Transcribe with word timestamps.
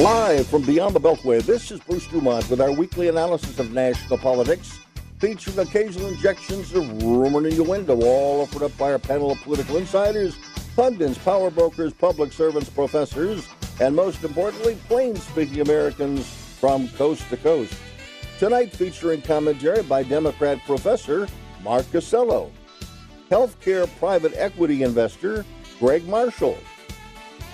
Live 0.00 0.46
from 0.46 0.62
beyond 0.62 0.96
the 0.96 1.00
Beltway, 1.00 1.42
this 1.42 1.70
is 1.70 1.78
Bruce 1.80 2.06
Dumont 2.06 2.48
with 2.48 2.62
our 2.62 2.72
weekly 2.72 3.08
analysis 3.08 3.58
of 3.58 3.74
national 3.74 4.16
politics, 4.16 4.78
featuring 5.18 5.58
occasional 5.58 6.08
injections 6.08 6.72
of 6.72 7.02
rumor 7.02 7.36
and 7.36 7.48
innuendo, 7.48 8.00
all 8.00 8.40
offered 8.40 8.62
up 8.62 8.74
by 8.78 8.92
our 8.92 8.98
panel 8.98 9.30
of 9.30 9.38
political 9.42 9.76
insiders, 9.76 10.38
pundits, 10.74 11.18
power 11.18 11.50
brokers, 11.50 11.92
public 11.92 12.32
servants, 12.32 12.70
professors, 12.70 13.46
and 13.78 13.94
most 13.94 14.24
importantly, 14.24 14.78
plain-speaking 14.88 15.60
Americans 15.60 16.26
from 16.58 16.88
coast 16.92 17.28
to 17.28 17.36
coast. 17.36 17.74
Tonight 18.38 18.72
featuring 18.72 19.20
commentary 19.20 19.82
by 19.82 20.02
Democrat 20.02 20.64
professor 20.64 21.28
Mark 21.62 21.84
Costello, 21.92 22.50
healthcare 23.30 23.86
private 23.98 24.32
equity 24.34 24.82
investor 24.82 25.44
Greg 25.78 26.08
Marshall, 26.08 26.56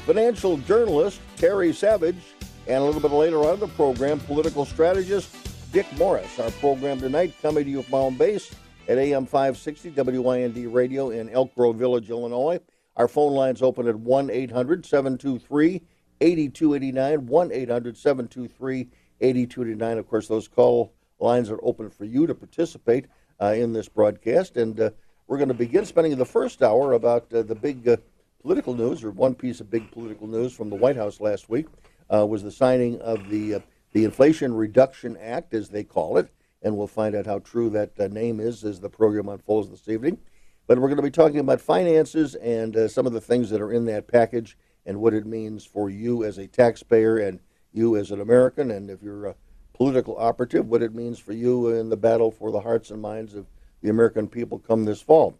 financial 0.04 0.58
journalist 0.58 1.20
Terry 1.36 1.72
Savage, 1.72 2.35
and 2.68 2.82
a 2.82 2.84
little 2.84 3.00
bit 3.00 3.12
later 3.12 3.38
on 3.44 3.54
in 3.54 3.60
the 3.60 3.68
program, 3.68 4.18
political 4.20 4.64
strategist 4.64 5.34
Dick 5.72 5.86
Morris. 5.96 6.38
Our 6.38 6.50
program 6.52 7.00
tonight 7.00 7.34
coming 7.40 7.64
to 7.64 7.70
you 7.70 7.82
from 7.82 8.16
base 8.16 8.52
at 8.88 8.98
AM 8.98 9.26
560 9.26 9.90
WIND 9.90 10.74
Radio 10.74 11.10
in 11.10 11.28
Elk 11.30 11.54
Grove 11.54 11.76
Village, 11.76 12.10
Illinois. 12.10 12.58
Our 12.96 13.08
phone 13.08 13.34
lines 13.34 13.62
open 13.62 13.86
at 13.86 13.96
1 13.96 14.30
800 14.30 14.86
723 14.86 15.82
8289, 16.20 17.26
1 17.26 17.52
800 17.52 17.96
723 17.96 18.88
8289. 19.20 19.98
Of 19.98 20.08
course, 20.08 20.28
those 20.28 20.48
call 20.48 20.92
lines 21.18 21.50
are 21.50 21.60
open 21.62 21.90
for 21.90 22.04
you 22.04 22.26
to 22.26 22.34
participate 22.34 23.06
uh, 23.40 23.54
in 23.56 23.72
this 23.72 23.88
broadcast. 23.88 24.56
And 24.56 24.78
uh, 24.80 24.90
we're 25.26 25.38
going 25.38 25.48
to 25.48 25.54
begin 25.54 25.84
spending 25.84 26.16
the 26.16 26.24
first 26.24 26.62
hour 26.62 26.94
about 26.94 27.32
uh, 27.32 27.42
the 27.42 27.54
big 27.54 27.86
uh, 27.88 27.96
political 28.40 28.74
news, 28.74 29.04
or 29.04 29.10
one 29.10 29.34
piece 29.34 29.60
of 29.60 29.70
big 29.70 29.90
political 29.90 30.26
news 30.26 30.52
from 30.52 30.70
the 30.70 30.76
White 30.76 30.96
House 30.96 31.20
last 31.20 31.48
week, 31.48 31.66
was 32.08 32.42
the 32.42 32.50
signing 32.50 33.00
of 33.00 33.28
the 33.28 33.54
uh, 33.54 33.60
the 33.92 34.04
Inflation 34.04 34.54
Reduction 34.54 35.16
Act, 35.16 35.54
as 35.54 35.70
they 35.70 35.84
call 35.84 36.18
it. 36.18 36.28
And 36.62 36.76
we'll 36.76 36.86
find 36.86 37.14
out 37.14 37.26
how 37.26 37.38
true 37.38 37.70
that 37.70 38.12
name 38.12 38.40
is 38.40 38.64
as 38.64 38.80
the 38.80 38.90
program 38.90 39.28
unfolds 39.28 39.70
this 39.70 39.88
evening. 39.88 40.18
But 40.66 40.78
we're 40.78 40.88
going 40.88 40.96
to 40.96 41.02
be 41.02 41.10
talking 41.10 41.38
about 41.38 41.60
finances 41.60 42.34
and 42.34 42.90
some 42.90 43.06
of 43.06 43.12
the 43.12 43.20
things 43.20 43.50
that 43.50 43.60
are 43.60 43.72
in 43.72 43.84
that 43.86 44.08
package 44.08 44.58
and 44.84 45.00
what 45.00 45.14
it 45.14 45.26
means 45.26 45.64
for 45.64 45.90
you 45.90 46.24
as 46.24 46.38
a 46.38 46.46
taxpayer 46.46 47.18
and 47.18 47.40
you 47.72 47.96
as 47.96 48.10
an 48.10 48.20
American, 48.20 48.70
and 48.70 48.88
if 48.90 49.02
you're 49.02 49.26
a 49.26 49.34
political 49.74 50.16
operative, 50.16 50.66
what 50.66 50.82
it 50.82 50.94
means 50.94 51.18
for 51.18 51.32
you 51.32 51.68
in 51.68 51.90
the 51.90 51.96
battle 51.96 52.30
for 52.30 52.50
the 52.50 52.60
hearts 52.60 52.90
and 52.90 53.02
minds 53.02 53.34
of 53.34 53.46
the 53.82 53.90
American 53.90 54.26
people 54.26 54.58
come 54.58 54.84
this 54.84 55.02
fall. 55.02 55.38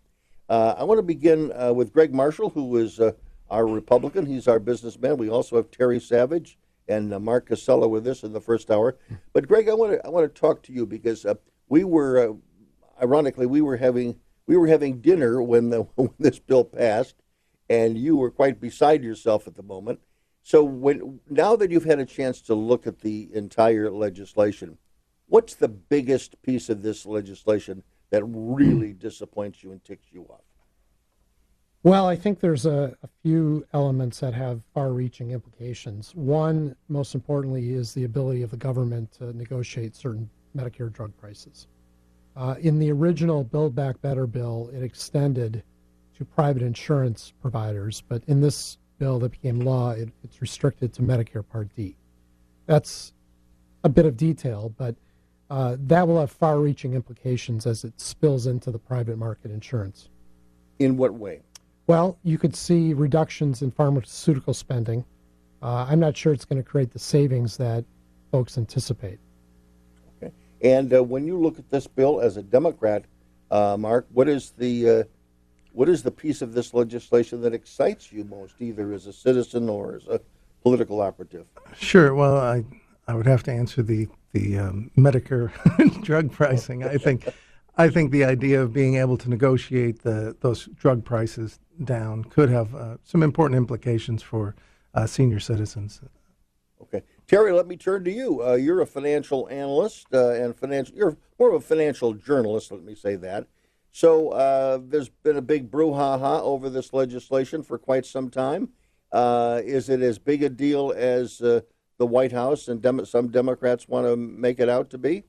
Uh, 0.48 0.74
I 0.76 0.84
want 0.84 0.98
to 0.98 1.02
begin 1.02 1.50
uh, 1.52 1.72
with 1.72 1.92
Greg 1.92 2.12
Marshall, 2.12 2.50
who 2.50 2.76
is 2.76 3.00
uh, 3.00 3.12
our 3.50 3.66
Republican. 3.66 4.26
He's 4.26 4.48
our 4.48 4.58
businessman. 4.58 5.16
We 5.16 5.28
also 5.28 5.56
have 5.56 5.70
Terry 5.70 6.00
Savage 6.00 6.58
and 6.88 7.12
uh, 7.12 7.18
Mark 7.18 7.48
Costello 7.48 7.88
with 7.88 8.06
us 8.06 8.22
in 8.22 8.32
the 8.32 8.40
first 8.40 8.70
hour. 8.70 8.96
But 9.32 9.48
Greg, 9.48 9.68
I 9.68 9.74
want 9.74 9.92
to 9.92 10.06
I 10.06 10.08
want 10.08 10.32
to 10.32 10.40
talk 10.40 10.62
to 10.64 10.72
you 10.72 10.86
because 10.86 11.24
uh, 11.24 11.34
we 11.68 11.84
were, 11.84 12.30
uh, 12.30 12.34
ironically, 13.02 13.46
we 13.46 13.60
were 13.60 13.76
having 13.76 14.16
we 14.46 14.56
were 14.56 14.68
having 14.68 15.00
dinner 15.00 15.42
when 15.42 15.70
the 15.70 15.82
when 15.94 16.10
this 16.18 16.38
bill 16.38 16.64
passed, 16.64 17.16
and 17.68 17.98
you 17.98 18.16
were 18.16 18.30
quite 18.30 18.60
beside 18.60 19.02
yourself 19.02 19.46
at 19.46 19.54
the 19.54 19.62
moment. 19.62 20.00
So 20.42 20.62
when 20.62 21.20
now 21.28 21.56
that 21.56 21.70
you've 21.70 21.84
had 21.84 21.98
a 21.98 22.06
chance 22.06 22.40
to 22.42 22.54
look 22.54 22.86
at 22.86 23.00
the 23.00 23.28
entire 23.34 23.90
legislation, 23.90 24.78
what's 25.26 25.54
the 25.54 25.68
biggest 25.68 26.40
piece 26.42 26.68
of 26.68 26.82
this 26.82 27.04
legislation 27.04 27.82
that 28.10 28.22
really 28.24 28.92
disappoints 28.92 29.64
you 29.64 29.72
and 29.72 29.84
ticks 29.84 30.06
you 30.12 30.22
off? 30.22 30.45
Well, 31.86 32.08
I 32.08 32.16
think 32.16 32.40
there's 32.40 32.66
a, 32.66 32.96
a 33.04 33.08
few 33.22 33.64
elements 33.72 34.18
that 34.18 34.34
have 34.34 34.60
far-reaching 34.74 35.30
implications. 35.30 36.12
One, 36.16 36.74
most 36.88 37.14
importantly, 37.14 37.74
is 37.74 37.94
the 37.94 38.02
ability 38.02 38.42
of 38.42 38.50
the 38.50 38.56
government 38.56 39.12
to 39.18 39.32
negotiate 39.32 39.94
certain 39.94 40.28
Medicare 40.56 40.92
drug 40.92 41.16
prices. 41.16 41.68
Uh, 42.34 42.56
in 42.58 42.80
the 42.80 42.90
original 42.90 43.44
Build 43.44 43.76
Back 43.76 44.02
Better 44.02 44.26
bill, 44.26 44.68
it 44.74 44.82
extended 44.82 45.62
to 46.18 46.24
private 46.24 46.60
insurance 46.60 47.32
providers, 47.40 48.02
but 48.08 48.20
in 48.26 48.40
this 48.40 48.78
bill 48.98 49.20
that 49.20 49.30
became 49.30 49.60
law, 49.60 49.92
it, 49.92 50.08
it's 50.24 50.40
restricted 50.42 50.92
to 50.94 51.02
Medicare 51.02 51.48
Part 51.48 51.68
D. 51.76 51.96
That's 52.66 53.12
a 53.84 53.88
bit 53.88 54.06
of 54.06 54.16
detail, 54.16 54.74
but 54.76 54.96
uh, 55.50 55.76
that 55.78 56.08
will 56.08 56.18
have 56.18 56.32
far 56.32 56.58
reaching 56.58 56.94
implications 56.94 57.64
as 57.64 57.84
it 57.84 58.00
spills 58.00 58.48
into 58.48 58.72
the 58.72 58.78
private 58.80 59.18
market 59.18 59.52
insurance. 59.52 60.08
In 60.80 60.96
what 60.96 61.14
way? 61.14 61.42
Well, 61.86 62.18
you 62.24 62.36
could 62.36 62.56
see 62.56 62.94
reductions 62.94 63.62
in 63.62 63.70
pharmaceutical 63.70 64.54
spending. 64.54 65.04
Uh, 65.62 65.86
I'm 65.88 66.00
not 66.00 66.16
sure 66.16 66.32
it's 66.32 66.44
going 66.44 66.62
to 66.62 66.68
create 66.68 66.90
the 66.90 66.98
savings 66.98 67.56
that 67.58 67.84
folks 68.32 68.58
anticipate. 68.58 69.18
Okay. 70.16 70.32
And 70.62 70.92
uh, 70.92 71.02
when 71.02 71.26
you 71.26 71.38
look 71.38 71.58
at 71.58 71.70
this 71.70 71.86
bill 71.86 72.20
as 72.20 72.36
a 72.36 72.42
Democrat, 72.42 73.04
uh, 73.50 73.76
Mark, 73.78 74.06
what 74.12 74.28
is 74.28 74.50
the 74.58 74.90
uh, 74.90 75.04
what 75.72 75.88
is 75.88 76.02
the 76.02 76.10
piece 76.10 76.42
of 76.42 76.54
this 76.54 76.74
legislation 76.74 77.40
that 77.42 77.54
excites 77.54 78.10
you 78.10 78.24
most, 78.24 78.54
either 78.60 78.92
as 78.92 79.06
a 79.06 79.12
citizen 79.12 79.68
or 79.68 79.96
as 79.96 80.06
a 80.08 80.20
political 80.62 81.00
operative? 81.00 81.46
Sure. 81.78 82.14
Well, 82.14 82.36
I 82.36 82.64
I 83.06 83.14
would 83.14 83.26
have 83.26 83.44
to 83.44 83.52
answer 83.52 83.82
the 83.82 84.08
the 84.32 84.58
um, 84.58 84.90
Medicare 84.96 85.52
drug 86.02 86.32
pricing. 86.32 86.82
I 86.82 86.96
think 86.98 87.28
I 87.76 87.90
think 87.90 88.10
the 88.10 88.24
idea 88.24 88.62
of 88.62 88.72
being 88.72 88.96
able 88.96 89.18
to 89.18 89.28
negotiate 89.28 90.02
the 90.02 90.34
those 90.40 90.66
drug 90.74 91.04
prices 91.04 91.60
down 91.84 92.24
could 92.24 92.48
have 92.48 92.74
uh, 92.74 92.96
some 93.04 93.22
important 93.22 93.58
implications 93.58 94.22
for 94.22 94.56
uh, 94.94 95.06
senior 95.06 95.40
citizens. 95.40 96.00
Okay, 96.80 97.02
Terry, 97.26 97.52
let 97.52 97.66
me 97.66 97.76
turn 97.76 98.04
to 98.04 98.10
you. 98.10 98.42
Uh, 98.42 98.54
you're 98.54 98.80
a 98.80 98.86
financial 98.86 99.46
analyst 99.50 100.06
uh, 100.14 100.30
and 100.30 100.56
financial. 100.56 100.96
You're 100.96 101.16
more 101.38 101.50
of 101.50 101.62
a 101.62 101.66
financial 101.66 102.14
journalist. 102.14 102.72
Let 102.72 102.82
me 102.82 102.94
say 102.94 103.16
that. 103.16 103.46
So 103.90 104.30
uh, 104.30 104.78
there's 104.82 105.08
been 105.08 105.36
a 105.36 105.42
big 105.42 105.70
brouhaha 105.70 106.40
over 106.42 106.70
this 106.70 106.92
legislation 106.92 107.62
for 107.62 107.78
quite 107.78 108.06
some 108.06 108.30
time. 108.30 108.70
Uh, 109.12 109.60
is 109.64 109.88
it 109.88 110.00
as 110.00 110.18
big 110.18 110.42
a 110.42 110.48
deal 110.48 110.92
as 110.96 111.38
the 111.38 111.64
White 111.98 112.32
House 112.32 112.68
and 112.68 112.80
dem- 112.80 113.04
some 113.06 113.28
Democrats 113.28 113.88
want 113.88 114.06
to 114.06 114.16
make 114.16 114.60
it 114.60 114.68
out 114.68 114.90
to 114.90 114.98
be? 114.98 115.24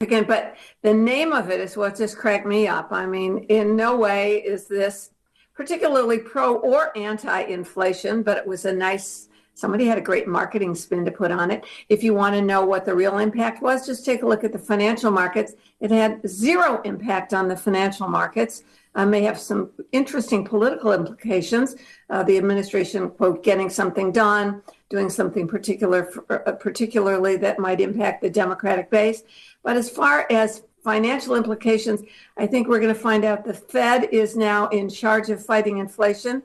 Again, 0.00 0.26
but 0.28 0.56
the 0.82 0.94
name 0.94 1.32
of 1.32 1.50
it 1.50 1.58
is 1.60 1.76
what 1.76 1.96
just 1.96 2.16
cracked 2.16 2.46
me 2.46 2.68
up. 2.68 2.92
I 2.92 3.04
mean, 3.04 3.38
in 3.48 3.74
no 3.74 3.96
way 3.96 4.36
is 4.36 4.68
this 4.68 5.10
particularly 5.54 6.18
pro 6.20 6.54
or 6.58 6.96
anti 6.96 7.40
inflation, 7.40 8.22
but 8.22 8.36
it 8.36 8.46
was 8.46 8.64
a 8.64 8.72
nice 8.72 9.28
Somebody 9.58 9.86
had 9.86 9.98
a 9.98 10.02
great 10.02 10.28
marketing 10.28 10.76
spin 10.76 11.04
to 11.04 11.10
put 11.10 11.32
on 11.32 11.50
it. 11.50 11.64
If 11.88 12.04
you 12.04 12.14
want 12.14 12.36
to 12.36 12.40
know 12.40 12.64
what 12.64 12.84
the 12.84 12.94
real 12.94 13.18
impact 13.18 13.60
was, 13.60 13.84
just 13.84 14.04
take 14.04 14.22
a 14.22 14.26
look 14.26 14.44
at 14.44 14.52
the 14.52 14.58
financial 14.58 15.10
markets. 15.10 15.54
It 15.80 15.90
had 15.90 16.20
zero 16.28 16.80
impact 16.82 17.34
on 17.34 17.48
the 17.48 17.56
financial 17.56 18.06
markets. 18.06 18.62
Uh, 18.94 19.04
may 19.04 19.20
have 19.22 19.36
some 19.36 19.70
interesting 19.90 20.44
political 20.44 20.92
implications. 20.92 21.74
Uh, 22.08 22.22
the 22.22 22.38
administration, 22.38 23.10
quote, 23.10 23.42
getting 23.42 23.68
something 23.68 24.12
done, 24.12 24.62
doing 24.90 25.10
something 25.10 25.48
particular, 25.48 26.04
for, 26.04 26.48
uh, 26.48 26.52
particularly 26.52 27.36
that 27.36 27.58
might 27.58 27.80
impact 27.80 28.22
the 28.22 28.30
Democratic 28.30 28.88
base. 28.90 29.24
But 29.68 29.76
as 29.76 29.90
far 29.90 30.26
as 30.30 30.62
financial 30.82 31.34
implications, 31.34 32.00
I 32.38 32.46
think 32.46 32.68
we're 32.68 32.80
going 32.80 32.94
to 32.94 32.98
find 32.98 33.22
out 33.22 33.44
the 33.44 33.52
Fed 33.52 34.08
is 34.12 34.34
now 34.34 34.66
in 34.68 34.88
charge 34.88 35.28
of 35.28 35.44
fighting 35.44 35.76
inflation. 35.76 36.42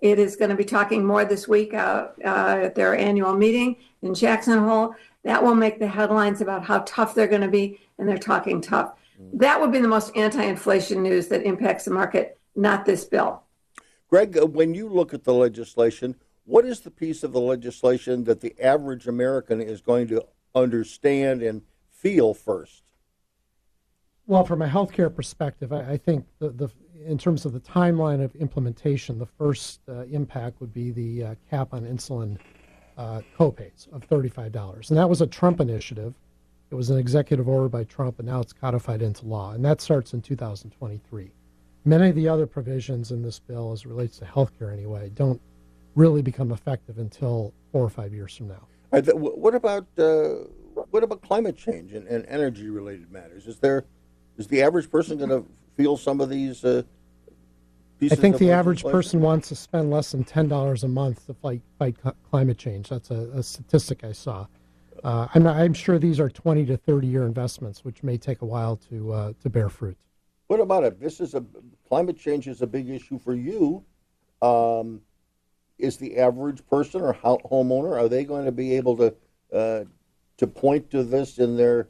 It 0.00 0.18
is 0.18 0.34
going 0.34 0.50
to 0.50 0.56
be 0.56 0.64
talking 0.64 1.04
more 1.04 1.24
this 1.24 1.46
week 1.46 1.72
uh, 1.72 2.08
uh, 2.24 2.58
at 2.64 2.74
their 2.74 2.96
annual 2.96 3.36
meeting 3.36 3.76
in 4.02 4.12
Jackson 4.12 4.58
Hole. 4.58 4.96
That 5.22 5.40
will 5.40 5.54
make 5.54 5.78
the 5.78 5.86
headlines 5.86 6.40
about 6.40 6.64
how 6.64 6.80
tough 6.80 7.14
they're 7.14 7.28
going 7.28 7.42
to 7.42 7.48
be, 7.48 7.78
and 7.98 8.08
they're 8.08 8.18
talking 8.18 8.60
tough. 8.60 8.94
Mm. 9.22 9.38
That 9.38 9.60
would 9.60 9.70
be 9.70 9.78
the 9.78 9.86
most 9.86 10.10
anti 10.16 10.42
inflation 10.42 11.00
news 11.00 11.28
that 11.28 11.44
impacts 11.44 11.84
the 11.84 11.92
market, 11.92 12.40
not 12.56 12.84
this 12.84 13.04
bill. 13.04 13.44
Greg, 14.08 14.36
uh, 14.36 14.46
when 14.46 14.74
you 14.74 14.88
look 14.88 15.14
at 15.14 15.22
the 15.22 15.32
legislation, 15.32 16.16
what 16.44 16.64
is 16.64 16.80
the 16.80 16.90
piece 16.90 17.22
of 17.22 17.30
the 17.30 17.40
legislation 17.40 18.24
that 18.24 18.40
the 18.40 18.60
average 18.60 19.06
American 19.06 19.60
is 19.60 19.80
going 19.80 20.08
to 20.08 20.26
understand 20.56 21.40
and 21.40 21.62
feel 22.04 22.34
first? 22.34 22.82
Well, 24.26 24.44
from 24.44 24.62
a 24.62 24.68
healthcare 24.68 25.12
perspective, 25.12 25.72
I, 25.72 25.92
I 25.92 25.96
think 25.96 26.26
the, 26.38 26.50
the 26.50 26.68
in 27.04 27.18
terms 27.18 27.44
of 27.44 27.52
the 27.52 27.60
timeline 27.60 28.22
of 28.22 28.34
implementation, 28.36 29.18
the 29.18 29.26
first 29.26 29.80
uh, 29.88 30.04
impact 30.04 30.60
would 30.60 30.72
be 30.72 30.90
the 30.90 31.24
uh, 31.24 31.34
cap 31.50 31.72
on 31.72 31.82
insulin 31.82 32.38
uh, 32.96 33.20
copays 33.38 33.92
of 33.92 34.08
$35. 34.08 34.88
And 34.88 34.98
that 34.98 35.08
was 35.08 35.20
a 35.20 35.26
Trump 35.26 35.60
initiative. 35.60 36.14
It 36.70 36.74
was 36.74 36.90
an 36.90 36.98
executive 36.98 37.48
order 37.48 37.68
by 37.68 37.84
Trump, 37.84 38.18
and 38.18 38.28
now 38.28 38.40
it's 38.40 38.52
codified 38.52 39.02
into 39.02 39.26
law. 39.26 39.52
And 39.52 39.64
that 39.64 39.80
starts 39.80 40.14
in 40.14 40.22
2023. 40.22 41.30
Many 41.84 42.08
of 42.08 42.14
the 42.14 42.28
other 42.28 42.46
provisions 42.46 43.10
in 43.10 43.22
this 43.22 43.38
bill, 43.38 43.72
as 43.72 43.80
it 43.80 43.88
relates 43.88 44.18
to 44.18 44.24
healthcare 44.24 44.72
anyway, 44.72 45.10
don't 45.14 45.40
really 45.94 46.22
become 46.22 46.52
effective 46.52 46.98
until 46.98 47.52
four 47.72 47.84
or 47.84 47.90
five 47.90 48.14
years 48.14 48.36
from 48.36 48.48
now. 48.48 48.66
Right, 48.90 49.04
what 49.14 49.54
about 49.54 49.86
uh, 49.98 50.44
what 50.74 51.02
about 51.02 51.22
climate 51.22 51.56
change 51.56 51.92
and, 51.92 52.06
and 52.06 52.24
energy 52.26 52.68
related 52.68 53.10
matters? 53.10 53.46
Is 53.46 53.58
there 53.58 53.84
is 54.36 54.46
the 54.46 54.62
average 54.62 54.90
person 54.90 55.18
going 55.18 55.30
to 55.30 55.46
feel 55.76 55.96
some 55.96 56.20
of 56.20 56.28
these 56.28 56.64
uh, 56.64 56.82
I 58.02 58.16
think 58.16 58.38
the 58.38 58.50
average 58.50 58.82
person 58.82 59.20
wants 59.20 59.48
to 59.48 59.56
spend 59.56 59.90
less 59.90 60.12
than 60.12 60.24
ten 60.24 60.48
dollars 60.48 60.84
a 60.84 60.88
month 60.88 61.26
to 61.26 61.34
fight 61.34 61.62
fight 61.78 61.96
climate 62.30 62.58
change. 62.58 62.88
That's 62.88 63.10
a, 63.10 63.30
a 63.34 63.42
statistic 63.42 64.04
I 64.04 64.12
saw. 64.12 64.46
Uh, 65.02 65.28
I'm, 65.34 65.42
not, 65.42 65.56
I'm 65.56 65.74
sure 65.74 65.98
these 65.98 66.18
are 66.18 66.30
20 66.30 66.64
to 66.66 66.76
30 66.78 67.06
year 67.06 67.26
investments, 67.26 67.84
which 67.84 68.02
may 68.02 68.16
take 68.16 68.40
a 68.42 68.46
while 68.46 68.76
to 68.88 69.12
uh, 69.12 69.32
to 69.42 69.50
bear 69.50 69.68
fruit. 69.68 69.96
What 70.48 70.60
about 70.60 70.84
it? 70.84 71.00
This 71.00 71.20
is 71.20 71.34
a 71.34 71.44
climate 71.88 72.18
change 72.18 72.48
is 72.48 72.62
a 72.62 72.66
big 72.66 72.88
issue 72.88 73.18
for 73.18 73.34
you. 73.34 73.84
Um, 74.42 75.00
is 75.78 75.96
the 75.96 76.18
average 76.18 76.64
person 76.66 77.00
or 77.00 77.14
homeowner 77.14 77.98
are 77.98 78.08
they 78.08 78.24
going 78.24 78.44
to 78.44 78.52
be 78.52 78.76
able 78.76 78.96
to 78.96 79.14
uh, 79.52 79.84
to 80.38 80.46
point 80.46 80.90
to 80.90 81.02
this 81.02 81.38
in 81.38 81.56
their 81.56 81.88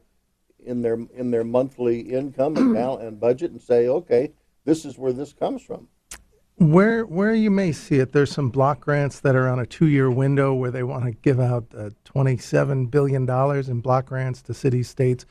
in 0.65 0.83
their 0.83 0.99
in 1.15 1.31
their 1.31 1.45
monthly 1.45 2.01
income 2.01 2.57
and, 2.57 2.77
and 3.03 3.21
budget 3.21 3.51
and 3.51 3.61
say, 3.61 3.89
okay, 3.89 4.33
this 4.65 4.85
is 4.85 4.99
where 4.99 5.13
this 5.13 5.33
comes 5.33 5.63
from? 5.63 5.89
Where 6.57 7.05
where 7.05 7.35
you 7.35 7.51
may 7.51 7.73
see 7.73 7.97
it, 7.97 8.13
there's 8.13 8.31
some 8.31 8.51
block 8.51 8.81
grants 8.81 9.21
that 9.21 9.35
are 9.35 9.49
on 9.49 9.59
a 9.59 9.67
two-year 9.67 10.11
window 10.11 10.55
where 10.55 10.71
they 10.71 10.85
want 10.85 11.05
to 11.05 11.11
give 11.11 11.41
out 11.41 11.67
uh, 11.77 11.91
27 12.05 12.87
billion 12.87 13.27
dollars 13.27 13.69
in 13.69 13.81
block 13.81 14.07
grants 14.07 14.41
to 14.43 14.55
cities, 14.55 14.89
states, 14.89 15.27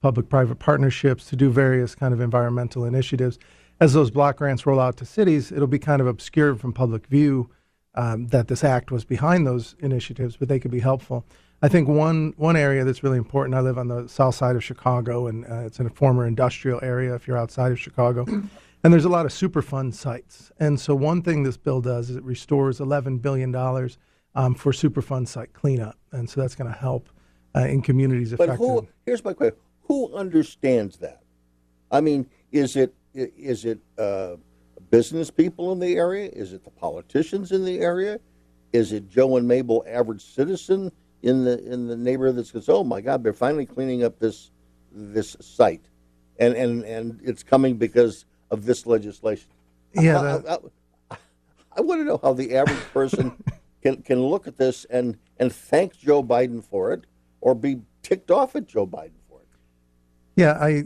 public-private 0.00 0.58
partnerships 0.60 1.26
to 1.26 1.36
do 1.36 1.50
various 1.50 1.94
kind 1.94 2.14
of 2.14 2.20
environmental 2.20 2.84
initiatives. 2.84 3.38
As 3.80 3.92
those 3.92 4.10
block 4.10 4.36
grants 4.36 4.66
roll 4.66 4.80
out 4.80 4.96
to 4.98 5.04
cities, 5.04 5.52
it'll 5.52 5.66
be 5.66 5.78
kind 5.78 6.00
of 6.00 6.06
obscured 6.06 6.60
from 6.60 6.72
public 6.72 7.06
view 7.06 7.50
um, 7.94 8.28
that 8.28 8.48
this 8.48 8.62
act 8.62 8.90
was 8.90 9.04
behind 9.04 9.46
those 9.46 9.74
initiatives, 9.80 10.36
but 10.36 10.48
they 10.48 10.60
could 10.60 10.70
be 10.70 10.80
helpful. 10.80 11.24
I 11.60 11.68
think 11.68 11.88
one 11.88 12.34
one 12.36 12.56
area 12.56 12.84
that's 12.84 13.02
really 13.02 13.18
important. 13.18 13.54
I 13.54 13.60
live 13.60 13.78
on 13.78 13.88
the 13.88 14.08
south 14.08 14.36
side 14.36 14.54
of 14.54 14.62
Chicago, 14.62 15.26
and 15.26 15.44
uh, 15.44 15.66
it's 15.66 15.80
in 15.80 15.86
a 15.86 15.90
former 15.90 16.26
industrial 16.26 16.78
area. 16.82 17.14
If 17.14 17.26
you're 17.26 17.38
outside 17.38 17.72
of 17.72 17.80
Chicago, 17.80 18.24
and 18.84 18.92
there's 18.92 19.04
a 19.04 19.08
lot 19.08 19.26
of 19.26 19.32
Superfund 19.32 19.94
sites. 19.94 20.52
And 20.60 20.78
so 20.78 20.94
one 20.94 21.22
thing 21.22 21.42
this 21.42 21.56
bill 21.56 21.80
does 21.80 22.10
is 22.10 22.16
it 22.16 22.22
restores 22.22 22.78
11 22.78 23.18
billion 23.18 23.50
dollars 23.50 23.98
um, 24.36 24.54
for 24.54 24.70
Superfund 24.70 25.26
site 25.26 25.52
cleanup, 25.52 25.98
and 26.12 26.30
so 26.30 26.40
that's 26.40 26.54
going 26.54 26.72
to 26.72 26.78
help 26.78 27.08
uh, 27.56 27.60
in 27.60 27.82
communities 27.82 28.30
but 28.30 28.44
affected. 28.44 28.64
Who, 28.64 28.88
here's 29.04 29.24
my 29.24 29.32
question: 29.32 29.58
Who 29.82 30.14
understands 30.14 30.98
that? 30.98 31.22
I 31.90 32.00
mean, 32.00 32.28
is 32.52 32.76
it 32.76 32.94
is 33.14 33.64
it 33.64 33.80
uh, 33.98 34.36
business 34.90 35.28
people 35.28 35.72
in 35.72 35.80
the 35.80 35.96
area? 35.96 36.30
Is 36.32 36.52
it 36.52 36.62
the 36.62 36.70
politicians 36.70 37.50
in 37.50 37.64
the 37.64 37.80
area? 37.80 38.20
Is 38.72 38.92
it 38.92 39.08
Joe 39.08 39.38
and 39.38 39.48
Mabel, 39.48 39.82
average 39.88 40.22
citizen 40.22 40.92
in 41.22 41.44
the 41.44 41.62
in 41.64 41.86
the 41.86 41.96
neighborhood 41.96 42.36
that 42.36 42.46
says, 42.46 42.68
"Oh 42.68 42.84
my 42.84 43.00
God, 43.00 43.22
they're 43.22 43.32
finally 43.32 43.66
cleaning 43.66 44.04
up 44.04 44.18
this 44.18 44.50
this 44.92 45.36
site," 45.40 45.84
and 46.38 46.54
and 46.54 46.84
and 46.84 47.20
it's 47.22 47.42
coming 47.42 47.76
because 47.76 48.24
of 48.50 48.64
this 48.64 48.86
legislation? 48.86 49.48
Yeah, 49.94 50.20
I, 50.20 50.54
I, 50.54 50.58
I, 51.10 51.16
I 51.78 51.80
want 51.80 52.00
to 52.00 52.04
know 52.04 52.20
how 52.22 52.32
the 52.32 52.56
average 52.56 52.78
person 52.92 53.42
can 53.82 54.02
can 54.02 54.22
look 54.22 54.46
at 54.46 54.56
this 54.56 54.84
and 54.86 55.18
and 55.38 55.52
thank 55.52 55.98
Joe 55.98 56.22
Biden 56.22 56.62
for 56.62 56.92
it, 56.92 57.04
or 57.40 57.54
be 57.54 57.80
ticked 58.02 58.30
off 58.30 58.56
at 58.56 58.66
Joe 58.66 58.86
Biden 58.86 59.18
for 59.28 59.40
it. 59.40 59.48
Yeah, 60.36 60.58
I 60.60 60.84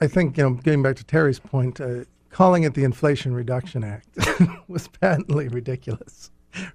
I 0.00 0.06
think 0.06 0.36
you 0.36 0.44
know, 0.44 0.50
getting 0.54 0.82
back 0.82 0.96
to 0.96 1.04
Terry's 1.04 1.38
point. 1.38 1.80
Uh, 1.80 2.04
calling 2.30 2.62
it 2.64 2.74
the 2.74 2.84
Inflation 2.84 3.34
Reduction 3.34 3.82
Act 3.82 4.06
was 4.68 4.88
patently 4.88 5.48
ridiculous. 5.48 6.30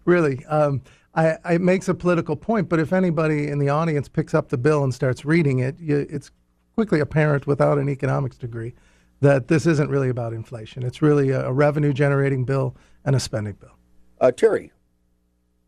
really, 0.06 0.46
um, 0.46 0.81
I, 1.15 1.38
I, 1.44 1.54
it 1.54 1.62
makes 1.62 1.88
a 1.88 1.94
political 1.94 2.36
point, 2.36 2.69
but 2.69 2.80
if 2.80 2.92
anybody 2.92 3.48
in 3.48 3.60
the 3.60 3.69
audience 3.69 4.07
picks 4.07 4.33
up 4.33 4.50
the 4.50 4.57
bill 4.57 4.83
and 4.83 4.94
starts 4.94 5.25
reading 5.25 5.60
it, 5.60 5.80
you, 5.80 6.07
it's 6.10 6.31
quickly 6.75 7.00
apparent 7.00 7.45
without 7.45 7.77
an 7.77 7.89
economics 7.89 8.38
degree 8.38 8.74
that 9.21 9.48
this 9.48 9.65
isn't 9.65 9.89
really 9.89 10.10
about 10.10 10.33
inflation. 10.33 10.83
It's 10.83 11.01
really 11.01 11.30
a, 11.30 11.48
a 11.48 11.54
revenue 11.54 11.94
generating 11.94 12.44
bill 12.45 12.75
and 13.06 13.15
a 13.15 13.19
spending 13.19 13.54
bill. 13.54 13.77
Uh, 14.19 14.31
Terry. 14.31 14.71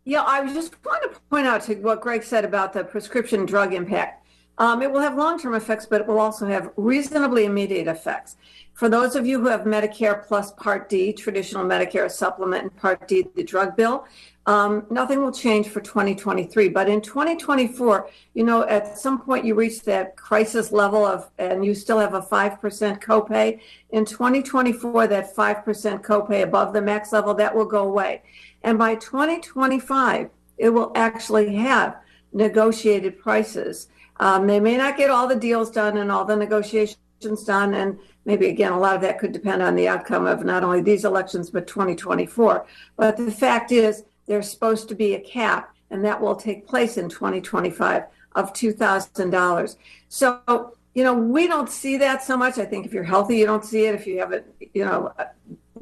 Yeah, 0.04 0.22
I 0.22 0.42
was 0.42 0.54
just 0.54 0.76
want 0.86 1.04
to 1.04 1.20
point 1.30 1.48
out 1.48 1.62
to 1.64 1.76
what 1.76 2.02
Greg 2.02 2.24
said 2.24 2.46
about 2.46 2.74
the 2.74 2.84
prescription 2.84 3.46
drug 3.46 3.74
impact. 3.74 4.26
Um, 4.58 4.82
it 4.82 4.92
will 4.92 5.02
have 5.02 5.16
long 5.16 5.40
term 5.40 5.54
effects, 5.56 5.86
but 5.86 6.02
it 6.02 6.08
will 6.08 6.20
also 6.20 6.46
have 6.46 6.72
reasonably 6.78 7.46
immediate 7.46 7.88
effects. 7.88 8.38
For 8.74 8.88
those 8.88 9.16
of 9.16 9.26
you 9.26 9.40
who 9.40 9.48
have 9.48 9.62
Medicare 9.62 10.26
plus 10.26 10.52
Part 10.54 10.90
D, 10.90 11.12
traditional 11.12 11.66
Medicare 11.66 12.10
supplement, 12.10 12.64
and 12.64 12.76
Part 12.76 13.08
D, 13.08 13.26
the 13.36 13.44
drug 13.44 13.76
bill, 13.76 14.06
um, 14.48 14.86
nothing 14.90 15.22
will 15.22 15.32
change 15.32 15.70
for 15.70 15.82
2023. 15.82 16.70
But 16.70 16.88
in 16.88 17.02
2024, 17.02 18.10
you 18.34 18.44
know, 18.44 18.64
at 18.68 18.98
some 18.98 19.20
point 19.20 19.46
you 19.46 19.56
reach 19.56 19.82
that 19.84 20.16
crisis 20.16 20.72
level 20.72 21.06
of, 21.06 21.30
and 21.38 21.66
you 21.66 21.74
still 21.74 22.00
have 22.00 22.14
a 22.14 22.22
5% 22.22 23.02
copay. 23.02 23.60
In 23.90 24.06
2024, 24.06 25.08
that 25.08 25.36
5% 25.36 26.04
copay 26.04 26.44
above 26.44 26.74
the 26.74 26.82
max 26.82 27.12
level, 27.12 27.34
that 27.36 27.56
will 27.56 27.66
go 27.66 27.88
away. 27.88 28.22
And 28.64 28.78
by 28.78 28.96
2025, 28.96 30.30
it 30.58 30.70
will 30.70 30.92
actually 30.96 31.56
have 31.56 31.98
negotiated 32.34 33.20
prices 33.20 33.88
um, 34.20 34.48
they 34.48 34.60
may 34.60 34.78
not 34.78 34.98
get 34.98 35.10
all 35.10 35.28
the 35.28 35.36
deals 35.36 35.70
done 35.70 35.98
and 35.98 36.12
all 36.12 36.26
the 36.26 36.36
negotiations 36.36 37.44
done. 37.46 37.74
And 37.74 38.00
maybe, 38.26 38.48
again, 38.48 38.72
a 38.72 38.80
lot 38.80 38.96
of 38.96 39.02
that 39.02 39.20
could 39.20 39.32
depend 39.32 39.62
on 39.62 39.76
the 39.76 39.88
outcome 39.88 40.26
of 40.26 40.46
not 40.46 40.64
only 40.64 40.82
these 40.82 41.06
elections, 41.06 41.50
but 41.50 41.68
2024. 41.68 42.66
But 42.98 43.18
the 43.18 43.32
fact 43.32 43.72
is, 43.72 44.04
there's 44.28 44.50
supposed 44.50 44.90
to 44.90 44.96
be 44.96 45.16
a 45.16 45.20
cap, 45.20 45.76
and 45.90 46.04
that 46.06 46.20
will 46.20 46.36
take 46.36 46.68
place 46.68 46.98
in 46.98 47.10
2025 47.10 48.04
of 48.36 48.54
$2,000. 48.54 49.76
So, 50.10 50.74
you 50.94 51.04
know, 51.04 51.14
we 51.14 51.48
don't 51.48 51.70
see 51.70 51.98
that 51.98 52.24
so 52.24 52.38
much. 52.38 52.58
I 52.58 52.66
think 52.66 52.86
if 52.86 52.94
you're 52.94 53.04
healthy, 53.04 53.38
you 53.38 53.46
don't 53.46 53.66
see 53.66 53.86
it. 53.86 53.96
If 53.96 54.08
you 54.08 54.20
have 54.20 54.32
it, 54.32 54.46
you 54.74 54.84
know, 54.84 55.14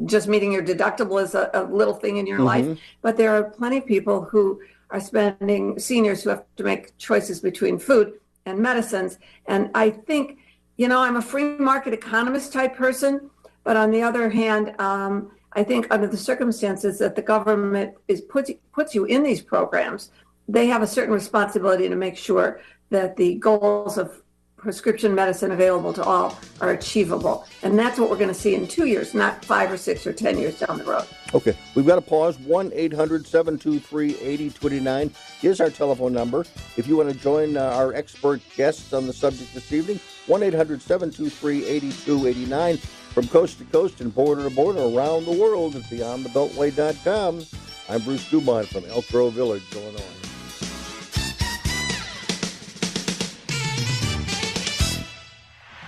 just 0.06 0.28
meeting 0.28 0.52
your 0.52 0.64
deductible 0.64 1.22
is 1.22 1.36
a, 1.36 1.50
a 1.54 1.64
little 1.64 1.94
thing 1.94 2.18
in 2.18 2.28
your 2.28 2.40
mm-hmm. 2.40 2.70
life. 2.70 2.80
But 3.02 3.18
there 3.18 3.36
are 3.36 3.44
plenty 3.44 3.78
of 3.78 3.86
people 3.86 4.24
who 4.24 4.62
are 4.90 5.00
spending, 5.00 5.80
seniors 5.80 6.24
who 6.24 6.30
have 6.30 6.44
to 6.58 6.64
make 6.64 6.98
choices 6.98 7.40
between 7.40 7.78
food 7.80 8.14
and 8.46 8.60
medicines. 8.60 9.18
And 9.48 9.70
I 9.74 9.90
think, 9.90 10.38
you 10.78 10.88
know, 10.88 11.00
I'm 11.00 11.16
a 11.16 11.22
free 11.22 11.58
market 11.58 11.94
economist 11.94 12.54
type 12.54 12.76
person, 12.76 13.30
but 13.64 13.78
on 13.78 13.92
the 13.92 14.02
other 14.02 14.30
hand, 14.30 14.76
um, 14.80 15.32
I 15.56 15.64
think 15.64 15.88
under 15.92 16.08
the 16.08 16.18
circumstances 16.18 17.00
that 17.00 17.16
the 17.16 17.22
government 17.22 17.96
is 18.08 18.22
puts 18.22 18.52
puts 18.72 18.96
you 18.96 19.06
in 19.06 19.24
these 19.24 19.42
programs, 19.42 20.12
they 20.48 20.68
have 20.68 20.82
a 20.82 20.88
certain 20.88 21.14
responsibility 21.14 21.88
to 21.90 21.96
make 21.96 22.18
sure 22.18 22.62
that 22.90 23.16
the 23.16 23.36
goals 23.36 23.98
of 23.98 24.24
prescription 24.64 25.14
medicine 25.14 25.52
available 25.52 25.92
to 25.92 26.02
all 26.02 26.40
are 26.62 26.72
achievable. 26.72 27.46
And 27.64 27.78
that's 27.78 28.00
what 28.00 28.10
we're 28.10 28.18
going 28.18 28.30
to 28.30 28.34
see 28.34 28.56
in 28.56 28.66
two 28.66 28.86
years, 28.86 29.14
not 29.14 29.44
five 29.44 29.70
or 29.70 29.76
six 29.76 30.08
or 30.08 30.14
10 30.14 30.38
years 30.38 30.58
down 30.58 30.78
the 30.78 30.86
road. 30.86 31.06
Okay, 31.34 31.54
we've 31.76 31.86
got 31.86 31.96
to 31.96 32.02
pause. 32.02 32.40
1 32.40 32.72
800 32.74 33.28
723 33.28 34.16
8029 34.16 35.12
is 35.42 35.60
our 35.60 35.70
telephone 35.70 36.14
number. 36.14 36.46
If 36.78 36.88
you 36.88 36.96
want 36.96 37.10
to 37.10 37.16
join 37.16 37.58
uh, 37.58 37.74
our 37.76 37.94
expert 37.94 38.42
guests 38.56 38.94
on 38.94 39.06
the 39.06 39.14
subject 39.14 39.54
this 39.54 39.74
evening, 39.74 40.00
1 40.28 40.44
800 40.44 40.82
723 40.82 41.66
8289 41.66 42.80
from 43.14 43.28
coast 43.28 43.60
to 43.60 43.66
coast 43.66 44.02
and 44.02 44.14
border 44.14 44.44
to 44.44 44.50
border 44.50 44.80
around 44.80 45.26
the 45.26 45.32
world 45.32 45.76
at 45.76 45.84
beyondthebeltway.com. 45.84 47.46
I'm 47.90 48.02
Bruce 48.02 48.30
Dumont 48.30 48.68
from 48.68 48.86
Elk 48.86 49.08
Grove 49.10 49.34
Village, 49.34 49.64
Illinois. 49.74 50.02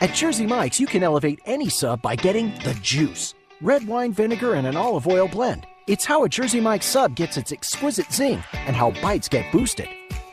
At 0.01 0.13
Jersey 0.13 0.45
Mike's, 0.45 0.79
you 0.79 0.85
can 0.85 1.01
elevate 1.01 1.39
any 1.45 1.67
sub 1.69 2.01
by 2.01 2.15
getting 2.15 2.53
the 2.63 2.77
juice 2.81 3.33
red 3.61 3.87
wine 3.87 4.13
vinegar 4.13 4.53
and 4.53 4.67
an 4.67 4.75
olive 4.75 5.07
oil 5.07 5.27
blend. 5.27 5.65
It's 5.87 6.05
how 6.05 6.25
a 6.25 6.29
Jersey 6.29 6.59
Mike's 6.59 6.85
sub 6.85 7.15
gets 7.15 7.37
its 7.37 7.51
exquisite 7.51 8.11
zing 8.11 8.43
and 8.53 8.75
how 8.75 8.91
bites 9.01 9.29
get 9.29 9.51
boosted. 9.51 9.87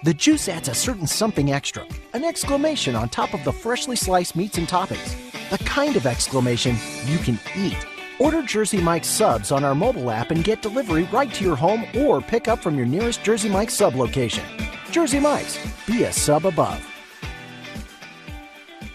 The 0.05 0.13
juice 0.13 0.49
adds 0.49 0.69
a 0.69 0.75
certain 0.75 1.07
something 1.07 1.53
extra, 1.53 1.87
an 2.13 2.25
exclamation 2.25 2.97
on 2.97 3.09
top 3.09 3.35
of 3.35 3.45
the 3.45 3.53
freshly 3.53 3.95
sliced 3.95 4.35
meats 4.35 4.59
and 4.59 4.67
toppings. 4.67 5.15
The 5.51 5.59
kind 5.59 5.95
of 5.95 6.07
exclamation 6.07 6.75
you 7.07 7.19
can 7.19 7.39
eat. 7.55 7.77
Order 8.19 8.43
Jersey 8.43 8.81
Mike's 8.81 9.07
subs 9.07 9.53
on 9.53 9.63
our 9.63 9.77
mobile 9.77 10.11
app 10.11 10.33
and 10.33 10.43
get 10.43 10.61
delivery 10.61 11.05
right 11.13 11.33
to 11.35 11.45
your 11.45 11.55
home 11.55 11.85
or 11.97 12.21
pick 12.21 12.49
up 12.49 12.59
from 12.59 12.77
your 12.77 12.87
nearest 12.87 13.23
Jersey 13.23 13.49
Mike's 13.49 13.75
sub 13.75 13.95
location. 13.95 14.45
Jersey 14.91 15.21
Mike's, 15.21 15.57
be 15.87 16.03
a 16.03 16.13
sub 16.13 16.47
above. 16.47 16.92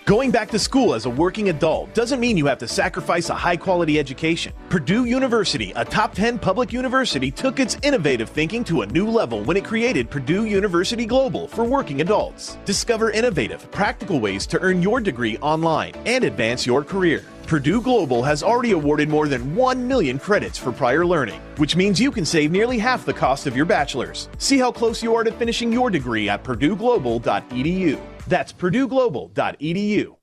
Going 0.08 0.32
back 0.32 0.50
to 0.52 0.58
school 0.58 0.94
as 0.94 1.06
a 1.06 1.10
working 1.10 1.50
adult 1.50 1.94
doesn't 1.94 2.22
mean 2.22 2.38
you 2.38 2.46
have 2.46 2.60
to 2.60 2.68
sacrifice 2.70 3.30
a 3.30 3.36
high 3.36 3.58
quality 3.58 4.00
education. 4.00 4.54
Purdue 4.70 5.04
University, 5.04 5.74
a 5.76 5.84
top 5.84 6.16
10 6.16 6.40
public 6.40 6.72
university, 6.72 7.30
took 7.30 7.60
its 7.60 7.78
innovative 7.84 8.30
thinking 8.30 8.64
to 8.64 8.84
a 8.84 8.88
new 8.88 9.06
level 9.06 9.44
when 9.44 9.58
it 9.58 9.66
created 9.66 10.10
Purdue 10.10 10.46
University 10.46 11.06
Global 11.06 11.50
for 11.50 11.66
working 11.66 12.00
adults. 12.00 12.58
Discover 12.64 13.12
innovative, 13.12 13.70
practical 13.72 14.22
ways 14.22 14.48
to 14.48 14.62
earn 14.62 14.82
your 14.82 15.02
degree 15.02 15.38
online 15.40 15.94
and 16.06 16.24
advance 16.24 16.66
your 16.66 16.86
career. 16.86 17.26
Purdue 17.48 17.82
Global 17.82 18.24
has 18.24 18.44
already 18.44 18.74
awarded 18.74 19.08
more 19.08 19.30
than 19.30 19.56
1 19.56 19.88
million 19.88 20.20
credits 20.20 20.58
for 20.58 20.74
prior 20.74 21.06
learning, 21.06 21.40
which 21.56 21.78
means 21.78 21.98
you 21.98 22.12
can 22.12 22.26
save 22.26 22.52
nearly 22.52 22.78
half 22.78 23.06
the 23.06 23.14
cost 23.14 23.48
of 23.48 23.56
your 23.56 23.66
bachelor's. 23.66 24.28
See 24.38 24.60
how 24.60 24.70
close 24.70 25.02
you 25.02 25.16
are 25.16 25.24
to 25.24 25.32
finishing 25.32 25.72
your 25.72 25.90
degree 25.90 26.28
at 26.28 26.44
purdueglobal.edu. 26.44 28.00
That's 28.28 28.52
purdueglobal.edu. 28.52 30.16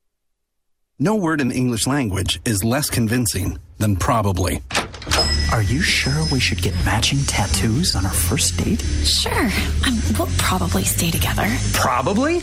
No 0.99 1.17
word 1.17 1.41
in 1.41 1.49
the 1.49 1.57
English 1.57 1.87
language 1.87 2.41
is 2.45 2.63
less 2.63 2.91
convincing 2.91 3.59
than 3.79 3.97
probably. 3.97 4.63
Are 5.51 5.63
you 5.63 5.81
sure 5.81 6.25
we 6.31 6.41
should 6.41 6.61
get 6.61 6.75
matching 6.85 7.21
tattoos 7.21 7.97
on 7.97 8.05
our 8.05 8.13
first 8.13 8.59
date? 8.59 8.83
Sure. 9.05 9.33
Um, 9.87 9.99
we'll 10.19 10.29
probably 10.37 10.85
stay 10.85 11.11
together. 11.11 11.47
Probably? 11.73 12.43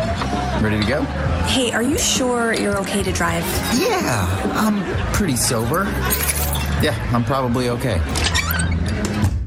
Ready 0.61 0.79
to 0.79 0.87
go? 0.87 1.01
Hey, 1.47 1.71
are 1.71 1.81
you 1.81 1.97
sure 1.97 2.53
you're 2.53 2.77
okay 2.79 3.01
to 3.01 3.11
drive? 3.11 3.43
Yeah, 3.79 4.27
I'm 4.53 4.83
pretty 5.13 5.35
sober. 5.35 5.85
Yeah, 6.81 6.95
I'm 7.11 7.23
probably 7.23 7.69
okay. 7.69 7.99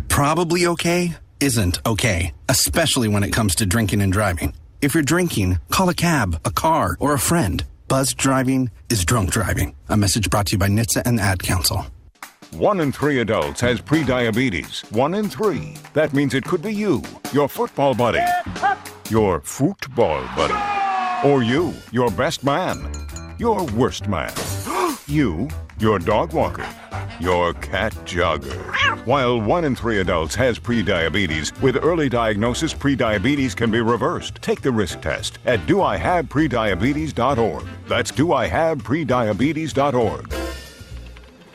Probably 0.08 0.66
okay 0.66 1.16
isn't 1.40 1.78
okay, 1.86 2.32
especially 2.48 3.08
when 3.08 3.22
it 3.22 3.30
comes 3.30 3.54
to 3.56 3.66
drinking 3.66 4.00
and 4.00 4.12
driving. 4.12 4.54
If 4.80 4.94
you're 4.94 5.02
drinking, 5.04 5.58
call 5.70 5.88
a 5.88 5.94
cab, 5.94 6.40
a 6.44 6.50
car, 6.50 6.96
or 6.98 7.14
a 7.14 7.18
friend. 7.18 7.64
Buzz 7.86 8.12
driving 8.14 8.70
is 8.88 9.04
drunk 9.04 9.30
driving. 9.30 9.74
A 9.88 9.96
message 9.96 10.30
brought 10.30 10.46
to 10.46 10.52
you 10.52 10.58
by 10.58 10.68
NHTSA 10.68 11.02
and 11.06 11.18
the 11.18 11.22
Ad 11.22 11.42
Council. 11.42 11.86
One 12.52 12.80
in 12.80 12.92
three 12.92 13.20
adults 13.20 13.60
has 13.60 13.80
prediabetes. 13.80 14.90
One 14.92 15.14
in 15.14 15.28
three. 15.28 15.74
That 15.92 16.12
means 16.12 16.34
it 16.34 16.44
could 16.44 16.62
be 16.62 16.72
you, 16.72 17.02
your 17.32 17.48
football 17.48 17.94
buddy, 17.94 18.22
your 19.10 19.40
football 19.40 20.22
buddy, 20.36 20.54
or 21.24 21.42
you, 21.42 21.74
your 21.90 22.10
best 22.10 22.44
man, 22.44 22.92
your 23.38 23.64
worst 23.72 24.06
man, 24.08 24.32
you, 25.06 25.48
your 25.78 25.98
dog 25.98 26.32
walker, 26.32 26.66
your 27.18 27.52
cat 27.54 27.92
jogger. 28.04 28.60
While 29.06 29.40
one 29.40 29.64
in 29.64 29.74
three 29.74 30.00
adults 30.00 30.34
has 30.34 30.58
prediabetes, 30.58 31.58
with 31.62 31.82
early 31.82 32.08
diagnosis, 32.08 32.74
prediabetes 32.74 33.56
can 33.56 33.70
be 33.70 33.80
reversed. 33.80 34.36
Take 34.42 34.60
the 34.60 34.72
risk 34.72 35.00
test 35.00 35.38
at 35.46 35.60
doihaveprediabetes.org. 35.60 37.64
That's 37.88 38.12
doihaveprediabetes.org. 38.12 40.63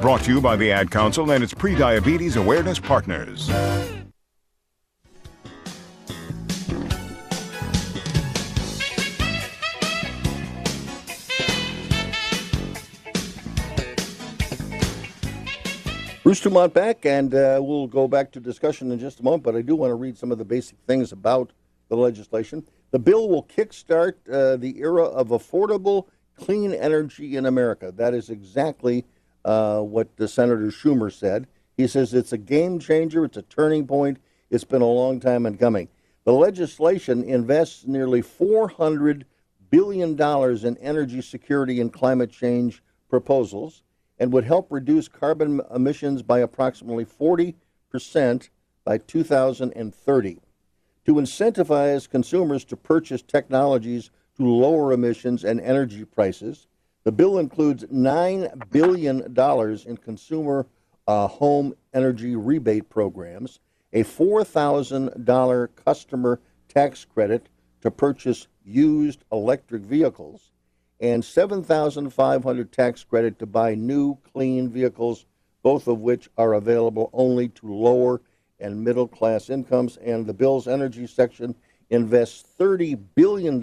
Brought 0.00 0.22
to 0.24 0.32
you 0.32 0.40
by 0.40 0.56
the 0.56 0.70
Ad 0.70 0.90
Council 0.90 1.30
and 1.30 1.42
its 1.42 1.54
pre-diabetes 1.54 2.36
awareness 2.36 2.78
partners. 2.78 3.50
Bruce 16.22 16.40
Dumont 16.40 16.72
back, 16.72 17.04
and 17.04 17.34
uh, 17.34 17.60
we'll 17.62 17.86
go 17.86 18.08
back 18.08 18.32
to 18.32 18.40
discussion 18.40 18.90
in 18.90 18.98
just 18.98 19.20
a 19.20 19.22
moment, 19.22 19.42
but 19.42 19.54
I 19.54 19.60
do 19.60 19.76
want 19.76 19.90
to 19.90 19.94
read 19.94 20.16
some 20.16 20.32
of 20.32 20.38
the 20.38 20.44
basic 20.44 20.78
things 20.86 21.12
about 21.12 21.52
the 21.88 21.96
legislation. 21.96 22.64
The 22.92 22.98
bill 22.98 23.28
will 23.28 23.44
kickstart 23.44 24.14
uh, 24.32 24.56
the 24.56 24.78
era 24.78 25.04
of 25.04 25.28
affordable, 25.28 26.06
clean 26.36 26.72
energy 26.72 27.36
in 27.36 27.44
America. 27.44 27.92
That 27.94 28.14
is 28.14 28.30
exactly 28.30 29.04
uh, 29.44 29.80
what 29.80 30.08
Senator 30.28 30.68
Schumer 30.68 31.12
said. 31.12 31.46
He 31.76 31.86
says 31.86 32.14
it's 32.14 32.32
a 32.32 32.38
game 32.38 32.78
changer, 32.78 33.24
it's 33.24 33.36
a 33.36 33.42
turning 33.42 33.86
point, 33.86 34.18
it's 34.50 34.64
been 34.64 34.82
a 34.82 34.86
long 34.86 35.20
time 35.20 35.46
in 35.46 35.58
coming. 35.58 35.88
The 36.24 36.32
legislation 36.32 37.22
invests 37.24 37.86
nearly 37.86 38.22
$400 38.22 39.24
billion 39.70 40.20
in 40.20 40.76
energy 40.78 41.20
security 41.20 41.80
and 41.80 41.92
climate 41.92 42.30
change 42.30 42.82
proposals 43.08 43.82
and 44.18 44.32
would 44.32 44.44
help 44.44 44.70
reduce 44.70 45.08
carbon 45.08 45.60
emissions 45.74 46.22
by 46.22 46.38
approximately 46.38 47.04
40% 47.04 47.54
by 48.84 48.98
2030. 48.98 50.38
To 51.06 51.14
incentivize 51.14 52.08
consumers 52.08 52.64
to 52.66 52.76
purchase 52.76 53.22
technologies 53.22 54.10
to 54.36 54.46
lower 54.46 54.92
emissions 54.92 55.44
and 55.44 55.60
energy 55.60 56.04
prices, 56.04 56.66
the 57.04 57.12
bill 57.12 57.38
includes 57.38 57.84
$9 57.84 58.70
billion 58.70 59.20
in 59.86 59.96
consumer 59.98 60.66
uh, 61.06 61.26
home 61.26 61.74
energy 61.92 62.34
rebate 62.34 62.88
programs, 62.88 63.60
a 63.92 64.02
$4,000 64.02 65.68
customer 65.76 66.40
tax 66.68 67.04
credit 67.04 67.48
to 67.82 67.90
purchase 67.90 68.48
used 68.64 69.22
electric 69.30 69.82
vehicles, 69.82 70.50
and 70.98 71.22
7,500 71.22 72.72
tax 72.72 73.04
credit 73.04 73.38
to 73.38 73.46
buy 73.46 73.74
new 73.74 74.16
clean 74.32 74.70
vehicles, 74.70 75.26
both 75.62 75.86
of 75.86 76.00
which 76.00 76.30
are 76.38 76.54
available 76.54 77.10
only 77.12 77.48
to 77.48 77.72
lower 77.72 78.22
and 78.58 78.82
middle 78.82 79.06
class 79.06 79.50
incomes. 79.50 79.98
And 79.98 80.24
the 80.24 80.32
bill's 80.32 80.66
energy 80.66 81.06
section 81.06 81.54
invests 81.90 82.44
$30 82.58 82.98
billion 83.14 83.62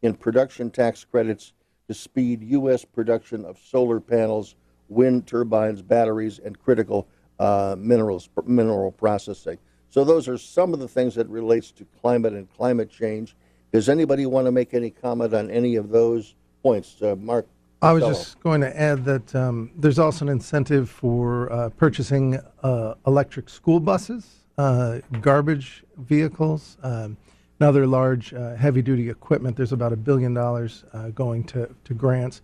in 0.00 0.14
production 0.14 0.70
tax 0.70 1.04
credits 1.04 1.52
to 1.88 1.94
speed 1.94 2.42
U.S. 2.42 2.84
production 2.84 3.44
of 3.44 3.58
solar 3.58 3.98
panels, 3.98 4.54
wind 4.88 5.26
turbines, 5.26 5.82
batteries, 5.82 6.38
and 6.38 6.58
critical 6.58 7.08
uh, 7.38 7.74
minerals, 7.78 8.28
mineral 8.44 8.92
processing. 8.92 9.58
So 9.88 10.04
those 10.04 10.28
are 10.28 10.36
some 10.36 10.74
of 10.74 10.80
the 10.80 10.88
things 10.88 11.14
that 11.14 11.26
relates 11.28 11.70
to 11.72 11.86
climate 12.00 12.34
and 12.34 12.48
climate 12.54 12.90
change. 12.90 13.34
Does 13.72 13.88
anybody 13.88 14.26
want 14.26 14.46
to 14.46 14.52
make 14.52 14.74
any 14.74 14.90
comment 14.90 15.32
on 15.32 15.50
any 15.50 15.76
of 15.76 15.88
those 15.88 16.34
points, 16.62 17.00
uh, 17.00 17.16
Mark? 17.16 17.46
I 17.80 17.92
was 17.92 18.02
just 18.02 18.40
going 18.40 18.60
to 18.60 18.78
add 18.80 19.04
that 19.04 19.34
um, 19.34 19.70
there's 19.76 19.98
also 19.98 20.24
an 20.24 20.30
incentive 20.30 20.90
for 20.90 21.50
uh, 21.52 21.70
purchasing 21.70 22.38
uh, 22.62 22.94
electric 23.06 23.48
school 23.48 23.78
buses, 23.78 24.44
uh, 24.58 24.98
garbage 25.20 25.84
vehicles, 25.96 26.76
um, 26.82 27.16
and 27.58 27.68
other 27.68 27.86
large 27.86 28.32
uh, 28.34 28.54
heavy 28.54 28.82
duty 28.82 29.10
equipment. 29.10 29.56
There's 29.56 29.72
about 29.72 29.92
a 29.92 29.96
billion 29.96 30.34
dollars 30.34 30.84
uh, 30.92 31.08
going 31.08 31.44
to, 31.44 31.74
to 31.84 31.94
grants. 31.94 32.40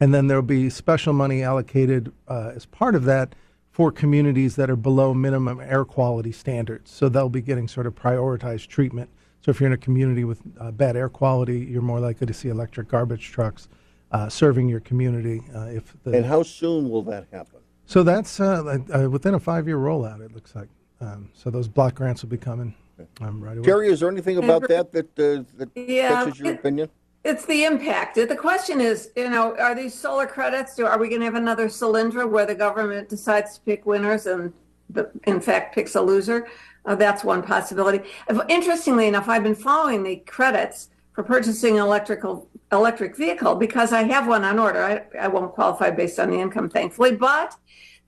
And 0.00 0.14
then 0.14 0.26
there'll 0.26 0.42
be 0.42 0.70
special 0.70 1.12
money 1.12 1.42
allocated 1.42 2.12
uh, 2.28 2.52
as 2.54 2.66
part 2.66 2.94
of 2.94 3.04
that 3.04 3.34
for 3.70 3.90
communities 3.90 4.56
that 4.56 4.70
are 4.70 4.76
below 4.76 5.14
minimum 5.14 5.60
air 5.60 5.84
quality 5.84 6.32
standards. 6.32 6.90
So 6.90 7.08
they'll 7.08 7.28
be 7.28 7.40
getting 7.40 7.68
sort 7.68 7.86
of 7.86 7.94
prioritized 7.94 8.66
treatment. 8.68 9.10
So 9.40 9.50
if 9.50 9.60
you're 9.60 9.68
in 9.68 9.72
a 9.72 9.78
community 9.78 10.24
with 10.24 10.40
uh, 10.60 10.70
bad 10.72 10.96
air 10.96 11.08
quality, 11.08 11.60
you're 11.60 11.82
more 11.82 12.00
likely 12.00 12.26
to 12.26 12.34
see 12.34 12.48
electric 12.48 12.88
garbage 12.88 13.30
trucks 13.30 13.68
uh, 14.10 14.28
serving 14.28 14.68
your 14.68 14.80
community. 14.80 15.42
Uh, 15.54 15.66
if 15.66 15.94
the, 16.02 16.12
And 16.12 16.26
how 16.26 16.42
soon 16.42 16.90
will 16.90 17.02
that 17.02 17.26
happen? 17.32 17.60
so 17.86 18.02
that's 18.02 18.40
uh, 18.40 18.78
uh, 18.94 19.08
within 19.08 19.34
a 19.34 19.40
five-year 19.40 19.78
rollout. 19.78 20.20
It 20.20 20.34
looks 20.34 20.54
like. 20.54 20.68
Um, 21.00 21.30
so 21.32 21.48
those 21.48 21.68
block 21.68 21.94
grants 21.94 22.22
will 22.22 22.30
be 22.30 22.36
coming 22.36 22.74
um, 23.20 23.40
right 23.42 23.56
away. 23.58 23.66
Terry, 23.66 23.88
is 23.88 24.00
there 24.00 24.10
anything 24.10 24.38
about 24.38 24.66
that 24.68 24.92
that, 24.92 25.06
uh, 25.18 25.44
that 25.58 25.68
Yeah, 25.74 26.24
catches 26.24 26.38
your 26.40 26.48
it- 26.52 26.58
opinion? 26.60 26.88
It's 27.24 27.44
the 27.44 27.64
impact. 27.64 28.14
The 28.14 28.36
question 28.36 28.80
is, 28.80 29.10
you 29.16 29.28
know, 29.28 29.54
are 29.58 29.74
these 29.74 29.92
solar 29.92 30.26
credits? 30.26 30.76
Do, 30.76 30.86
are 30.86 30.98
we 30.98 31.08
going 31.08 31.20
to 31.20 31.24
have 31.26 31.34
another 31.34 31.66
Solyndra 31.68 32.28
where 32.30 32.46
the 32.46 32.54
government 32.54 33.08
decides 33.08 33.54
to 33.56 33.60
pick 33.62 33.84
winners 33.84 34.26
and, 34.26 34.52
the, 34.88 35.10
in 35.26 35.40
fact, 35.40 35.74
picks 35.74 35.94
a 35.96 36.00
loser? 36.00 36.46
Uh, 36.86 36.94
that's 36.94 37.24
one 37.24 37.42
possibility. 37.42 38.08
If- 38.30 38.40
Interestingly 38.48 39.08
enough, 39.08 39.28
I've 39.28 39.42
been 39.42 39.56
following 39.56 40.04
the 40.04 40.16
credits 40.26 40.88
for 41.12 41.22
purchasing 41.24 41.74
an 41.74 41.82
electrical 41.82 42.48
electric 42.70 43.16
vehicle 43.16 43.56
because 43.56 43.92
I 43.92 44.04
have 44.04 44.26
one 44.28 44.44
on 44.44 44.58
order. 44.58 44.82
I, 44.82 45.18
I 45.18 45.28
won't 45.28 45.52
qualify 45.52 45.90
based 45.90 46.18
on 46.20 46.30
the 46.30 46.38
income, 46.38 46.70
thankfully, 46.70 47.16
but 47.16 47.54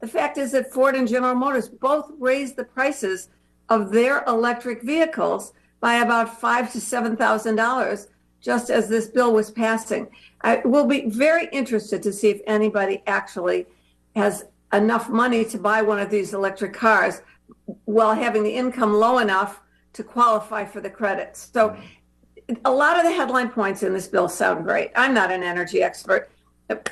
the 0.01 0.07
fact 0.07 0.39
is 0.39 0.53
that 0.53 0.73
Ford 0.73 0.95
and 0.95 1.09
General 1.09 1.35
Motors 1.35 1.69
both 1.69 2.11
raised 2.19 2.57
the 2.57 2.65
prices 2.65 3.29
of 3.71 3.91
their 3.91 4.25
electric 4.27 4.83
vehicles 4.83 5.53
by 5.81 5.95
about 5.95 6.39
five 6.41 6.71
to 6.73 6.81
seven 6.81 7.17
thousand 7.17 7.57
dollars 7.57 8.09
just 8.41 8.71
as 8.71 8.89
this 8.89 9.07
bill 9.07 9.33
was 9.33 9.51
passing. 9.51 10.09
I 10.43 10.63
will 10.65 10.87
be 10.87 11.09
very 11.09 11.47
interested 11.53 12.03
to 12.03 12.13
see 12.13 12.31
if 12.31 12.41
anybody 12.47 13.03
actually 13.07 13.67
has 14.17 14.45
enough 14.73 15.09
money 15.09 15.45
to 15.45 15.59
buy 15.59 15.83
one 15.83 16.01
of 16.01 16.11
these 16.11 16.33
electric 16.33 16.73
cars 16.73 17.23
while 17.85 18.15
having 18.15 18.43
the 18.43 18.55
income 18.55 18.95
low 18.95 19.19
enough 19.19 19.61
to 19.93 20.03
qualify 20.03 20.65
for 20.65 20.81
the 20.81 20.89
credits. 20.89 21.51
So 21.53 21.77
a 22.65 22.71
lot 22.71 22.97
of 22.97 23.05
the 23.05 23.13
headline 23.13 23.51
points 23.51 23.83
in 23.83 23.93
this 23.93 24.09
bill 24.09 24.29
sound 24.29 24.65
great. 24.65 24.91
I'm 24.97 25.13
not 25.13 25.31
an 25.31 25.43
energy 25.43 25.83
expert, 25.83 26.31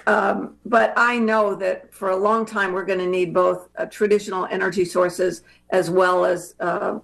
um, 0.07 0.57
but 0.67 0.93
I 0.97 1.19
know 1.19 1.55
that 1.55 1.93
for 1.95 2.11
a 2.11 2.17
long 2.17 2.45
time 2.45 2.73
we're 2.73 2.85
going 2.85 2.99
to 2.99 3.07
need 3.07 3.33
both 3.33 3.69
uh, 3.77 3.87
traditional 3.87 4.47
energy 4.47 4.85
sources 4.85 5.43
as 5.71 5.91
well 5.91 6.25
as 6.25 6.55
uh, 6.61 6.99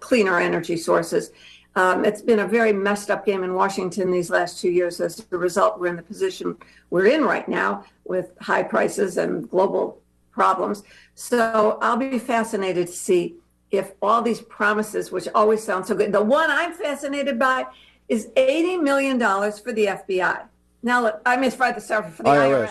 cleaner 0.00 0.38
energy 0.38 0.76
sources. 0.76 1.30
Um, 1.76 2.04
it's 2.04 2.20
been 2.20 2.40
a 2.40 2.46
very 2.46 2.72
messed 2.72 3.10
up 3.10 3.24
game 3.24 3.44
in 3.44 3.54
Washington 3.54 4.10
these 4.10 4.30
last 4.30 4.60
two 4.60 4.70
years. 4.70 5.00
As 5.00 5.24
a 5.30 5.38
result, 5.38 5.78
we're 5.78 5.86
in 5.86 5.96
the 5.96 6.02
position 6.02 6.56
we're 6.90 7.06
in 7.06 7.24
right 7.24 7.48
now 7.48 7.84
with 8.04 8.32
high 8.40 8.64
prices 8.64 9.16
and 9.16 9.48
global 9.48 10.00
problems. 10.32 10.82
So 11.14 11.78
I'll 11.80 11.96
be 11.96 12.18
fascinated 12.18 12.88
to 12.88 12.92
see 12.92 13.36
if 13.70 13.92
all 14.02 14.20
these 14.20 14.40
promises, 14.40 15.12
which 15.12 15.28
always 15.34 15.62
sound 15.62 15.86
so 15.86 15.94
good, 15.94 16.12
the 16.12 16.22
one 16.22 16.50
I'm 16.50 16.72
fascinated 16.72 17.38
by 17.38 17.66
is 18.08 18.26
$80 18.36 18.82
million 18.82 19.18
for 19.18 19.72
the 19.72 19.86
FBI. 19.86 20.42
Now, 20.82 21.02
look, 21.02 21.22
I 21.24 21.36
mean, 21.36 21.50
for 21.52 21.72
the, 21.72 21.80
for 21.80 22.22
the 22.22 22.30
IRS. 22.30 22.66
IRS. 22.66 22.70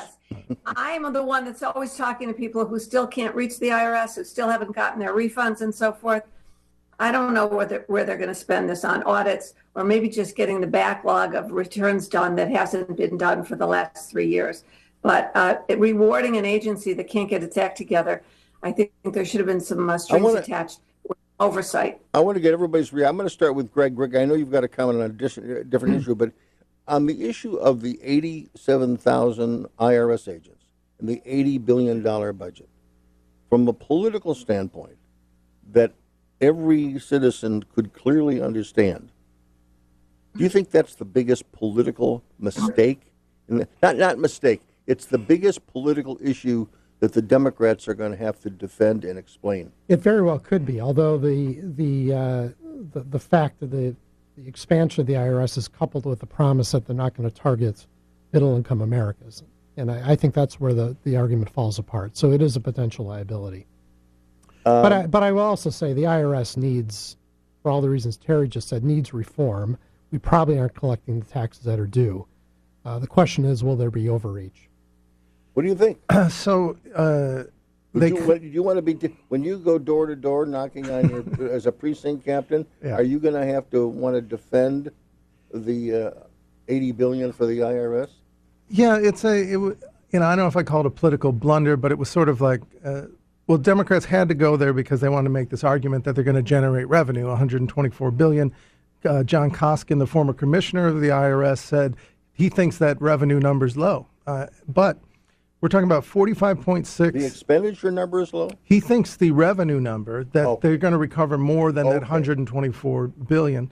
I'm 0.65 1.11
the 1.13 1.23
one 1.23 1.45
that's 1.45 1.63
always 1.63 1.95
talking 1.95 2.27
to 2.27 2.33
people 2.33 2.65
who 2.65 2.79
still 2.79 3.07
can't 3.07 3.33
reach 3.35 3.59
the 3.59 3.69
IRS, 3.69 4.15
who 4.15 4.23
still 4.23 4.49
haven't 4.49 4.75
gotten 4.75 4.99
their 4.99 5.13
refunds 5.13 5.61
and 5.61 5.73
so 5.73 5.91
forth. 5.91 6.23
I 6.99 7.11
don't 7.11 7.33
know 7.33 7.47
where 7.47 7.65
they're, 7.65 7.85
where 7.87 8.03
they're 8.03 8.17
going 8.17 8.29
to 8.29 8.35
spend 8.35 8.69
this 8.69 8.83
on 8.83 9.03
audits 9.03 9.53
or 9.73 9.83
maybe 9.83 10.09
just 10.09 10.35
getting 10.35 10.59
the 10.59 10.67
backlog 10.67 11.33
of 11.33 11.51
returns 11.51 12.07
done 12.07 12.35
that 12.35 12.51
hasn't 12.51 12.97
been 12.97 13.17
done 13.17 13.43
for 13.43 13.55
the 13.55 13.65
last 13.65 14.11
three 14.11 14.27
years. 14.27 14.65
But 15.01 15.31
uh, 15.33 15.59
rewarding 15.69 16.35
an 16.35 16.45
agency 16.45 16.93
that 16.93 17.07
can't 17.07 17.29
get 17.29 17.41
its 17.41 17.57
act 17.57 17.77
together, 17.77 18.21
I 18.61 18.73
think 18.73 18.91
there 19.05 19.23
should 19.23 19.39
have 19.39 19.47
been 19.47 19.61
some 19.61 19.89
uh, 19.89 19.97
strings 19.97 20.23
wanna, 20.23 20.39
attached 20.39 20.79
oversight. 21.39 22.01
I 22.13 22.19
want 22.19 22.35
to 22.35 22.41
get 22.41 22.51
everybody's 22.51 22.91
reaction. 22.91 23.09
I'm 23.09 23.15
going 23.15 23.27
to 23.27 23.33
start 23.33 23.55
with 23.55 23.71
Greg. 23.71 23.95
Greg, 23.95 24.15
I 24.15 24.25
know 24.25 24.33
you've 24.33 24.51
got 24.51 24.65
a 24.65 24.67
comment 24.67 24.99
on 24.99 25.05
a 25.05 25.09
different, 25.09 25.69
different 25.69 25.95
issue, 26.01 26.15
but 26.15 26.33
on 26.89 27.05
the 27.05 27.29
issue 27.29 27.55
of 27.55 27.81
the 27.81 27.99
87,000 28.01 29.67
IRS 29.79 30.27
agents 30.27 30.65
and 30.99 31.07
the 31.07 31.21
$80 31.25 31.63
billion 31.63 32.01
budget, 32.35 32.67
from 33.49 33.67
a 33.67 33.73
political 33.73 34.33
standpoint, 34.35 34.97
that 35.71 35.93
every 36.41 36.99
citizen 36.99 37.63
could 37.73 37.93
clearly 37.93 38.41
understand. 38.41 39.11
Do 40.35 40.43
you 40.43 40.49
think 40.49 40.71
that's 40.71 40.95
the 40.95 41.05
biggest 41.05 41.49
political 41.51 42.23
mistake? 42.39 43.01
Not 43.47 43.97
not 43.97 44.19
mistake. 44.19 44.61
It's 44.85 45.05
the 45.05 45.17
biggest 45.17 45.65
political 45.67 46.19
issue 46.21 46.67
that 46.99 47.13
the 47.13 47.21
Democrats 47.21 47.87
are 47.87 47.93
going 47.95 48.11
to 48.11 48.17
have 48.17 48.39
to 48.41 48.49
defend 48.49 49.05
and 49.05 49.17
explain. 49.17 49.71
It 49.87 50.01
very 50.01 50.21
well 50.21 50.37
could 50.37 50.65
be, 50.65 50.79
although 50.79 51.17
the 51.17 51.59
the 51.61 52.13
uh, 52.13 52.49
the, 52.93 53.01
the 53.01 53.19
fact 53.19 53.59
that 53.61 53.71
the, 53.71 53.95
the 54.43 54.49
expansion 54.49 55.01
of 55.01 55.07
the 55.07 55.13
IRS 55.13 55.57
is 55.57 55.67
coupled 55.67 56.05
with 56.05 56.19
the 56.19 56.25
promise 56.25 56.71
that 56.71 56.85
they're 56.85 56.95
not 56.95 57.15
going 57.15 57.29
to 57.29 57.35
target 57.35 57.85
middle 58.31 58.55
income 58.55 58.81
Americans, 58.81 59.43
and 59.75 59.91
I, 59.91 60.11
I 60.11 60.15
think 60.15 60.33
that's 60.33 60.59
where 60.59 60.73
the, 60.73 60.95
the 61.03 61.17
argument 61.17 61.49
falls 61.49 61.79
apart. 61.79 62.15
So 62.15 62.31
it 62.31 62.41
is 62.41 62.55
a 62.55 62.59
potential 62.59 63.05
liability. 63.05 63.65
Um, 64.65 64.81
but 64.81 64.93
I, 64.93 65.07
but 65.07 65.23
I 65.23 65.31
will 65.31 65.41
also 65.41 65.69
say 65.69 65.93
the 65.93 66.03
IRS 66.03 66.57
needs, 66.57 67.17
for 67.61 67.71
all 67.71 67.81
the 67.81 67.89
reasons 67.89 68.17
Terry 68.17 68.47
just 68.47 68.69
said, 68.69 68.83
needs 68.83 69.13
reform. 69.13 69.77
We 70.11 70.19
probably 70.19 70.57
aren't 70.57 70.75
collecting 70.75 71.19
the 71.19 71.25
taxes 71.25 71.63
that 71.65 71.79
are 71.79 71.87
due. 71.87 72.25
Uh, 72.85 72.99
the 72.99 73.07
question 73.07 73.45
is, 73.45 73.63
will 73.63 73.75
there 73.75 73.91
be 73.91 74.09
overreach? 74.09 74.69
What 75.53 75.63
do 75.63 75.69
you 75.69 75.75
think? 75.75 75.99
so. 76.29 76.77
Uh, 76.95 77.43
they, 77.93 78.09
you, 78.09 78.15
what, 78.27 78.41
you 78.41 78.61
want 78.61 78.77
to 78.77 78.81
be 78.81 79.15
when 79.29 79.43
you 79.43 79.57
go 79.57 79.79
door 79.79 80.05
to 80.05 80.15
door 80.15 80.45
knocking 80.45 80.89
on 80.89 81.09
your 81.09 81.51
as 81.51 81.65
a 81.65 81.71
precinct 81.71 82.25
captain? 82.25 82.65
Yeah. 82.83 82.95
Are 82.95 83.03
you 83.03 83.19
going 83.19 83.33
to 83.33 83.45
have 83.45 83.69
to 83.71 83.87
want 83.87 84.15
to 84.15 84.21
defend 84.21 84.91
the 85.53 85.95
uh, 85.95 86.11
eighty 86.67 86.91
billion 86.91 87.31
for 87.31 87.45
the 87.45 87.59
IRS? 87.59 88.09
Yeah, 88.69 88.97
it's 88.97 89.23
a 89.23 89.37
it, 89.37 89.49
you 89.49 89.77
know 90.13 90.25
I 90.25 90.35
don't 90.35 90.45
know 90.45 90.47
if 90.47 90.55
I 90.55 90.63
call 90.63 90.81
it 90.81 90.85
a 90.85 90.91
political 90.91 91.31
blunder, 91.31 91.77
but 91.77 91.91
it 91.91 91.97
was 91.97 92.09
sort 92.09 92.29
of 92.29 92.41
like 92.41 92.61
uh, 92.83 93.03
well, 93.49 93.57
Democrats 93.57 94.05
had 94.05 94.29
to 94.29 94.35
go 94.35 94.57
there 94.57 94.73
because 94.73 95.01
they 95.01 95.09
wanted 95.09 95.23
to 95.23 95.31
make 95.31 95.49
this 95.49 95.63
argument 95.63 96.03
that 96.03 96.13
they're 96.13 96.23
going 96.23 96.35
to 96.35 96.43
generate 96.43 96.87
revenue, 96.87 97.25
124 97.29 98.11
billion. 98.11 98.53
Uh, 99.03 99.23
John 99.23 99.49
Koskinen, 99.49 99.97
the 99.97 100.05
former 100.05 100.33
commissioner 100.33 100.85
of 100.85 101.01
the 101.01 101.07
IRS, 101.07 101.57
said 101.57 101.95
he 102.31 102.49
thinks 102.49 102.77
that 102.77 103.01
revenue 103.01 103.39
number 103.39 103.65
is 103.65 103.75
low. 103.75 104.05
Uh, 104.27 104.45
but 104.67 104.99
we're 105.61 105.69
talking 105.69 105.85
about 105.85 106.05
45.6. 106.05 107.13
The 107.13 107.25
expenditure 107.25 107.91
number 107.91 108.21
is 108.21 108.33
low. 108.33 108.49
He 108.63 108.79
thinks 108.79 109.17
the 109.17 109.31
revenue 109.31 109.79
number 109.79 110.23
that 110.25 110.45
oh. 110.45 110.59
they're 110.61 110.77
going 110.77 110.93
to 110.93 110.97
recover 110.97 111.37
more 111.37 111.71
than 111.71 111.87
okay. 111.87 111.95
that 111.95 112.01
124 112.01 113.07
billion, 113.07 113.71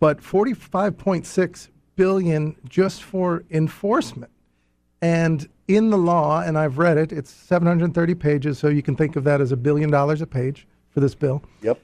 but 0.00 0.20
45.6 0.20 1.68
billion 1.94 2.56
just 2.68 3.02
for 3.02 3.44
enforcement. 3.50 4.32
And 5.00 5.48
in 5.68 5.90
the 5.90 5.98
law, 5.98 6.42
and 6.42 6.58
I've 6.58 6.78
read 6.78 6.98
it, 6.98 7.12
it's 7.12 7.30
730 7.30 8.14
pages, 8.14 8.58
so 8.58 8.68
you 8.68 8.82
can 8.82 8.96
think 8.96 9.16
of 9.16 9.24
that 9.24 9.40
as 9.40 9.52
a 9.52 9.56
billion 9.56 9.90
dollars 9.90 10.22
a 10.22 10.26
page 10.26 10.66
for 10.90 11.00
this 11.00 11.14
bill. 11.14 11.42
Yep. 11.62 11.80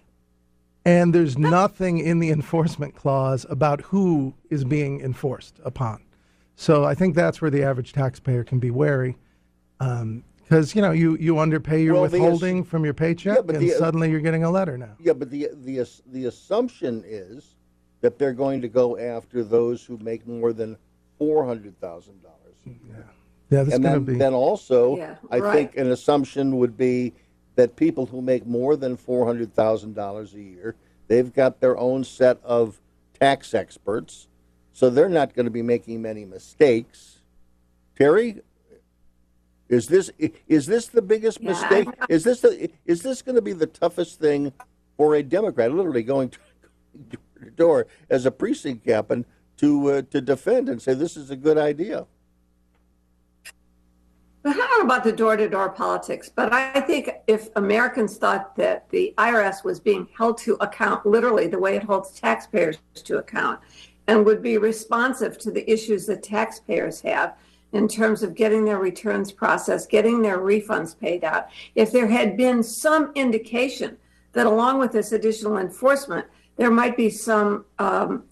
And 0.85 1.15
there's 1.15 1.37
nothing 1.37 1.99
in 1.99 2.19
the 2.19 2.31
enforcement 2.31 2.95
clause 2.95 3.45
about 3.49 3.83
who 3.83 4.35
is 4.51 4.65
being 4.65 5.01
enforced 5.01 5.61
upon. 5.65 6.03
So 6.57 6.85
I 6.85 6.95
think 6.95 7.15
that's 7.15 7.41
where 7.41 7.51
the 7.51 7.63
average 7.63 7.93
taxpayer 7.93 8.43
can 8.43 8.59
be 8.59 8.71
wary. 8.71 9.17
Because, 9.79 10.03
um, 10.03 10.25
you 10.75 10.83
know, 10.83 10.91
you, 10.93 11.17
you 11.19 11.39
underpay 11.39 11.83
your 11.83 11.95
well, 11.95 12.03
withholding 12.03 12.65
from 12.65 12.85
your 12.85 12.95
paycheck, 12.95 13.39
yeah, 13.39 13.55
and 13.55 13.63
the, 13.63 13.71
suddenly 13.71 14.11
you're 14.11 14.21
getting 14.21 14.45
a 14.45 14.51
letter 14.51 14.77
now. 14.77 14.97
Yeah, 15.01 15.13
but 15.13 15.31
the, 15.31 15.49
the, 15.53 15.89
the 16.07 16.27
assumption 16.27 17.05
is 17.07 17.55
that 18.01 18.19
they're 18.19 18.33
going 18.33 18.61
to 18.63 18.69
go 18.69 18.99
after 18.99 19.43
those 19.43 19.85
who 19.85 19.99
make 19.99 20.27
more 20.27 20.53
than 20.53 20.77
$400,000. 21.21 21.73
Yeah. 22.67 22.97
Yeah, 23.51 23.63
that's 23.63 23.75
and 23.75 23.83
going 23.83 23.95
to 23.95 24.01
be. 24.01 24.19
Then 24.19 24.35
also, 24.35 24.97
yeah, 24.97 25.17
I 25.31 25.39
right. 25.39 25.55
think 25.55 25.77
an 25.77 25.91
assumption 25.91 26.59
would 26.59 26.77
be 26.77 27.15
that 27.55 27.77
people 27.77 28.07
who 28.07 28.21
make 28.21 28.47
more 28.47 28.77
than 28.77 28.97
four 28.97 29.27
hundred 29.27 29.55
thousand 29.55 29.95
dollars 29.95 30.35
a 30.35 30.41
year, 30.41 30.77
they've 31.07 31.33
got 31.33 31.61
their 31.61 31.77
own 31.79 32.05
set 32.05 32.39
of 32.45 32.81
tax 33.19 33.55
experts, 33.55 34.29
so 34.73 34.91
they're 34.91 35.09
not 35.09 35.35
going 35.35 35.47
to 35.47 35.51
be 35.51 35.63
making 35.63 36.03
many 36.03 36.25
mistakes. 36.25 37.21
Terry, 37.97 38.43
is 39.69 39.87
this 39.87 40.11
is 40.47 40.67
this 40.67 40.87
the 40.87 41.03
biggest 41.03 41.41
yeah, 41.41 41.51
mistake? 41.51 41.89
Is 42.09 42.25
this 42.25 42.41
the, 42.41 42.71
is 42.87 43.03
this 43.03 43.23
going 43.23 43.37
to 43.37 43.43
be 43.43 43.53
the 43.53 43.67
toughest 43.67 44.19
thing 44.19 44.53
for 44.97 45.15
a 45.15 45.23
Democrat? 45.23 45.73
Literally 45.73 46.03
going 46.03 46.33
door 47.11 47.21
to 47.45 47.51
door 47.51 47.87
as 48.11 48.27
a 48.27 48.31
precinct 48.31 48.85
captain 48.85 49.27
to 49.59 49.91
uh, 49.91 50.03
to 50.11 50.21
defend 50.21 50.69
and 50.69 50.81
say 50.81 50.95
this 50.95 51.17
is 51.17 51.31
a 51.31 51.37
good 51.37 51.59
idea. 51.59 52.07
I 54.45 54.53
don't 54.55 54.79
know 54.79 54.85
about 54.85 55.05
the 55.05 55.13
door 55.13 55.37
to 55.37 55.49
door 55.49 55.69
politics, 55.69 56.31
but 56.35 56.53
I 56.53 56.81
think 56.81 57.11
if 57.27 57.49
Americans 57.57 58.17
thought 58.17 58.57
that 58.57 58.89
the 58.89 59.13
IRS 59.19 59.63
was 59.63 59.79
being 59.79 60.09
held 60.17 60.39
to 60.39 60.55
account 60.61 61.05
literally 61.05 61.49
the 61.49 61.59
way 61.59 61.77
it 61.77 61.83
holds 61.83 62.19
taxpayers 62.19 62.79
to 62.95 63.19
account 63.19 63.61
and 64.07 64.25
would 64.25 64.41
be 64.41 64.57
responsive 64.57 65.37
to 65.39 65.51
the 65.51 65.71
issues 65.71 66.07
that 66.07 66.23
taxpayers 66.23 67.01
have 67.03 67.37
in 67.73 67.89
terms 67.89 68.23
of 68.23 68.35
getting 68.35 68.65
their 68.65 68.79
returns 68.79 69.31
processed, 69.31 69.91
getting 69.91 70.23
their 70.23 70.39
refunds 70.39 70.99
paid 70.99 71.25
out, 71.25 71.49
if 71.75 71.93
there 71.93 72.07
had 72.07 72.37
been 72.37 72.63
some 72.63 73.13
indication 73.15 73.97
that 74.33 74.47
along 74.47 74.79
with 74.79 74.93
this 74.93 75.13
additional 75.13 75.59
enforcement, 75.59 76.27
there 76.57 76.71
might 76.71 76.97
be 76.97 77.11
some 77.11 77.65
um, 77.79 78.25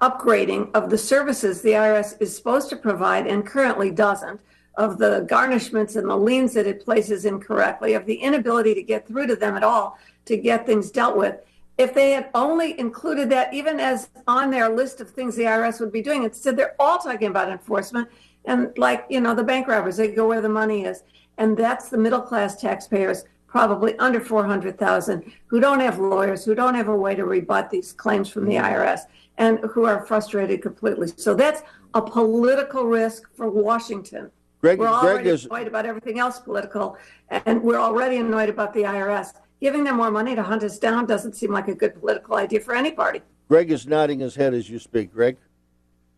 upgrading 0.00 0.70
of 0.74 0.90
the 0.90 0.98
services 0.98 1.60
the 1.60 1.70
IRS 1.70 2.20
is 2.20 2.34
supposed 2.34 2.70
to 2.70 2.76
provide 2.76 3.26
and 3.26 3.44
currently 3.44 3.90
doesn't 3.90 4.40
of 4.76 4.96
the 4.96 5.26
garnishments 5.28 5.96
and 5.96 6.08
the 6.08 6.16
liens 6.16 6.54
that 6.54 6.66
it 6.66 6.84
places 6.84 7.24
incorrectly, 7.24 7.94
of 7.94 8.06
the 8.06 8.14
inability 8.14 8.74
to 8.74 8.82
get 8.82 9.06
through 9.08 9.26
to 9.26 9.34
them 9.34 9.56
at 9.56 9.64
all 9.64 9.98
to 10.24 10.36
get 10.36 10.64
things 10.64 10.92
dealt 10.92 11.16
with. 11.16 11.34
If 11.78 11.94
they 11.94 12.12
had 12.12 12.30
only 12.34 12.78
included 12.78 13.28
that, 13.30 13.52
even 13.52 13.80
as 13.80 14.10
on 14.28 14.50
their 14.50 14.68
list 14.68 15.00
of 15.00 15.10
things 15.10 15.34
the 15.34 15.44
IRS 15.44 15.80
would 15.80 15.92
be 15.92 16.02
doing, 16.02 16.22
instead 16.22 16.56
they're 16.56 16.76
all 16.78 16.98
talking 16.98 17.28
about 17.28 17.50
enforcement 17.50 18.08
and 18.48 18.76
like 18.76 19.06
you 19.08 19.20
know 19.20 19.34
the 19.34 19.44
bank 19.44 19.68
robbers, 19.68 19.96
they 19.96 20.08
go 20.08 20.26
where 20.26 20.40
the 20.40 20.48
money 20.48 20.84
is, 20.84 21.04
and 21.36 21.56
that's 21.56 21.88
the 21.88 21.98
middle 21.98 22.20
class 22.20 22.60
taxpayers, 22.60 23.24
probably 23.46 23.96
under 23.98 24.20
four 24.20 24.44
hundred 24.44 24.78
thousand, 24.78 25.30
who 25.46 25.60
don't 25.60 25.80
have 25.80 25.98
lawyers, 26.00 26.44
who 26.44 26.54
don't 26.54 26.74
have 26.74 26.88
a 26.88 26.96
way 26.96 27.14
to 27.14 27.24
rebut 27.24 27.70
these 27.70 27.92
claims 27.92 28.28
from 28.28 28.46
the 28.46 28.56
IRS, 28.56 29.02
and 29.36 29.60
who 29.72 29.84
are 29.84 30.04
frustrated 30.04 30.62
completely. 30.62 31.08
So 31.16 31.34
that's 31.34 31.62
a 31.94 32.02
political 32.02 32.84
risk 32.84 33.28
for 33.36 33.48
Washington 33.48 34.30
Greg, 34.60 34.78
we're 34.78 34.88
already 34.88 35.24
Greg 35.24 35.26
is, 35.34 35.44
annoyed 35.44 35.68
about 35.68 35.86
everything 35.86 36.18
else 36.18 36.40
political, 36.40 36.96
and 37.30 37.62
we're 37.62 37.78
already 37.78 38.16
annoyed 38.16 38.48
about 38.48 38.74
the 38.74 38.82
IRS. 38.82 39.34
Giving 39.60 39.84
them 39.84 39.96
more 39.96 40.10
money 40.10 40.34
to 40.34 40.42
hunt 40.42 40.62
us 40.62 40.78
down 40.78 41.06
doesn't 41.06 41.34
seem 41.34 41.52
like 41.52 41.68
a 41.68 41.74
good 41.74 41.98
political 41.98 42.36
idea 42.36 42.60
for 42.60 42.74
any 42.74 42.90
party. 42.90 43.22
Greg 43.48 43.70
is 43.70 43.86
nodding 43.86 44.20
his 44.20 44.34
head 44.34 44.54
as 44.54 44.68
you 44.68 44.78
speak. 44.78 45.12
Greg? 45.12 45.36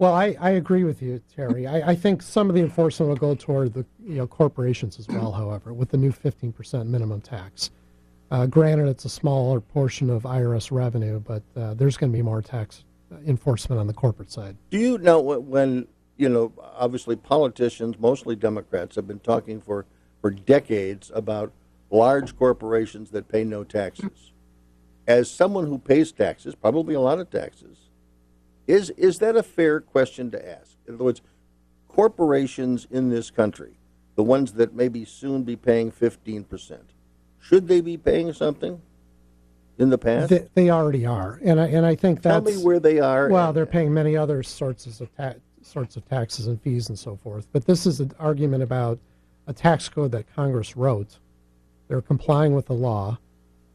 Well, 0.01 0.15
I, 0.15 0.35
I 0.41 0.53
agree 0.53 0.85
with 0.85 1.03
you, 1.03 1.21
Terry. 1.37 1.67
I, 1.67 1.91
I 1.91 1.95
think 1.95 2.23
some 2.23 2.49
of 2.49 2.55
the 2.55 2.63
enforcement 2.63 3.11
will 3.11 3.17
go 3.17 3.35
toward 3.35 3.75
the 3.75 3.85
you 4.03 4.15
know 4.15 4.27
corporations 4.27 4.99
as 4.99 5.07
well. 5.07 5.31
However, 5.31 5.75
with 5.75 5.91
the 5.91 5.99
new 5.99 6.11
15% 6.11 6.87
minimum 6.87 7.21
tax, 7.21 7.69
uh, 8.31 8.47
granted 8.47 8.89
it's 8.89 9.05
a 9.05 9.11
smaller 9.11 9.61
portion 9.61 10.09
of 10.09 10.23
IRS 10.23 10.71
revenue, 10.73 11.21
but 11.21 11.43
uh, 11.55 11.75
there's 11.75 11.99
going 11.99 12.11
to 12.11 12.17
be 12.17 12.23
more 12.23 12.41
tax 12.41 12.85
enforcement 13.27 13.79
on 13.79 13.87
the 13.87 13.93
corporate 13.93 14.33
side. 14.33 14.57
Do 14.71 14.79
you 14.79 14.97
know 14.97 15.21
when 15.21 15.87
you 16.17 16.31
know? 16.31 16.55
Obviously, 16.59 17.15
politicians, 17.15 17.99
mostly 17.99 18.35
Democrats, 18.35 18.97
have 18.97 19.07
been 19.07 19.21
talking 19.21 19.61
for 19.61 19.85
for 20.23 20.31
decades 20.31 21.13
about 21.15 21.53
large 21.91 22.39
corporations 22.39 23.11
that 23.11 23.29
pay 23.29 23.45
no 23.45 23.65
taxes. 23.65 24.33
As 25.07 25.31
someone 25.31 25.67
who 25.67 25.77
pays 25.77 26.11
taxes, 26.11 26.55
probably 26.55 26.95
a 26.95 27.01
lot 27.01 27.19
of 27.19 27.29
taxes, 27.29 27.90
is 28.71 28.91
is 28.91 29.19
that 29.19 29.37
a 29.37 29.43
fair 29.43 29.81
question 29.81 30.31
to 30.31 30.49
ask? 30.49 30.77
In 30.87 30.95
other 30.95 31.05
words, 31.05 31.23
corporations 31.89 32.87
in 32.91 33.11
this 33.11 33.31
country, 33.31 33.73
the 34.17 34.23
ones 34.23 34.53
that 34.55 34.75
maybe 34.75 35.05
soon 35.05 35.43
be 35.43 35.57
paying 35.57 35.91
fifteen 35.91 36.45
percent, 36.45 36.91
should 37.39 37.69
they 37.69 37.81
be 37.81 37.97
paying 37.97 38.33
something? 38.33 38.81
in 39.81 39.89
the 39.89 39.99
past? 39.99 40.29
They, 40.29 40.47
they 40.55 40.71
already 40.71 41.07
are, 41.07 41.41
and 41.43 41.59
I 41.59 41.67
and 41.69 41.87
I 41.87 41.97
think 41.97 42.21
Tell 42.21 42.41
that's 42.41 42.59
me 42.59 42.63
where 42.63 42.79
they 42.79 43.01
are. 43.01 43.29
Well, 43.31 43.53
they're 43.53 43.67
paying 43.67 43.93
many 43.93 44.17
other 44.17 44.43
sorts 44.43 45.01
of 45.01 45.17
ta- 45.17 45.35
sorts 45.63 45.97
of 45.97 46.07
taxes 46.09 46.47
and 46.47 46.61
fees 46.61 46.91
and 46.91 46.99
so 46.99 47.17
forth. 47.17 47.49
But 47.51 47.65
this 47.65 47.87
is 47.87 47.99
an 47.99 48.13
argument 48.19 48.63
about 48.63 48.99
a 49.47 49.53
tax 49.53 49.89
code 49.89 50.13
that 50.13 50.33
Congress 50.37 50.77
wrote. 50.77 51.19
They're 51.89 52.03
complying 52.03 52.55
with 52.55 52.67
the 52.67 52.75
law, 52.75 53.19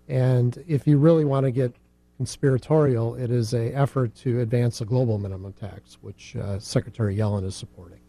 and 0.07 0.63
if 0.67 0.85
you 0.85 0.99
really 0.99 1.25
want 1.25 1.45
to 1.45 1.51
get 1.51 1.75
conspiratorial, 2.17 3.15
it 3.15 3.31
is 3.31 3.53
a 3.53 3.73
effort 3.73 4.15
to 4.15 4.39
advance 4.41 4.81
a 4.81 4.85
global 4.85 5.17
minimum 5.17 5.53
tax, 5.53 5.97
which 6.01 6.35
uh, 6.35 6.59
Secretary 6.59 7.15
Yellen 7.15 7.45
is 7.45 7.55
supporting. 7.55 7.99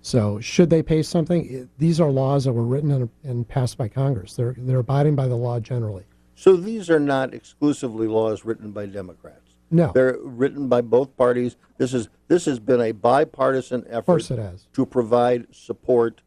So, 0.00 0.38
should 0.40 0.70
they 0.70 0.82
pay 0.82 1.02
something? 1.02 1.52
It, 1.52 1.68
these 1.78 2.00
are 2.00 2.10
laws 2.10 2.44
that 2.44 2.52
were 2.52 2.62
written 2.64 2.92
and, 2.92 3.08
and 3.24 3.48
passed 3.48 3.76
by 3.76 3.88
Congress. 3.88 4.34
They're 4.34 4.54
they're 4.56 4.78
abiding 4.78 5.16
by 5.16 5.26
the 5.26 5.34
law 5.36 5.58
generally. 5.58 6.04
So 6.34 6.54
these 6.56 6.90
are 6.90 7.00
not 7.00 7.32
exclusively 7.34 8.06
laws 8.06 8.44
written 8.44 8.70
by 8.70 8.86
Democrats. 8.86 9.54
No. 9.70 9.90
They're 9.92 10.18
written 10.20 10.68
by 10.68 10.82
both 10.82 11.16
parties. 11.16 11.56
This 11.78 11.92
is 11.94 12.08
this 12.28 12.44
has 12.44 12.60
been 12.60 12.80
a 12.80 12.92
bipartisan 12.92 13.84
effort 13.88 13.98
Of 13.98 14.06
course 14.06 14.30
it 14.30 14.38
has. 14.38 14.66
to 14.74 14.86
provide 14.86 15.46
support 15.54 16.22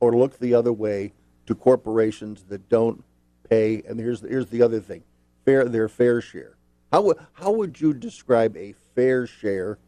or 0.00 0.16
look 0.16 0.38
the 0.38 0.54
other 0.54 0.72
way 0.72 1.12
to 1.46 1.54
corporations 1.54 2.44
that 2.44 2.68
don't 2.68 3.04
pay 3.50 3.82
and 3.86 3.98
here's 4.00 4.20
here's 4.20 4.46
the 4.46 4.62
other 4.62 4.80
thing. 4.80 5.02
Fair 5.44 5.64
their 5.68 5.88
fair 5.88 6.20
share. 6.20 6.56
How 6.92 7.02
would 7.02 7.16
how 7.32 7.52
would 7.52 7.80
you 7.80 7.92
describe 7.94 8.56
a 8.56 8.74
fair 8.94 9.26
share 9.26 9.78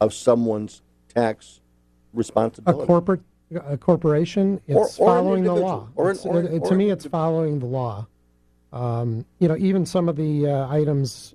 of 0.00 0.12
someone's 0.12 0.82
tax 1.14 1.60
responsibility? 2.12 2.82
A 2.82 2.86
corporate 2.86 3.20
a 3.66 3.76
corporation, 3.76 4.60
it's 4.66 4.98
or 4.98 5.14
an 5.14 5.22
following 5.22 5.44
the 5.44 5.54
law. 5.54 5.88
or 5.94 6.10
an- 6.10 6.18
or- 6.24 6.40
it- 6.42 6.62
or 6.62 6.68
to 6.68 6.74
me, 6.74 6.90
it's 6.90 7.06
following 7.06 7.58
the 7.60 7.66
law. 7.66 8.06
Um, 8.72 9.24
you 9.38 9.46
know, 9.46 9.56
even 9.56 9.86
some 9.86 10.08
of 10.08 10.16
the 10.16 10.48
uh, 10.48 10.68
items 10.68 11.34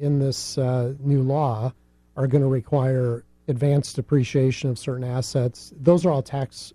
in 0.00 0.20
this 0.20 0.56
uh, 0.58 0.94
new 1.00 1.22
law 1.22 1.72
are 2.16 2.26
going 2.28 2.42
to 2.42 2.48
require 2.48 3.24
advanced 3.48 3.96
depreciation 3.96 4.70
of 4.70 4.78
certain 4.78 5.02
assets. 5.04 5.72
Those 5.80 6.06
are 6.06 6.10
all 6.12 6.22
tax 6.22 6.72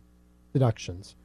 deductions, 0.51 1.15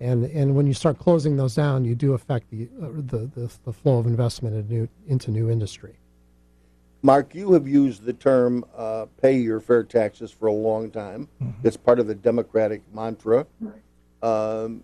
and 0.00 0.24
and 0.24 0.54
when 0.54 0.66
you 0.66 0.74
start 0.74 0.98
closing 0.98 1.36
those 1.36 1.54
down, 1.54 1.84
you 1.84 1.94
do 1.94 2.14
affect 2.14 2.50
the 2.50 2.68
uh, 2.80 2.88
the, 2.94 3.30
the 3.34 3.50
the 3.64 3.72
flow 3.72 3.98
of 3.98 4.06
investment 4.06 4.54
in 4.54 4.68
new, 4.68 4.88
into 5.06 5.30
new 5.30 5.50
industry. 5.50 5.96
Mark, 7.02 7.34
you 7.34 7.52
have 7.52 7.68
used 7.68 8.04
the 8.04 8.12
term 8.12 8.64
uh, 8.76 9.06
pay 9.22 9.36
your 9.36 9.60
fair 9.60 9.84
taxes 9.84 10.32
for 10.32 10.46
a 10.46 10.52
long 10.52 10.90
time. 10.90 11.28
It's 11.62 11.76
part 11.76 12.00
of 12.00 12.08
the 12.08 12.14
Democratic 12.14 12.82
mantra. 12.92 13.46
Um, 14.20 14.82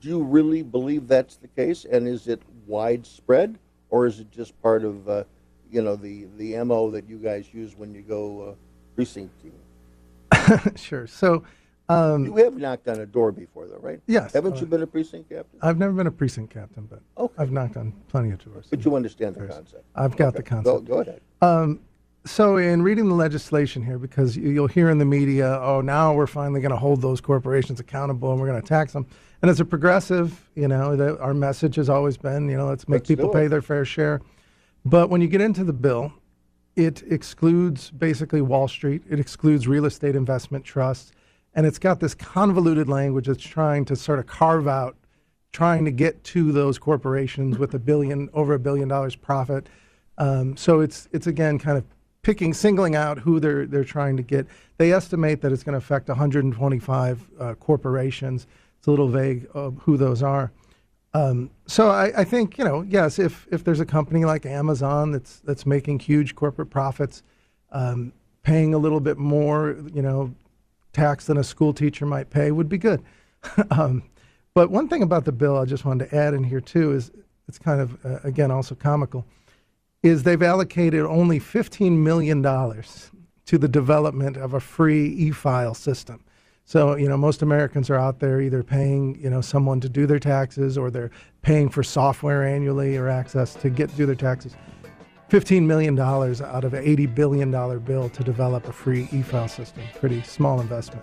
do 0.00 0.08
you 0.08 0.22
really 0.22 0.62
believe 0.62 1.08
that's 1.08 1.36
the 1.36 1.48
case? 1.48 1.84
And 1.84 2.08
is 2.08 2.26
it 2.26 2.40
widespread? 2.66 3.58
Or 3.90 4.06
is 4.06 4.20
it 4.20 4.30
just 4.30 4.60
part 4.62 4.84
of, 4.84 5.06
uh, 5.08 5.24
you 5.70 5.82
know, 5.82 5.94
the, 5.94 6.26
the 6.38 6.56
MO 6.64 6.90
that 6.90 7.06
you 7.06 7.18
guys 7.18 7.52
use 7.52 7.76
when 7.76 7.94
you 7.94 8.00
go 8.00 8.40
uh, 8.40 8.54
precinct 8.96 9.32
team? 9.42 10.72
sure. 10.76 11.06
So, 11.06 11.44
um, 11.92 12.24
you 12.24 12.36
have 12.36 12.56
knocked 12.56 12.88
on 12.88 13.00
a 13.00 13.06
door 13.06 13.32
before, 13.32 13.66
though, 13.66 13.78
right? 13.78 14.00
Yes. 14.06 14.32
Haven't 14.32 14.60
you 14.60 14.66
been 14.66 14.82
a 14.82 14.86
precinct 14.86 15.28
captain? 15.28 15.58
I've 15.62 15.78
never 15.78 15.92
been 15.92 16.06
a 16.06 16.10
precinct 16.12 16.52
captain, 16.52 16.88
but 16.90 17.30
I've 17.38 17.50
knocked 17.52 17.76
on 17.76 17.92
plenty 18.08 18.30
of 18.30 18.44
doors. 18.44 18.66
But 18.70 18.84
you 18.84 18.94
understand 18.96 19.34
the 19.36 19.46
concept. 19.46 19.84
I've 19.94 20.16
got 20.16 20.28
Okay. 20.28 20.36
the 20.38 20.42
concept. 20.42 20.84
Go, 20.86 21.00
ahead. 21.00 21.20
Um, 21.40 21.80
so, 22.24 22.56
in 22.56 22.82
reading 22.82 23.08
the 23.08 23.14
legislation 23.14 23.82
here, 23.82 23.98
because 23.98 24.36
you- 24.36 24.50
you'll 24.50 24.68
hear 24.68 24.90
in 24.90 24.98
the 24.98 25.04
media, 25.04 25.58
oh, 25.60 25.80
now 25.80 26.14
we're 26.14 26.26
finally 26.28 26.60
going 26.60 26.70
to 26.70 26.76
hold 26.76 27.02
those 27.02 27.20
corporations 27.20 27.80
accountable 27.80 28.30
and 28.30 28.40
we're 28.40 28.46
going 28.46 28.62
to 28.62 28.66
tax 28.68 28.92
them. 28.92 29.06
And 29.42 29.50
as 29.50 29.58
a 29.58 29.64
progressive, 29.64 30.48
you 30.54 30.68
know, 30.68 30.94
the, 30.94 31.18
our 31.18 31.34
message 31.34 31.74
has 31.74 31.88
always 31.88 32.16
been, 32.16 32.48
you 32.48 32.56
know, 32.56 32.66
let's 32.68 32.88
make 32.88 33.00
Let's 33.00 33.08
people 33.08 33.26
do 33.26 33.32
pay 33.32 33.48
their 33.48 33.60
fair 33.62 33.84
share. 33.84 34.20
But 34.84 35.10
when 35.10 35.20
you 35.20 35.26
get 35.26 35.40
into 35.40 35.64
the 35.64 35.72
bill, 35.72 36.12
it 36.76 37.02
excludes 37.10 37.90
basically 37.90 38.40
Wall 38.40 38.68
Street, 38.68 39.02
it 39.10 39.18
excludes 39.18 39.66
real 39.66 39.84
estate 39.84 40.14
investment 40.14 40.64
trusts, 40.64 41.10
and 41.54 41.66
it's 41.66 41.78
got 41.78 42.00
this 42.00 42.14
convoluted 42.14 42.88
language 42.88 43.26
that's 43.26 43.42
trying 43.42 43.84
to 43.86 43.96
sort 43.96 44.18
of 44.18 44.26
carve 44.26 44.66
out, 44.66 44.96
trying 45.52 45.84
to 45.84 45.90
get 45.90 46.22
to 46.24 46.52
those 46.52 46.78
corporations 46.78 47.58
with 47.58 47.74
a 47.74 47.78
billion, 47.78 48.30
over 48.32 48.54
a 48.54 48.58
billion 48.58 48.88
dollars 48.88 49.16
profit. 49.16 49.68
Um, 50.18 50.56
so 50.56 50.80
it's 50.80 51.08
it's 51.12 51.26
again 51.26 51.58
kind 51.58 51.78
of 51.78 51.84
picking, 52.22 52.54
singling 52.54 52.94
out 52.94 53.18
who 53.18 53.40
they're 53.40 53.66
they're 53.66 53.84
trying 53.84 54.16
to 54.16 54.22
get. 54.22 54.46
They 54.78 54.92
estimate 54.92 55.40
that 55.42 55.52
it's 55.52 55.62
going 55.62 55.72
to 55.72 55.78
affect 55.78 56.08
125 56.08 57.30
uh, 57.38 57.54
corporations. 57.54 58.46
It's 58.78 58.86
a 58.86 58.90
little 58.90 59.08
vague 59.08 59.48
of 59.54 59.78
who 59.82 59.96
those 59.96 60.22
are. 60.22 60.52
Um, 61.14 61.50
so 61.66 61.90
I, 61.90 62.20
I 62.20 62.24
think 62.24 62.56
you 62.56 62.64
know, 62.64 62.82
yes, 62.82 63.18
if 63.18 63.46
if 63.50 63.64
there's 63.64 63.80
a 63.80 63.86
company 63.86 64.24
like 64.24 64.46
Amazon 64.46 65.12
that's 65.12 65.40
that's 65.40 65.66
making 65.66 66.00
huge 66.00 66.34
corporate 66.34 66.70
profits, 66.70 67.22
um, 67.70 68.12
paying 68.42 68.74
a 68.74 68.78
little 68.78 69.00
bit 69.00 69.18
more, 69.18 69.76
you 69.92 70.02
know, 70.02 70.34
tax 70.92 71.26
than 71.26 71.36
a 71.36 71.44
school 71.44 71.72
teacher 71.72 72.06
might 72.06 72.30
pay 72.30 72.50
would 72.50 72.68
be 72.68 72.78
good. 72.78 73.02
um, 73.70 74.02
but 74.54 74.70
one 74.70 74.88
thing 74.88 75.02
about 75.02 75.24
the 75.24 75.32
bill 75.32 75.56
I 75.56 75.64
just 75.64 75.84
wanted 75.84 76.10
to 76.10 76.16
add 76.16 76.34
in 76.34 76.44
here 76.44 76.60
too 76.60 76.92
is 76.92 77.10
it's 77.48 77.58
kind 77.58 77.80
of 77.80 78.04
uh, 78.04 78.18
again 78.24 78.50
also 78.50 78.74
comical, 78.74 79.26
is 80.02 80.22
they've 80.22 80.42
allocated 80.42 81.04
only 81.04 81.38
fifteen 81.38 82.02
million 82.02 82.42
dollars 82.42 83.10
to 83.46 83.58
the 83.58 83.68
development 83.68 84.36
of 84.36 84.54
a 84.54 84.60
free 84.60 85.08
e-file 85.08 85.74
system. 85.74 86.24
So, 86.64 86.96
you 86.96 87.08
know, 87.08 87.16
most 87.16 87.42
Americans 87.42 87.90
are 87.90 87.96
out 87.96 88.20
there 88.20 88.40
either 88.40 88.62
paying, 88.62 89.20
you 89.20 89.28
know, 89.28 89.40
someone 89.40 89.80
to 89.80 89.88
do 89.88 90.06
their 90.06 90.20
taxes 90.20 90.78
or 90.78 90.90
they're 90.90 91.10
paying 91.42 91.68
for 91.68 91.82
software 91.82 92.44
annually 92.46 92.96
or 92.96 93.08
access 93.08 93.54
to 93.56 93.68
get 93.68 93.94
do 93.96 94.06
their 94.06 94.14
taxes. 94.14 94.54
$15 95.32 95.62
million 95.62 95.98
out 95.98 96.62
of 96.62 96.74
an 96.74 96.84
$80 96.84 97.14
billion 97.14 97.50
bill 97.78 98.10
to 98.10 98.22
develop 98.22 98.68
a 98.68 98.72
free 98.72 99.08
e-file 99.12 99.48
system. 99.48 99.82
Pretty 99.98 100.20
small 100.24 100.60
investment. 100.60 101.02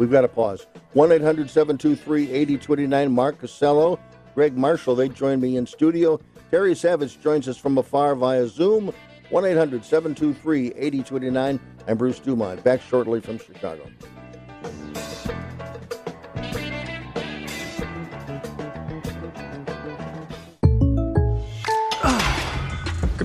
We've 0.00 0.10
got 0.10 0.22
to 0.22 0.28
pause. 0.28 0.66
1 0.94 1.12
800 1.12 1.48
723 1.48 2.32
8029. 2.32 3.12
Mark 3.12 3.38
Costello, 3.38 4.00
Greg 4.34 4.56
Marshall, 4.56 4.96
they 4.96 5.08
join 5.08 5.40
me 5.40 5.56
in 5.56 5.68
studio. 5.68 6.18
Terry 6.50 6.74
Savage 6.74 7.20
joins 7.20 7.46
us 7.46 7.56
from 7.56 7.78
afar 7.78 8.16
via 8.16 8.48
Zoom. 8.48 8.92
1 9.30 9.44
800 9.44 9.84
723 9.84 10.72
8029. 10.74 11.60
I'm 11.86 11.96
Bruce 11.96 12.18
Dumont. 12.18 12.64
Back 12.64 12.82
shortly 12.82 13.20
from 13.20 13.38
Chicago. 13.38 13.88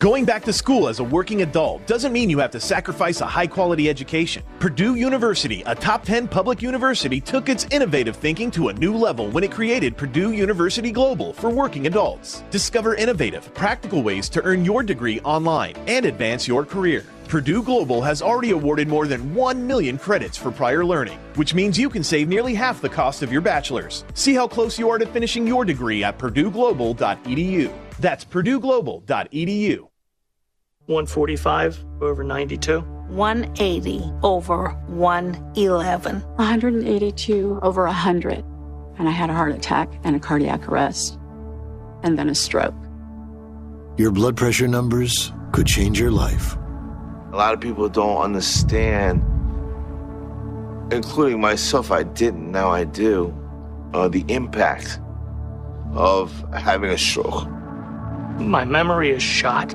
Going 0.00 0.24
back 0.24 0.44
to 0.44 0.52
school 0.52 0.86
as 0.86 1.00
a 1.00 1.04
working 1.04 1.42
adult 1.42 1.84
doesn't 1.88 2.12
mean 2.12 2.30
you 2.30 2.38
have 2.38 2.52
to 2.52 2.60
sacrifice 2.60 3.20
a 3.20 3.26
high 3.26 3.48
quality 3.48 3.90
education. 3.90 4.44
Purdue 4.60 4.94
University, 4.94 5.64
a 5.66 5.74
top 5.74 6.04
10 6.04 6.28
public 6.28 6.62
university, 6.62 7.20
took 7.20 7.48
its 7.48 7.66
innovative 7.72 8.14
thinking 8.14 8.48
to 8.52 8.68
a 8.68 8.72
new 8.74 8.96
level 8.96 9.28
when 9.30 9.42
it 9.42 9.50
created 9.50 9.96
Purdue 9.96 10.30
University 10.30 10.92
Global 10.92 11.32
for 11.32 11.50
working 11.50 11.88
adults. 11.88 12.44
Discover 12.52 12.94
innovative, 12.94 13.52
practical 13.54 14.04
ways 14.04 14.28
to 14.28 14.42
earn 14.44 14.64
your 14.64 14.84
degree 14.84 15.18
online 15.22 15.74
and 15.88 16.06
advance 16.06 16.46
your 16.46 16.64
career. 16.64 17.04
Purdue 17.26 17.64
Global 17.64 18.00
has 18.00 18.22
already 18.22 18.52
awarded 18.52 18.86
more 18.86 19.08
than 19.08 19.34
1 19.34 19.66
million 19.66 19.98
credits 19.98 20.38
for 20.38 20.52
prior 20.52 20.84
learning, 20.84 21.18
which 21.34 21.54
means 21.54 21.76
you 21.76 21.90
can 21.90 22.04
save 22.04 22.28
nearly 22.28 22.54
half 22.54 22.80
the 22.80 22.88
cost 22.88 23.24
of 23.24 23.32
your 23.32 23.40
bachelor's. 23.40 24.04
See 24.14 24.34
how 24.34 24.46
close 24.46 24.78
you 24.78 24.88
are 24.90 24.98
to 24.98 25.06
finishing 25.06 25.44
your 25.44 25.64
degree 25.64 26.04
at 26.04 26.20
purdueglobal.edu. 26.20 27.72
That's 27.98 28.24
purdueglobal.edu. 28.24 29.87
145 30.88 31.84
over 32.00 32.24
92. 32.24 32.80
180 32.80 34.02
over 34.22 34.70
111. 34.86 36.20
182 36.20 37.60
over 37.62 37.84
100. 37.84 38.44
And 38.98 39.06
I 39.06 39.10
had 39.10 39.28
a 39.28 39.34
heart 39.34 39.52
attack 39.52 39.92
and 40.04 40.16
a 40.16 40.18
cardiac 40.18 40.66
arrest, 40.66 41.18
and 42.02 42.18
then 42.18 42.30
a 42.30 42.34
stroke. 42.34 42.74
Your 43.98 44.10
blood 44.10 44.36
pressure 44.36 44.66
numbers 44.66 45.30
could 45.52 45.66
change 45.66 46.00
your 46.00 46.10
life. 46.10 46.56
A 47.32 47.36
lot 47.36 47.52
of 47.52 47.60
people 47.60 47.90
don't 47.90 48.22
understand, 48.22 49.22
including 50.90 51.38
myself, 51.38 51.90
I 51.90 52.02
didn't, 52.02 52.50
now 52.50 52.70
I 52.70 52.84
do, 52.84 53.34
uh, 53.92 54.08
the 54.08 54.24
impact 54.28 55.00
of 55.92 56.32
having 56.54 56.90
a 56.90 56.98
stroke. 56.98 57.46
My 58.38 58.64
memory 58.64 59.10
is 59.10 59.22
shot. 59.22 59.74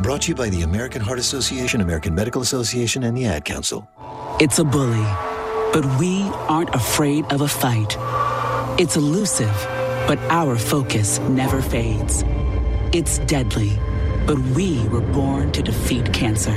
Brought 0.00 0.22
to 0.22 0.28
you 0.28 0.34
by 0.34 0.50
the 0.50 0.62
American 0.62 1.00
Heart 1.00 1.18
Association, 1.18 1.80
American 1.80 2.14
Medical 2.14 2.42
Association, 2.42 3.02
and 3.04 3.16
the 3.16 3.24
Ad 3.26 3.44
Council. 3.44 3.88
It's 4.38 4.58
a 4.58 4.64
bully, 4.64 5.06
but 5.72 5.84
we 5.98 6.22
aren't 6.48 6.74
afraid 6.74 7.24
of 7.32 7.40
a 7.40 7.48
fight. 7.48 7.96
It's 8.78 8.96
elusive, 8.96 9.54
but 10.06 10.18
our 10.28 10.56
focus 10.56 11.18
never 11.20 11.62
fades. 11.62 12.24
It's 12.92 13.18
deadly, 13.20 13.78
but 14.26 14.38
we 14.38 14.86
were 14.88 15.00
born 15.00 15.50
to 15.52 15.62
defeat 15.62 16.12
cancer. 16.12 16.56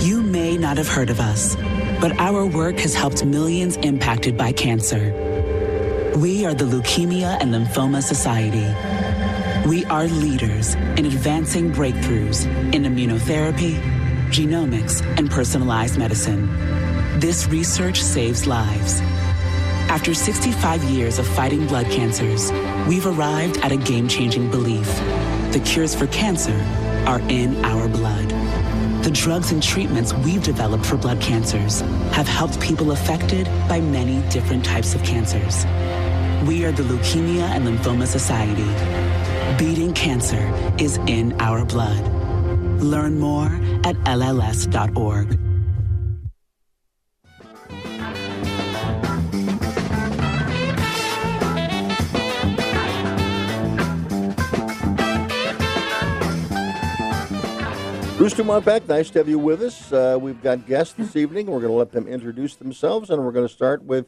You 0.00 0.20
may 0.20 0.58
not 0.58 0.76
have 0.76 0.88
heard 0.88 1.08
of 1.08 1.20
us, 1.20 1.56
but 2.00 2.18
our 2.20 2.44
work 2.44 2.78
has 2.80 2.94
helped 2.94 3.24
millions 3.24 3.76
impacted 3.78 4.36
by 4.36 4.52
cancer. 4.52 5.12
We 6.16 6.44
are 6.44 6.54
the 6.54 6.66
Leukemia 6.66 7.38
and 7.40 7.52
Lymphoma 7.54 8.02
Society. 8.02 8.66
We 9.66 9.84
are 9.86 10.06
leaders 10.06 10.76
in 10.76 11.06
advancing 11.06 11.72
breakthroughs 11.72 12.46
in 12.72 12.84
immunotherapy, 12.84 13.74
genomics, 14.30 15.04
and 15.18 15.28
personalized 15.28 15.98
medicine. 15.98 16.46
This 17.18 17.48
research 17.48 18.00
saves 18.00 18.46
lives. 18.46 19.00
After 19.90 20.14
65 20.14 20.84
years 20.84 21.18
of 21.18 21.26
fighting 21.26 21.66
blood 21.66 21.86
cancers, 21.86 22.52
we've 22.86 23.08
arrived 23.08 23.56
at 23.64 23.72
a 23.72 23.76
game 23.76 24.06
changing 24.06 24.52
belief. 24.52 24.86
The 25.52 25.60
cures 25.64 25.96
for 25.96 26.06
cancer 26.06 26.54
are 27.04 27.20
in 27.28 27.64
our 27.64 27.88
blood. 27.88 28.28
The 29.02 29.10
drugs 29.10 29.50
and 29.50 29.60
treatments 29.60 30.14
we've 30.14 30.44
developed 30.44 30.86
for 30.86 30.96
blood 30.96 31.20
cancers 31.20 31.80
have 32.12 32.28
helped 32.28 32.60
people 32.60 32.92
affected 32.92 33.46
by 33.68 33.80
many 33.80 34.22
different 34.30 34.64
types 34.64 34.94
of 34.94 35.02
cancers. 35.02 35.64
We 36.46 36.64
are 36.64 36.70
the 36.70 36.84
Leukemia 36.84 37.48
and 37.48 37.66
Lymphoma 37.66 38.06
Society. 38.06 39.05
Beating 39.58 39.92
cancer 39.94 40.52
is 40.78 40.98
in 41.06 41.40
our 41.40 41.64
blood. 41.64 42.06
Learn 42.82 43.18
more 43.18 43.46
at 43.84 43.96
LLS.org. 44.04 45.38
Bruce 58.16 58.32
Dumont 58.32 58.64
back. 58.64 58.88
Nice 58.88 59.10
to 59.10 59.18
have 59.18 59.28
you 59.28 59.38
with 59.38 59.62
us. 59.62 59.92
Uh, 59.92 60.18
we've 60.18 60.42
got 60.42 60.66
guests 60.66 60.94
this 60.94 61.16
evening. 61.16 61.46
We're 61.46 61.60
going 61.60 61.70
to 61.70 61.76
let 61.76 61.92
them 61.92 62.08
introduce 62.08 62.56
themselves, 62.56 63.10
and 63.10 63.22
we're 63.22 63.30
going 63.30 63.46
to 63.46 63.52
start 63.52 63.84
with 63.84 64.06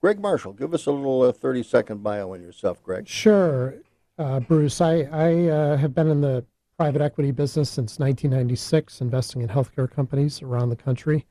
Greg 0.00 0.18
Marshall. 0.18 0.54
Give 0.54 0.72
us 0.72 0.86
a 0.86 0.90
little 0.90 1.22
uh, 1.22 1.30
30 1.30 1.62
second 1.62 2.02
bio 2.02 2.32
on 2.32 2.40
yourself, 2.40 2.82
Greg. 2.82 3.06
Sure, 3.06 3.74
uh, 4.20 4.40
Bruce. 4.40 4.80
I, 4.80 5.08
I 5.10 5.48
uh, 5.48 5.76
have 5.78 5.94
been 5.94 6.08
in 6.08 6.20
the 6.20 6.44
private 6.76 7.00
equity 7.00 7.30
business 7.30 7.70
since 7.70 7.98
1996, 7.98 9.00
investing 9.00 9.42
in 9.42 9.48
healthcare 9.48 9.90
companies 9.90 10.42
around 10.42 10.68
the 10.68 10.76
country. 10.76 11.26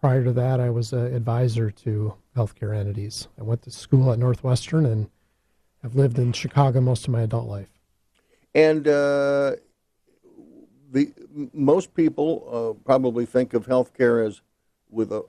Prior 0.00 0.22
to 0.22 0.32
that, 0.32 0.60
I 0.60 0.70
was 0.70 0.92
an 0.92 1.12
advisor 1.12 1.70
to 1.72 2.14
healthcare 2.36 2.76
entities. 2.76 3.26
I 3.38 3.42
went 3.42 3.62
to 3.62 3.70
school 3.72 4.12
at 4.12 4.18
Northwestern 4.18 4.86
and 4.86 5.10
have 5.82 5.96
lived 5.96 6.18
in 6.18 6.32
Chicago 6.32 6.80
most 6.80 7.06
of 7.06 7.12
my 7.12 7.22
adult 7.22 7.48
life. 7.48 7.68
And 8.54 8.86
uh, 8.86 9.56
the 10.90 11.12
most 11.52 11.94
people 11.94 12.76
uh, 12.78 12.84
probably 12.84 13.26
think 13.26 13.54
of 13.54 13.66
healthcare 13.66 14.24
as 14.24 14.40
with 14.90 15.12
a 15.12 15.24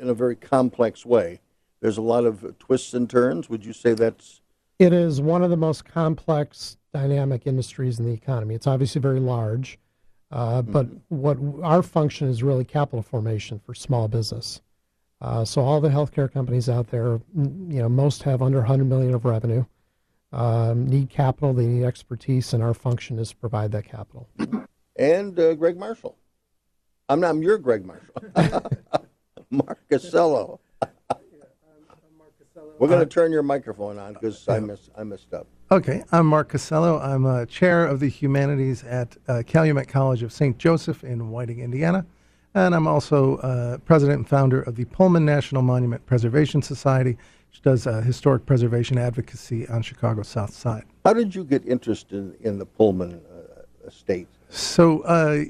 in 0.00 0.08
a 0.08 0.14
very 0.14 0.36
complex 0.36 1.04
way. 1.04 1.40
There's 1.80 1.98
a 1.98 2.02
lot 2.02 2.24
of 2.24 2.58
twists 2.58 2.94
and 2.94 3.10
turns. 3.10 3.50
Would 3.50 3.66
you 3.66 3.72
say 3.72 3.92
that's? 3.94 4.40
It 4.78 4.92
is 4.92 5.20
one 5.20 5.42
of 5.42 5.50
the 5.50 5.56
most 5.56 5.84
complex, 5.84 6.76
dynamic 6.92 7.46
industries 7.46 7.98
in 7.98 8.06
the 8.06 8.12
economy. 8.12 8.54
It's 8.54 8.66
obviously 8.66 9.00
very 9.00 9.20
large, 9.20 9.78
uh, 10.30 10.62
but 10.62 10.86
mm-hmm. 10.86 10.96
what 11.08 11.38
our 11.62 11.82
function 11.82 12.28
is 12.28 12.42
really 12.42 12.64
capital 12.64 13.02
formation 13.02 13.58
for 13.58 13.74
small 13.74 14.08
business. 14.08 14.60
Uh, 15.20 15.44
so 15.44 15.62
all 15.62 15.80
the 15.80 15.88
healthcare 15.88 16.32
companies 16.32 16.68
out 16.68 16.88
there, 16.88 17.20
you 17.34 17.82
know, 17.82 17.88
most 17.88 18.22
have 18.22 18.40
under 18.40 18.58
100 18.58 18.84
million 18.84 19.14
of 19.14 19.24
revenue. 19.24 19.64
Um, 20.32 20.86
need 20.86 21.08
capital, 21.10 21.54
they 21.54 21.66
need 21.66 21.84
expertise, 21.84 22.52
and 22.52 22.62
our 22.62 22.74
function 22.74 23.18
is 23.18 23.30
to 23.30 23.36
provide 23.36 23.72
that 23.72 23.84
capital 23.86 24.28
and 24.98 25.38
uh, 25.38 25.54
Greg 25.54 25.78
Marshall. 25.78 26.16
I'm 27.08 27.20
not. 27.20 27.30
I'm 27.30 27.42
your 27.42 27.56
Greg 27.58 27.86
Marshall. 27.86 28.14
Mark 29.50 29.78
Marcusello. 29.90 30.58
We're 32.78 32.88
going 32.88 33.00
to 33.00 33.06
turn 33.06 33.32
your 33.32 33.42
microphone 33.42 33.98
on 33.98 34.14
because 34.14 34.48
I 34.48 34.60
missed. 34.60 34.90
I 34.96 35.02
messed 35.02 35.34
up. 35.34 35.46
Okay, 35.70 36.04
I'm 36.12 36.26
Mark 36.26 36.50
Costello. 36.50 36.98
I'm 37.00 37.26
a 37.26 37.44
chair 37.44 37.84
of 37.84 38.00
the 38.00 38.08
humanities 38.08 38.84
at 38.84 39.16
uh, 39.26 39.42
Calumet 39.46 39.88
College 39.88 40.22
of 40.22 40.32
St. 40.32 40.56
Joseph 40.58 41.04
in 41.04 41.30
Whiting, 41.30 41.60
Indiana. 41.60 42.06
And 42.54 42.74
I'm 42.74 42.86
also 42.86 43.36
uh, 43.38 43.78
president 43.78 44.18
and 44.18 44.28
founder 44.28 44.62
of 44.62 44.76
the 44.76 44.84
Pullman 44.86 45.24
National 45.24 45.62
Monument 45.62 46.04
Preservation 46.06 46.62
Society, 46.62 47.18
which 47.50 47.62
does 47.62 47.86
uh, 47.86 48.00
historic 48.00 48.46
preservation 48.46 48.96
advocacy 48.96 49.68
on 49.68 49.82
Chicago's 49.82 50.28
South 50.28 50.54
Side. 50.54 50.84
How 51.04 51.12
did 51.12 51.34
you 51.34 51.44
get 51.44 51.66
interested 51.66 52.36
in 52.40 52.58
the 52.58 52.66
Pullman 52.66 53.20
uh, 53.30 53.86
estate? 53.86 54.28
So, 54.48 55.00
uh, 55.00 55.44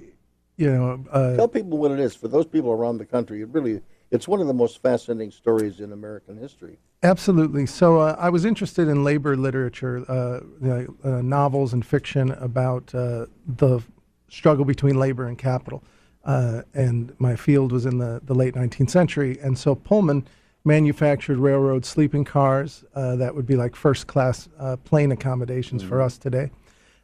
you 0.56 0.72
know, 0.72 1.04
uh, 1.12 1.36
tell 1.36 1.46
people 1.46 1.78
what 1.78 1.92
it 1.92 2.00
is. 2.00 2.16
For 2.16 2.28
those 2.28 2.46
people 2.46 2.72
around 2.72 2.98
the 2.98 3.06
country, 3.06 3.42
it 3.42 3.48
really 3.50 3.80
it's 4.10 4.26
one 4.26 4.40
of 4.40 4.46
the 4.46 4.54
most 4.54 4.80
fascinating 4.82 5.30
stories 5.30 5.80
in 5.80 5.92
American 5.92 6.36
history. 6.36 6.78
Absolutely. 7.02 7.66
So, 7.66 8.00
uh, 8.00 8.16
I 8.18 8.28
was 8.30 8.44
interested 8.44 8.88
in 8.88 9.04
labor 9.04 9.36
literature, 9.36 10.04
uh, 10.10 10.40
you 10.60 10.68
know, 10.68 10.94
uh, 11.04 11.22
novels 11.22 11.72
and 11.72 11.84
fiction 11.84 12.32
about 12.32 12.94
uh, 12.94 13.26
the 13.46 13.80
struggle 14.28 14.64
between 14.64 14.98
labor 14.98 15.26
and 15.26 15.38
capital. 15.38 15.82
and 16.24 17.14
my 17.18 17.36
field 17.36 17.72
was 17.72 17.86
in 17.86 17.98
the, 17.98 18.20
the 18.24 18.34
late 18.34 18.54
19th 18.54 18.90
century. 18.90 19.38
And 19.42 19.56
so 19.56 19.74
Pullman 19.74 20.26
manufactured 20.64 21.38
railroad 21.38 21.84
sleeping 21.86 22.24
cars 22.24 22.84
that 22.94 23.34
would 23.34 23.46
be 23.46 23.56
like 23.56 23.74
first 23.76 24.06
class 24.06 24.48
plane 24.84 25.12
accommodations 25.12 25.82
mm-hmm. 25.82 25.88
for 25.88 26.02
us 26.02 26.18
today 26.18 26.50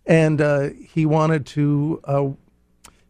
and 0.07 0.41
uh, 0.41 0.71
he 0.71 1.07
wanted 1.07 1.47
to 1.47 2.01
uh, 2.05 2.29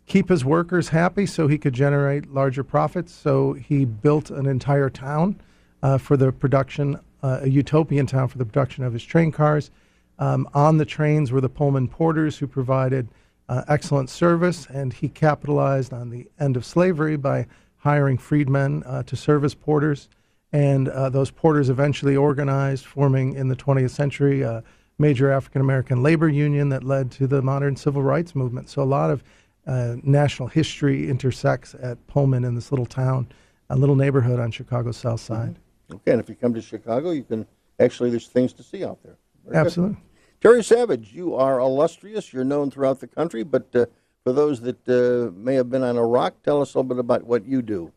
keep 0.06 0.28
his 0.28 0.44
workers 0.44 0.88
happy 0.88 1.26
so 1.26 1.48
he 1.48 1.58
could 1.58 1.72
generate 1.72 2.32
larger 2.32 2.64
profits. 2.64 3.12
So 3.12 3.54
he 3.54 3.84
built 3.84 4.30
an 4.30 4.46
entire 4.46 4.90
town 4.90 5.40
uh, 5.82 5.98
for 5.98 6.16
the 6.16 6.32
production, 6.32 6.98
uh, 7.22 7.40
a 7.42 7.48
utopian 7.48 8.06
town 8.06 8.28
for 8.28 8.38
the 8.38 8.44
production 8.44 8.84
of 8.84 8.92
his 8.92 9.04
train 9.04 9.32
cars. 9.32 9.70
Um, 10.18 10.48
on 10.54 10.78
the 10.78 10.84
trains 10.84 11.32
were 11.32 11.40
the 11.40 11.48
Pullman 11.48 11.88
porters 11.88 12.38
who 12.38 12.46
provided 12.46 13.08
uh, 13.48 13.62
excellent 13.68 14.08
service, 14.08 14.66
and 14.66 14.92
he 14.92 15.08
capitalized 15.08 15.92
on 15.92 16.10
the 16.10 16.28
end 16.38 16.56
of 16.56 16.64
slavery 16.64 17.16
by 17.16 17.46
hiring 17.76 18.16
freedmen 18.16 18.82
uh, 18.84 19.02
to 19.02 19.16
serve 19.16 19.44
as 19.44 19.54
porters. 19.54 20.08
And 20.52 20.86
those 20.86 21.32
porters 21.32 21.68
eventually 21.68 22.14
organized, 22.14 22.86
forming 22.86 23.34
in 23.34 23.48
the 23.48 23.56
20th 23.56 23.90
century 23.90 24.42
a 24.42 24.62
major 24.98 25.30
African 25.30 25.60
American 25.60 26.02
labor 26.02 26.28
union 26.28 26.68
that 26.68 26.84
led 26.84 27.10
to 27.12 27.26
the 27.26 27.42
modern 27.42 27.76
civil 27.76 28.02
rights 28.02 28.34
movement. 28.34 28.68
So 28.68 28.82
a 28.82 28.84
lot 28.84 29.10
of 29.10 29.24
uh, 29.66 29.96
national 30.02 30.48
history 30.48 31.08
intersects 31.08 31.74
at 31.80 32.04
Pullman 32.06 32.44
in 32.44 32.54
this 32.54 32.70
little 32.72 32.86
town, 32.86 33.28
a 33.70 33.76
little 33.76 33.96
neighborhood 33.96 34.40
on 34.40 34.50
Chicago's 34.50 34.96
south 34.96 35.22
mm-hmm. 35.22 35.34
side. 35.34 35.58
Okay, 35.92 36.12
and 36.12 36.20
if 36.20 36.28
you 36.28 36.34
come 36.34 36.54
to 36.54 36.62
Chicago, 36.62 37.10
you 37.10 37.22
can 37.22 37.46
actually, 37.78 38.10
there's 38.10 38.28
things 38.28 38.52
to 38.54 38.62
see 38.62 38.84
out 38.84 39.02
there. 39.02 39.16
Very 39.44 39.56
Absolutely. 39.56 39.94
Good. 39.94 40.02
Terry 40.40 40.64
Savage, 40.64 41.12
you 41.12 41.34
are 41.34 41.58
illustrious. 41.58 42.32
You're 42.32 42.44
known 42.44 42.70
throughout 42.70 43.00
the 43.00 43.06
country, 43.06 43.42
but 43.42 43.66
uh, 43.74 43.86
for 44.24 44.32
those 44.32 44.60
that 44.62 44.88
uh, 44.88 45.30
may 45.38 45.54
have 45.54 45.70
been 45.70 45.82
on 45.82 45.96
a 45.96 46.04
rock, 46.04 46.34
tell 46.42 46.60
us 46.60 46.74
a 46.74 46.78
little 46.78 46.88
bit 46.88 46.98
about 46.98 47.24
what 47.24 47.46
you 47.46 47.62
do. 47.62 47.92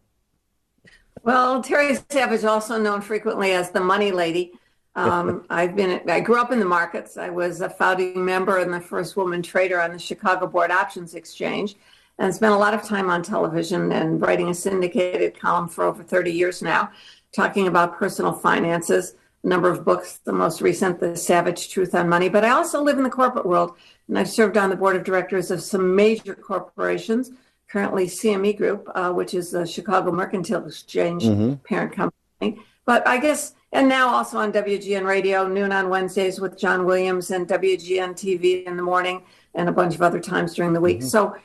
Well, 1.23 1.61
Terry 1.61 1.97
Savage, 2.09 2.43
also 2.43 2.79
known 2.79 3.01
frequently 3.01 3.51
as 3.51 3.71
the 3.71 3.81
Money 3.81 4.11
Lady. 4.11 4.53
Um, 4.97 5.45
I've 5.51 5.75
been. 5.75 6.01
I 6.09 6.19
grew 6.19 6.41
up 6.41 6.51
in 6.51 6.59
the 6.59 6.65
markets. 6.65 7.17
I 7.17 7.29
was 7.29 7.61
a 7.61 7.69
founding 7.69 8.25
member 8.25 8.57
and 8.57 8.73
the 8.73 8.81
first 8.81 9.15
woman 9.15 9.43
trader 9.43 9.79
on 9.79 9.93
the 9.93 9.99
Chicago 9.99 10.47
Board 10.47 10.71
Options 10.71 11.13
Exchange, 11.13 11.75
and 12.17 12.33
spent 12.33 12.53
a 12.53 12.57
lot 12.57 12.73
of 12.73 12.81
time 12.81 13.07
on 13.09 13.21
television 13.21 13.91
and 13.91 14.19
writing 14.19 14.49
a 14.49 14.55
syndicated 14.55 15.39
column 15.39 15.67
for 15.67 15.83
over 15.83 16.01
30 16.01 16.31
years 16.31 16.63
now, 16.63 16.89
talking 17.31 17.67
about 17.67 17.97
personal 17.97 18.33
finances. 18.33 19.13
A 19.43 19.47
number 19.47 19.69
of 19.69 19.85
books. 19.85 20.19
The 20.23 20.33
most 20.33 20.61
recent, 20.61 20.99
"The 20.99 21.15
Savage 21.15 21.69
Truth 21.69 21.93
on 21.93 22.09
Money." 22.09 22.27
But 22.27 22.43
I 22.43 22.49
also 22.49 22.81
live 22.81 22.97
in 22.97 23.03
the 23.03 23.09
corporate 23.11 23.45
world, 23.45 23.75
and 24.07 24.17
I've 24.17 24.29
served 24.29 24.57
on 24.57 24.71
the 24.71 24.75
board 24.75 24.95
of 24.95 25.03
directors 25.03 25.51
of 25.51 25.61
some 25.61 25.95
major 25.95 26.33
corporations 26.33 27.31
currently 27.69 28.07
CME 28.07 28.53
Group, 28.53 28.89
uh, 28.95 29.11
which 29.11 29.35
is 29.35 29.51
the 29.51 29.67
Chicago 29.67 30.11
Mercantile 30.11 30.65
Exchange 30.65 31.25
Mhm. 31.25 31.63
parent 31.63 31.91
company. 31.91 32.65
But 32.85 33.07
I 33.07 33.17
guess, 33.17 33.53
and 33.71 33.89
now 33.89 34.09
also 34.09 34.37
on 34.37 34.51
WGN 34.51 35.05
Radio, 35.05 35.47
noon 35.47 35.71
on 35.71 35.89
Wednesdays 35.89 36.39
with 36.39 36.57
John 36.57 36.85
Williams 36.85 37.31
and 37.31 37.47
WGN 37.47 38.11
TV 38.11 38.63
in 38.65 38.77
the 38.77 38.83
morning, 38.83 39.23
and 39.53 39.67
a 39.67 39.71
bunch 39.71 39.95
of 39.95 40.01
other 40.01 40.19
times 40.19 40.53
during 40.53 40.73
the 40.73 40.81
week. 40.81 41.03
So 41.03 41.35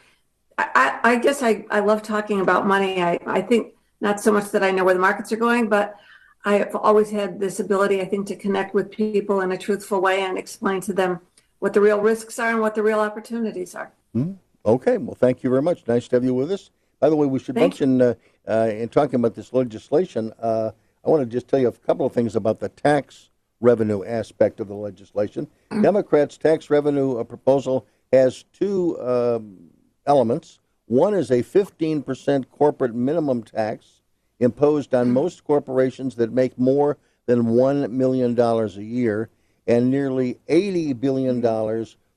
I, 0.58 0.98
I 1.02 1.16
guess 1.16 1.42
I, 1.42 1.64
I 1.70 1.80
love 1.80 2.02
talking 2.02 2.40
about 2.40 2.66
money. 2.66 3.02
I, 3.02 3.18
I 3.26 3.40
think 3.42 3.74
not 4.00 4.20
so 4.20 4.32
much 4.32 4.50
that 4.50 4.62
I 4.62 4.70
know 4.70 4.84
where 4.84 4.94
the 4.94 5.00
markets 5.00 5.32
are 5.32 5.36
going, 5.36 5.68
but 5.68 5.96
I've 6.44 6.74
always 6.74 7.10
had 7.10 7.40
this 7.40 7.60
ability, 7.60 8.00
I 8.00 8.04
think, 8.04 8.26
to 8.28 8.36
connect 8.36 8.74
with 8.74 8.90
people 8.90 9.40
in 9.40 9.52
a 9.52 9.58
truthful 9.58 10.00
way 10.00 10.22
and 10.22 10.36
explain 10.36 10.80
to 10.82 10.92
them 10.92 11.20
what 11.60 11.72
the 11.72 11.80
real 11.80 12.00
risks 12.00 12.38
are 12.38 12.50
and 12.50 12.60
what 12.60 12.74
the 12.74 12.82
real 12.82 13.00
opportunities 13.00 13.74
are. 13.74 13.92
Hmm? 14.12 14.32
Okay, 14.66 14.98
well, 14.98 15.14
thank 15.14 15.42
you 15.42 15.50
very 15.50 15.62
much. 15.62 15.86
Nice 15.86 16.08
to 16.08 16.16
have 16.16 16.24
you 16.24 16.34
with 16.34 16.50
us. 16.52 16.70
By 17.00 17.08
the 17.10 17.16
way, 17.16 17.26
we 17.26 17.38
should 17.38 17.54
Thank 17.54 17.80
mention, 17.80 18.02
uh, 18.02 18.14
uh, 18.48 18.70
in 18.72 18.88
talking 18.88 19.16
about 19.16 19.34
this 19.34 19.52
legislation, 19.52 20.32
uh, 20.40 20.70
I 21.04 21.10
want 21.10 21.22
to 21.22 21.26
just 21.26 21.48
tell 21.48 21.58
you 21.58 21.68
a 21.68 21.72
couple 21.72 22.06
of 22.06 22.12
things 22.12 22.36
about 22.36 22.60
the 22.60 22.68
tax 22.68 23.30
revenue 23.60 24.04
aspect 24.04 24.60
of 24.60 24.68
the 24.68 24.74
legislation. 24.74 25.46
Democrats' 25.82 26.36
tax 26.36 26.68
revenue 26.70 27.18
uh, 27.18 27.24
proposal 27.24 27.86
has 28.12 28.44
two 28.52 29.00
um, 29.00 29.70
elements. 30.06 30.58
One 30.86 31.14
is 31.14 31.30
a 31.30 31.42
15% 31.42 32.44
corporate 32.50 32.94
minimum 32.94 33.42
tax 33.42 34.02
imposed 34.40 34.94
on 34.94 35.12
most 35.12 35.44
corporations 35.44 36.16
that 36.16 36.32
make 36.32 36.58
more 36.58 36.98
than 37.26 37.44
$1 37.44 37.90
million 37.90 38.38
a 38.38 38.66
year, 38.82 39.30
and 39.68 39.90
nearly 39.90 40.38
$80 40.48 40.98
billion 41.00 41.40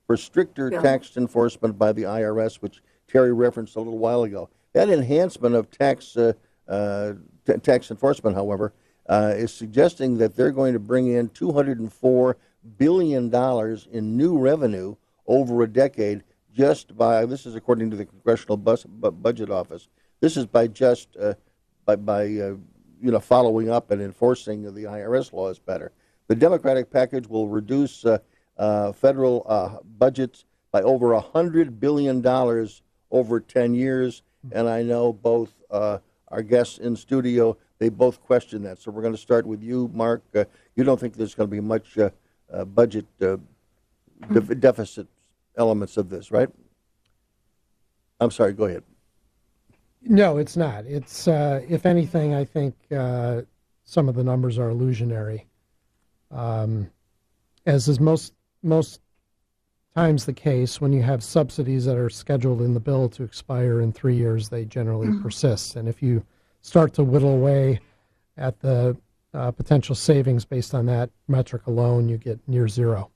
for 0.06 0.16
stricter 0.16 0.68
Yeah. 0.72 0.80
tax 0.82 1.16
enforcement 1.16 1.78
by 1.78 1.92
the 1.92 2.02
IRS, 2.02 2.56
which 2.56 2.82
Terry 3.06 3.32
referenced 3.32 3.76
a 3.76 3.78
little 3.78 3.98
while 3.98 4.24
ago. 4.24 4.48
That 4.72 4.90
enhancement 4.90 5.54
of 5.54 5.70
tax 5.70 6.16
uh, 6.16 6.32
uh, 6.66 7.12
t- 7.46 7.56
tax 7.58 7.90
enforcement, 7.90 8.36
however, 8.36 8.72
uh, 9.08 9.32
is 9.36 9.52
suggesting 9.52 10.18
that 10.18 10.36
they're 10.36 10.50
going 10.52 10.72
to 10.72 10.78
bring 10.78 11.08
in 11.08 11.28
204 11.30 12.36
billion 12.78 13.30
dollars 13.30 13.86
in 13.92 14.16
new 14.16 14.36
revenue 14.38 14.96
over 15.26 15.62
a 15.62 15.68
decade 15.68 16.22
just 16.52 16.96
by 16.96 17.26
this 17.26 17.44
is 17.44 17.54
according 17.54 17.90
to 17.90 17.96
the 17.96 18.04
Congressional 18.06 18.56
Bus, 18.56 18.84
Bu- 18.84 19.10
Budget 19.10 19.50
Office. 19.50 19.88
This 20.20 20.36
is 20.36 20.46
by 20.46 20.66
just 20.66 21.16
uh, 21.16 21.34
by 21.84 21.96
by 21.96 22.22
uh, 22.22 22.56
you 23.00 23.12
know 23.12 23.20
following 23.20 23.70
up 23.70 23.90
and 23.90 24.00
enforcing 24.00 24.62
the 24.62 24.84
IRS 24.84 25.32
laws 25.32 25.58
better. 25.58 25.92
The 26.28 26.34
Democratic 26.34 26.90
package 26.90 27.26
will 27.28 27.48
reduce 27.48 28.04
uh, 28.04 28.18
uh, 28.56 28.92
federal 28.92 29.44
uh, 29.46 29.76
budgets 29.98 30.46
by 30.72 30.80
over 30.82 31.18
hundred 31.20 31.78
billion 31.78 32.22
dollars 32.22 32.82
over 33.10 33.38
ten 33.38 33.74
years, 33.74 34.22
and 34.50 34.68
I 34.68 34.82
know 34.82 35.12
both 35.12 35.52
uh, 35.70 35.98
our 36.28 36.42
guests 36.42 36.78
in 36.78 36.96
studio 36.96 37.56
they 37.78 37.88
both 37.88 38.20
question 38.22 38.62
that. 38.62 38.80
So 38.80 38.90
we're 38.90 39.02
going 39.02 39.14
to 39.14 39.20
start 39.20 39.46
with 39.46 39.62
you, 39.62 39.90
Mark. 39.92 40.22
Uh, 40.34 40.44
you 40.74 40.84
don't 40.84 40.98
think 40.98 41.14
there's 41.14 41.34
going 41.34 41.48
to 41.48 41.54
be 41.54 41.60
much 41.60 41.98
uh, 41.98 42.10
uh, 42.52 42.64
budget 42.64 43.06
uh, 43.20 43.36
def- 44.32 44.58
deficit 44.60 45.06
elements 45.56 45.96
of 45.96 46.08
this, 46.08 46.30
right? 46.30 46.48
I'm 48.20 48.30
sorry. 48.30 48.54
Go 48.54 48.64
ahead. 48.64 48.82
No, 50.02 50.38
it's 50.38 50.56
not. 50.56 50.86
It's 50.86 51.28
uh, 51.28 51.62
if 51.68 51.84
anything, 51.84 52.34
I 52.34 52.44
think 52.44 52.74
uh, 52.92 53.42
some 53.84 54.08
of 54.08 54.14
the 54.14 54.24
numbers 54.24 54.58
are 54.58 54.70
illusionary. 54.70 55.46
Um, 56.30 56.90
as 57.66 57.88
is 57.88 58.00
most 58.00 58.32
most 58.62 59.00
times 59.96 60.26
the 60.26 60.32
case, 60.32 60.78
when 60.78 60.92
you 60.92 61.02
have 61.02 61.24
subsidies 61.24 61.86
that 61.86 61.96
are 61.96 62.10
scheduled 62.10 62.60
in 62.60 62.74
the 62.74 62.80
bill 62.80 63.08
to 63.08 63.22
expire 63.22 63.80
in 63.80 63.90
three 63.90 64.14
years, 64.14 64.50
they 64.50 64.66
generally 64.66 65.08
persist. 65.22 65.74
And 65.74 65.88
if 65.88 66.02
you 66.02 66.22
start 66.60 66.92
to 66.94 67.02
whittle 67.02 67.32
away 67.32 67.80
at 68.36 68.60
the 68.60 68.94
uh, 69.32 69.50
potential 69.52 69.94
savings 69.94 70.44
based 70.44 70.74
on 70.74 70.84
that 70.86 71.08
metric 71.28 71.66
alone, 71.66 72.10
you 72.10 72.18
get 72.18 72.38
near 72.46 72.68
zero. 72.68 73.10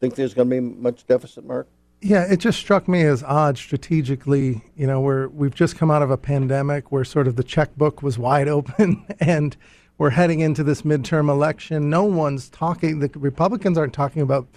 Think 0.00 0.14
there's 0.14 0.32
going 0.32 0.48
to 0.48 0.54
be 0.54 0.60
much 0.60 1.06
deficit, 1.06 1.44
Mark? 1.44 1.68
Yeah, 2.00 2.24
it 2.24 2.38
just 2.38 2.58
struck 2.58 2.88
me 2.88 3.02
as 3.02 3.22
odd 3.22 3.58
strategically. 3.58 4.62
You 4.76 4.86
know, 4.86 5.02
we're 5.02 5.28
we've 5.28 5.54
just 5.54 5.76
come 5.76 5.90
out 5.90 6.02
of 6.02 6.10
a 6.10 6.18
pandemic 6.18 6.90
where 6.90 7.04
sort 7.04 7.28
of 7.28 7.36
the 7.36 7.44
checkbook 7.44 8.02
was 8.02 8.18
wide 8.18 8.48
open, 8.56 9.06
and 9.20 9.56
we're 9.98 10.10
heading 10.10 10.40
into 10.40 10.64
this 10.64 10.82
midterm 10.82 11.28
election. 11.28 11.90
No 11.90 12.04
one's 12.04 12.48
talking. 12.48 13.00
The 13.00 13.10
Republicans 13.14 13.76
aren't 13.76 13.94
talking 13.94 14.22
about 14.22 14.48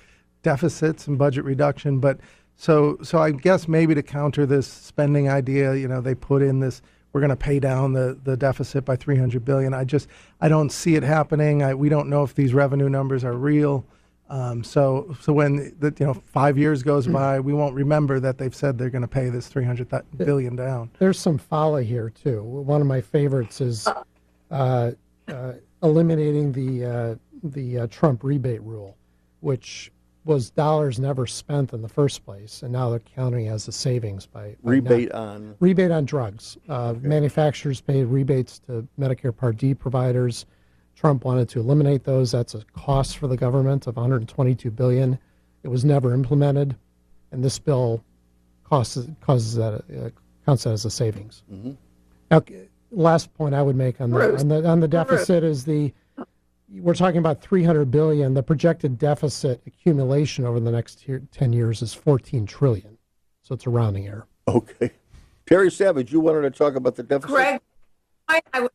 deficits 0.43 1.07
and 1.07 1.17
budget 1.17 1.43
reduction, 1.45 1.99
but 1.99 2.19
so 2.55 2.97
so 3.03 3.19
I 3.19 3.31
guess 3.31 3.67
maybe 3.67 3.93
to 3.95 4.03
counter 4.03 4.45
this 4.45 4.67
spending 4.67 5.29
idea, 5.29 5.75
you 5.75 5.87
know, 5.87 6.01
they 6.01 6.15
put 6.15 6.41
in 6.41 6.59
this. 6.59 6.81
We're 7.13 7.21
going 7.21 7.29
to 7.29 7.35
pay 7.35 7.59
down 7.59 7.93
the, 7.93 8.19
the 8.23 8.37
deficit 8.37 8.85
by 8.85 8.95
300 8.95 9.43
billion. 9.43 9.73
I 9.73 9.85
just 9.85 10.07
I 10.41 10.49
don't 10.49 10.71
see 10.71 10.95
it 10.95 11.03
happening. 11.03 11.63
I, 11.63 11.73
we 11.73 11.89
don't 11.89 12.09
know 12.09 12.23
if 12.23 12.35
these 12.35 12.53
revenue 12.53 12.89
numbers 12.89 13.23
are 13.23 13.33
real. 13.33 13.85
Um, 14.29 14.63
so, 14.63 15.15
so 15.21 15.31
when 15.31 15.73
the, 15.79 15.93
you 15.99 16.05
know 16.05 16.13
five 16.13 16.57
years 16.57 16.83
goes 16.83 17.07
by, 17.07 17.39
we 17.39 17.53
won't 17.53 17.75
remember 17.75 18.19
that 18.19 18.37
they've 18.37 18.53
said 18.53 18.77
they're 18.77 18.89
going 18.89 19.03
to 19.03 19.07
pay 19.07 19.29
this 19.29 19.47
three 19.47 19.63
hundred 19.63 19.87
billion 20.17 20.55
down. 20.55 20.89
There's 20.99 21.19
some 21.19 21.37
folly 21.37 21.85
here 21.85 22.09
too. 22.09 22.43
One 22.43 22.81
of 22.81 22.87
my 22.87 22.99
favorites 22.99 23.61
is 23.61 23.87
uh, 24.51 24.91
uh, 25.27 25.53
eliminating 25.81 26.51
the 26.51 26.85
uh, 26.85 27.15
the 27.43 27.79
uh, 27.79 27.87
Trump 27.87 28.23
rebate 28.23 28.61
rule, 28.63 28.97
which 29.39 29.91
was 30.27 30.49
dollars 30.51 30.99
never 30.99 31.25
spent 31.25 31.73
in 31.73 31.81
the 31.81 31.89
first 31.89 32.25
place, 32.25 32.61
and 32.61 32.71
now 32.71 32.89
they're 32.89 32.99
counting 32.99 33.47
as 33.47 33.67
a 33.67 33.71
savings 33.71 34.25
by, 34.25 34.55
by 34.61 34.71
Rebate 34.71 35.11
not- 35.11 35.15
on- 35.21 35.55
rebate 35.59 35.91
on 35.91 36.05
drugs. 36.05 36.57
Uh, 36.67 36.93
Manufacturers 37.01 37.81
paid 37.81 38.05
rebates 38.05 38.59
to 38.59 38.87
Medicare 38.99 39.35
Part 39.35 39.57
D 39.57 39.73
providers. 39.73 40.45
Trump 40.95 41.23
wanted 41.25 41.47
to 41.49 41.59
eliminate 41.59 42.03
those. 42.03 42.31
That's 42.31 42.55
a 42.55 42.63
cost 42.73 43.17
for 43.17 43.27
the 43.27 43.37
government 43.37 43.87
of 43.87 43.95
122 43.95 44.69
billion. 44.71 45.17
It 45.63 45.69
was 45.69 45.85
never 45.85 46.13
implemented, 46.13 46.75
and 47.31 47.43
this 47.43 47.57
bill 47.59 48.03
causes 48.63 49.07
causes 49.21 49.55
that 49.55 49.73
uh, 49.75 50.09
counts 50.45 50.63
that 50.63 50.71
as 50.71 50.85
a 50.85 50.89
savings. 50.91 51.43
Mm-hmm. 51.51 51.71
Now, 52.31 52.43
last 52.91 53.33
point 53.35 53.55
I 53.55 53.61
would 53.61 53.75
make 53.75 54.01
on 54.01 54.11
the 54.11 54.37
on 54.39 54.47
the 54.47 54.67
on 54.67 54.79
the 54.79 54.87
deficit 54.87 55.43
is 55.43 55.65
the 55.65 55.93
we're 56.71 56.93
talking 56.93 57.17
about 57.19 57.41
300 57.41 57.89
billion. 57.89 58.33
The 58.33 58.43
projected 58.43 58.97
deficit 58.97 59.61
accumulation 59.65 60.45
over 60.45 60.59
the 60.59 60.71
next 60.71 60.99
tier, 61.01 61.21
10 61.31 61.53
years 61.53 61.81
is 61.81 61.93
14 61.93 62.45
trillion. 62.45 62.97
So 63.41 63.55
it's 63.55 63.65
a 63.65 63.69
rounding 63.69 64.07
error. 64.07 64.27
Okay. 64.47 64.91
Terry 65.45 65.71
Savage, 65.71 66.11
you 66.11 66.19
wanted 66.19 66.41
to 66.41 66.51
talk 66.51 66.75
about 66.75 66.95
the 66.95 67.03
deficit. 67.03 67.29
Greg, 67.33 67.61
I, 68.27 68.41
I, 68.53 68.57
w- 68.57 68.69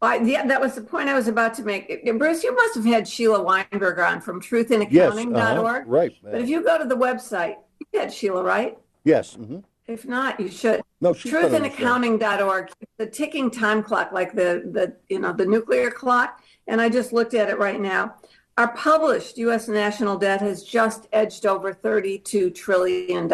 I- 0.00 0.16
yeah, 0.20 0.46
that 0.46 0.60
was 0.60 0.74
the 0.74 0.80
point 0.80 1.10
I 1.10 1.14
was 1.14 1.28
about 1.28 1.52
to 1.54 1.62
make. 1.62 2.04
Bruce, 2.18 2.42
you 2.42 2.54
must 2.54 2.74
have 2.76 2.84
had 2.86 3.06
Sheila 3.06 3.40
Weinberger 3.44 4.06
on 4.08 4.20
from 4.22 4.40
Yes, 4.40 4.48
truthinaccounting.org. 4.48 5.36
uh-huh, 5.36 5.82
right. 5.86 6.12
But 6.22 6.40
if 6.40 6.48
you 6.48 6.64
go 6.64 6.78
to 6.78 6.84
the 6.86 6.96
website, 6.96 7.56
you 7.92 8.00
had 8.00 8.12
Sheila, 8.12 8.42
right? 8.42 8.78
Yes. 9.04 9.34
hmm 9.34 9.58
If 9.86 10.06
not, 10.06 10.40
you 10.40 10.48
should. 10.48 10.80
No, 11.02 11.12
she's 11.12 11.30
been 11.32 11.52
the. 11.52 11.58
Truthinaccounting.org, 11.68 12.70
the 12.96 13.06
ticking 13.06 13.50
time 13.50 13.82
clock, 13.82 14.12
like 14.12 14.34
the, 14.34 14.62
the, 14.72 14.96
you 15.10 15.18
know, 15.18 15.34
the 15.34 15.44
nuclear 15.44 15.90
clock. 15.90 16.42
And 16.70 16.80
I 16.80 16.88
just 16.88 17.12
looked 17.12 17.34
at 17.34 17.50
it 17.50 17.58
right 17.58 17.80
now. 17.80 18.14
Our 18.56 18.72
published 18.74 19.36
U.S. 19.38 19.66
national 19.66 20.16
debt 20.16 20.40
has 20.40 20.62
just 20.62 21.08
edged 21.12 21.44
over 21.44 21.74
$32 21.74 22.54
trillion. 22.54 23.32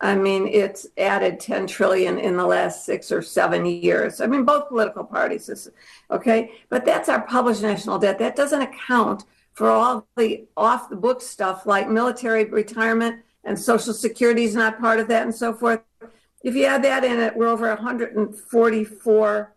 I 0.00 0.14
mean, 0.14 0.46
it's 0.46 0.86
added 0.96 1.38
10 1.38 1.66
trillion 1.66 2.18
in 2.18 2.38
the 2.38 2.46
last 2.46 2.86
six 2.86 3.12
or 3.12 3.20
seven 3.20 3.66
years. 3.66 4.22
I 4.22 4.26
mean, 4.26 4.44
both 4.44 4.68
political 4.68 5.04
parties, 5.04 5.46
this- 5.48 5.68
okay? 6.10 6.52
But 6.70 6.86
that's 6.86 7.10
our 7.10 7.20
published 7.20 7.60
national 7.60 7.98
debt. 7.98 8.18
That 8.18 8.36
doesn't 8.36 8.62
account 8.62 9.24
for 9.52 9.68
all 9.68 10.06
the 10.16 10.46
off 10.56 10.88
the 10.88 10.96
book 10.96 11.20
stuff 11.20 11.66
like 11.66 11.90
military 11.90 12.44
retirement 12.44 13.22
and 13.44 13.58
Social 13.58 13.92
Security 13.92 14.44
is 14.44 14.54
not 14.54 14.80
part 14.80 14.98
of 14.98 15.08
that 15.08 15.24
and 15.24 15.34
so 15.34 15.52
forth. 15.52 15.82
If 16.42 16.54
you 16.54 16.64
add 16.64 16.84
that 16.84 17.04
in, 17.04 17.20
it 17.20 17.36
we're 17.36 17.48
over 17.48 17.68
144. 17.68 19.54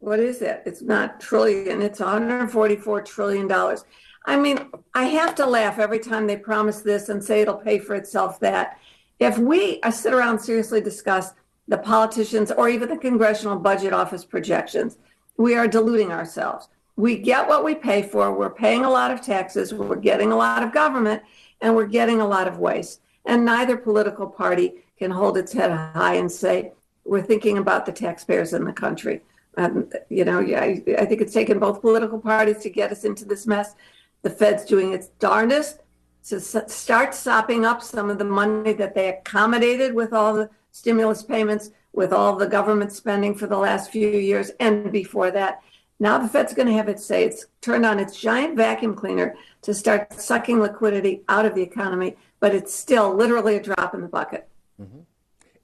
What 0.00 0.20
is 0.20 0.42
it? 0.42 0.62
It's 0.64 0.82
not 0.82 1.20
trillion. 1.20 1.82
It's 1.82 2.00
144 2.00 3.02
trillion 3.02 3.48
dollars. 3.48 3.84
I 4.26 4.36
mean, 4.36 4.70
I 4.94 5.04
have 5.04 5.34
to 5.36 5.46
laugh 5.46 5.78
every 5.78 5.98
time 5.98 6.26
they 6.26 6.36
promise 6.36 6.82
this 6.82 7.08
and 7.08 7.22
say 7.22 7.40
it'll 7.40 7.54
pay 7.54 7.78
for 7.78 7.94
itself. 7.94 8.38
That 8.40 8.78
if 9.18 9.38
we 9.38 9.80
sit 9.90 10.12
around 10.12 10.38
seriously 10.38 10.80
discuss 10.80 11.32
the 11.66 11.78
politicians 11.78 12.50
or 12.52 12.68
even 12.68 12.88
the 12.88 12.96
Congressional 12.96 13.58
Budget 13.58 13.92
Office 13.92 14.24
projections, 14.24 14.98
we 15.36 15.54
are 15.54 15.66
deluding 15.66 16.12
ourselves. 16.12 16.68
We 16.96 17.18
get 17.18 17.48
what 17.48 17.64
we 17.64 17.74
pay 17.74 18.02
for. 18.02 18.32
We're 18.32 18.50
paying 18.50 18.84
a 18.84 18.90
lot 18.90 19.10
of 19.10 19.20
taxes. 19.20 19.72
We're 19.72 19.96
getting 19.96 20.32
a 20.32 20.36
lot 20.36 20.62
of 20.62 20.72
government, 20.72 21.22
and 21.60 21.74
we're 21.74 21.86
getting 21.86 22.20
a 22.20 22.26
lot 22.26 22.48
of 22.48 22.58
waste. 22.58 23.00
And 23.24 23.44
neither 23.44 23.76
political 23.76 24.26
party 24.26 24.84
can 24.98 25.10
hold 25.10 25.38
its 25.38 25.52
head 25.52 25.70
high 25.70 26.14
and 26.14 26.30
say, 26.30 26.72
we're 27.04 27.22
thinking 27.22 27.58
about 27.58 27.86
the 27.86 27.92
taxpayers 27.92 28.52
in 28.52 28.64
the 28.64 28.72
country. 28.72 29.22
Um, 29.58 29.90
you 30.08 30.24
know, 30.24 30.38
yeah, 30.38 30.60
I, 30.60 30.82
I 30.98 31.04
think 31.04 31.20
it's 31.20 31.34
taken 31.34 31.58
both 31.58 31.80
political 31.80 32.20
parties 32.20 32.58
to 32.58 32.70
get 32.70 32.92
us 32.92 33.04
into 33.04 33.24
this 33.24 33.44
mess. 33.44 33.74
The 34.22 34.30
Fed's 34.30 34.64
doing 34.64 34.92
its 34.92 35.08
darndest 35.18 35.80
to 36.28 36.40
start 36.40 37.14
sopping 37.14 37.64
up 37.64 37.82
some 37.82 38.08
of 38.08 38.18
the 38.18 38.24
money 38.24 38.72
that 38.74 38.94
they 38.94 39.08
accommodated 39.08 39.94
with 39.94 40.12
all 40.12 40.34
the 40.34 40.48
stimulus 40.70 41.22
payments, 41.22 41.70
with 41.92 42.12
all 42.12 42.36
the 42.36 42.46
government 42.46 42.92
spending 42.92 43.34
for 43.34 43.48
the 43.48 43.56
last 43.56 43.90
few 43.90 44.08
years 44.08 44.50
and 44.60 44.92
before 44.92 45.32
that. 45.32 45.60
Now 45.98 46.18
the 46.18 46.28
Fed's 46.28 46.54
going 46.54 46.68
to 46.68 46.74
have 46.74 46.88
its 46.88 47.04
say. 47.04 47.24
It's 47.24 47.46
turned 47.60 47.84
on 47.84 47.98
its 47.98 48.20
giant 48.20 48.56
vacuum 48.56 48.94
cleaner 48.94 49.34
to 49.62 49.74
start 49.74 50.12
sucking 50.12 50.60
liquidity 50.60 51.22
out 51.28 51.46
of 51.46 51.56
the 51.56 51.62
economy, 51.62 52.16
but 52.38 52.54
it's 52.54 52.72
still 52.72 53.12
literally 53.12 53.56
a 53.56 53.62
drop 53.62 53.94
in 53.94 54.02
the 54.02 54.08
bucket. 54.08 54.48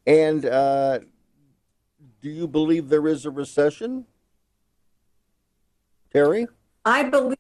And 0.07 0.47
uh, 0.47 1.01
do 2.25 2.31
you 2.31 2.49
believe 2.49 2.89
there 2.89 3.07
is 3.07 3.27
a 3.27 3.31
recession? 3.31 4.07
Terry? 6.11 6.47
I 6.87 7.03
believe 7.03 7.37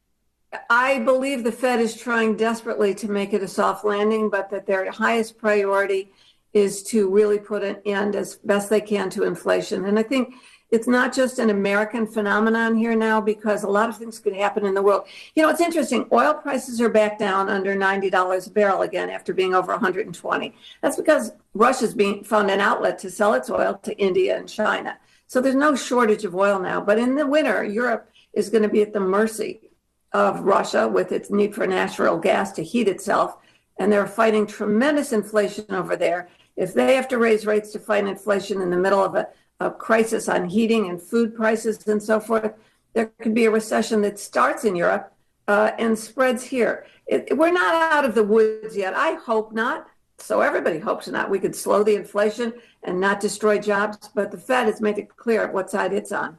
I 0.68 0.98
believe 0.98 1.42
the 1.42 1.50
Fed 1.50 1.80
is 1.80 1.96
trying 1.96 2.36
desperately 2.36 2.94
to 2.96 3.10
make 3.10 3.32
it 3.32 3.42
a 3.42 3.48
soft 3.48 3.86
landing, 3.86 4.28
but 4.28 4.50
that 4.50 4.66
their 4.66 4.90
highest 4.90 5.38
priority 5.38 6.12
is 6.52 6.82
to 6.84 7.08
really 7.10 7.38
put 7.38 7.64
an 7.64 7.78
end 7.86 8.14
as 8.14 8.36
best 8.36 8.68
they 8.68 8.80
can 8.80 9.08
to 9.10 9.24
inflation. 9.24 9.86
And 9.86 9.98
I 9.98 10.02
think 10.02 10.34
it's 10.74 10.88
not 10.88 11.14
just 11.14 11.38
an 11.38 11.50
American 11.50 12.04
phenomenon 12.04 12.74
here 12.74 12.96
now 12.96 13.20
because 13.20 13.62
a 13.62 13.68
lot 13.68 13.88
of 13.88 13.96
things 13.96 14.18
could 14.18 14.34
happen 14.34 14.66
in 14.66 14.74
the 14.74 14.82
world. 14.82 15.06
You 15.36 15.44
know, 15.44 15.48
it's 15.48 15.60
interesting. 15.60 16.08
Oil 16.12 16.34
prices 16.34 16.80
are 16.80 16.88
back 16.88 17.16
down 17.16 17.48
under 17.48 17.76
$90 17.76 18.46
a 18.46 18.50
barrel 18.50 18.82
again 18.82 19.08
after 19.08 19.32
being 19.32 19.54
over 19.54 19.70
120. 19.70 20.52
That's 20.82 20.96
because 20.96 21.30
Russia's 21.54 21.94
being 21.94 22.24
found 22.24 22.50
an 22.50 22.60
outlet 22.60 22.98
to 22.98 23.10
sell 23.10 23.34
its 23.34 23.48
oil 23.48 23.78
to 23.84 23.96
India 23.98 24.36
and 24.36 24.48
China. 24.48 24.98
So 25.28 25.40
there's 25.40 25.54
no 25.54 25.76
shortage 25.76 26.24
of 26.24 26.34
oil 26.34 26.58
now. 26.58 26.80
But 26.80 26.98
in 26.98 27.14
the 27.14 27.26
winter, 27.26 27.62
Europe 27.62 28.10
is 28.32 28.50
going 28.50 28.64
to 28.64 28.68
be 28.68 28.82
at 28.82 28.92
the 28.92 29.00
mercy 29.00 29.70
of 30.12 30.40
Russia 30.40 30.88
with 30.88 31.12
its 31.12 31.30
need 31.30 31.54
for 31.54 31.68
natural 31.68 32.18
gas 32.18 32.50
to 32.52 32.64
heat 32.64 32.88
itself. 32.88 33.36
And 33.78 33.92
they're 33.92 34.08
fighting 34.08 34.44
tremendous 34.44 35.12
inflation 35.12 35.66
over 35.68 35.94
there. 35.94 36.28
If 36.56 36.74
they 36.74 36.96
have 36.96 37.08
to 37.08 37.18
raise 37.18 37.46
rates 37.46 37.70
to 37.72 37.78
fight 37.78 38.06
inflation 38.06 38.60
in 38.60 38.70
the 38.70 38.76
middle 38.76 39.02
of 39.02 39.14
a, 39.14 39.28
a 39.60 39.70
crisis 39.70 40.28
on 40.28 40.48
heating 40.48 40.88
and 40.88 41.00
food 41.00 41.34
prices 41.34 41.86
and 41.86 42.02
so 42.02 42.20
forth, 42.20 42.52
there 42.92 43.06
could 43.20 43.34
be 43.34 43.44
a 43.44 43.50
recession 43.50 44.02
that 44.02 44.18
starts 44.18 44.64
in 44.64 44.76
Europe 44.76 45.12
uh, 45.48 45.72
and 45.78 45.98
spreads 45.98 46.44
here. 46.44 46.86
It, 47.06 47.36
we're 47.36 47.52
not 47.52 47.74
out 47.92 48.04
of 48.04 48.14
the 48.14 48.24
woods 48.24 48.76
yet. 48.76 48.94
I 48.94 49.14
hope 49.14 49.52
not. 49.52 49.86
So 50.18 50.40
everybody 50.40 50.78
hopes 50.78 51.08
not. 51.08 51.28
We 51.28 51.40
could 51.40 51.56
slow 51.56 51.82
the 51.82 51.96
inflation 51.96 52.54
and 52.84 53.00
not 53.00 53.20
destroy 53.20 53.58
jobs, 53.58 54.10
but 54.14 54.30
the 54.30 54.38
Fed 54.38 54.66
has 54.66 54.80
made 54.80 54.98
it 54.98 55.16
clear 55.16 55.50
what 55.50 55.70
side 55.70 55.92
it's 55.92 56.12
on. 56.12 56.38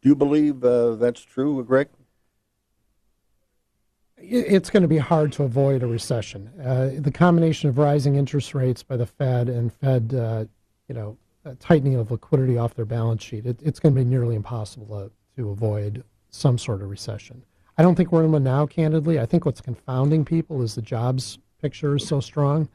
Do 0.00 0.08
you 0.08 0.16
believe 0.16 0.64
uh, 0.64 0.96
that's 0.96 1.22
true, 1.22 1.62
Greg? 1.64 1.88
it's 4.22 4.70
going 4.70 4.82
to 4.82 4.88
be 4.88 4.98
hard 4.98 5.32
to 5.32 5.42
avoid 5.42 5.82
a 5.82 5.86
recession. 5.86 6.48
Uh, 6.60 6.90
the 6.98 7.10
combination 7.10 7.68
of 7.68 7.78
rising 7.78 8.14
interest 8.14 8.54
rates 8.54 8.82
by 8.82 8.96
the 8.96 9.06
Fed 9.06 9.48
and 9.48 9.72
Fed, 9.72 10.14
uh, 10.14 10.44
you 10.88 10.94
know, 10.94 11.16
tightening 11.58 11.96
of 11.96 12.10
liquidity 12.10 12.58
off 12.58 12.74
their 12.74 12.84
balance 12.84 13.22
sheet, 13.22 13.46
it, 13.46 13.60
it's 13.62 13.80
going 13.80 13.94
to 13.94 14.00
be 14.00 14.04
nearly 14.04 14.36
impossible 14.36 14.86
to, 14.86 15.10
to 15.36 15.50
avoid 15.50 16.04
some 16.30 16.58
sort 16.58 16.82
of 16.82 16.90
recession. 16.90 17.42
I 17.78 17.82
don't 17.82 17.94
think 17.94 18.12
we're 18.12 18.24
in 18.24 18.32
one 18.32 18.44
now, 18.44 18.66
candidly. 18.66 19.18
I 19.18 19.26
think 19.26 19.44
what's 19.44 19.60
confounding 19.60 20.24
people 20.24 20.62
is 20.62 20.74
the 20.74 20.82
jobs 20.82 21.38
picture 21.60 21.96
is 21.96 22.06
so 22.06 22.20
strong. 22.20 22.68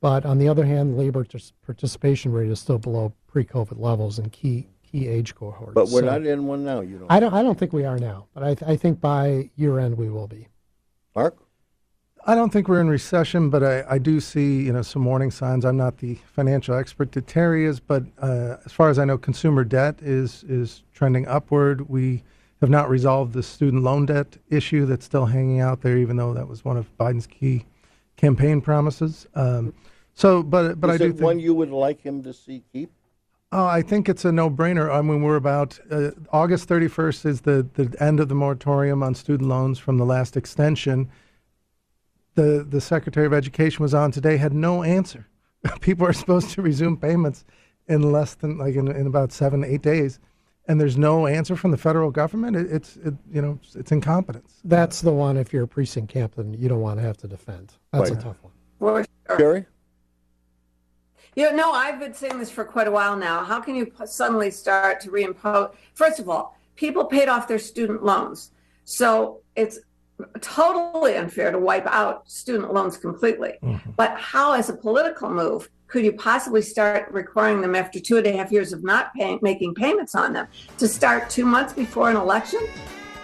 But 0.00 0.26
on 0.26 0.38
the 0.38 0.48
other 0.48 0.64
hand, 0.64 0.98
labor 0.98 1.26
participation 1.64 2.32
rate 2.32 2.50
is 2.50 2.60
still 2.60 2.78
below 2.78 3.12
pre-COVID 3.28 3.78
levels 3.78 4.18
in 4.18 4.30
key 4.30 4.68
key 4.82 5.08
age 5.08 5.34
cohorts. 5.34 5.74
But 5.74 5.88
we're 5.88 6.00
So 6.00 6.06
not 6.06 6.26
in 6.26 6.46
one 6.46 6.64
now. 6.64 6.80
You 6.80 6.98
know. 6.98 7.06
I 7.08 7.18
don't. 7.18 7.32
I 7.32 7.42
don't 7.42 7.58
think 7.58 7.72
we 7.72 7.84
are 7.84 7.98
now, 7.98 8.26
but 8.34 8.42
I, 8.42 8.54
th- 8.54 8.70
I 8.70 8.76
think 8.76 9.00
by 9.00 9.50
year 9.56 9.78
end 9.78 9.96
we 9.96 10.10
will 10.10 10.28
be. 10.28 10.48
Mark? 11.14 11.36
I 12.28 12.34
don't 12.34 12.52
think 12.52 12.66
we're 12.66 12.80
in 12.80 12.88
recession, 12.88 13.50
but 13.50 13.62
I, 13.62 13.84
I 13.88 13.98
do 13.98 14.18
see 14.18 14.62
you 14.62 14.72
know 14.72 14.82
some 14.82 15.04
warning 15.04 15.30
signs. 15.30 15.64
I'm 15.64 15.76
not 15.76 15.98
the 15.98 16.18
financial 16.32 16.74
expert 16.74 17.12
that 17.12 17.28
Terry 17.28 17.64
is, 17.64 17.78
but 17.78 18.02
uh, 18.18 18.56
as 18.66 18.72
far 18.72 18.90
as 18.90 18.98
I 18.98 19.04
know, 19.04 19.16
consumer 19.16 19.62
debt 19.62 20.00
is 20.02 20.44
is 20.48 20.82
trending 20.92 21.28
upward. 21.28 21.88
We 21.88 22.24
have 22.60 22.68
not 22.68 22.90
resolved 22.90 23.32
the 23.32 23.44
student 23.44 23.84
loan 23.84 24.06
debt 24.06 24.38
issue 24.50 24.86
that's 24.86 25.04
still 25.04 25.26
hanging 25.26 25.60
out 25.60 25.82
there, 25.82 25.96
even 25.96 26.16
though 26.16 26.34
that 26.34 26.48
was 26.48 26.64
one 26.64 26.76
of 26.76 26.94
Biden's 26.98 27.28
key 27.28 27.64
campaign 28.16 28.60
promises. 28.60 29.28
Um, 29.36 29.72
so, 30.14 30.42
but 30.42 30.80
but 30.80 30.90
is 30.90 31.00
I 31.00 31.08
do 31.08 31.12
one 31.12 31.38
you 31.38 31.54
would 31.54 31.70
like 31.70 32.00
him 32.00 32.24
to 32.24 32.32
see 32.32 32.64
keep? 32.72 32.90
Oh, 33.52 33.66
I 33.66 33.82
think 33.82 34.08
it's 34.08 34.24
a 34.24 34.32
no-brainer. 34.32 34.92
I 34.92 35.00
mean, 35.02 35.22
we're 35.22 35.36
about 35.36 35.78
uh, 35.92 36.10
August 36.32 36.68
31st 36.68 37.26
is 37.26 37.40
the, 37.42 37.64
the 37.74 37.94
end 38.02 38.18
of 38.18 38.28
the 38.28 38.34
moratorium 38.34 39.04
on 39.04 39.14
student 39.14 39.48
loans 39.48 39.78
from 39.78 39.98
the 39.98 40.04
last 40.04 40.36
extension. 40.36 41.08
The 42.36 42.64
the 42.68 42.80
Secretary 42.80 43.26
of 43.26 43.32
Education 43.34 43.82
was 43.82 43.92
on 43.94 44.12
today 44.12 44.36
had 44.36 44.52
no 44.54 44.82
answer. 44.82 45.26
People 45.80 46.06
are 46.06 46.12
supposed 46.12 46.50
to 46.50 46.62
resume 46.62 46.96
payments 46.96 47.44
in 47.88 48.12
less 48.12 48.34
than 48.34 48.58
like 48.58 48.74
in, 48.76 48.88
in 48.88 49.06
about 49.06 49.32
seven 49.32 49.64
eight 49.64 49.82
days, 49.82 50.20
and 50.68 50.80
there's 50.80 50.96
no 50.98 51.26
answer 51.26 51.56
from 51.56 51.70
the 51.70 51.76
federal 51.78 52.10
government. 52.10 52.54
It, 52.56 52.70
it's 52.70 52.96
it, 52.98 53.14
you 53.32 53.40
know 53.42 53.58
it's 53.74 53.90
incompetence. 53.90 54.60
That's 54.64 55.00
the 55.00 55.12
one. 55.12 55.36
If 55.36 55.52
you're 55.52 55.64
a 55.64 55.68
precinct 55.68 56.12
captain, 56.12 56.52
you 56.54 56.68
don't 56.68 56.80
want 56.82 56.98
to 57.00 57.02
have 57.06 57.16
to 57.18 57.26
defend. 57.28 57.72
That's 57.92 58.10
Right. 58.10 58.18
a 58.20 58.22
tough 58.22 58.36
one. 58.42 58.52
For 58.78 59.04
sure. 59.28 59.38
Jerry? 59.38 59.66
You 61.34 61.50
know, 61.50 61.56
no, 61.56 61.72
I've 61.72 61.98
been 61.98 62.14
saying 62.14 62.38
this 62.38 62.50
for 62.50 62.64
quite 62.64 62.86
a 62.86 62.90
while 62.90 63.16
now. 63.16 63.44
How 63.44 63.60
can 63.60 63.74
you 63.74 63.86
p- 63.86 64.06
suddenly 64.06 64.50
start 64.50 65.00
to 65.00 65.10
reimpose? 65.10 65.74
First 65.92 66.18
of 66.18 66.28
all, 66.30 66.56
people 66.76 67.04
paid 67.04 67.28
off 67.28 67.46
their 67.48 67.58
student 67.58 68.02
loans. 68.02 68.52
So 68.84 69.40
it's 69.54 69.78
totally 70.40 71.16
unfair 71.16 71.50
to 71.52 71.58
wipe 71.58 71.86
out 71.86 72.28
student 72.30 72.72
loans 72.72 72.96
completely. 72.96 73.54
But 73.96 74.18
how, 74.18 74.52
as 74.52 74.68
a 74.68 74.76
political 74.76 75.30
move, 75.30 75.68
could 75.88 76.04
you 76.04 76.12
possibly 76.12 76.62
start 76.62 77.12
requiring 77.12 77.60
them 77.60 77.74
after 77.74 78.00
two 78.00 78.16
and 78.16 78.26
a 78.26 78.36
half 78.36 78.50
years 78.50 78.72
of 78.72 78.82
not 78.82 79.14
paying, 79.14 79.38
making 79.42 79.74
payments 79.74 80.14
on 80.14 80.32
them 80.32 80.48
to 80.78 80.88
start 80.88 81.30
two 81.30 81.44
months 81.44 81.72
before 81.72 82.10
an 82.10 82.16
election? 82.16 82.60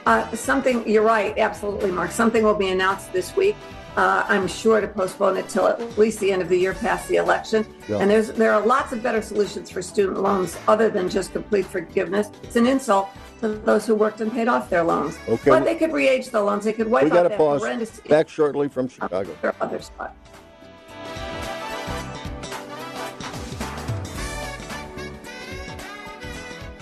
Uh, 0.07 0.29
something, 0.35 0.89
you're 0.89 1.03
right, 1.03 1.37
absolutely, 1.39 1.91
Mark. 1.91 2.11
Something 2.11 2.43
will 2.43 2.55
be 2.55 2.69
announced 2.69 3.13
this 3.13 3.37
week. 3.37 3.57
Uh, 3.97 4.25
I'm 4.27 4.49
sure 4.49 4.81
to 4.81 4.89
postpone 4.89 5.37
it 5.37 5.49
till 5.49 5.67
at 5.67 5.99
least 5.99 6.19
the 6.21 6.33
end 6.33 6.41
of 6.41 6.49
the 6.49 6.57
year 6.57 6.73
past 6.73 7.09
the 7.09 7.17
election. 7.17 7.67
Yeah. 7.89 7.99
And 7.99 8.11
there's 8.11 8.33
there 8.33 8.53
are 8.55 8.65
lots 8.65 8.93
of 8.93 9.03
better 9.03 9.21
solutions 9.21 9.71
for 9.71 9.83
student 9.83 10.19
loans 10.19 10.59
other 10.67 10.89
than 10.89 11.11
just 11.11 11.33
complete 11.33 11.67
forgiveness. 11.67 12.31
It's 12.43 12.57
an 12.57 12.67
insult 12.67 13.11
those 13.49 13.87
who 13.87 13.95
worked 13.95 14.21
and 14.21 14.33
paid 14.33 14.49
off 14.49 14.71
their 14.71 14.83
loans. 14.83 15.19
Okay. 15.29 15.51
But 15.51 15.65
they 15.65 15.75
could 15.75 15.93
re-age 15.93 16.31
the 16.31 16.41
loans. 16.43 16.65
They 16.65 16.73
could 16.73 16.89
wipe 16.89 17.05
we 17.05 17.11
out 17.11 17.15
got 17.15 17.23
to 17.25 17.29
that 17.31 17.39
pause. 17.39 17.61
horrendous 17.61 18.01
Back 18.01 18.29
shortly 18.29 18.69
from 18.69 18.89
Chicago. 18.89 19.37
or 19.43 19.55
other 19.61 19.81
spot. 19.81 20.15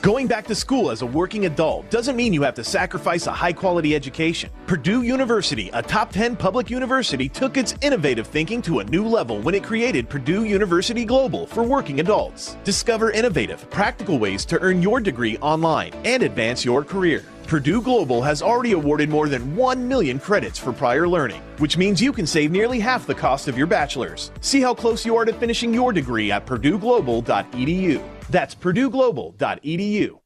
Going 0.03 0.27
back 0.27 0.47
to 0.47 0.55
school 0.55 0.91
as 0.91 1.03
a 1.03 1.07
working 1.07 1.45
adult 1.45 1.91
doesn't 1.91 2.17
mean 2.17 2.33
you 2.33 2.41
have 2.41 2.55
to 2.55 2.65
sacrifice 2.65 3.27
a 3.27 3.33
high 3.33 3.53
quality 3.53 3.95
education. 3.95 4.51
Purdue 4.67 5.03
University, 5.03 5.69
a 5.75 5.83
top 5.83 6.11
10 6.11 6.37
public 6.37 6.71
university, 6.71 7.29
took 7.29 7.59
its 7.59 7.75
innovative 7.83 8.27
thinking 8.27 8.63
to 8.63 8.79
a 8.79 8.85
new 8.85 9.07
level 9.07 9.43
when 9.43 9.55
it 9.55 9.63
created 9.63 10.09
Purdue 10.09 10.45
University 10.45 11.05
Global 11.05 11.47
for 11.47 11.63
working 11.65 12.01
adults. 12.01 12.57
Discover 12.65 13.11
innovative, 13.11 13.69
practical 13.69 14.19
ways 14.19 14.47
to 14.47 14.59
earn 14.61 14.81
your 14.81 15.01
degree 15.01 15.37
online 15.43 15.93
and 16.07 16.23
advance 16.23 16.65
your 16.65 16.83
career. 16.83 17.23
Purdue 17.47 17.83
Global 17.83 18.23
has 18.23 18.41
already 18.41 18.73
awarded 18.73 19.11
more 19.11 19.29
than 19.29 19.55
1 19.55 19.87
million 19.87 20.19
credits 20.19 20.59
for 20.59 20.73
prior 20.73 21.07
learning, 21.07 21.43
which 21.59 21.77
means 21.77 22.01
you 22.01 22.15
can 22.15 22.27
save 22.27 22.51
nearly 22.51 22.81
half 22.81 23.07
the 23.07 23.15
cost 23.15 23.49
of 23.49 23.59
your 23.59 23.67
bachelor's. 23.67 24.33
See 24.41 24.63
how 24.63 24.73
close 24.73 25.05
you 25.05 25.15
are 25.17 25.27
to 25.27 25.33
finishing 25.35 25.75
your 25.75 25.93
degree 25.93 26.33
at 26.33 26.47
purdueglobal.edu. 26.47 28.20
That's 28.31 28.55
purdueglobal.edu. 28.55 30.19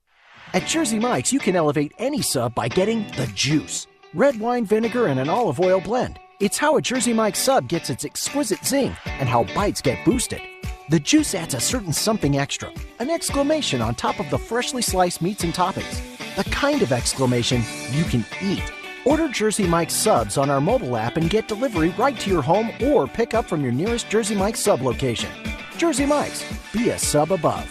At 0.52 0.66
Jersey 0.66 1.00
Mike's, 1.00 1.32
you 1.32 1.40
can 1.40 1.56
elevate 1.56 1.92
any 1.98 2.22
sub 2.22 2.54
by 2.54 2.68
getting 2.68 3.10
the 3.16 3.26
juice 3.34 3.86
red 4.14 4.38
wine 4.38 4.64
vinegar 4.64 5.08
and 5.08 5.18
an 5.18 5.28
olive 5.28 5.58
oil 5.58 5.80
blend. 5.80 6.20
It's 6.40 6.56
how 6.56 6.76
a 6.76 6.82
Jersey 6.82 7.12
Mike's 7.12 7.40
sub 7.40 7.68
gets 7.68 7.90
its 7.90 8.04
exquisite 8.04 8.64
zing 8.64 8.96
and 9.06 9.28
how 9.28 9.44
bites 9.54 9.82
get 9.82 10.04
boosted. 10.04 10.40
The 10.88 11.00
juice 11.00 11.34
adds 11.34 11.54
a 11.54 11.60
certain 11.60 11.92
something 11.92 12.38
extra, 12.38 12.70
an 13.00 13.10
exclamation 13.10 13.80
on 13.80 13.94
top 13.94 14.20
of 14.20 14.30
the 14.30 14.38
freshly 14.38 14.82
sliced 14.82 15.20
meats 15.20 15.42
and 15.42 15.52
toppings. 15.52 16.00
The 16.36 16.48
kind 16.50 16.82
of 16.82 16.92
exclamation 16.92 17.62
you 17.90 18.04
can 18.04 18.24
eat. 18.40 18.62
Order 19.04 19.28
Jersey 19.28 19.66
Mike's 19.66 19.94
subs 19.94 20.38
on 20.38 20.50
our 20.50 20.60
mobile 20.60 20.96
app 20.96 21.16
and 21.16 21.28
get 21.28 21.48
delivery 21.48 21.90
right 21.98 22.18
to 22.20 22.30
your 22.30 22.42
home 22.42 22.70
or 22.82 23.06
pick 23.06 23.34
up 23.34 23.46
from 23.46 23.62
your 23.62 23.72
nearest 23.72 24.08
Jersey 24.08 24.34
Mike's 24.34 24.60
sub 24.60 24.82
location. 24.82 25.30
Jersey 25.76 26.06
Mike's, 26.06 26.44
be 26.72 26.90
a 26.90 26.98
sub 26.98 27.32
above. 27.32 27.70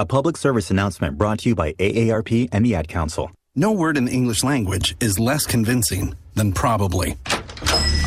A 0.00 0.06
public 0.06 0.38
service 0.38 0.70
announcement 0.70 1.18
brought 1.18 1.40
to 1.40 1.50
you 1.50 1.54
by 1.54 1.74
AARP 1.74 2.48
and 2.52 2.64
the 2.64 2.74
Ad 2.74 2.88
Council. 2.88 3.30
No 3.54 3.70
word 3.70 3.98
in 3.98 4.06
the 4.06 4.12
English 4.12 4.42
language 4.42 4.96
is 4.98 5.18
less 5.18 5.44
convincing 5.44 6.14
than 6.36 6.54
probably. 6.54 7.18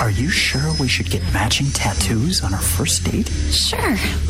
Are 0.02 0.10
you 0.10 0.32
sure 0.32 0.74
we 0.80 0.88
should 0.88 1.12
get 1.12 1.22
matching 1.32 1.68
tattoos 1.68 2.44
on 2.44 2.52
our 2.52 2.60
first 2.60 3.04
date? 3.04 3.28
Sure. 3.28 3.80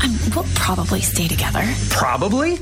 Um, 0.04 0.20
we'll 0.36 0.44
probably 0.56 1.00
stay 1.00 1.30
together. 1.30 1.64
Probably? 1.90 2.58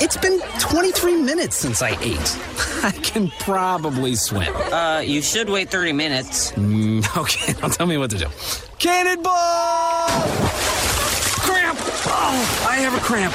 It's 0.00 0.18
been 0.18 0.40
23 0.60 1.22
minutes 1.22 1.56
since 1.56 1.82
I 1.82 1.98
ate. 2.00 2.38
I 2.84 2.92
can 2.92 3.28
probably 3.40 4.14
swim. 4.14 4.54
Uh, 4.54 5.02
you 5.04 5.20
should 5.20 5.50
wait 5.50 5.68
30 5.68 5.92
minutes. 5.94 6.52
Mm, 6.52 7.04
okay, 7.16 7.54
now 7.60 7.66
tell 7.66 7.88
me 7.88 7.98
what 7.98 8.10
to 8.10 8.18
do. 8.18 8.26
Cannonball! 8.78 9.34
Cramp! 11.42 11.78
Oh, 12.06 12.66
I 12.70 12.76
have 12.76 12.94
a 12.94 13.00
cramp. 13.00 13.34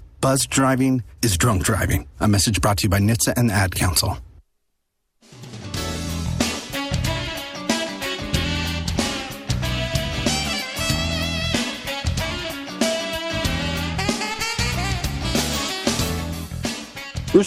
Buzz 0.21 0.45
driving 0.45 1.03
is 1.23 1.35
drunk 1.35 1.63
driving. 1.63 2.07
A 2.19 2.27
message 2.27 2.61
brought 2.61 2.77
to 2.77 2.83
you 2.83 2.89
by 2.89 2.99
NHTSA 2.99 3.33
and 3.37 3.49
the 3.49 3.55
Ad 3.55 3.73
Council. 3.73 4.19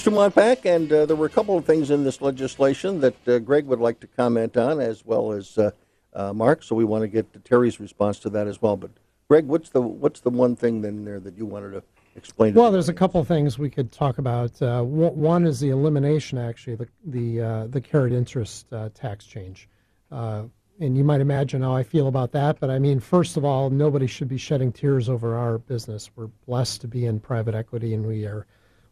Dumont 0.03 0.35
back, 0.35 0.67
and 0.67 0.93
uh, 0.93 1.07
there 1.07 1.15
were 1.15 1.27
a 1.27 1.31
couple 1.31 1.57
of 1.57 1.65
things 1.65 1.91
in 1.91 2.03
this 2.03 2.21
legislation 2.21 3.01
that 3.01 3.29
uh, 3.29 3.39
Greg 3.39 3.67
would 3.67 3.79
like 3.79 4.01
to 4.01 4.09
comment 4.09 4.57
on, 4.57 4.81
as 4.81 5.05
well 5.07 5.31
as 5.31 5.57
uh, 5.57 5.71
uh 6.15 6.33
Mark. 6.33 6.65
So 6.65 6.75
we 6.75 6.85
want 6.85 7.03
to 7.03 7.09
get 7.09 7.45
Terry's 7.45 7.79
response 7.79 8.19
to 8.21 8.31
that 8.31 8.49
as 8.49 8.61
well. 8.61 8.77
But 8.77 8.91
Greg, 9.29 9.47
what's 9.47 9.71
the 9.71 9.81
what's 9.81 10.21
the 10.21 10.31
one 10.31 10.57
thing 10.57 10.85
in 10.85 11.05
there 11.05 11.21
that 11.21 11.37
you 11.37 11.47
wanted 11.47 11.73
to 11.73 11.83
explain? 12.17 12.55
Well, 12.55 12.71
there's 12.71 12.89
a 12.89 12.95
couple 12.95 13.21
of 13.21 13.29
things 13.29 13.59
we 13.59 13.71
could 13.71 13.93
talk 13.93 14.19
about. 14.19 14.61
Uh, 14.61 14.83
one 14.83 15.47
is 15.47 15.61
the 15.61 15.71
elimination, 15.71 16.39
actually, 16.39 16.77
the 16.77 16.89
the 17.07 17.41
uh, 17.41 17.67
the 17.69 17.81
carried 17.81 18.13
interest 18.13 18.67
tax 18.95 19.25
change. 19.27 19.69
and 20.11 20.51
you 20.81 21.05
might 21.05 21.21
imagine 21.21 21.63
how 21.63 21.75
I 21.75 21.83
feel 21.85 22.09
about 22.09 22.33
that, 22.33 22.59
but 22.59 22.69
I 22.69 22.79
mean, 22.79 22.99
first 22.99 23.37
of 23.37 23.45
all, 23.45 23.71
nobody 23.71 24.07
should 24.07 24.29
be 24.29 24.39
shedding 24.39 24.73
tears 24.73 25.09
over 25.09 25.37
our 25.37 25.59
business. 25.59 26.11
We're 26.17 26.31
blessed 26.47 26.81
to 26.81 26.89
be 26.89 27.07
in 27.07 27.21
private 27.21 27.55
equity, 27.55 27.95
and 27.95 28.05
we 28.05 28.25
are 28.27 28.47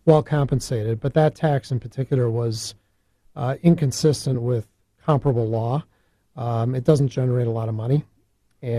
well 0.05 0.23
compensated, 0.23 1.01
but 1.01 1.15
that 1.15 1.35
tax 1.35 1.71
in 1.71 1.81
particular 1.81 2.31
was 2.31 2.75
uh, 3.37 3.57
inconsistent 3.63 4.41
with 4.43 4.67
comparable 5.05 5.49
law. 5.49 5.85
Um, 6.37 6.75
it 6.75 6.85
doesn't 6.85 7.09
generate 7.09 7.47
a 7.47 7.51
lot 7.51 7.69
of 7.69 7.75
money. 7.75 8.05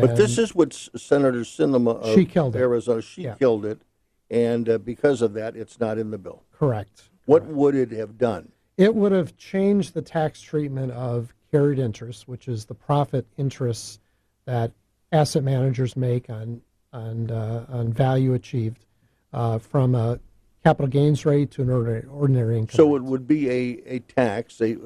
but 0.01 0.15
this 0.15 0.37
is 0.37 0.55
what 0.55 0.73
Senator 0.73 1.41
Sinema 1.41 1.97
of 1.97 2.15
she 2.15 2.25
Arizona, 2.55 3.01
she 3.01 3.23
yeah. 3.23 3.35
killed 3.35 3.65
it, 3.65 3.81
and 4.29 4.69
uh, 4.69 4.77
because 4.77 5.21
of 5.21 5.33
that, 5.33 5.55
it's 5.55 5.79
not 5.79 5.97
in 5.97 6.11
the 6.11 6.17
bill. 6.17 6.43
Correct. 6.51 7.09
What 7.25 7.45
would 7.45 7.75
it 7.75 7.91
have 7.91 8.17
done? 8.17 8.51
It 8.77 8.93
would 8.95 9.11
have 9.11 9.37
changed 9.37 9.93
the 9.93 10.01
tax 10.01 10.41
treatment 10.41 10.91
of 10.91 11.33
carried 11.51 11.79
interest, 11.79 12.27
which 12.27 12.47
is 12.47 12.65
the 12.65 12.73
profit 12.73 13.25
interests 13.37 13.99
that 14.45 14.71
asset 15.11 15.43
managers 15.43 15.95
make 15.95 16.29
on 16.29 16.61
on 16.91 17.29
uh, 17.29 17.65
on 17.69 17.93
value 17.93 18.33
achieved 18.33 18.85
uh, 19.31 19.59
from 19.59 19.95
a 19.95 20.19
capital 20.63 20.87
gains 20.87 21.25
rate 21.25 21.51
to 21.51 21.61
an 21.61 21.69
ordinary, 21.69 22.05
ordinary 22.05 22.57
income. 22.57 22.75
So 22.75 22.89
rate. 22.89 22.95
it 22.95 23.03
would 23.03 23.27
be 23.27 23.49
a, 23.49 23.83
a 23.85 23.99
tax, 23.99 24.61
a, 24.61 24.77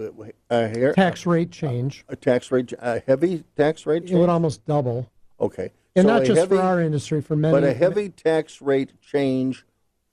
a, 0.50 0.90
a 0.90 0.94
tax 0.94 1.26
rate 1.26 1.52
change. 1.52 2.04
A, 2.10 2.14
a, 2.14 2.16
tax 2.16 2.52
rate, 2.52 2.74
a 2.80 3.02
heavy 3.06 3.44
tax 3.56 3.86
rate 3.86 4.04
change? 4.04 4.12
It 4.12 4.18
would 4.18 4.30
almost 4.30 4.66
double. 4.66 5.10
Okay. 5.40 5.72
And 5.98 6.06
so 6.06 6.14
not 6.14 6.24
just 6.24 6.40
heavy, 6.40 6.56
for 6.56 6.62
our 6.62 6.82
industry, 6.82 7.22
for 7.22 7.36
many. 7.36 7.52
But 7.52 7.64
a 7.64 7.74
heavy 7.74 8.10
tax 8.10 8.62
rate 8.62 9.02
change 9.02 9.66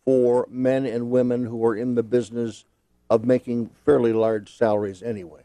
for 0.05 0.47
men 0.51 0.87
and 0.87 1.11
women 1.11 1.45
who 1.45 1.65
are 1.65 1.77
in 1.77 1.95
the 1.95 2.03
business 2.03 2.65
of 3.11 3.25
making 3.25 3.71
fairly 3.85 4.13
large 4.13 4.57
salaries 4.57 5.03
anyway. 5.03 5.43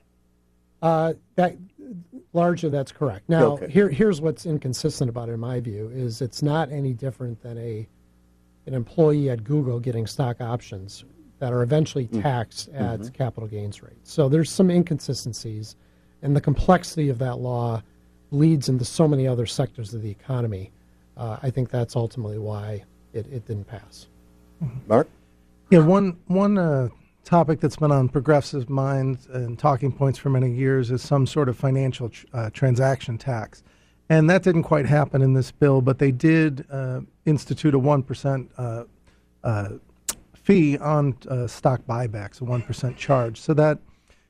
Uh, 0.81 1.13
that 1.35 1.57
largely 2.31 2.69
that's 2.69 2.91
correct. 2.91 3.27
Now, 3.27 3.53
okay. 3.53 3.69
here 3.69 3.89
here's 3.89 4.21
what's 4.21 4.45
inconsistent 4.45 5.09
about 5.09 5.27
it, 5.27 5.33
in 5.33 5.39
my 5.39 5.59
view, 5.59 5.91
is 5.93 6.21
it's 6.21 6.41
not 6.41 6.71
any 6.71 6.93
different 6.93 7.41
than 7.41 7.57
a 7.57 7.87
an 8.65 8.73
employee 8.73 9.29
at 9.29 9.43
Google 9.43 9.79
getting 9.79 10.07
stock 10.07 10.39
options 10.39 11.03
that 11.39 11.51
are 11.51 11.63
eventually 11.63 12.07
mm. 12.07 12.21
taxed 12.21 12.71
mm-hmm. 12.71 13.03
at 13.03 13.13
capital 13.13 13.47
gains 13.47 13.81
rates. 13.81 14.11
So 14.11 14.29
there's 14.29 14.49
some 14.49 14.69
inconsistencies, 14.69 15.75
and 16.21 16.33
the 16.33 16.41
complexity 16.41 17.09
of 17.09 17.17
that 17.19 17.39
law 17.39 17.81
leads 18.31 18.69
into 18.69 18.85
so 18.85 19.07
many 19.07 19.27
other 19.27 19.45
sectors 19.45 19.93
of 19.93 20.01
the 20.01 20.09
economy. 20.09 20.71
Uh, 21.17 21.37
I 21.41 21.49
think 21.49 21.69
that's 21.69 21.95
ultimately 21.95 22.37
why 22.37 22.83
it, 23.13 23.27
it 23.27 23.45
didn't 23.45 23.65
pass. 23.65 24.07
Mark? 24.87 25.07
Yeah, 25.69 25.79
one, 25.79 26.17
one 26.27 26.57
uh, 26.57 26.89
topic 27.23 27.59
that's 27.59 27.75
been 27.75 27.91
on 27.91 28.09
progressive 28.09 28.69
minds 28.69 29.27
and 29.27 29.57
talking 29.57 29.91
points 29.91 30.17
for 30.17 30.29
many 30.29 30.51
years 30.51 30.91
is 30.91 31.01
some 31.01 31.27
sort 31.27 31.49
of 31.49 31.57
financial 31.57 32.09
tr- 32.09 32.25
uh, 32.33 32.49
transaction 32.51 33.17
tax. 33.17 33.63
And 34.09 34.27
that 34.29 34.41
didn't 34.41 34.63
quite 34.63 34.87
happen 34.87 35.21
in 35.21 35.33
this 35.33 35.51
bill, 35.51 35.81
but 35.81 35.99
they 35.99 36.11
did 36.11 36.65
uh, 36.71 37.01
institute 37.25 37.75
a 37.75 37.79
1% 37.79 38.49
uh, 38.57 38.83
uh, 39.43 39.69
fee 40.33 40.77
on 40.79 41.15
uh, 41.29 41.45
stock 41.45 41.81
buybacks, 41.87 42.41
a 42.41 42.45
1% 42.45 42.97
charge. 42.97 43.39
So 43.39 43.53
that, 43.53 43.77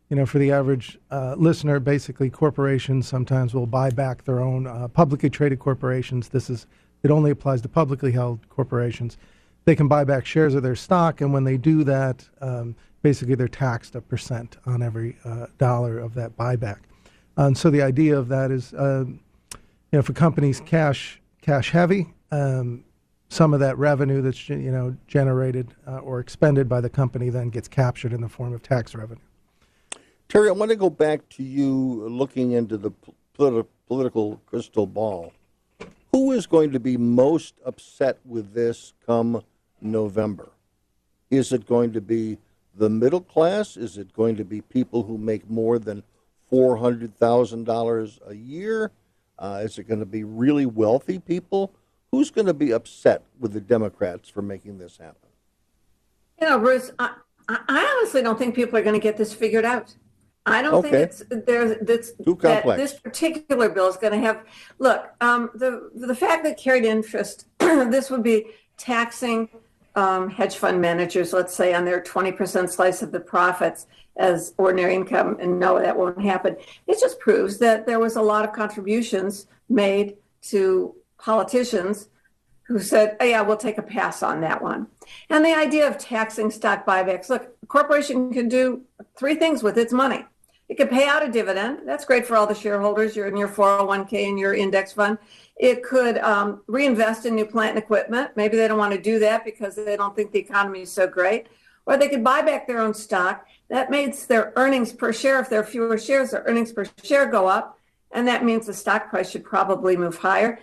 you 0.10 0.16
know, 0.16 0.26
for 0.26 0.40
the 0.40 0.52
average 0.52 0.98
uh, 1.12 1.36
listener, 1.38 1.80
basically 1.80 2.30
corporations 2.30 3.08
sometimes 3.08 3.54
will 3.54 3.68
buy 3.68 3.90
back 3.90 4.24
their 4.24 4.40
own 4.40 4.68
uh, 4.68 4.88
publicly 4.88 5.30
traded 5.30 5.60
corporations. 5.60 6.30
This 6.30 6.50
is, 6.50 6.66
it 7.04 7.12
only 7.12 7.32
applies 7.32 7.62
to 7.62 7.70
publicly 7.70 8.12
held 8.12 8.48
corporations. 8.50 9.18
They 9.66 9.76
can 9.76 9.88
buy 9.88 10.04
back 10.04 10.26
shares 10.26 10.56
of 10.56 10.64
their 10.64 10.76
stock, 10.76 11.22
and 11.22 11.32
when 11.32 11.44
they 11.44 11.58
do 11.58 11.84
that, 11.84 12.28
um, 12.42 12.76
basically 13.04 13.36
they're 13.36 13.48
taxed 13.48 13.96
a 13.96 14.02
percent 14.02 14.58
on 14.66 14.82
every 14.82 15.18
dollar 15.58 16.00
of 16.00 16.16
that 16.16 16.36
buyback. 16.36 16.80
And 17.38 17.58
so 17.58 17.70
the 17.70 17.82
idea 17.82 18.18
of 18.18 18.28
that 18.30 18.52
is 18.52 18.74
you 19.92 19.98
know, 19.98 20.00
if 20.00 20.10
a 20.10 20.14
company's 20.14 20.60
cash 20.62 21.20
cash 21.42 21.72
heavy, 21.72 22.14
um, 22.32 22.84
some 23.30 23.54
of 23.54 23.60
that 23.60 23.78
revenue 23.78 24.22
that's 24.22 24.50
you 24.50 24.72
know 24.72 24.96
generated 25.08 25.74
uh, 25.88 25.98
or 25.98 26.20
expended 26.20 26.68
by 26.68 26.82
the 26.82 26.90
company 26.90 27.30
then 27.30 27.50
gets 27.50 27.68
captured 27.68 28.14
in 28.14 28.22
the 28.22 28.30
form 28.30 28.54
of 28.54 28.62
tax 28.62 28.94
revenue. 28.94 29.22
Terry, 30.30 30.48
I 30.48 30.52
want 30.52 30.70
to 30.70 30.76
go 30.76 30.92
back 30.92 31.28
to 31.30 31.44
you 31.44 32.08
looking 32.08 32.52
into 32.52 32.78
the 32.78 32.92
politi- 33.36 33.66
political 33.88 34.40
crystal 34.46 34.86
ball. 34.86 35.34
Who 36.12 36.34
is 36.34 36.46
going 36.46 36.72
to 36.72 36.80
be 36.80 36.98
most 36.98 37.56
upset 37.66 38.20
with 38.24 38.54
this 38.54 38.94
come 39.08 39.42
November? 39.82 40.50
Is 41.32 41.52
it 41.52 41.66
going 41.66 41.94
to 41.94 42.02
be 42.02 42.38
the 42.76 42.92
middle 42.92 43.22
class? 43.22 43.76
Is 43.76 43.98
it 43.98 44.14
going 44.14 44.36
to 44.36 44.46
be 44.46 44.62
people 44.62 45.02
who 45.02 45.18
make 45.18 45.50
more 45.50 45.80
than 45.80 46.04
$400,000 46.52 48.20
a 48.28 48.36
year? 48.36 48.92
Uh, 49.40 49.62
is 49.64 49.80
it 49.80 49.86
going 49.86 50.00
to 50.00 50.06
be 50.06 50.24
really 50.24 50.68
wealthy 50.68 51.18
people? 51.18 51.74
Who's 52.12 52.30
going 52.30 52.48
to 52.48 52.54
be 52.54 52.72
upset 52.72 53.24
with 53.40 53.54
the 53.54 53.62
Democrats 53.62 54.30
for 54.30 54.44
making 54.44 54.78
this 54.78 54.98
happen? 54.98 55.30
You 56.40 56.50
know, 56.50 56.60
Bruce, 56.60 56.92
I, 57.00 57.16
I 57.48 57.98
honestly 57.98 58.22
don't 58.22 58.38
think 58.38 58.54
people 58.54 58.78
are 58.78 58.84
going 58.84 58.94
to 58.94 59.04
get 59.04 59.18
this 59.18 59.34
figured 59.34 59.66
out. 59.66 59.96
I 60.46 60.62
don't 60.62 60.74
Okay. 60.76 60.90
think 60.92 61.04
it's 61.04 61.24
there's 61.46 61.78
that's, 61.82 62.12
Too 62.14 62.38
that 62.42 62.64
complex. 62.64 62.82
this 62.82 63.00
particular 63.00 63.70
bill 63.70 63.88
is 63.88 63.98
going 63.98 64.14
to 64.14 64.20
have. 64.20 64.44
Look, 64.80 65.10
um, 65.22 65.50
the 65.56 65.92
the 65.96 66.16
fact 66.16 66.44
that 66.46 66.58
carried 66.58 66.86
interest, 66.86 67.46
this 67.60 68.10
would 68.10 68.24
be 68.24 68.48
taxing 68.78 69.50
um, 69.96 70.30
hedge 70.30 70.56
fund 70.56 70.80
managers, 70.82 71.34
let's 71.34 71.54
say, 71.54 71.74
on 71.74 71.86
their 71.86 72.02
twenty 72.02 72.32
percent 72.32 72.72
slice 72.72 73.02
of 73.02 73.12
the 73.12 73.20
profits 73.20 73.88
as 74.18 74.54
ordinary 74.58 74.96
income, 74.96 75.38
and 75.40 75.60
no, 75.60 75.80
that 75.80 75.96
won't 75.98 76.22
happen. 76.22 76.56
It 76.88 77.00
just 77.00 77.20
proves 77.20 77.58
that 77.60 77.86
there 77.86 78.00
was 78.00 78.16
a 78.16 78.22
lot 78.22 78.44
of 78.44 78.52
contributions 78.54 79.48
made 79.70 80.18
to 80.44 80.96
politicians 81.18 82.10
who 82.70 82.80
said, 82.80 83.18
oh, 83.20 83.26
yeah, 83.26 83.42
we'll 83.42 83.58
take 83.58 83.80
a 83.80 83.82
pass 83.82 84.22
on 84.22 84.42
that 84.42 84.62
one. 84.62 84.86
And 85.32 85.44
the 85.44 85.56
idea 85.56 85.88
of 85.88 85.98
taxing 85.98 86.52
stock 86.52 86.86
buybacks 86.86 87.28
look, 87.28 87.50
a 87.64 87.66
corporation 87.66 88.32
can 88.32 88.48
do 88.48 88.84
three 89.18 89.34
things 89.34 89.64
with 89.64 89.76
its 89.76 89.92
money. 89.92 90.24
It 90.70 90.78
could 90.78 90.92
pay 90.92 91.08
out 91.08 91.28
a 91.28 91.32
dividend. 91.32 91.80
That's 91.88 92.06
great 92.06 92.28
for 92.28 92.38
all 92.38 92.46
the 92.46 92.54
shareholders. 92.54 93.16
You're 93.16 93.28
in 93.28 93.36
your 93.36 93.48
401k 93.48 94.30
and 94.30 94.40
your 94.40 94.54
index 94.54 94.94
fund. 94.94 95.18
It 95.56 95.82
could 95.82 96.20
um, 96.20 96.62
reinvest 96.68 97.26
in 97.26 97.34
new 97.34 97.46
plant 97.48 97.72
and 97.72 97.80
equipment. 97.80 98.34
Maybe 98.36 98.56
they 98.56 98.68
don't 98.68 98.78
want 98.78 98.94
to 98.94 99.02
do 99.02 99.18
that 99.18 99.44
because 99.44 99.76
they 99.76 99.98
don't 99.98 100.16
think 100.16 100.32
the 100.32 100.38
economy 100.38 100.82
is 100.82 100.92
so 100.92 101.08
great. 101.08 101.48
Or 101.88 101.98
they 101.98 102.08
could 102.08 102.24
buy 102.24 102.44
back 102.44 102.68
their 102.68 102.82
own 102.82 102.94
stock. 102.94 103.48
That 103.70 103.90
makes 103.90 104.28
their 104.28 104.54
earnings 104.56 104.94
per 104.94 105.12
share, 105.12 105.40
if 105.40 105.50
there 105.50 105.62
are 105.62 105.66
fewer 105.66 105.98
shares, 105.98 106.30
their 106.30 106.44
earnings 106.46 106.72
per 106.72 106.86
share 107.02 107.26
go 107.26 107.48
up. 107.48 107.80
And 108.12 108.28
that 108.28 108.46
means 108.46 108.68
the 108.68 108.76
stock 108.76 109.10
price 109.10 109.32
should 109.32 109.44
probably 109.44 109.98
move 109.98 110.20
higher. 110.20 110.60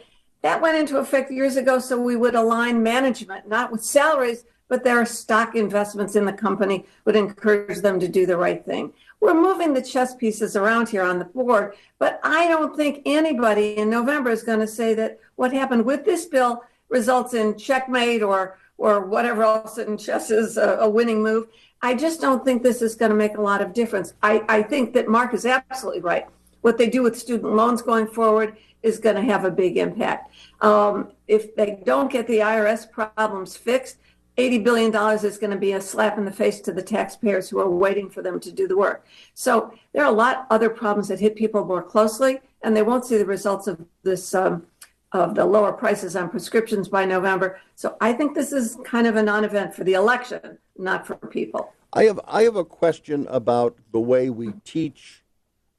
That 0.47 0.63
went 0.63 0.79
into 0.79 0.99
effect 0.99 1.33
years 1.33 1.57
ago, 1.57 1.81
so 1.81 2.01
we 2.01 2.15
would 2.15 2.37
align 2.37 2.81
management, 2.81 3.49
not 3.49 3.73
with 3.73 3.83
salaries, 3.83 4.45
but 4.69 4.85
their 4.85 5.05
stock 5.05 5.57
investments 5.57 6.15
in 6.15 6.25
the 6.25 6.33
company 6.33 6.87
would 7.05 7.17
encourage 7.17 7.79
them 7.79 7.99
to 7.99 8.07
do 8.07 8.27
the 8.27 8.37
right 8.37 8.65
thing. 8.65 8.93
We're 9.19 9.35
moving 9.35 9.75
the 9.75 9.83
chess 9.83 10.15
pieces 10.15 10.55
around 10.55 10.89
here 10.89 11.03
on 11.03 11.19
the 11.19 11.25
board, 11.25 11.75
but 11.99 12.21
I 12.23 12.47
don't 12.47 12.77
think 12.77 13.03
anybody 13.05 13.77
in 13.77 13.91
November 13.91 14.31
is 14.31 14.45
going 14.45 14.61
to 14.61 14.69
say 14.69 14.95
that 14.95 15.19
what 15.35 15.53
happened 15.53 15.85
with 15.85 16.05
this 16.05 16.27
bill 16.27 16.63
results 16.91 17.35
in 17.35 17.59
checkmate 17.59 18.23
or 18.23 18.57
or 18.79 19.05
whatever 19.05 19.43
else 19.43 19.79
in 19.79 19.99
chess 19.99 20.31
is 20.31 20.57
a, 20.57 20.77
a 20.77 20.89
winning 20.89 21.25
move. 21.25 21.49
I 21.83 21.95
just 21.95 22.21
don't 22.21 22.45
think 22.45 22.63
this 22.63 22.83
is 22.83 22.95
going 22.95 23.11
to 23.11 23.17
make 23.17 23.37
a 23.37 23.43
lot 23.43 23.63
of 23.63 23.73
difference. 23.73 24.15
I, 24.23 24.45
I 24.49 24.63
think 24.63 24.93
that 24.93 25.09
Mark 25.09 25.35
is 25.35 25.45
absolutely 25.45 26.03
right. 26.03 26.27
What 26.61 26.79
they 26.79 26.89
do 26.89 27.03
with 27.03 27.19
student 27.19 27.53
loans 27.53 27.83
going 27.83 28.07
forward 28.07 28.57
is 28.83 28.99
going 28.99 29.17
to 29.17 29.23
have 29.23 29.45
a 29.45 29.51
big 29.51 29.77
impact. 29.77 30.33
Um, 30.61 31.13
if 31.29 31.55
they 31.55 31.83
don't 31.85 32.11
get 32.11 32.27
the 32.27 32.39
IRS 32.39 32.91
problems 32.91 33.57
fixed, 33.57 33.99
$80 34.39 34.65
billion 34.65 34.95
is 35.25 35.39
going 35.39 35.51
to 35.51 35.57
be 35.57 35.73
a 35.73 35.81
slap 35.81 36.19
in 36.19 36.25
the 36.25 36.33
face 36.33 36.61
to 36.61 36.73
the 36.73 36.83
taxpayers 36.83 37.49
who 37.49 37.59
are 37.59 37.71
waiting 37.71 38.11
for 38.11 38.21
them 38.23 38.39
to 38.41 38.53
do 38.53 38.69
the 38.69 38.77
work. 38.77 39.07
So 39.35 39.73
there 39.93 40.05
are 40.05 40.13
a 40.13 40.15
lot 40.15 40.47
other 40.51 40.69
problems 40.69 41.09
that 41.09 41.21
hit 41.21 41.37
people 41.37 41.65
more 41.65 41.83
closely, 41.83 42.41
and 42.63 42.77
they 42.77 42.83
won't 42.83 43.07
see 43.07 43.17
the 43.17 43.25
results 43.25 43.67
of 43.67 43.85
this 44.03 44.35
um, 44.35 44.67
of 45.13 45.35
the 45.35 45.45
lower 45.45 45.73
prices 45.73 46.17
on 46.17 46.29
prescriptions 46.29 46.89
by 46.89 47.05
November. 47.05 47.61
So 47.77 47.97
I 48.01 48.13
think 48.13 48.35
this 48.35 48.53
is 48.53 48.77
kind 48.85 49.07
of 49.07 49.17
a 49.17 49.23
non-event 49.23 49.75
for 49.75 49.85
the 49.85 49.95
election, 49.95 50.59
not 50.77 51.07
for 51.07 51.15
people. 51.15 51.73
I 51.93 52.05
have 52.05 52.21
I 52.27 52.43
have 52.43 52.57
a 52.57 52.65
question 52.65 53.27
about 53.31 53.79
the 53.93 54.01
way 54.01 54.29
we 54.29 54.53
teach 54.65 55.25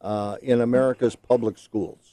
uh, 0.02 0.38
in 0.42 0.62
America's 0.62 1.16
public 1.16 1.60
schools. 1.60 2.07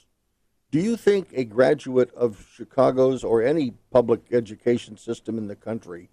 Do 0.75 0.81
you 0.81 0.97
think 0.97 1.29
a 1.33 1.45
graduate 1.45 2.13
of 2.15 2.49
Chicago's 2.53 3.23
or 3.23 3.41
any 3.41 3.75
public 3.93 4.23
education 4.33 4.97
system 4.97 5.39
in 5.39 5.47
the 5.47 5.55
country, 5.55 6.11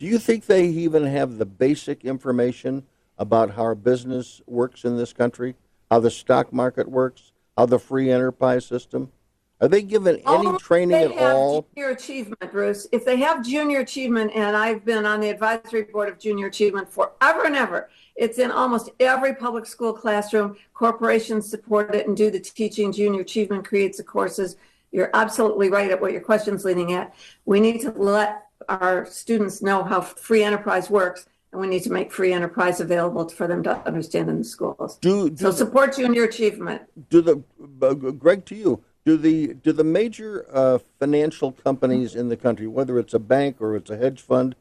do 0.00 0.06
you 0.06 0.18
think 0.18 0.46
they 0.46 0.66
even 0.66 1.04
have 1.04 1.38
the 1.38 1.46
basic 1.46 2.04
information 2.04 2.86
about 3.18 3.52
how 3.52 3.62
our 3.62 3.76
business 3.76 4.42
works 4.48 4.84
in 4.84 4.96
this 4.96 5.12
country, 5.12 5.54
how 5.92 6.00
the 6.00 6.10
stock 6.10 6.52
market 6.52 6.90
works, 6.90 7.30
how 7.56 7.66
the 7.66 7.78
free 7.78 8.10
enterprise 8.10 8.66
system? 8.66 9.12
Are 9.60 9.68
they 9.68 9.82
given 9.82 10.20
any 10.26 10.58
training 10.58 10.88
they 10.88 11.04
at 11.04 11.12
have 11.12 11.36
all? 11.36 11.68
Junior 11.76 11.90
achievement, 11.90 12.50
Bruce. 12.50 12.88
If 12.90 13.04
they 13.04 13.18
have 13.18 13.44
junior 13.44 13.78
achievement, 13.78 14.32
and 14.34 14.56
I've 14.56 14.84
been 14.84 15.06
on 15.06 15.20
the 15.20 15.28
advisory 15.28 15.82
board 15.82 16.08
of 16.08 16.18
junior 16.18 16.48
achievement 16.48 16.92
forever 16.92 17.44
and 17.44 17.54
ever, 17.54 17.88
it's 18.16 18.38
in 18.38 18.50
almost 18.50 18.90
every 19.00 19.34
public 19.34 19.66
school 19.66 19.92
classroom. 19.92 20.56
Corporations 20.72 21.48
support 21.48 21.94
it 21.94 22.06
and 22.06 22.16
do 22.16 22.30
the 22.30 22.40
teaching. 22.40 22.92
Junior 22.92 23.22
achievement 23.22 23.66
creates 23.66 23.98
the 23.98 24.04
courses. 24.04 24.56
You're 24.92 25.10
absolutely 25.14 25.70
right 25.70 25.90
at 25.90 26.00
what 26.00 26.12
your 26.12 26.20
question's 26.20 26.64
leading 26.64 26.92
at. 26.92 27.14
We 27.44 27.58
need 27.58 27.80
to 27.80 27.90
let 27.90 28.46
our 28.68 29.04
students 29.06 29.62
know 29.62 29.82
how 29.82 30.00
free 30.00 30.44
enterprise 30.44 30.88
works, 30.88 31.26
and 31.50 31.60
we 31.60 31.66
need 31.66 31.82
to 31.82 31.90
make 31.90 32.12
free 32.12 32.32
enterprise 32.32 32.80
available 32.80 33.28
for 33.28 33.48
them 33.48 33.62
to 33.64 33.76
understand 33.86 34.30
in 34.30 34.38
the 34.38 34.44
schools. 34.44 34.96
Do, 34.98 35.36
so 35.36 35.50
support 35.50 35.96
junior 35.96 36.24
achievement. 36.24 36.82
do 37.10 37.20
the 37.20 37.42
uh, 37.82 37.94
Greg 37.94 38.44
to 38.46 38.54
you 38.54 38.84
do 39.04 39.16
the 39.16 39.54
do 39.54 39.72
the 39.72 39.84
major 39.84 40.46
uh, 40.52 40.78
financial 40.98 41.52
companies 41.52 42.14
in 42.14 42.28
the 42.28 42.36
country 42.36 42.66
whether 42.66 42.98
it's 42.98 43.12
a 43.14 43.18
bank 43.18 43.60
or 43.60 43.76
it's 43.76 43.90
a 43.90 43.96
hedge 43.96 44.20
fund 44.20 44.54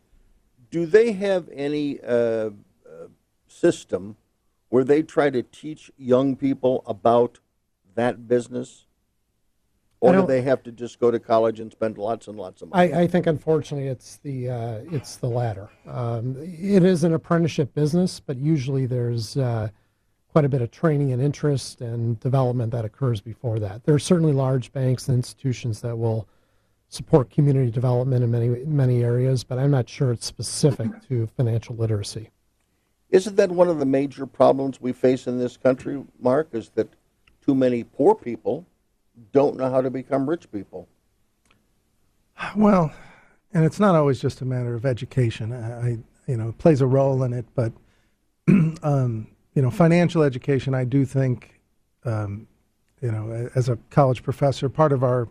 do 0.70 0.86
they 0.86 1.14
have 1.14 1.48
any 1.54 2.00
uh, 2.02 2.50
system 3.54 4.18
where 4.70 4.84
they 4.84 5.04
try 5.04 5.30
to 5.30 5.44
teach 5.44 5.92
young 5.98 6.36
people 6.36 6.84
about 6.88 7.40
that 7.96 8.28
business 8.28 8.88
or 10.04 10.14
do 10.14 10.28
they 10.28 10.42
have 10.42 10.62
to 10.64 10.72
just 10.72 11.00
go 11.00 11.12
to 11.12 11.20
college 11.20 11.62
and 11.62 11.72
spend 11.72 11.98
lots 11.98 12.28
and 12.28 12.38
lots 12.38 12.62
of 12.62 12.70
money 12.70 12.92
I, 12.92 13.04
I 13.04 13.08
think 13.08 13.26
unfortunately 13.26 13.88
it's 13.88 14.18
the 14.18 14.50
uh, 14.50 14.80
it's 14.92 15.16
the 15.16 15.28
latter. 15.28 15.70
Um, 15.88 16.36
it 16.42 16.84
is 16.84 17.06
an 17.06 17.14
apprenticeship 17.14 17.74
business, 17.74 18.20
but 18.20 18.38
usually 18.38 18.86
there's 18.86 19.38
uh, 19.38 19.70
quite 20.28 20.44
a 20.44 20.50
bit 20.50 20.62
of 20.62 20.72
training 20.72 21.14
and 21.14 21.22
interest 21.22 21.80
and 21.80 22.20
development 22.20 22.72
that 22.74 22.84
occurs 22.84 23.22
before 23.22 23.60
that. 23.60 23.86
There 23.86 23.96
are 23.96 24.00
certainly 24.00 24.34
large 24.34 24.74
banks 24.74 25.08
and 25.08 25.16
institutions 25.16 25.80
that 25.82 25.96
will 25.96 26.28
support 26.90 27.30
community 27.30 27.72
development 27.72 28.26
in 28.26 28.32
many 28.32 28.50
many 28.66 29.04
areas, 29.04 29.46
but 29.46 29.58
I'm 29.58 29.72
not 29.72 29.88
sure 29.88 30.12
it's 30.12 30.26
specific 30.26 30.90
to 31.08 31.28
financial 31.28 31.78
literacy. 31.78 32.30
Isn't 33.14 33.38
that 33.38 33.50
one 33.50 33.70
of 33.70 33.80
the 33.80 33.86
major 33.86 34.26
problems 34.26 34.82
we 34.82 34.92
face 34.92 35.28
in 35.28 35.40
this 35.40 35.56
country 35.56 36.04
mark 36.20 36.50
is 36.52 36.70
that 36.76 36.90
too 37.46 37.56
many 37.56 37.84
poor 37.84 38.14
people 38.14 38.66
don't 39.32 39.56
know 39.56 39.70
how 39.70 39.80
to 39.82 39.90
become 39.90 40.30
rich 40.30 40.52
people 40.52 40.90
Well, 42.56 42.94
and 43.54 43.64
it's 43.66 43.80
not 43.80 43.96
always 43.96 44.20
just 44.20 44.42
a 44.42 44.46
matter 44.46 44.74
of 44.74 44.86
education. 44.86 45.54
I, 45.54 45.98
you 46.30 46.38
know, 46.38 46.50
it 46.50 46.58
plays 46.58 46.82
a 46.82 46.88
role 46.88 47.24
in 47.24 47.34
it, 47.34 47.46
but 47.56 47.72
um, 48.84 49.28
you 49.54 49.62
know, 49.62 49.70
financial 49.70 50.24
education, 50.24 50.74
I 50.74 50.84
do 50.84 51.06
think, 51.06 51.60
um, 52.06 52.48
you 53.02 53.12
know, 53.12 53.50
as 53.56 53.70
a 53.70 53.78
college 53.90 54.24
professor, 54.24 54.70
part 54.70 54.92
of 54.92 55.04
our 55.04 55.28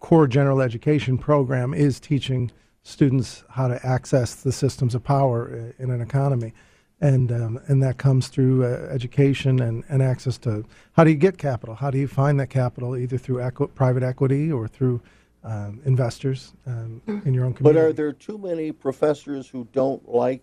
core 0.00 0.26
general 0.26 0.60
education 0.60 1.18
program 1.18 1.74
is 1.74 2.00
teaching 2.00 2.50
students 2.82 3.44
how 3.50 3.68
to 3.68 3.84
access 3.84 4.34
the 4.34 4.52
systems 4.52 4.94
of 4.94 5.02
power 5.02 5.72
uh, 5.78 5.82
in 5.82 5.90
an 5.90 6.00
economy. 6.00 6.52
And, 7.00 7.30
um, 7.30 7.60
and 7.66 7.82
that 7.82 7.98
comes 7.98 8.28
through 8.28 8.64
uh, 8.64 8.88
education 8.90 9.60
and, 9.60 9.84
and 9.88 10.02
access 10.02 10.38
to 10.38 10.64
how 10.92 11.04
do 11.04 11.10
you 11.10 11.16
get 11.16 11.36
capital? 11.36 11.74
How 11.74 11.90
do 11.90 11.98
you 11.98 12.08
find 12.08 12.40
that 12.40 12.48
capital 12.48 12.96
either 12.96 13.18
through 13.18 13.42
equi- 13.42 13.66
private 13.68 14.02
equity 14.02 14.50
or 14.50 14.66
through 14.66 15.02
um, 15.44 15.80
investors 15.84 16.54
um, 16.66 17.02
in 17.06 17.34
your 17.34 17.44
own 17.44 17.52
community? 17.52 17.62
But 17.62 17.76
are 17.76 17.92
there 17.92 18.12
too 18.12 18.38
many 18.38 18.72
professors 18.72 19.46
who 19.46 19.68
don't 19.72 20.08
like 20.08 20.42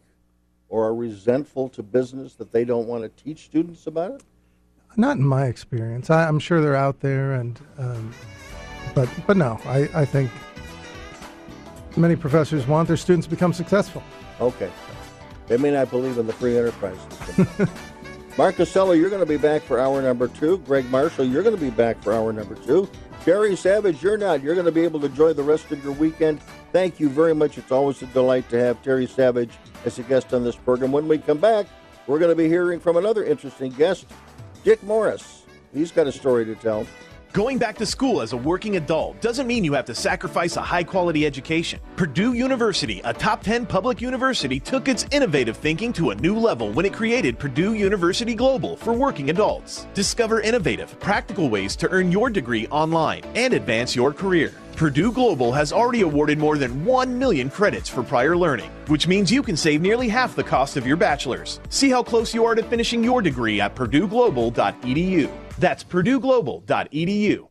or 0.69 0.85
are 0.85 0.95
resentful 0.95 1.69
to 1.69 1.83
business 1.83 2.35
that 2.35 2.51
they 2.51 2.65
don't 2.65 2.87
want 2.87 3.03
to 3.03 3.23
teach 3.23 3.45
students 3.45 3.87
about 3.87 4.11
it? 4.11 4.23
Not 4.95 5.17
in 5.17 5.25
my 5.25 5.45
experience. 5.45 6.09
I, 6.09 6.27
I'm 6.27 6.39
sure 6.39 6.61
they're 6.61 6.75
out 6.75 6.99
there, 6.99 7.33
and 7.33 7.59
um, 7.77 8.13
but 8.93 9.09
but 9.25 9.37
no, 9.37 9.59
I, 9.65 9.89
I 9.93 10.05
think 10.05 10.29
many 11.97 12.15
professors 12.15 12.67
want 12.67 12.87
their 12.87 12.97
students 12.97 13.25
to 13.27 13.31
become 13.31 13.53
successful. 13.53 14.03
Okay. 14.39 14.71
They 15.47 15.57
may 15.57 15.71
not 15.71 15.89
believe 15.89 16.17
in 16.17 16.27
the 16.27 16.33
free 16.33 16.57
enterprise 16.57 16.97
system. 17.35 17.69
Mark 18.37 18.55
Costello, 18.55 18.93
you're 18.93 19.09
going 19.09 19.21
to 19.21 19.27
be 19.27 19.37
back 19.37 19.61
for 19.61 19.79
hour 19.79 20.01
number 20.01 20.27
two. 20.27 20.57
Greg 20.59 20.89
Marshall, 20.89 21.25
you're 21.25 21.43
going 21.43 21.55
to 21.55 21.61
be 21.61 21.69
back 21.69 22.01
for 22.01 22.13
hour 22.13 22.33
number 22.33 22.55
two. 22.55 22.89
Jerry 23.23 23.55
Savage, 23.55 24.01
you're 24.01 24.17
not. 24.17 24.41
You're 24.41 24.55
going 24.55 24.65
to 24.65 24.71
be 24.71 24.81
able 24.81 24.99
to 25.01 25.05
enjoy 25.05 25.33
the 25.33 25.43
rest 25.43 25.71
of 25.71 25.83
your 25.83 25.93
weekend. 25.93 26.41
Thank 26.71 26.99
you 26.99 27.09
very 27.09 27.35
much. 27.35 27.57
It's 27.57 27.71
always 27.71 28.01
a 28.01 28.07
delight 28.07 28.49
to 28.49 28.59
have 28.59 28.81
Terry 28.81 29.05
Savage 29.05 29.51
as 29.85 29.99
a 29.99 30.03
guest 30.03 30.33
on 30.33 30.43
this 30.43 30.55
program. 30.55 30.91
When 30.91 31.07
we 31.07 31.19
come 31.19 31.37
back, 31.37 31.67
we're 32.07 32.19
going 32.19 32.31
to 32.31 32.35
be 32.35 32.49
hearing 32.49 32.79
from 32.79 32.97
another 32.97 33.23
interesting 33.23 33.71
guest, 33.71 34.07
Dick 34.63 34.81
Morris. 34.83 35.43
He's 35.73 35.91
got 35.91 36.07
a 36.07 36.11
story 36.11 36.43
to 36.45 36.55
tell. 36.55 36.85
Going 37.33 37.57
back 37.57 37.79
to 37.79 37.85
school 37.87 38.21
as 38.21 38.33
a 38.33 38.37
working 38.37 38.75
adult 38.75 39.19
doesn't 39.19 39.47
mean 39.47 39.63
you 39.63 39.73
have 39.73 39.85
to 39.85 39.95
sacrifice 39.95 40.55
a 40.55 40.61
high 40.61 40.83
quality 40.83 41.25
education. 41.25 41.79
Purdue 41.95 42.33
University, 42.33 43.01
a 43.05 43.11
top 43.11 43.41
10 43.41 43.65
public 43.65 44.01
university, 44.01 44.59
took 44.59 44.87
its 44.87 45.07
innovative 45.09 45.57
thinking 45.57 45.91
to 45.93 46.11
a 46.11 46.15
new 46.15 46.37
level 46.37 46.71
when 46.73 46.85
it 46.85 46.93
created 46.93 47.39
Purdue 47.39 47.73
University 47.73 48.35
Global 48.35 48.77
for 48.77 48.93
working 48.93 49.31
adults. 49.31 49.87
Discover 49.95 50.41
innovative, 50.41 50.99
practical 50.99 51.49
ways 51.49 51.75
to 51.77 51.89
earn 51.89 52.11
your 52.11 52.29
degree 52.29 52.67
online 52.67 53.23
and 53.33 53.55
advance 53.55 53.95
your 53.95 54.13
career. 54.13 54.53
Purdue 54.75 55.11
Global 55.11 55.51
has 55.51 55.71
already 55.71 56.01
awarded 56.01 56.39
more 56.39 56.57
than 56.57 56.83
1 56.83 57.17
million 57.17 57.49
credits 57.49 57.87
for 57.87 58.03
prior 58.03 58.35
learning, 58.35 58.69
which 58.87 59.07
means 59.07 59.31
you 59.31 59.43
can 59.43 59.55
save 59.55 59.81
nearly 59.81 60.09
half 60.09 60.35
the 60.35 60.43
cost 60.43 60.77
of 60.77 60.85
your 60.87 60.97
bachelor's. 60.97 61.59
See 61.69 61.89
how 61.89 62.03
close 62.03 62.33
you 62.33 62.43
are 62.45 62.55
to 62.55 62.63
finishing 62.63 63.03
your 63.03 63.21
degree 63.21 63.61
at 63.61 63.75
purdueglobal.edu. 63.75 65.31
That's 65.59 65.83
purdueglobal.edu. 65.83 67.47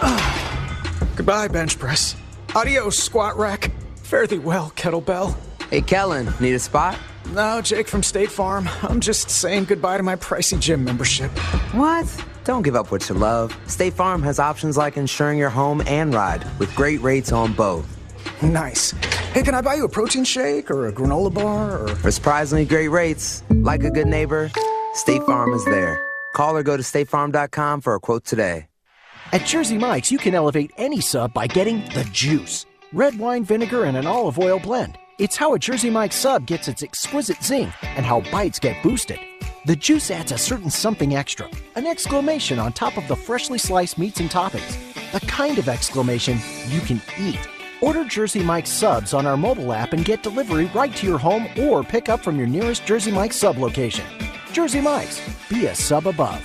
Goodbye, 1.16 1.48
bench 1.48 1.78
press. 1.78 2.16
Adios, 2.54 2.98
squat 2.98 3.36
rack. 3.36 3.70
Fare 3.96 4.26
thee 4.26 4.38
well, 4.38 4.72
kettlebell. 4.74 5.36
Hey, 5.68 5.82
Kellen, 5.82 6.32
need 6.40 6.54
a 6.54 6.58
spot? 6.58 6.98
No, 7.32 7.60
Jake 7.60 7.88
from 7.88 8.02
State 8.02 8.30
Farm. 8.30 8.68
I'm 8.82 9.00
just 9.00 9.28
saying 9.28 9.64
goodbye 9.64 9.98
to 9.98 10.02
my 10.02 10.16
pricey 10.16 10.58
gym 10.58 10.82
membership. 10.82 11.30
What? 11.72 12.06
Don't 12.48 12.62
give 12.62 12.76
up 12.76 12.90
what 12.90 13.06
you 13.10 13.14
love. 13.14 13.54
State 13.66 13.92
Farm 13.92 14.22
has 14.22 14.38
options 14.38 14.78
like 14.78 14.96
insuring 14.96 15.36
your 15.36 15.50
home 15.50 15.82
and 15.86 16.14
ride 16.14 16.46
with 16.58 16.74
great 16.74 16.98
rates 17.02 17.30
on 17.30 17.52
both. 17.52 17.86
Nice. 18.42 18.92
Hey, 19.32 19.42
can 19.42 19.54
I 19.54 19.60
buy 19.60 19.74
you 19.74 19.84
a 19.84 19.88
protein 19.88 20.24
shake 20.24 20.70
or 20.70 20.86
a 20.86 20.92
granola 20.92 21.32
bar 21.32 21.82
or. 21.82 21.88
For 21.96 22.10
surprisingly 22.10 22.64
great 22.64 22.88
rates, 22.88 23.42
like 23.50 23.84
a 23.84 23.90
good 23.90 24.06
neighbor, 24.06 24.50
State 24.94 25.22
Farm 25.24 25.52
is 25.52 25.62
there. 25.66 26.02
Call 26.32 26.56
or 26.56 26.62
go 26.62 26.78
to 26.78 26.82
statefarm.com 26.82 27.82
for 27.82 27.94
a 27.94 28.00
quote 28.00 28.24
today. 28.24 28.66
At 29.34 29.44
Jersey 29.44 29.76
Mike's, 29.76 30.10
you 30.10 30.16
can 30.16 30.34
elevate 30.34 30.70
any 30.78 31.02
sub 31.02 31.34
by 31.34 31.48
getting 31.48 31.80
the 31.90 32.08
juice 32.12 32.64
red 32.94 33.18
wine 33.18 33.44
vinegar 33.44 33.84
and 33.84 33.94
an 33.94 34.06
olive 34.06 34.38
oil 34.38 34.58
blend. 34.58 34.96
It's 35.18 35.36
how 35.36 35.52
a 35.52 35.58
Jersey 35.58 35.90
Mike's 35.90 36.16
sub 36.16 36.46
gets 36.46 36.66
its 36.66 36.82
exquisite 36.82 37.44
zing 37.44 37.74
and 37.82 38.06
how 38.06 38.22
bites 38.32 38.58
get 38.58 38.82
boosted. 38.82 39.18
The 39.68 39.76
juice 39.76 40.10
adds 40.10 40.32
a 40.32 40.38
certain 40.38 40.70
something 40.70 41.14
extra, 41.14 41.46
an 41.76 41.86
exclamation 41.86 42.58
on 42.58 42.72
top 42.72 42.96
of 42.96 43.06
the 43.06 43.14
freshly 43.14 43.58
sliced 43.58 43.98
meats 43.98 44.18
and 44.18 44.30
toppings. 44.30 44.78
The 45.12 45.20
kind 45.26 45.58
of 45.58 45.68
exclamation 45.68 46.38
you 46.68 46.80
can 46.80 47.02
eat. 47.20 47.38
Order 47.82 48.06
Jersey 48.06 48.42
Mike's 48.42 48.70
subs 48.70 49.12
on 49.12 49.26
our 49.26 49.36
mobile 49.36 49.74
app 49.74 49.92
and 49.92 50.06
get 50.06 50.22
delivery 50.22 50.70
right 50.74 50.96
to 50.96 51.06
your 51.06 51.18
home 51.18 51.46
or 51.58 51.84
pick 51.84 52.08
up 52.08 52.20
from 52.20 52.38
your 52.38 52.46
nearest 52.46 52.86
Jersey 52.86 53.12
Mike's 53.12 53.36
sub 53.36 53.58
location. 53.58 54.06
Jersey 54.54 54.80
Mike's, 54.80 55.20
be 55.50 55.66
a 55.66 55.74
sub 55.74 56.06
above. 56.06 56.42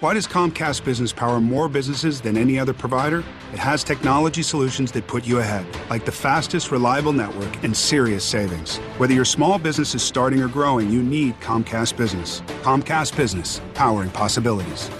Why 0.00 0.12
does 0.12 0.26
Comcast 0.26 0.84
Business 0.84 1.10
power 1.10 1.40
more 1.40 1.70
businesses 1.70 2.20
than 2.20 2.36
any 2.36 2.58
other 2.58 2.74
provider? 2.74 3.24
It 3.54 3.58
has 3.58 3.82
technology 3.82 4.42
solutions 4.42 4.92
that 4.92 5.06
put 5.06 5.26
you 5.26 5.38
ahead, 5.38 5.64
like 5.88 6.04
the 6.04 6.12
fastest, 6.12 6.70
reliable 6.70 7.14
network 7.14 7.64
and 7.64 7.74
serious 7.74 8.22
savings. 8.22 8.76
Whether 8.98 9.14
your 9.14 9.24
small 9.24 9.58
business 9.58 9.94
is 9.94 10.02
starting 10.02 10.42
or 10.42 10.48
growing, 10.48 10.90
you 10.90 11.02
need 11.02 11.40
Comcast 11.40 11.96
Business. 11.96 12.42
Comcast 12.60 13.16
Business, 13.16 13.62
powering 13.72 14.10
possibilities. 14.10 14.90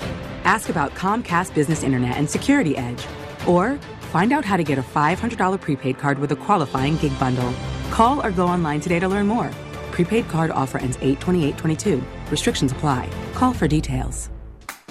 Ask 0.45 0.71
about 0.71 0.95
Comcast 0.95 1.53
Business 1.53 1.83
Internet 1.83 2.17
and 2.17 2.31
Security 2.31 2.75
Edge, 2.79 3.05
or 3.47 3.79
find 4.01 4.33
out 4.33 4.47
how 4.47 4.57
to 4.57 4.65
get 4.65 4.79
a 4.79 4.83
$500 4.83 5.61
prepaid 5.61 5.99
card 5.99 6.19
with 6.19 6.33
a 6.33 6.37
qualifying 6.37 6.97
gig 6.97 7.19
bundle. 7.21 7.53
Call 7.91 8.25
or 8.25 8.31
go 8.31 8.47
online 8.47 8.81
today 8.81 8.99
to 9.01 9.09
learn 9.09 9.27
more. 9.27 9.51
Prepaid 9.91 10.27
card 10.29 10.51
offer 10.51 10.79
ends 10.79 10.97
82822. 11.03 12.03
Restrictions 12.31 12.73
apply. 12.73 13.11
Call 13.35 13.53
for 13.53 13.69
details. 13.69 14.31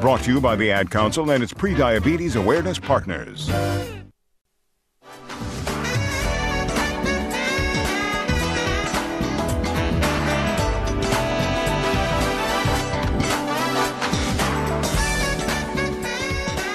Brought 0.00 0.22
to 0.22 0.32
you 0.32 0.40
by 0.40 0.54
the 0.54 0.70
Ad 0.70 0.92
Council 0.92 1.28
and 1.32 1.42
its 1.42 1.52
pre-diabetes 1.52 2.36
Awareness 2.36 2.78
Partners. 2.78 3.48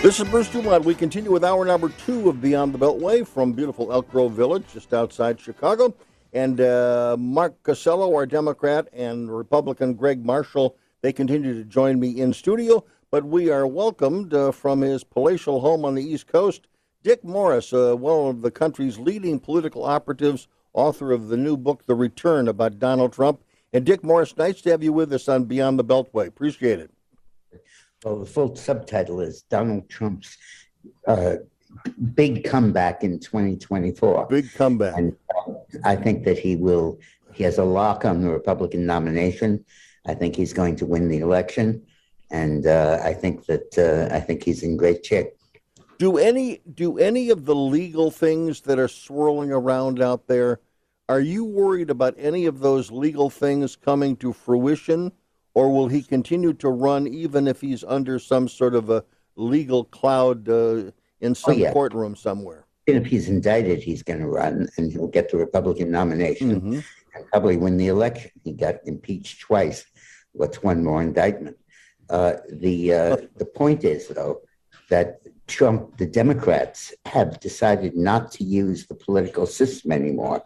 This 0.01 0.19
is 0.19 0.27
Bruce 0.27 0.49
Dumont. 0.49 0.83
We 0.83 0.93
continue 0.93 1.31
with 1.31 1.45
hour 1.45 1.63
number 1.63 1.87
two 2.05 2.27
of 2.27 2.41
Beyond 2.41 2.73
the 2.73 2.77
Beltway 2.77 3.25
from 3.25 3.53
beautiful 3.53 3.93
Elk 3.93 4.11
Grove 4.11 4.33
Village, 4.33 4.65
just 4.73 4.93
outside 4.93 5.39
Chicago. 5.39 5.95
And 6.33 6.59
uh, 6.59 7.15
Mark 7.17 7.63
Costello, 7.63 8.13
our 8.13 8.25
Democrat, 8.25 8.89
and 8.91 9.33
Republican 9.33 9.93
Greg 9.93 10.25
Marshall, 10.25 10.75
they 10.99 11.13
continue 11.13 11.53
to 11.53 11.63
join 11.63 12.01
me 12.01 12.19
in 12.19 12.33
studio. 12.33 12.83
But 13.13 13.25
we 13.25 13.51
are 13.51 13.67
welcomed 13.67 14.33
uh, 14.33 14.51
from 14.51 14.81
his 14.81 15.03
palatial 15.03 15.59
home 15.59 15.85
on 15.85 15.93
the 15.93 16.01
East 16.01 16.25
Coast, 16.25 16.65
Dick 17.03 17.23
Morris, 17.23 17.71
uh, 17.71 17.95
one 17.95 18.29
of 18.29 18.41
the 18.41 18.49
country's 18.49 18.97
leading 18.97 19.39
political 19.39 19.83
operatives, 19.83 20.47
author 20.73 21.11
of 21.11 21.27
the 21.27 21.37
new 21.37 21.55
book, 21.55 21.85
The 21.85 21.93
Return, 21.93 22.47
about 22.47 22.79
Donald 22.79 23.13
Trump. 23.13 23.43
And 23.71 23.85
Dick 23.85 24.03
Morris, 24.03 24.35
nice 24.35 24.61
to 24.61 24.71
have 24.71 24.81
you 24.81 24.91
with 24.91 25.13
us 25.13 25.29
on 25.29 25.43
Beyond 25.43 25.77
the 25.77 25.83
Beltway. 25.83 26.25
Appreciate 26.25 26.79
it. 26.79 26.89
Well, 28.03 28.17
the 28.17 28.25
full 28.25 28.55
subtitle 28.55 29.21
is 29.21 29.43
Donald 29.43 29.87
Trump's 29.89 30.35
uh, 31.05 31.35
big 32.15 32.43
comeback 32.43 33.03
in 33.03 33.19
2024. 33.19 34.25
Big 34.25 34.51
comeback. 34.53 34.97
And 34.97 35.15
uh, 35.37 35.51
I 35.83 35.97
think 35.97 36.23
that 36.23 36.39
he 36.39 36.55
will, 36.55 36.97
he 37.31 37.43
has 37.43 37.59
a 37.59 37.63
lock 37.63 38.05
on 38.05 38.23
the 38.23 38.31
Republican 38.31 38.87
nomination. 38.87 39.63
I 40.07 40.15
think 40.15 40.35
he's 40.35 40.51
going 40.51 40.77
to 40.77 40.87
win 40.87 41.09
the 41.09 41.19
election. 41.19 41.85
And 42.33 42.65
uh, 42.65 42.99
I 43.03 43.13
think 43.13 43.45
that, 43.45 43.77
uh, 43.77 44.13
I 44.13 44.19
think 44.19 44.43
he's 44.43 44.63
in 44.63 44.75
great 44.75 45.05
shape. 45.05 45.27
Do 45.99 46.17
any 46.17 46.59
do 46.73 46.97
any 46.97 47.29
of 47.29 47.45
the 47.45 47.55
legal 47.55 48.09
things 48.09 48.61
that 48.61 48.79
are 48.79 48.87
swirling 48.87 49.51
around 49.51 50.01
out 50.01 50.27
there? 50.27 50.59
Are 51.07 51.19
you 51.21 51.45
worried 51.45 51.91
about 51.91 52.15
any 52.17 52.47
of 52.47 52.59
those 52.59 52.91
legal 52.91 53.29
things 53.29 53.75
coming 53.75 54.15
to 54.17 54.33
fruition, 54.33 55.11
or 55.53 55.71
will 55.71 55.87
he 55.87 56.01
continue 56.01 56.53
to 56.53 56.69
run 56.69 57.07
even 57.07 57.47
if 57.47 57.61
he's 57.61 57.83
under 57.83 58.17
some 58.17 58.47
sort 58.47 58.73
of 58.73 58.89
a 58.89 59.05
legal 59.35 59.83
cloud 59.85 60.49
uh, 60.49 60.91
in 61.21 61.35
some 61.35 61.53
Oh, 61.53 61.57
yeah. 61.57 61.71
courtroom 61.71 62.15
somewhere? 62.15 62.65
Even 62.87 63.03
if 63.03 63.07
he's 63.07 63.29
indicted, 63.29 63.83
he's 63.83 64.01
going 64.01 64.19
to 64.19 64.27
run 64.27 64.67
and 64.77 64.91
he'll 64.91 65.07
get 65.07 65.29
the 65.29 65.37
Republican 65.37 65.91
nomination 65.91 66.83
and 67.13 67.27
probably 67.31 67.57
win 67.57 67.77
the 67.77 67.87
election. 67.87 68.31
He 68.43 68.51
got 68.53 68.75
impeached 68.85 69.39
twice. 69.41 69.85
What's 70.33 70.63
one 70.63 70.83
more 70.83 71.01
indictment? 71.01 71.57
Uh, 72.09 72.33
the 72.51 72.93
uh, 72.93 73.17
the 73.37 73.45
point 73.45 73.83
is 73.83 74.07
though 74.07 74.41
that 74.89 75.21
Trump, 75.47 75.97
the 75.97 76.05
Democrats 76.05 76.93
have 77.05 77.39
decided 77.39 77.95
not 77.95 78.31
to 78.33 78.43
use 78.43 78.85
the 78.85 78.95
political 78.95 79.45
system 79.45 79.91
anymore 79.91 80.43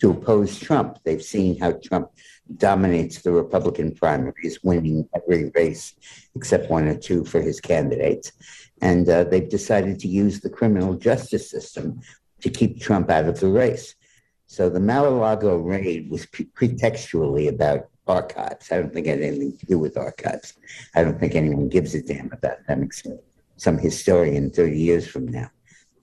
to 0.00 0.10
oppose 0.10 0.58
Trump. 0.58 0.98
They've 1.04 1.22
seen 1.22 1.58
how 1.58 1.72
Trump 1.72 2.10
dominates 2.56 3.22
the 3.22 3.32
Republican 3.32 3.94
primaries, 3.94 4.58
winning 4.62 5.08
every 5.14 5.50
race 5.54 5.94
except 6.34 6.70
one 6.70 6.88
or 6.88 6.96
two 6.96 7.24
for 7.24 7.40
his 7.40 7.60
candidates. 7.60 8.32
And 8.80 9.08
uh, 9.08 9.24
they've 9.24 9.48
decided 9.48 10.00
to 10.00 10.08
use 10.08 10.40
the 10.40 10.50
criminal 10.50 10.94
justice 10.94 11.50
system 11.50 12.00
to 12.40 12.50
keep 12.50 12.80
Trump 12.80 13.10
out 13.10 13.26
of 13.26 13.38
the 13.38 13.48
race. 13.48 13.94
So 14.46 14.68
the 14.68 14.80
Mar-a-Lago 14.80 15.58
raid 15.58 16.10
was 16.10 16.26
pre- 16.26 16.46
pretextually 16.46 17.48
about 17.48 17.89
archives. 18.06 18.70
I 18.72 18.76
don't 18.76 18.92
think 18.92 19.06
it 19.06 19.10
had 19.10 19.22
anything 19.22 19.56
to 19.58 19.66
do 19.66 19.78
with 19.78 19.96
archives. 19.96 20.54
I 20.94 21.02
don't 21.02 21.18
think 21.18 21.34
anyone 21.34 21.68
gives 21.68 21.94
a 21.94 22.02
damn 22.02 22.32
about 22.32 22.66
them 22.66 22.82
except 22.82 23.22
some 23.56 23.78
historian 23.78 24.50
30 24.50 24.78
years 24.78 25.06
from 25.06 25.26
now. 25.26 25.50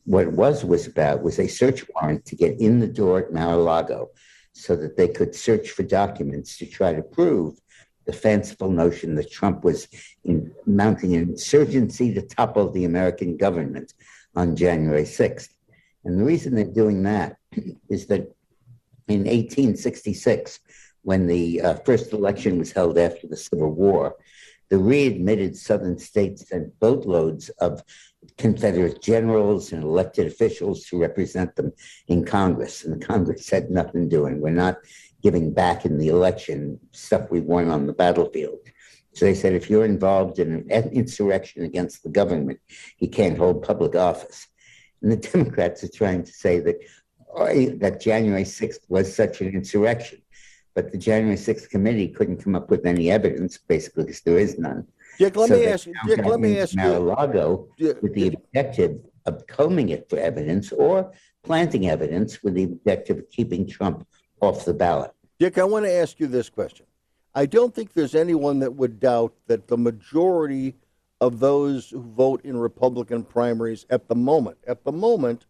what 0.06 0.28
it 0.28 0.32
was 0.32 0.64
was 0.64 0.88
about 0.88 1.22
was 1.22 1.38
a 1.40 1.48
search 1.48 1.84
warrant 1.90 2.24
to 2.26 2.36
get 2.36 2.60
in 2.62 2.80
the 2.80 2.88
door 2.88 3.20
at 3.20 3.34
Mar-a-Lago 3.34 4.10
so 4.54 4.76
that 4.76 4.96
they 4.96 5.08
could 5.08 5.36
search 5.36 5.72
for 5.72 5.84
documents 5.84 6.58
to 6.58 6.66
try 6.66 6.94
to 6.94 7.02
prove 7.02 7.60
the 8.06 8.14
fanciful 8.14 8.72
notion 8.72 9.16
that 9.16 9.30
Trump 9.30 9.64
was 9.64 9.88
in, 10.24 10.52
mounting 10.66 11.14
an 11.16 11.24
insurgency 11.24 12.14
to 12.14 12.22
topple 12.22 12.72
the 12.72 12.86
American 12.86 13.36
government 13.38 13.94
on 14.36 14.56
January 14.56 15.04
6th. 15.04 15.50
And 16.06 16.18
the 16.18 16.24
reason 16.24 16.56
they're 16.56 16.64
doing 16.64 17.04
that 17.04 17.36
is 17.90 18.08
that 18.08 18.22
in 19.10 19.26
1866, 19.26 20.60
when 21.08 21.26
the 21.26 21.62
uh, 21.62 21.74
first 21.86 22.12
election 22.12 22.60
was 22.60 22.74
held 22.74 22.98
after 22.98 23.28
the 23.28 23.38
Civil 23.38 23.72
War, 23.72 24.18
the 24.68 24.78
readmitted 24.78 25.56
Southern 25.56 25.98
states 25.98 26.50
sent 26.50 26.78
boatloads 26.82 27.48
of 27.62 27.82
Confederate 28.38 29.02
generals 29.02 29.72
and 29.72 29.84
elected 29.84 30.28
officials 30.28 30.84
to 30.88 31.00
represent 31.00 31.56
them 31.56 31.72
in 32.10 32.26
Congress. 32.26 32.84
And 32.84 33.00
the 33.00 33.06
Congress 33.06 33.50
had 33.50 33.72
nothing 33.72 34.10
doing. 34.10 34.42
We're 34.42 34.50
not 34.50 34.80
giving 35.24 35.54
back 35.54 35.86
in 35.86 35.98
the 35.98 36.10
election 36.10 36.78
stuff 36.92 37.32
we 37.32 37.40
won 37.40 37.70
on 37.70 37.88
the 37.88 37.94
battlefield. 37.94 38.60
So 39.14 39.24
they 39.24 39.34
said 39.34 39.54
if 39.54 39.70
you're 39.70 39.86
involved 39.86 40.40
in 40.40 40.70
an 40.70 40.90
insurrection 40.90 41.64
against 41.64 42.04
the 42.04 42.10
government, 42.10 42.60
you 43.00 43.08
can't 43.08 43.38
hold 43.38 43.64
public 43.64 43.96
office. 43.96 44.46
And 45.02 45.10
the 45.10 45.16
Democrats 45.32 45.86
are 45.86 46.00
trying 46.02 46.24
to 46.24 46.34
say 46.34 46.60
that 46.60 46.76
that 47.80 48.02
January 48.02 48.44
6th 48.44 48.80
was 48.90 49.16
such 49.16 49.42
an 49.42 49.50
insurrection. 49.50 50.20
But 50.78 50.92
the 50.92 50.98
January 51.00 51.38
6th 51.38 51.72
committee 51.72 52.08
couldn't 52.08 52.38
come 52.38 52.54
up 52.54 52.70
with 52.70 52.86
any 52.86 53.10
evidence, 53.10 53.58
basically, 53.58 54.04
because 54.04 54.22
there 54.22 54.38
is 54.38 54.60
none. 54.60 54.86
Dick, 55.18 55.36
let 55.36 55.50
so 55.50 55.56
me 55.56 55.66
ask 55.66 55.88
you. 55.88 55.94
Dick, 56.06 56.24
let 56.24 56.40
me 56.40 56.60
ask 56.60 56.76
Mar-a-Lago 56.76 57.68
you. 57.78 57.98
with 58.04 58.14
the 58.14 58.28
objective 58.28 59.00
of 59.26 59.48
combing 59.48 59.90
it 59.90 60.08
for 60.08 60.20
evidence 60.20 60.72
or 60.72 61.12
planting 61.42 61.90
evidence 61.90 62.44
with 62.44 62.54
the 62.54 62.66
objective 62.66 63.18
of 63.18 63.30
keeping 63.32 63.68
Trump 63.68 64.08
off 64.40 64.66
the 64.66 64.74
ballot. 64.76 65.10
Dick, 65.40 65.58
I 65.58 65.64
want 65.64 65.86
to 65.86 65.92
ask 65.92 66.20
you 66.20 66.28
this 66.28 66.48
question. 66.48 66.86
I 67.34 67.48
don't 67.48 67.74
think 67.74 67.94
there's 67.94 68.14
anyone 68.14 68.60
that 68.60 68.76
would 68.76 69.00
doubt 69.00 69.34
that 69.48 69.68
the 69.68 69.80
majority 69.80 70.76
of 71.20 71.40
those 71.40 71.90
who 71.90 72.04
vote 72.04 72.42
in 72.46 72.56
Republican 72.56 73.24
primaries 73.24 73.88
at 73.90 74.08
the 74.08 74.16
moment, 74.16 74.60
at 74.68 74.84
the 74.84 74.92
moment, 74.92 75.48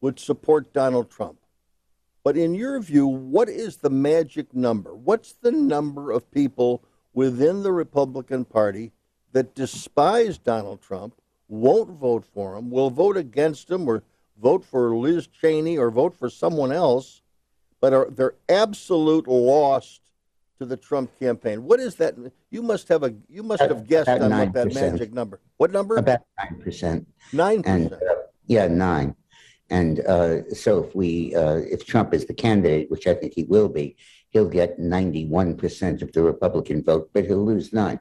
would 0.00 0.18
support 0.18 0.72
Donald 0.72 1.08
Trump. 1.08 1.38
But 2.26 2.36
in 2.36 2.56
your 2.56 2.80
view, 2.80 3.06
what 3.06 3.48
is 3.48 3.76
the 3.76 3.88
magic 3.88 4.52
number? 4.52 4.96
What's 4.96 5.34
the 5.34 5.52
number 5.52 6.10
of 6.10 6.28
people 6.32 6.82
within 7.14 7.62
the 7.62 7.70
Republican 7.70 8.44
Party 8.44 8.90
that 9.30 9.54
despise 9.54 10.36
Donald 10.36 10.82
Trump, 10.82 11.20
won't 11.46 11.90
vote 11.90 12.24
for 12.24 12.56
him, 12.56 12.68
will 12.68 12.90
vote 12.90 13.16
against 13.16 13.70
him, 13.70 13.86
or 13.86 14.02
vote 14.42 14.64
for 14.64 14.96
Liz 14.96 15.28
Cheney, 15.28 15.78
or 15.78 15.88
vote 15.88 16.16
for 16.16 16.28
someone 16.28 16.72
else, 16.72 17.22
but 17.80 17.92
are 17.92 18.10
they're 18.10 18.34
absolute 18.48 19.28
lost 19.28 20.00
to 20.58 20.66
the 20.66 20.76
Trump 20.76 21.16
campaign. 21.20 21.62
What 21.62 21.78
is 21.78 21.94
that? 21.94 22.16
You 22.50 22.60
must 22.60 22.88
have 22.88 23.04
a 23.04 23.14
you 23.28 23.44
must 23.44 23.62
have 23.62 23.86
guessed 23.86 24.08
on 24.08 24.18
9%. 24.32 24.46
what 24.46 24.52
that 24.52 24.74
magic 24.74 25.12
number. 25.12 25.38
What 25.58 25.70
number? 25.70 25.96
About 25.98 26.22
nine 26.36 26.60
percent. 26.60 27.06
Nine 27.32 27.62
percent. 27.62 27.92
Uh, 27.92 28.14
yeah, 28.48 28.66
nine. 28.66 29.14
And 29.70 30.00
uh, 30.00 30.48
so 30.54 30.84
if 30.84 30.94
we 30.94 31.34
uh, 31.34 31.56
if 31.56 31.84
Trump 31.84 32.14
is 32.14 32.26
the 32.26 32.34
candidate, 32.34 32.90
which 32.90 33.06
I 33.06 33.14
think 33.14 33.34
he 33.34 33.44
will 33.44 33.68
be, 33.68 33.96
he'll 34.30 34.48
get 34.48 34.78
ninety 34.78 35.26
one 35.26 35.56
percent 35.56 36.02
of 36.02 36.12
the 36.12 36.22
Republican 36.22 36.84
vote, 36.84 37.10
but 37.12 37.26
he'll 37.26 37.44
lose 37.44 37.72
nine. 37.72 38.00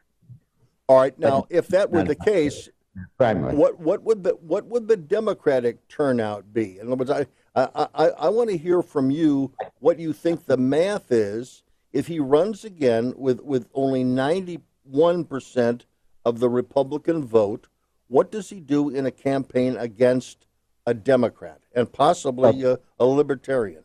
All 0.88 0.99
right. 0.99 1.18
Now, 1.18 1.41
but 1.41 1.55
if 1.55 1.68
that 1.70 1.89
were 1.89 2.03
the 2.03 2.16
case, 2.16 2.70
primary. 3.18 3.55
what 3.55 3.80
what 3.80 4.03
would 4.03 4.24
the 4.24 4.38
what 4.41 4.66
would 4.68 4.88
the 4.88 4.97
Democratic 4.97 5.88
turnout 5.88 6.53
be? 6.53 6.78
In 6.78 6.88
other 6.88 6.97
words, 6.97 7.11
I 7.11 7.26
I, 7.55 7.88
I, 7.95 8.05
I 8.09 8.30
want 8.30 8.49
to 8.49 8.57
hear 8.57 8.82
from 8.82 9.09
you 9.09 9.53
what 9.80 9.97
you 9.97 10.11
think 10.13 10.45
the 10.45 10.57
math 10.57 11.11
is 11.11 11.63
if 11.93 12.07
he 12.07 12.20
runs 12.20 12.66
again 12.66 13.13
with, 13.16 13.39
with 13.39 13.70
only 13.74 14.03
91% 14.03 15.82
of 16.26 16.39
the 16.39 16.49
Republican 16.49 17.24
vote. 17.26 17.68
What 18.07 18.32
does 18.32 18.49
he 18.49 18.59
do 18.59 18.89
in 18.89 19.05
a 19.05 19.11
campaign 19.11 19.78
against 19.78 20.45
a 20.86 20.93
Democrat 20.93 21.61
and 21.75 21.91
possibly 21.91 22.63
a, 22.63 22.79
a 22.99 23.05
libertarian? 23.05 23.83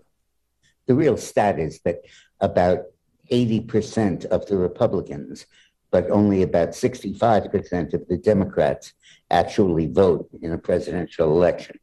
The 0.87 0.95
real 0.95 1.17
stat 1.17 1.59
is 1.59 1.81
that 1.81 2.03
about 2.41 2.85
80% 3.31 4.25
of 4.27 4.47
the 4.47 4.57
Republicans, 4.57 5.47
but 5.91 6.11
only 6.11 6.43
about 6.43 6.71
65% 6.71 7.95
of 7.95 8.09
the 8.09 8.17
Democrats 8.17 8.93
actually 9.31 9.87
vote 9.87 10.29
in 10.43 10.53
a 10.53 10.59
presidential 10.59 11.31
election 11.31 11.79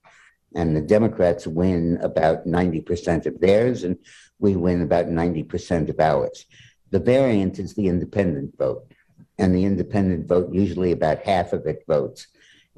and 0.55 0.75
the 0.75 0.81
Democrats 0.81 1.45
win 1.45 1.99
about 2.01 2.45
90% 2.47 3.25
of 3.25 3.39
theirs, 3.39 3.83
and 3.83 3.97
we 4.39 4.55
win 4.55 4.81
about 4.81 5.07
90% 5.07 5.89
of 5.89 5.99
ours. 5.99 6.45
The 6.89 6.99
variant 6.99 7.59
is 7.59 7.73
the 7.73 7.87
independent 7.87 8.57
vote, 8.57 8.91
and 9.37 9.53
the 9.53 9.65
independent 9.65 10.27
vote, 10.27 10.53
usually 10.53 10.91
about 10.91 11.23
half 11.23 11.53
of 11.53 11.65
it 11.67 11.83
votes. 11.87 12.27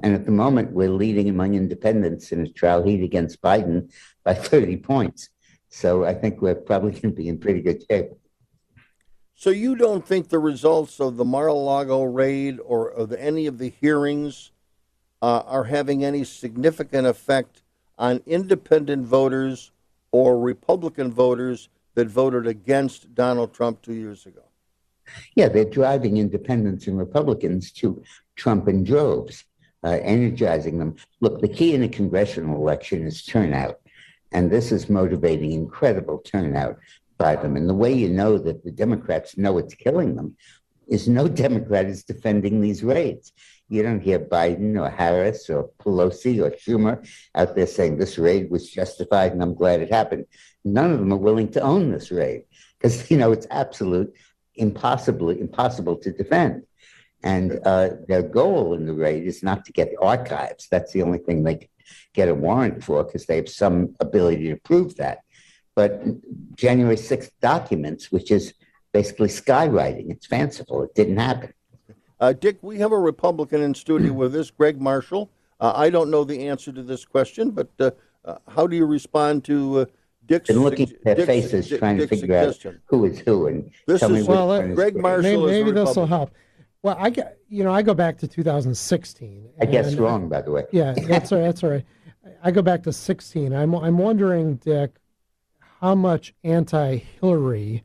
And 0.02 0.14
at 0.14 0.24
the 0.24 0.32
moment, 0.32 0.72
we're 0.72 0.90
leading 0.90 1.28
among 1.28 1.54
independents 1.54 2.32
in 2.32 2.40
a 2.40 2.48
trial 2.48 2.82
heat 2.82 3.02
against 3.02 3.40
Biden 3.42 3.92
by 4.24 4.34
30 4.52 4.76
points. 4.78 5.28
So 5.68 6.04
I 6.04 6.14
think 6.14 6.42
we're 6.42 6.54
probably 6.54 6.92
going 6.92 7.02
to 7.02 7.10
be 7.10 7.28
in 7.28 7.38
pretty 7.38 7.60
good 7.60 7.84
shape. 7.88 8.10
So 9.34 9.50
you 9.50 9.74
don't 9.74 10.06
think 10.06 10.28
the 10.28 10.38
results 10.38 11.00
of 11.00 11.16
the 11.16 11.24
Mar-a-Lago 11.24 12.02
raid 12.02 12.58
or 12.62 12.90
of 12.90 13.12
any 13.12 13.46
of 13.46 13.58
the 13.58 13.72
hearings 13.80 14.50
uh, 15.22 15.42
are 15.46 15.64
having 15.64 16.04
any 16.04 16.24
significant 16.24 17.06
effect 17.06 17.62
on 17.98 18.22
independent 18.26 19.06
voters 19.06 19.70
or 20.12 20.38
Republican 20.38 21.10
voters 21.10 21.68
that 21.94 22.08
voted 22.08 22.46
against 22.46 23.14
Donald 23.14 23.54
Trump 23.54 23.80
two 23.82 23.94
years 23.94 24.26
ago? 24.26 24.42
Yeah, 25.34 25.48
they're 25.48 25.64
driving 25.64 26.18
independents 26.18 26.86
and 26.86 26.98
Republicans 26.98 27.72
to 27.72 28.02
Trump 28.36 28.68
in 28.68 28.84
droves, 28.84 29.44
uh, 29.84 29.98
energizing 30.02 30.78
them. 30.78 30.96
Look, 31.20 31.40
the 31.40 31.48
key 31.48 31.74
in 31.74 31.82
a 31.82 31.88
congressional 31.88 32.56
election 32.56 33.06
is 33.06 33.24
turnout, 33.24 33.80
and 34.32 34.50
this 34.50 34.72
is 34.72 34.90
motivating 34.90 35.52
incredible 35.52 36.18
turnout 36.18 36.78
by 37.18 37.36
them. 37.36 37.56
And 37.56 37.68
the 37.68 37.74
way 37.74 37.92
you 37.92 38.08
know 38.08 38.38
that 38.38 38.64
the 38.64 38.70
Democrats 38.70 39.36
know 39.36 39.58
it's 39.58 39.74
killing 39.74 40.16
them 40.16 40.36
is 40.88 41.08
no 41.08 41.28
Democrat 41.46 41.86
is 41.86 42.04
defending 42.04 42.60
these 42.60 42.82
raids. 42.82 43.32
You 43.68 43.84
don't 43.84 44.00
hear 44.00 44.18
Biden 44.18 44.80
or 44.80 44.90
Harris 44.90 45.48
or 45.48 45.70
Pelosi 45.78 46.42
or 46.42 46.50
Schumer 46.50 47.08
out 47.36 47.54
there 47.54 47.68
saying 47.68 47.98
this 47.98 48.18
raid 48.18 48.50
was 48.50 48.68
justified 48.68 49.30
and 49.30 49.40
I'm 49.42 49.54
glad 49.54 49.80
it 49.80 49.92
happened. 49.92 50.26
None 50.64 50.90
of 50.90 50.98
them 50.98 51.12
are 51.12 51.16
willing 51.16 51.52
to 51.52 51.60
own 51.60 51.92
this 51.92 52.10
raid 52.10 52.42
because 52.76 53.10
you 53.10 53.16
know 53.16 53.30
it's 53.30 53.46
absolute 53.50 54.12
impossibly 54.56 55.40
impossible 55.40 55.96
to 55.96 56.10
defend. 56.10 56.64
And 57.22 57.60
uh, 57.64 57.90
their 58.08 58.22
goal 58.22 58.74
in 58.74 58.86
the 58.86 58.94
raid 58.94 59.26
is 59.26 59.42
not 59.42 59.64
to 59.66 59.72
get 59.72 59.90
the 59.90 60.00
archives. 60.00 60.68
That's 60.70 60.92
the 60.92 61.02
only 61.02 61.18
thing 61.18 61.42
they 61.42 61.68
get 62.14 62.28
a 62.28 62.34
warrant 62.34 62.82
for 62.82 63.04
because 63.04 63.26
they 63.26 63.36
have 63.36 63.48
some 63.48 63.94
ability 64.00 64.48
to 64.48 64.56
prove 64.56 64.96
that. 64.96 65.20
But 65.74 66.02
January 66.56 66.96
6th 66.96 67.30
documents, 67.40 68.10
which 68.10 68.30
is 68.30 68.54
basically 68.92 69.28
skywriting, 69.28 70.10
it's 70.10 70.26
fanciful. 70.26 70.82
It 70.82 70.94
didn't 70.94 71.18
happen. 71.18 71.52
Uh, 72.18 72.32
Dick, 72.32 72.58
we 72.60 72.78
have 72.78 72.92
a 72.92 72.98
Republican 72.98 73.62
in 73.62 73.74
studio 73.74 74.12
with 74.12 74.34
us, 74.36 74.50
Greg 74.50 74.80
Marshall. 74.80 75.30
Uh, 75.58 75.72
I 75.74 75.90
don't 75.90 76.10
know 76.10 76.24
the 76.24 76.48
answer 76.48 76.72
to 76.72 76.82
this 76.82 77.04
question, 77.04 77.50
but 77.50 77.68
uh, 77.78 77.90
uh 78.24 78.36
how 78.48 78.66
do 78.66 78.76
you 78.76 78.84
respond 78.84 79.44
to 79.44 79.80
uh, 79.80 79.84
Dick's? 80.26 80.48
Been 80.48 80.62
looking 80.62 80.90
at 80.90 81.04
their 81.04 81.14
Dick's, 81.14 81.26
faces, 81.26 81.68
Dick, 81.68 81.78
trying 81.78 81.96
Dick's 81.96 82.10
to 82.10 82.16
figure 82.16 82.42
suggestion. 82.44 82.74
out 82.74 82.80
who 82.86 83.04
is 83.06 83.18
who, 83.20 83.46
and 83.46 83.70
this 83.86 84.00
tell 84.00 84.14
is, 84.14 84.28
me 84.28 84.34
well, 84.34 84.74
Greg 84.74 84.96
Marshall. 84.96 85.46
Maybe, 85.46 85.62
maybe 85.64 85.70
this 85.72 85.96
will 85.96 86.06
help. 86.06 86.30
Well, 86.82 86.96
I 86.98 87.10
get, 87.10 87.38
you 87.48 87.62
know, 87.62 87.72
I 87.72 87.82
go 87.82 87.94
back 87.94 88.18
to 88.18 88.28
2016. 88.28 89.50
I 89.60 89.64
guess 89.66 89.94
wrong, 89.94 90.28
by 90.28 90.40
the 90.40 90.50
way. 90.50 90.64
Yeah, 90.72 90.94
that's 90.94 91.30
all 91.30 91.38
right. 91.38 91.44
That's 91.44 91.62
all 91.62 91.70
right. 91.70 91.84
I 92.42 92.50
go 92.50 92.62
back 92.62 92.82
to 92.84 92.92
16. 92.92 93.52
I'm, 93.52 93.74
I'm 93.74 93.98
wondering, 93.98 94.56
Dick, 94.56 94.96
how 95.80 95.94
much 95.94 96.34
anti-Hillary 96.44 97.84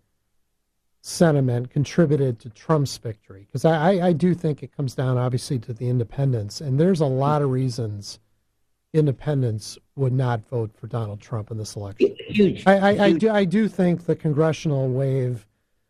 sentiment 1.02 1.70
contributed 1.70 2.40
to 2.40 2.50
Trump's 2.50 2.98
victory? 2.98 3.46
Because 3.46 3.66
I, 3.66 3.94
I, 3.94 4.08
I, 4.08 4.14
do 4.14 4.34
think 4.34 4.64
it 4.64 4.76
comes 4.76 4.96
down, 4.96 5.18
obviously, 5.18 5.60
to 5.60 5.74
the 5.74 5.90
independents. 5.90 6.62
And 6.62 6.80
there's 6.80 7.02
a 7.02 7.06
lot 7.06 7.42
of 7.42 7.50
reasons 7.50 8.20
independents 8.94 9.78
would 9.96 10.14
not 10.14 10.48
vote 10.48 10.72
for 10.74 10.88
Donald 10.88 11.20
Trump 11.20 11.52
in 11.52 11.58
this 11.58 11.76
election. 11.76 12.16
Huge. 12.28 12.66
I, 12.66 12.78
I. 12.78 13.06
I, 13.06 13.12
do, 13.12 13.30
I 13.30 13.46
do 13.46 13.68
think 13.68 14.06
the 14.06 14.16
congressional 14.16 14.88
wave 14.90 15.46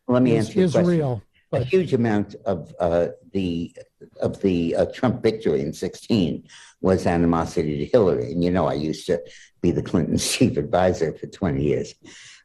Let 0.08 0.22
me 0.22 0.36
is, 0.36 0.48
answer 0.48 0.80
is 0.80 0.86
real. 0.86 1.22
A 1.52 1.62
huge 1.62 1.94
amount 1.94 2.34
of 2.44 2.74
uh, 2.80 3.08
the 3.32 3.74
of 4.20 4.40
the 4.42 4.74
uh, 4.74 4.86
Trump 4.86 5.22
victory 5.22 5.60
in 5.60 5.72
16 5.72 6.44
was 6.80 7.06
animosity 7.06 7.78
to 7.78 7.86
Hillary. 7.86 8.32
And 8.32 8.42
you 8.42 8.50
know, 8.50 8.66
I 8.66 8.74
used 8.74 9.06
to 9.06 9.22
be 9.62 9.70
the 9.70 9.82
Clinton's 9.82 10.30
chief 10.36 10.56
advisor 10.56 11.12
for 11.12 11.26
20 11.26 11.62
years. 11.62 11.94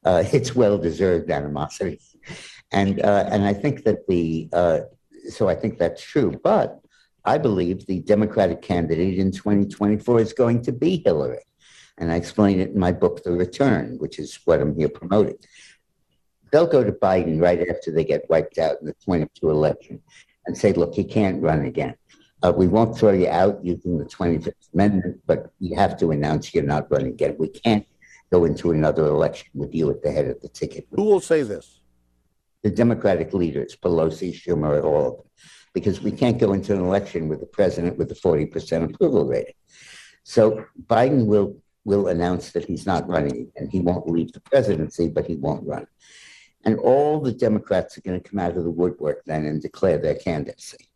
Uh, 0.06 0.24
it's 0.32 0.56
well 0.56 0.78
deserved 0.78 1.30
animosity 1.30 2.00
and 2.72 3.02
uh, 3.02 3.26
and 3.30 3.46
I 3.46 3.54
think 3.54 3.84
that 3.84 4.08
the 4.08 4.50
uh, 4.54 4.80
so 5.30 5.50
I 5.50 5.56
think 5.56 5.78
that's 5.78 6.02
true. 6.02 6.40
But 6.44 6.80
I 7.26 7.38
believe 7.38 7.86
the 7.86 8.00
Democratic 8.00 8.62
candidate 8.62 9.20
in 9.20 9.32
2024 9.32 10.20
is 10.20 10.34
going 10.34 10.64
to 10.64 10.72
be 10.72 11.02
Hillary. 11.06 11.44
And 11.98 12.12
I 12.12 12.16
explain 12.16 12.60
it 12.60 12.72
in 12.72 12.80
my 12.80 12.92
book, 12.92 13.24
The 13.24 13.32
Return, 13.32 13.98
which 14.00 14.18
is 14.18 14.40
what 14.46 14.60
I'm 14.60 14.76
here 14.76 14.90
promoting. 14.90 15.38
They'll 16.52 16.68
go 16.68 16.84
to 16.84 16.92
Biden 16.92 17.42
right 17.42 17.68
after 17.70 17.92
they 17.92 18.04
get 18.04 18.30
wiped 18.30 18.58
out 18.58 18.78
in 18.82 18.88
the 18.88 18.96
22 19.06 19.50
election 19.50 20.02
and 20.46 20.58
say, 20.58 20.74
look, 20.74 20.98
you 20.98 21.06
can't 21.06 21.42
run 21.42 21.66
again. 21.66 21.96
Uh, 22.44 22.52
we 22.56 22.68
won't 22.68 22.98
throw 22.98 23.12
you 23.12 23.30
out 23.30 23.64
using 23.64 23.98
the 23.98 24.06
25th 24.06 24.54
Amendment, 24.74 25.22
but 25.28 25.52
you 25.60 25.76
have 25.76 25.98
to 26.00 26.12
announce 26.12 26.54
you're 26.54 26.64
not 26.64 26.92
running 26.92 27.14
again. 27.14 27.36
We 27.38 27.50
can't 27.50 27.86
go 28.32 28.46
into 28.46 28.72
another 28.72 29.06
election 29.06 29.50
with 29.54 29.76
you 29.76 29.90
at 29.92 30.02
the 30.02 30.12
head 30.12 30.28
of 30.28 30.42
the 30.42 30.50
ticket. 30.50 30.88
Who 30.92 31.04
will 31.04 31.20
say 31.20 31.44
this? 31.44 31.82
The 32.64 32.72
Democratic 32.72 33.34
leaders, 33.34 33.76
Pelosi, 33.76 34.34
Schumer, 34.34 34.84
all 34.84 35.08
of 35.08 35.18
them, 35.18 35.26
because 35.74 36.02
we 36.02 36.12
can't 36.12 36.40
go 36.40 36.54
into 36.54 36.74
an 36.74 36.82
election 36.82 37.28
with 37.28 37.40
the 37.40 37.46
president 37.46 37.98
with 37.98 38.12
a 38.12 38.16
40% 38.16 38.94
approval 38.94 39.26
rating. 39.26 39.54
So 40.24 40.66
Biden 40.88 41.26
will 41.26 41.58
will 41.84 42.10
announce 42.10 42.52
that 42.52 42.66
he's 42.66 42.86
not 42.86 43.08
running 43.08 43.52
and 43.56 43.72
he 43.72 43.80
won't 43.80 44.08
leave 44.08 44.32
the 44.34 44.40
presidency, 44.42 45.08
but 45.10 45.26
he 45.26 45.36
won't 45.36 45.68
run. 45.68 45.88
And 46.64 46.78
all 46.80 47.20
the 47.20 47.32
Democrats 47.32 47.98
are 47.98 48.02
going 48.02 48.22
to 48.22 48.30
come 48.30 48.40
out 48.40 48.58
of 48.58 48.64
the 48.64 48.72
woodwork 48.72 49.24
then 49.26 49.46
and 49.46 49.62
declare 49.62 49.98
their 49.98 50.16
candidacy. 50.16 50.90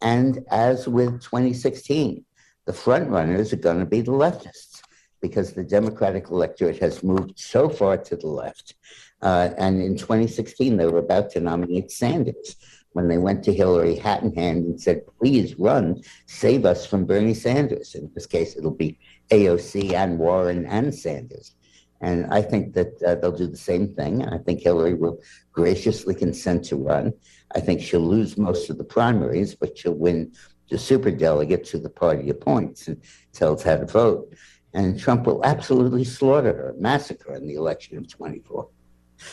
And 0.00 0.44
as 0.50 0.88
with 0.88 1.20
2016, 1.22 2.24
the 2.66 2.72
front 2.72 3.10
runners 3.10 3.52
are 3.52 3.56
going 3.56 3.80
to 3.80 3.86
be 3.86 4.00
the 4.00 4.12
leftists 4.12 4.82
because 5.20 5.52
the 5.52 5.64
Democratic 5.64 6.30
electorate 6.30 6.78
has 6.78 7.02
moved 7.02 7.38
so 7.38 7.68
far 7.68 7.98
to 7.98 8.16
the 8.16 8.26
left. 8.26 8.74
Uh, 9.22 9.50
and 9.58 9.82
in 9.82 9.96
2016, 9.96 10.76
they 10.76 10.86
were 10.86 10.98
about 10.98 11.30
to 11.30 11.40
nominate 11.40 11.90
Sanders 11.90 12.56
when 12.92 13.08
they 13.08 13.18
went 13.18 13.44
to 13.44 13.52
Hillary 13.52 13.96
hat 13.96 14.22
in 14.22 14.34
hand 14.34 14.64
and 14.64 14.80
said, 14.80 15.02
please 15.18 15.58
run, 15.58 16.02
save 16.26 16.64
us 16.64 16.86
from 16.86 17.04
Bernie 17.04 17.34
Sanders. 17.34 17.94
In 17.94 18.10
this 18.14 18.26
case, 18.26 18.56
it'll 18.56 18.70
be 18.70 18.98
AOC 19.30 19.92
and 19.92 20.18
Warren 20.18 20.66
and 20.66 20.94
Sanders. 20.94 21.54
And 22.00 22.26
I 22.32 22.40
think 22.40 22.74
that 22.74 23.02
uh, 23.02 23.16
they'll 23.16 23.32
do 23.32 23.46
the 23.46 23.56
same 23.56 23.94
thing. 23.94 24.26
I 24.26 24.38
think 24.38 24.60
Hillary 24.60 24.94
will 24.94 25.20
graciously 25.52 26.14
consent 26.14 26.64
to 26.66 26.76
run. 26.76 27.12
I 27.54 27.60
think 27.60 27.82
she'll 27.82 28.00
lose 28.00 28.38
most 28.38 28.70
of 28.70 28.78
the 28.78 28.84
primaries, 28.84 29.54
but 29.54 29.76
she'll 29.76 29.94
win 29.94 30.32
the 30.70 30.78
super 30.78 31.10
delegates 31.10 31.70
who 31.70 31.78
the 31.78 31.90
party 31.90 32.30
appoints 32.30 32.88
and 32.88 33.02
tells 33.32 33.62
how 33.62 33.76
to 33.76 33.86
vote. 33.86 34.32
And 34.72 34.98
Trump 34.98 35.26
will 35.26 35.44
absolutely 35.44 36.04
slaughter 36.04 36.52
her, 36.52 36.74
massacre 36.78 37.34
in 37.34 37.46
the 37.46 37.54
election 37.54 37.98
of 37.98 38.08
24. 38.08 38.68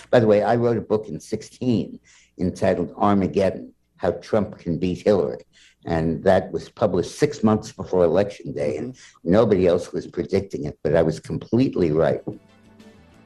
By 0.09 0.19
the 0.19 0.27
way, 0.27 0.41
I 0.43 0.55
wrote 0.55 0.77
a 0.77 0.81
book 0.81 1.07
in 1.07 1.19
16 1.19 1.99
entitled 2.39 2.93
Armageddon 2.97 3.73
How 3.97 4.11
Trump 4.11 4.57
Can 4.57 4.77
Beat 4.77 5.03
Hillary. 5.03 5.43
And 5.85 6.23
that 6.23 6.51
was 6.51 6.69
published 6.69 7.17
six 7.17 7.43
months 7.43 7.71
before 7.71 8.03
Election 8.03 8.51
Day, 8.51 8.75
and 8.75 8.97
nobody 9.23 9.67
else 9.67 9.93
was 9.93 10.05
predicting 10.05 10.65
it, 10.65 10.77
but 10.83 10.95
I 10.95 11.01
was 11.01 11.19
completely 11.19 11.91
right. 11.91 12.21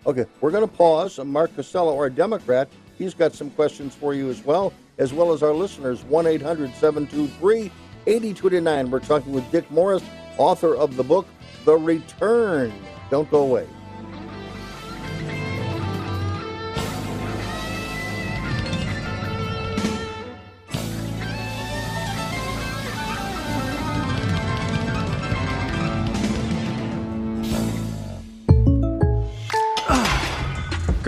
Okay, 0.06 0.26
we're 0.40 0.52
going 0.52 0.68
to 0.68 0.76
pause. 0.76 1.20
Mark 1.20 1.56
Costello, 1.56 1.96
our 1.96 2.10
Democrat, 2.10 2.68
he's 2.98 3.14
got 3.14 3.34
some 3.34 3.52
questions 3.52 3.94
for 3.94 4.16
you 4.16 4.30
as 4.30 4.44
well, 4.44 4.74
as 4.98 5.14
well 5.14 5.32
as 5.32 5.44
our 5.44 5.54
listeners. 5.54 6.04
1 6.04 6.26
800 6.26 6.74
723 6.74 7.72
8229. 8.08 8.90
We're 8.90 9.00
talking 9.00 9.32
with 9.32 9.50
Dick 9.52 9.70
Morris, 9.70 10.04
author 10.38 10.76
of 10.76 10.96
the 10.96 11.04
book, 11.04 11.28
The 11.66 11.78
Return. 11.78 12.74
Don't 13.12 13.30
go 13.30 13.44
away. 13.44 13.68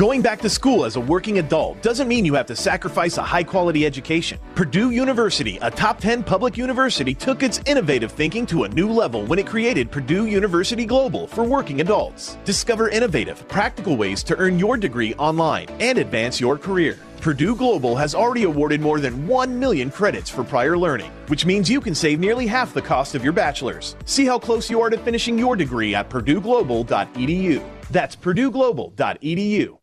Going 0.00 0.22
back 0.22 0.40
to 0.40 0.48
school 0.48 0.86
as 0.86 0.96
a 0.96 1.00
working 1.00 1.40
adult 1.40 1.82
doesn't 1.82 2.08
mean 2.08 2.24
you 2.24 2.32
have 2.32 2.46
to 2.46 2.56
sacrifice 2.56 3.18
a 3.18 3.22
high 3.22 3.44
quality 3.44 3.84
education. 3.84 4.40
Purdue 4.54 4.92
University, 4.92 5.58
a 5.60 5.70
top 5.70 6.00
10 6.00 6.22
public 6.22 6.56
university, 6.56 7.12
took 7.12 7.42
its 7.42 7.60
innovative 7.66 8.10
thinking 8.10 8.46
to 8.46 8.64
a 8.64 8.68
new 8.70 8.90
level 8.90 9.26
when 9.26 9.38
it 9.38 9.46
created 9.46 9.90
Purdue 9.90 10.24
University 10.24 10.86
Global 10.86 11.26
for 11.26 11.44
working 11.44 11.82
adults. 11.82 12.38
Discover 12.46 12.88
innovative, 12.88 13.46
practical 13.48 13.94
ways 13.94 14.22
to 14.22 14.36
earn 14.38 14.58
your 14.58 14.78
degree 14.78 15.12
online 15.16 15.68
and 15.80 15.98
advance 15.98 16.40
your 16.40 16.56
career. 16.56 16.98
Purdue 17.20 17.54
Global 17.54 17.94
has 17.94 18.14
already 18.14 18.44
awarded 18.44 18.80
more 18.80 19.00
than 19.00 19.26
1 19.26 19.58
million 19.60 19.90
credits 19.90 20.30
for 20.30 20.42
prior 20.42 20.78
learning, 20.78 21.12
which 21.26 21.44
means 21.44 21.68
you 21.68 21.78
can 21.78 21.94
save 21.94 22.20
nearly 22.20 22.46
half 22.46 22.72
the 22.72 22.80
cost 22.80 23.14
of 23.14 23.22
your 23.22 23.34
bachelor's. 23.34 23.96
See 24.06 24.24
how 24.24 24.38
close 24.38 24.70
you 24.70 24.80
are 24.80 24.88
to 24.88 24.96
finishing 24.96 25.36
your 25.36 25.56
degree 25.56 25.94
at 25.94 26.08
purdueglobal.edu. 26.08 27.62
That's 27.90 28.16
purdueglobal.edu. 28.16 29.76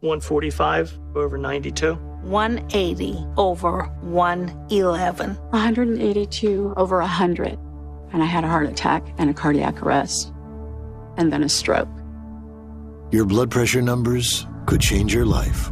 145 0.00 0.98
over 1.14 1.38
92. 1.38 1.94
180 1.94 3.26
over 3.36 3.84
111. 4.02 5.34
182 5.34 6.74
over 6.76 6.98
100. 7.00 7.58
And 8.12 8.22
I 8.22 8.26
had 8.26 8.44
a 8.44 8.48
heart 8.48 8.66
attack 8.66 9.06
and 9.18 9.30
a 9.30 9.34
cardiac 9.34 9.82
arrest, 9.82 10.32
and 11.16 11.32
then 11.32 11.42
a 11.42 11.48
stroke. 11.48 11.88
Your 13.10 13.24
blood 13.24 13.50
pressure 13.50 13.82
numbers 13.82 14.46
could 14.66 14.80
change 14.80 15.14
your 15.14 15.24
life. 15.26 15.70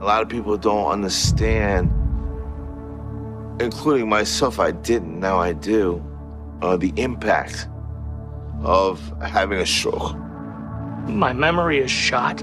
A 0.00 0.04
lot 0.04 0.22
of 0.22 0.28
people 0.28 0.56
don't 0.56 0.86
understand, 0.86 1.90
including 3.60 4.08
myself, 4.08 4.58
I 4.58 4.70
didn't, 4.70 5.18
now 5.18 5.38
I 5.38 5.52
do, 5.52 6.04
uh, 6.62 6.76
the 6.76 6.92
impact 6.96 7.68
of 8.62 9.00
having 9.20 9.58
a 9.58 9.66
stroke. 9.66 10.16
My 11.08 11.32
memory 11.32 11.78
is 11.78 11.90
shot. 11.90 12.42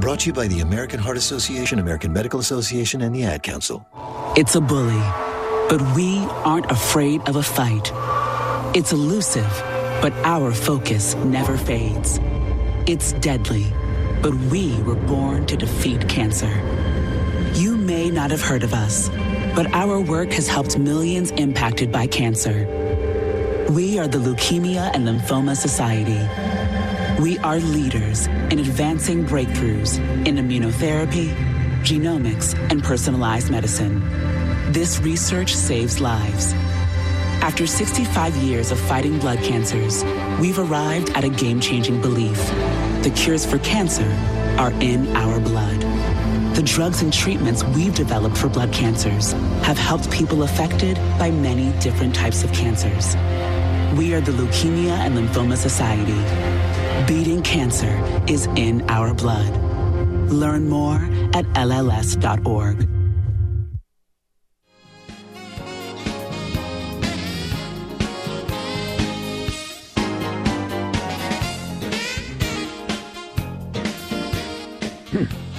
Brought 0.00 0.20
to 0.20 0.26
you 0.28 0.32
by 0.32 0.46
the 0.46 0.60
American 0.60 1.00
Heart 1.00 1.16
Association, 1.16 1.80
American 1.80 2.12
Medical 2.12 2.38
Association, 2.38 3.02
and 3.02 3.12
the 3.12 3.24
Ad 3.24 3.42
Council. 3.42 3.84
It's 4.36 4.54
a 4.54 4.60
bully, 4.60 5.02
but 5.68 5.82
we 5.96 6.18
aren't 6.44 6.70
afraid 6.70 7.28
of 7.28 7.34
a 7.34 7.42
fight. 7.42 7.90
It's 8.76 8.92
elusive, 8.92 9.50
but 10.00 10.12
our 10.24 10.52
focus 10.52 11.16
never 11.16 11.58
fades. 11.58 12.20
It's 12.86 13.12
deadly, 13.14 13.66
but 14.22 14.32
we 14.52 14.80
were 14.82 14.94
born 14.94 15.46
to 15.46 15.56
defeat 15.56 16.08
cancer. 16.08 16.52
You 17.54 17.76
may 17.76 18.08
not 18.08 18.30
have 18.30 18.40
heard 18.40 18.62
of 18.62 18.74
us, 18.74 19.08
but 19.56 19.66
our 19.74 20.00
work 20.00 20.30
has 20.30 20.46
helped 20.46 20.78
millions 20.78 21.32
impacted 21.32 21.90
by 21.90 22.06
cancer. 22.06 22.66
We 23.70 23.98
are 23.98 24.06
the 24.06 24.18
Leukemia 24.18 24.92
and 24.94 25.08
Lymphoma 25.08 25.56
Society. 25.56 26.20
We 27.18 27.36
are 27.38 27.58
leaders 27.58 28.28
in 28.28 28.60
advancing 28.60 29.26
breakthroughs 29.26 29.98
in 30.24 30.36
immunotherapy, 30.36 31.34
genomics, 31.82 32.56
and 32.70 32.80
personalized 32.80 33.50
medicine. 33.50 33.98
This 34.70 35.00
research 35.00 35.52
saves 35.52 36.00
lives. 36.00 36.52
After 37.42 37.66
65 37.66 38.36
years 38.36 38.70
of 38.70 38.78
fighting 38.78 39.18
blood 39.18 39.40
cancers, 39.40 40.04
we've 40.40 40.60
arrived 40.60 41.10
at 41.16 41.24
a 41.24 41.28
game 41.28 41.58
changing 41.58 42.00
belief. 42.00 42.38
The 43.02 43.12
cures 43.16 43.44
for 43.44 43.58
cancer 43.58 44.08
are 44.56 44.70
in 44.80 45.08
our 45.16 45.40
blood. 45.40 45.80
The 46.54 46.62
drugs 46.62 47.02
and 47.02 47.12
treatments 47.12 47.64
we've 47.64 47.96
developed 47.96 48.38
for 48.38 48.48
blood 48.48 48.72
cancers 48.72 49.32
have 49.64 49.76
helped 49.76 50.08
people 50.12 50.44
affected 50.44 50.96
by 51.18 51.32
many 51.32 51.76
different 51.80 52.14
types 52.14 52.44
of 52.44 52.52
cancers. 52.52 53.16
We 53.98 54.14
are 54.14 54.20
the 54.20 54.30
Leukemia 54.30 54.92
and 54.98 55.16
Lymphoma 55.16 55.56
Society 55.56 56.67
Beating 57.06 57.42
cancer 57.42 58.22
is 58.28 58.46
in 58.56 58.82
our 58.88 59.14
blood. 59.14 59.54
Learn 60.30 60.68
more 60.68 60.96
at 61.34 61.44
LLS.org. 61.54 62.88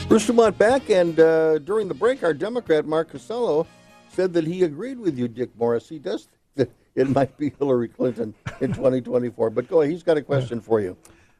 Bruce 0.09 0.25
Dumont 0.25 0.57
back, 0.57 0.89
and 0.89 1.19
uh, 1.19 1.59
during 1.59 1.87
the 1.87 1.93
break, 1.93 2.23
our 2.23 2.33
Democrat 2.33 2.87
Mark 2.87 3.11
Costello 3.11 3.67
said 4.09 4.33
that 4.33 4.47
he 4.47 4.63
agreed 4.63 4.99
with 4.99 5.19
you, 5.19 5.27
Dick 5.27 5.51
Morris. 5.55 5.87
He 5.87 5.99
does 5.99 6.27
think 6.55 6.69
that 6.69 6.71
it 6.95 7.07
might 7.09 7.37
be 7.37 7.53
Hillary 7.59 7.89
Clinton 7.89 8.33
in 8.59 8.73
2024. 8.73 9.51
But 9.51 9.67
go 9.67 9.81
ahead, 9.81 9.91
he's 9.91 10.01
got 10.01 10.17
a 10.17 10.23
question 10.23 10.61
for 10.61 10.81
you. 10.81 10.97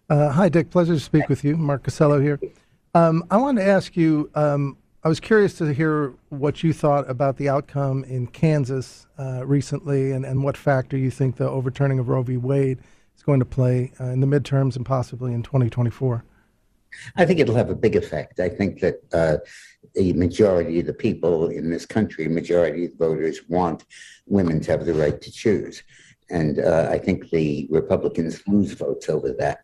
Uh, 0.10 0.32
hi, 0.32 0.50
Dick. 0.50 0.72
Pleasure 0.72 0.96
to 0.96 1.00
speak 1.00 1.30
with 1.30 1.44
you. 1.44 1.56
Mark 1.56 1.84
Costello 1.84 2.20
here. 2.20 2.40
Um, 2.96 3.24
I 3.30 3.38
wanted 3.38 3.62
to 3.62 3.68
ask 3.68 3.96
you. 3.96 4.32
Um, 4.34 4.76
I 5.04 5.08
was 5.08 5.20
curious 5.20 5.54
to 5.60 5.72
hear 5.72 6.14
what 6.30 6.64
you 6.64 6.74
thought 6.74 7.08
about 7.10 7.38
the 7.38 7.48
outcome 7.48 8.04
in 8.06 8.26
Kansas 8.28 9.06
uh, 9.20 9.46
recently, 9.46 10.12
and, 10.12 10.26
and 10.26 10.44
what 10.44 10.58
factor 10.58 10.98
you 10.98 11.12
think 11.12 11.38
the 11.38 11.48
overturning 11.48 12.00
of 12.00 12.10
Roe 12.10 12.24
v. 12.24 12.38
Wade 12.38 12.80
is 13.16 13.24
going 13.24 13.40
to 13.40 13.46
play 13.46 13.92
uh, 14.02 14.06
in 14.06 14.20
the 14.20 14.26
midterms 14.26 14.76
and 14.76 14.86
possibly 14.86 15.32
in 15.32 15.44
2024. 15.44 16.24
I 17.16 17.26
think 17.26 17.40
it'll 17.40 17.56
have 17.56 17.70
a 17.70 17.76
big 17.76 17.96
effect. 17.96 18.40
I 18.40 18.50
think 18.50 18.80
that 18.80 19.02
uh, 19.14 19.38
the 19.94 20.14
majority 20.14 20.80
of 20.80 20.88
the 20.88 20.94
people 20.94 21.50
in 21.50 21.70
this 21.70 21.86
country, 21.86 22.28
majority 22.28 22.86
of 22.86 22.96
voters 22.96 23.48
want 23.48 23.86
women 24.26 24.60
to 24.62 24.72
have 24.72 24.88
the 24.88 24.94
right 24.96 25.22
to 25.22 25.32
choose. 25.32 25.84
And 26.32 26.60
uh, 26.60 26.88
I 26.92 26.98
think 26.98 27.30
the 27.30 27.68
Republicans 27.70 28.42
lose 28.48 28.74
votes 28.74 29.08
over 29.08 29.34
that. 29.34 29.62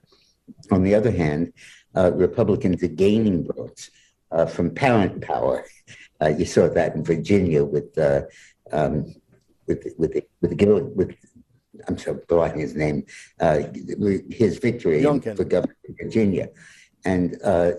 On 0.71 0.83
the 0.83 0.95
other 0.95 1.11
hand, 1.11 1.53
uh, 1.95 2.11
Republicans 2.13 2.83
are 2.83 2.87
gaining 2.87 3.45
votes 3.45 3.91
uh, 4.31 4.45
from 4.45 4.73
parent 4.73 5.21
power. 5.21 5.65
Uh, 6.21 6.27
you 6.27 6.45
saw 6.45 6.67
that 6.67 6.95
in 6.95 7.03
Virginia 7.03 7.63
with 7.63 7.97
uh, 7.97 8.21
um, 8.71 9.13
with 9.67 9.87
with 9.97 10.13
with, 10.41 10.61
with, 10.61 10.83
with 10.95 11.15
I'm 11.87 11.97
sorry, 11.97 12.19
blocking 12.27 12.61
his 12.61 12.75
name, 12.75 13.05
his 13.39 14.57
victory 14.57 15.01
Youngkin. 15.01 15.35
for 15.35 15.43
governor 15.43 15.75
of 15.87 15.95
Virginia 16.01 16.49
and 17.05 17.37
uh, 17.43 17.73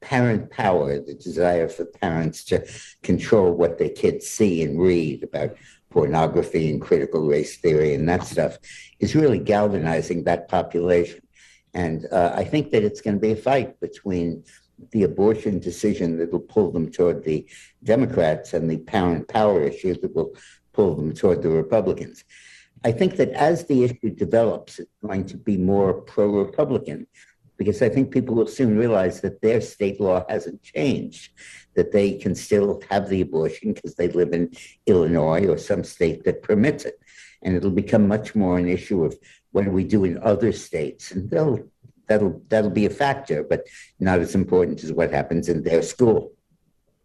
parent 0.00 0.50
power, 0.50 0.98
the 0.98 1.14
desire 1.14 1.68
for 1.68 1.84
parents 1.84 2.44
to 2.44 2.66
control 3.02 3.52
what 3.52 3.78
their 3.78 3.88
kids 3.88 4.26
see 4.26 4.62
and 4.62 4.80
read 4.80 5.22
about 5.22 5.56
pornography 5.90 6.70
and 6.70 6.82
critical 6.82 7.26
race 7.26 7.56
theory 7.58 7.94
and 7.94 8.08
that 8.08 8.24
stuff, 8.24 8.58
is 8.98 9.14
really 9.14 9.38
galvanizing 9.38 10.24
that 10.24 10.48
population. 10.48 11.20
And 11.74 12.06
uh, 12.10 12.32
I 12.34 12.44
think 12.44 12.70
that 12.70 12.84
it's 12.84 13.00
going 13.00 13.16
to 13.16 13.20
be 13.20 13.32
a 13.32 13.36
fight 13.36 13.80
between 13.80 14.44
the 14.90 15.04
abortion 15.04 15.58
decision 15.58 16.18
that 16.18 16.32
will 16.32 16.40
pull 16.40 16.70
them 16.72 16.90
toward 16.90 17.24
the 17.24 17.46
Democrats 17.84 18.52
and 18.52 18.70
the 18.70 18.78
parent 18.78 19.28
power 19.28 19.62
issue 19.62 19.94
that 20.00 20.14
will 20.14 20.34
pull 20.72 20.94
them 20.94 21.12
toward 21.14 21.42
the 21.42 21.50
Republicans. 21.50 22.24
I 22.84 22.92
think 22.92 23.16
that 23.16 23.30
as 23.30 23.66
the 23.66 23.84
issue 23.84 24.10
develops, 24.10 24.80
it's 24.80 24.90
going 25.04 25.26
to 25.26 25.36
be 25.36 25.56
more 25.56 25.94
pro 25.94 26.26
Republican 26.26 27.06
because 27.56 27.80
I 27.80 27.88
think 27.88 28.10
people 28.10 28.34
will 28.34 28.48
soon 28.48 28.76
realize 28.76 29.20
that 29.20 29.40
their 29.40 29.60
state 29.60 30.00
law 30.00 30.24
hasn't 30.28 30.62
changed, 30.64 31.30
that 31.74 31.92
they 31.92 32.14
can 32.14 32.34
still 32.34 32.82
have 32.90 33.08
the 33.08 33.20
abortion 33.20 33.72
because 33.72 33.94
they 33.94 34.08
live 34.08 34.32
in 34.32 34.50
Illinois 34.86 35.46
or 35.46 35.58
some 35.58 35.84
state 35.84 36.24
that 36.24 36.42
permits 36.42 36.84
it. 36.84 36.98
And 37.42 37.54
it'll 37.54 37.70
become 37.70 38.08
much 38.08 38.34
more 38.34 38.58
an 38.58 38.68
issue 38.68 39.04
of 39.04 39.16
what 39.52 39.64
do 39.64 39.70
we 39.70 39.84
do 39.84 40.04
in 40.04 40.18
other 40.22 40.52
states? 40.52 41.12
And 41.12 41.30
they'll, 41.30 41.60
that'll, 42.08 42.42
that'll 42.48 42.70
be 42.70 42.86
a 42.86 42.90
factor, 42.90 43.42
but 43.42 43.66
not 44.00 44.18
as 44.18 44.34
important 44.34 44.82
as 44.82 44.92
what 44.92 45.12
happens 45.12 45.48
in 45.48 45.62
their 45.62 45.82
school. 45.82 46.32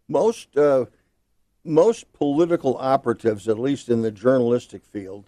Most, 0.08 0.56
uh, 0.56 0.86
most 1.64 2.12
political 2.12 2.76
operatives, 2.78 3.48
at 3.48 3.58
least 3.58 3.88
in 3.88 4.02
the 4.02 4.10
journalistic 4.10 4.84
field, 4.84 5.26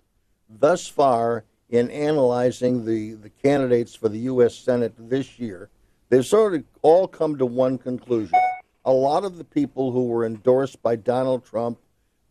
thus 0.48 0.88
far 0.88 1.44
in 1.68 1.90
analyzing 1.90 2.84
the, 2.84 3.14
the 3.14 3.30
candidates 3.30 3.94
for 3.94 4.08
the 4.08 4.18
U.S. 4.20 4.54
Senate 4.56 4.94
this 4.98 5.38
year, 5.38 5.70
they've 6.08 6.26
sort 6.26 6.54
of 6.54 6.64
all 6.82 7.06
come 7.06 7.36
to 7.38 7.46
one 7.46 7.78
conclusion. 7.78 8.38
A 8.86 8.92
lot 8.92 9.24
of 9.24 9.36
the 9.36 9.44
people 9.44 9.92
who 9.92 10.06
were 10.06 10.24
endorsed 10.24 10.82
by 10.82 10.96
Donald 10.96 11.44
Trump, 11.44 11.78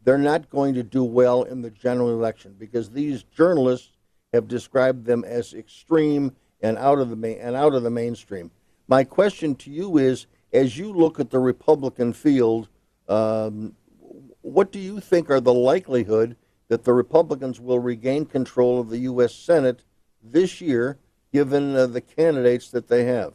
they're 0.04 0.18
not 0.18 0.50
going 0.50 0.74
to 0.74 0.84
do 0.84 1.04
well 1.04 1.44
in 1.44 1.62
the 1.62 1.70
general 1.70 2.10
election 2.10 2.56
because 2.58 2.90
these 2.90 3.24
journalists 3.24 3.92
have 4.34 4.48
described 4.48 5.06
them 5.06 5.24
as 5.24 5.54
extreme 5.54 6.36
and 6.62 6.78
out 6.78 7.00
of 7.00 7.10
the 7.10 7.16
main, 7.16 7.38
and 7.40 7.56
out 7.56 7.74
of 7.74 7.84
the 7.84 7.90
mainstream. 7.90 8.52
My 8.88 9.04
question 9.04 9.56
to 9.56 9.72
you 9.72 9.98
is: 9.98 10.28
as 10.54 10.78
you 10.78 10.92
look 10.94 11.20
at 11.20 11.30
the 11.30 11.40
Republican 11.40 12.14
field, 12.14 12.68
um, 13.08 13.76
what 14.42 14.72
do 14.72 14.80
you 14.80 15.00
think 15.00 15.30
are 15.30 15.40
the 15.40 15.54
likelihood 15.54 16.36
that 16.68 16.84
the 16.84 16.94
Republicans 16.94 17.60
will 17.60 17.80
regain 17.80 18.26
control 18.26 18.80
of 18.80 18.90
the 18.90 19.00
U.S. 19.00 19.34
Senate 19.34 19.84
this 20.24 20.62
year, 20.62 20.98
given 21.34 21.76
uh, 21.76 21.88
the 21.88 22.02
candidates 22.02 22.70
that 22.72 22.88
they 22.88 23.06
have? 23.06 23.34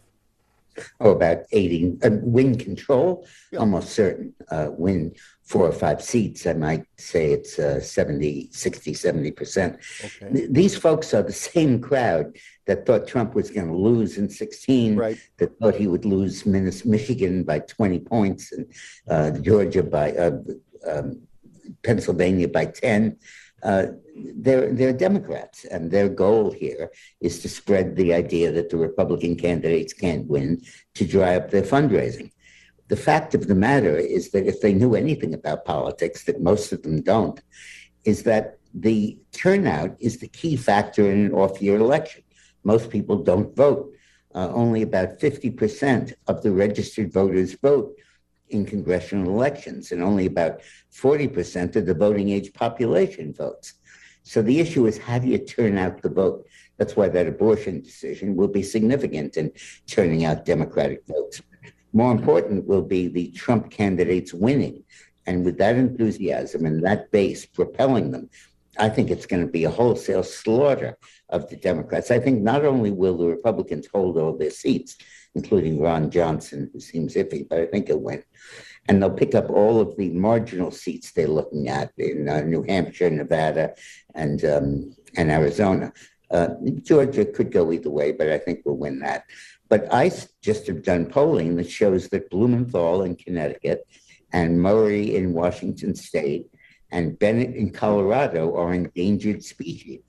Oh, 1.01 1.11
about 1.11 1.45
aiding 1.53 2.01
uh, 2.03 2.11
win 2.23 2.59
control, 2.59 3.27
yeah. 3.53 3.61
almost 3.61 3.91
certain. 3.91 4.35
Uh, 4.51 4.69
win 4.71 5.15
four 5.45 5.67
or 5.67 5.73
five 5.73 6.03
seats, 6.03 6.47
I 6.47 6.55
might 6.55 6.87
say 6.97 7.33
it's 7.33 7.59
uh, 7.59 7.81
70, 7.81 8.49
60, 8.51 8.93
70%. 8.93 9.79
Okay. 10.05 10.47
These 10.49 10.77
folks 10.77 11.13
are 11.13 11.23
the 11.23 11.33
same 11.53 11.81
crowd 11.81 12.37
that 12.67 12.87
thought 12.87 13.07
Trump 13.07 13.35
was 13.35 13.51
going 13.51 13.69
to 13.69 13.77
lose 13.77 14.17
in 14.17 14.29
16, 14.29 14.97
right. 14.97 15.19
that 15.37 15.59
thought 15.59 15.75
he 15.75 15.87
would 15.87 16.07
lose 16.07 16.47
Michigan 16.47 17.45
by 17.45 17.59
20 17.59 17.99
points 18.01 18.53
and 18.53 18.67
uh, 19.09 19.31
Georgia 19.39 19.83
by 19.83 20.13
uh, 20.13 20.39
um, 20.87 21.21
Pennsylvania 21.83 22.49
by 22.49 22.65
10. 22.67 23.19
Uh, 23.63 23.87
they're, 24.17 24.73
they're 24.73 24.93
Democrats, 24.93 25.65
and 25.65 25.91
their 25.91 26.09
goal 26.09 26.53
here 26.53 26.91
is 27.21 27.41
to 27.41 27.49
spread 27.49 27.97
the 27.97 28.15
idea 28.15 28.53
that 28.53 28.71
the 28.71 28.77
Republican 28.77 29.37
candidates 29.37 29.93
can't 29.93 30.27
win 30.27 30.63
to 30.95 31.07
dry 31.07 31.37
up 31.37 31.51
their 31.51 31.63
fundraising. 31.63 32.31
The 32.89 32.97
fact 32.97 33.35
of 33.35 33.47
the 33.47 33.55
matter 33.55 33.97
is 33.97 34.31
that 34.31 34.47
if 34.47 34.61
they 34.61 34.75
knew 34.75 34.95
anything 34.95 35.33
about 35.35 35.65
politics, 35.65 36.25
that 36.25 36.43
most 36.43 36.73
of 36.73 36.83
them 36.83 37.01
don't, 37.01 37.41
is 38.05 38.23
that 38.25 38.59
the 38.75 39.19
turnout 39.33 39.97
is 40.01 40.19
the 40.19 40.29
key 40.29 40.57
factor 40.57 41.11
in 41.11 41.27
an 41.27 41.33
off 41.33 41.63
year 41.63 41.77
election. 41.77 42.23
Most 42.65 42.91
people 42.91 43.23
don't 43.23 43.55
vote. 43.57 43.93
Uh, 44.35 44.51
only 44.53 44.83
about 44.83 45.21
50% 45.21 46.13
of 46.27 46.43
the 46.43 46.51
registered 46.51 47.13
voters 47.13 47.55
vote 47.55 47.95
in 48.49 48.67
congressional 48.67 49.31
elections, 49.31 49.93
and 49.93 50.03
only 50.03 50.27
about 50.27 50.61
40% 50.93 51.77
of 51.77 51.87
the 51.87 51.95
voting 51.95 52.31
age 52.31 52.53
population 52.53 53.33
votes. 53.33 53.75
So 54.25 54.43
the 54.43 54.59
issue 54.59 54.87
is 54.87 54.99
how 54.99 55.19
do 55.19 55.29
you 55.29 55.39
turn 55.39 55.79
out 55.79 56.03
the 56.03 56.09
vote? 56.09 56.47
That's 56.79 56.97
why 56.97 57.09
that 57.11 57.29
abortion 57.29 57.81
decision 57.81 58.35
will 58.35 58.49
be 58.49 58.63
significant 58.63 59.37
in 59.37 59.53
turning 59.87 60.25
out 60.25 60.45
Democratic 60.45 61.07
votes. 61.07 61.41
More 61.95 62.13
important 62.13 62.67
will 62.67 62.83
be 62.83 63.09
the 63.09 63.31
Trump 63.31 63.71
candidates 63.71 64.35
winning. 64.35 64.83
And 65.27 65.45
with 65.45 65.57
that 65.59 65.77
enthusiasm 65.77 66.67
and 66.67 66.85
that 66.85 67.11
base 67.11 67.47
propelling 67.47 68.11
them, 68.11 68.29
I 68.79 68.89
think 68.89 69.11
it's 69.11 69.27
going 69.27 69.47
to 69.47 69.51
be 69.51 69.65
a 69.65 69.71
wholesale 69.71 70.25
slaughter 70.25 70.99
of 71.29 71.49
the 71.49 71.57
Democrats. 71.57 72.11
I 72.11 72.19
think 72.19 72.43
not 72.43 72.65
only 72.65 72.91
will 72.91 73.17
the 73.17 73.29
Republicans 73.29 73.87
hold 73.95 74.19
all 74.19 74.37
their 74.37 74.51
seats, 74.51 74.97
including 75.37 75.81
Ron 75.81 76.11
Johnson, 76.11 76.69
who 76.73 76.81
seems 76.81 77.15
iffy, 77.15 77.49
but 77.49 77.61
I 77.61 77.67
think 77.67 77.87
he'll 77.87 77.99
win. 77.99 78.25
And 78.89 79.01
they'll 79.01 79.11
pick 79.11 79.35
up 79.35 79.49
all 79.49 79.81
of 79.81 79.97
the 79.97 80.11
marginal 80.11 80.73
seats 80.73 81.13
they're 81.13 81.29
looking 81.29 81.69
at 81.69 81.93
in 81.97 82.29
uh, 82.29 82.41
New 82.41 82.65
Hampshire, 82.65 83.09
Nevada, 83.09 83.75
and 84.15 84.45
um, 84.45 84.97
and 85.17 85.31
Arizona. 85.31 85.93
Uh, 86.31 86.49
Georgia 86.83 87.25
could 87.25 87.53
go 87.53 87.73
either 87.73 87.91
way, 87.91 88.13
but 88.13 88.29
I 88.29 88.39
think 88.39 88.61
we'll 88.65 88.77
win 88.77 88.99
that. 88.99 89.25
But 89.75 89.93
I 89.93 90.13
just 90.41 90.69
have 90.69 90.85
done 90.85 91.07
polling 91.07 91.57
that 91.57 91.69
shows 91.69 92.09
that 92.11 92.31
Blumenthal 92.31 93.03
in 93.03 93.17
Connecticut 93.17 93.85
and 94.33 94.63
Murray 94.63 95.17
in 95.17 95.33
Washington 95.33 95.97
State 95.97 96.47
and 96.93 97.19
Bennet 97.19 97.57
in 97.57 97.71
Colorado 97.71 98.55
are 98.55 98.73
endangered 98.73 99.43
species. 99.43 100.03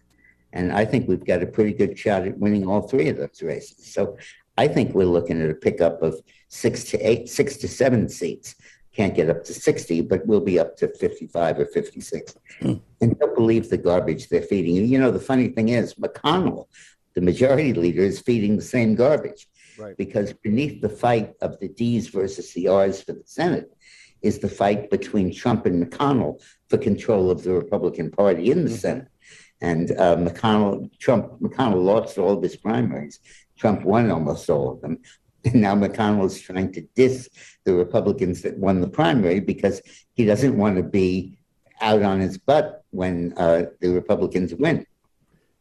And 0.53 0.71
I 0.71 0.85
think 0.85 1.07
we've 1.07 1.25
got 1.25 1.41
a 1.41 1.47
pretty 1.47 1.73
good 1.73 1.97
shot 1.97 2.27
at 2.27 2.37
winning 2.37 2.67
all 2.67 2.83
three 2.83 3.09
of 3.09 3.17
those 3.17 3.41
races. 3.41 3.91
So 3.91 4.19
I 4.55 4.67
think 4.67 4.93
we're 4.93 5.05
looking 5.05 5.41
at 5.41 5.49
a 5.49 5.55
pickup 5.55 6.03
of 6.03 6.21
six 6.47 6.83
to 6.91 6.99
eight, 6.99 7.27
six 7.27 7.57
to 7.57 7.67
seven 7.67 8.07
seats. 8.07 8.53
Can't 8.93 9.15
get 9.15 9.31
up 9.31 9.43
to 9.45 9.53
60, 9.55 10.01
but 10.01 10.27
we'll 10.27 10.41
be 10.41 10.59
up 10.59 10.77
to 10.77 10.89
55 10.89 11.57
or 11.57 11.65
56. 11.65 12.35
Mm. 12.61 12.81
And 13.01 13.19
don't 13.19 13.35
believe 13.35 13.71
the 13.71 13.79
garbage 13.79 14.29
they're 14.29 14.43
feeding 14.43 14.75
you. 14.75 14.83
You 14.83 14.99
know, 14.99 15.09
the 15.09 15.19
funny 15.19 15.47
thing 15.47 15.69
is, 15.69 15.95
McConnell, 15.95 16.67
the 17.15 17.21
majority 17.21 17.73
leader, 17.73 18.03
is 18.03 18.19
feeding 18.19 18.57
the 18.57 18.61
same 18.61 18.93
garbage. 18.93 19.47
Right. 19.77 19.97
Because 19.97 20.33
beneath 20.33 20.81
the 20.81 20.89
fight 20.89 21.33
of 21.41 21.59
the 21.59 21.67
D's 21.67 22.07
versus 22.07 22.53
the 22.53 22.67
R's 22.67 23.01
for 23.01 23.13
the 23.13 23.23
Senate 23.25 23.71
is 24.21 24.39
the 24.39 24.49
fight 24.49 24.89
between 24.89 25.33
Trump 25.33 25.65
and 25.65 25.85
McConnell 25.85 26.41
for 26.69 26.77
control 26.77 27.29
of 27.29 27.43
the 27.43 27.53
Republican 27.53 28.11
Party 28.11 28.51
in 28.51 28.63
the 28.63 28.69
mm-hmm. 28.69 28.77
Senate. 28.77 29.07
And 29.61 29.91
uh, 29.91 30.17
McConnell, 30.17 30.89
Trump, 30.99 31.39
McConnell 31.39 31.83
lost 31.83 32.17
all 32.17 32.37
of 32.37 32.43
his 32.43 32.55
primaries. 32.55 33.19
Trump 33.57 33.83
won 33.83 34.11
almost 34.11 34.49
all 34.49 34.71
of 34.71 34.81
them. 34.81 34.99
And 35.45 35.61
now 35.61 35.75
McConnell 35.75 36.25
is 36.25 36.39
trying 36.41 36.71
to 36.73 36.81
diss 36.95 37.29
the 37.65 37.73
Republicans 37.73 38.41
that 38.41 38.57
won 38.57 38.81
the 38.81 38.87
primary 38.87 39.39
because 39.39 39.79
he 40.13 40.25
doesn't 40.25 40.57
want 40.57 40.77
to 40.77 40.83
be 40.83 41.37
out 41.81 42.01
on 42.01 42.19
his 42.19 42.37
butt 42.37 42.83
when 42.89 43.33
uh, 43.37 43.65
the 43.79 43.89
Republicans 43.89 44.55
win. 44.55 44.87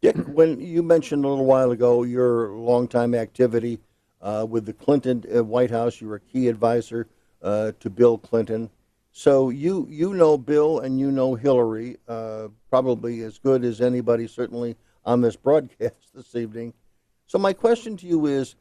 Dick, 0.01 0.17
when 0.17 0.61
you 0.61 0.83
mentioned 0.83 1.25
a 1.25 1.29
little 1.29 1.45
while 1.45 1.71
ago 1.71 2.03
your 2.03 2.51
longtime 2.51 3.15
activity 3.15 3.79
uh, 4.25 4.47
with 4.49 4.65
the 4.65 4.73
Clinton 4.73 5.23
uh, 5.33 5.45
White 5.45 5.71
House, 5.71 6.01
you 6.01 6.09
were 6.09 6.17
a 6.17 6.21
key 6.21 6.49
advisor 6.49 7.07
uh, 7.43 7.73
to 7.79 7.91
Bill 7.91 8.17
Clinton. 8.17 8.71
So 9.13 9.51
you 9.51 9.87
you 9.91 10.15
know 10.15 10.37
Bill 10.39 10.81
and 10.81 10.99
you 10.99 11.13
know 11.13 11.35
Hillary 11.35 11.99
uh, 12.09 12.49
probably 12.71 13.21
as 13.21 13.39
good 13.39 13.65
as 13.65 13.81
anybody, 13.81 14.27
certainly 14.27 14.77
on 15.05 15.21
this 15.21 15.37
broadcast 15.47 16.15
this 16.15 16.35
evening. 16.35 16.73
So 17.27 17.39
my 17.39 17.53
question 17.53 17.97
to 17.99 18.07
you 18.07 18.27
is, 18.27 18.57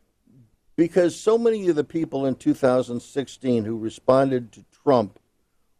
because 0.76 1.16
so 1.16 1.38
many 1.38 1.70
of 1.70 1.76
the 1.76 1.84
people 1.84 2.26
in 2.26 2.36
2016 2.36 3.64
who 3.64 3.78
responded 3.78 4.52
to 4.52 4.66
Trump 4.84 5.18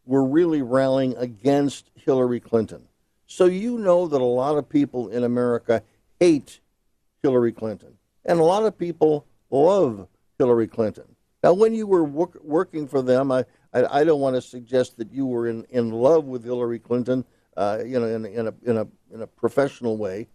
were 0.06 0.24
really 0.24 0.62
rallying 0.62 1.16
against 1.18 1.90
Hillary 1.96 2.40
Clinton. 2.40 2.88
So 3.26 3.46
you 3.46 3.78
know 3.78 4.08
that 4.08 4.22
a 4.22 4.24
lot 4.24 4.58
of 4.58 4.70
people 4.70 5.10
in 5.10 5.24
America 5.24 5.84
hate 6.20 6.60
Hillary 7.22 7.52
Clinton, 7.52 7.98
and 8.26 8.40
a 8.40 8.44
lot 8.44 8.64
of 8.64 8.78
people 8.78 9.26
love 9.54 10.08
Hillary 10.40 10.68
Clinton. 10.68 11.06
Now, 11.44 11.54
when 11.54 11.74
you 11.74 11.86
were 11.88 12.04
work, 12.04 12.38
working 12.42 12.88
for 12.88 13.02
them, 13.02 13.32
I, 13.32 13.46
I, 13.74 14.00
I 14.00 14.04
don't 14.04 14.22
want 14.22 14.36
to 14.36 14.42
suggest 14.42 14.98
that 14.98 15.12
you 15.12 15.26
were 15.26 15.48
in, 15.48 15.66
in 15.70 15.92
love 15.92 16.26
with 16.26 16.44
Hillary 16.44 16.80
Clinton, 16.80 17.26
uh, 17.58 17.80
you 17.86 18.00
know, 18.00 18.08
in, 18.08 18.26
in 18.26 18.48
a 18.48 18.54
in 18.64 18.78
a 18.78 18.88
in 19.14 19.22
a 19.22 19.28
professional 19.28 19.98
way, 19.98 20.28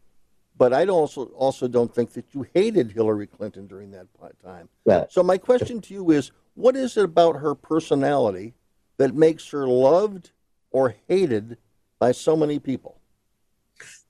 but 0.57 0.73
I 0.73 0.87
also 0.87 1.25
also 1.27 1.67
don't 1.67 1.93
think 1.93 2.13
that 2.13 2.27
you 2.35 2.47
hated 2.55 2.93
Hillary 2.93 3.27
Clinton 3.27 3.67
during 3.67 3.91
that 3.93 4.07
time. 4.45 4.69
Well, 4.85 5.07
so 5.11 5.23
my 5.23 5.39
question 5.39 5.81
to 5.81 5.95
you 5.95 6.11
is, 6.11 6.31
what 6.55 6.77
is 6.77 6.97
it 6.97 7.05
about 7.05 7.37
her 7.37 7.55
personality 7.55 8.55
that 8.99 9.15
makes 9.15 9.49
her 9.51 9.67
loved 9.67 10.31
or 10.71 10.95
hated 11.09 11.57
by 11.99 12.13
so 12.13 12.37
many 12.37 12.59
people? 12.59 13.01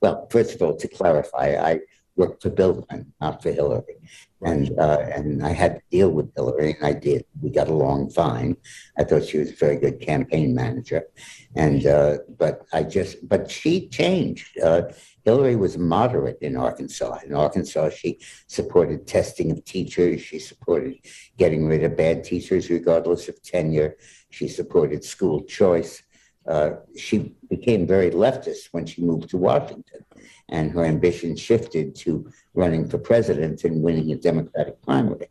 Well, 0.00 0.26
first 0.30 0.54
of 0.54 0.62
all, 0.62 0.76
to 0.76 0.88
clarify, 0.88 1.56
I 1.56 1.80
worked 2.18 2.42
for 2.42 2.50
Bill 2.50 2.82
Clinton, 2.82 3.12
not 3.20 3.42
for 3.42 3.52
Hillary, 3.52 3.96
and 4.42 4.78
uh, 4.78 4.98
and 5.14 5.44
I 5.44 5.50
had 5.50 5.76
to 5.76 5.82
deal 5.90 6.10
with 6.10 6.34
Hillary, 6.34 6.74
and 6.74 6.84
I 6.84 6.92
did. 6.92 7.24
We 7.40 7.50
got 7.50 7.68
along 7.68 8.10
fine. 8.10 8.56
I 8.98 9.04
thought 9.04 9.24
she 9.24 9.38
was 9.38 9.50
a 9.50 9.56
very 9.56 9.76
good 9.76 10.00
campaign 10.00 10.54
manager, 10.54 11.04
and 11.54 11.86
uh, 11.86 12.18
but 12.36 12.66
I 12.72 12.82
just 12.82 13.26
but 13.28 13.50
she 13.50 13.88
changed. 13.88 14.58
Uh, 14.58 14.82
Hillary 15.24 15.56
was 15.56 15.78
moderate 15.78 16.38
in 16.40 16.56
Arkansas. 16.56 17.18
In 17.24 17.34
Arkansas, 17.34 17.90
she 17.90 18.18
supported 18.46 19.06
testing 19.06 19.50
of 19.50 19.64
teachers. 19.64 20.20
She 20.20 20.38
supported 20.38 20.98
getting 21.36 21.66
rid 21.66 21.84
of 21.84 21.96
bad 21.96 22.24
teachers 22.24 22.70
regardless 22.70 23.28
of 23.28 23.42
tenure. 23.42 23.96
She 24.30 24.48
supported 24.48 25.04
school 25.04 25.42
choice. 25.44 26.02
Uh, 26.46 26.70
she 26.96 27.34
became 27.50 27.86
very 27.86 28.10
leftist 28.10 28.68
when 28.72 28.86
she 28.86 29.02
moved 29.02 29.28
to 29.28 29.36
Washington, 29.36 30.02
and 30.48 30.70
her 30.72 30.84
ambition 30.84 31.36
shifted 31.36 31.94
to 31.96 32.30
running 32.54 32.88
for 32.88 32.98
president 32.98 33.64
and 33.64 33.82
winning 33.82 34.12
a 34.12 34.16
Democratic 34.16 34.80
primary. 34.82 35.28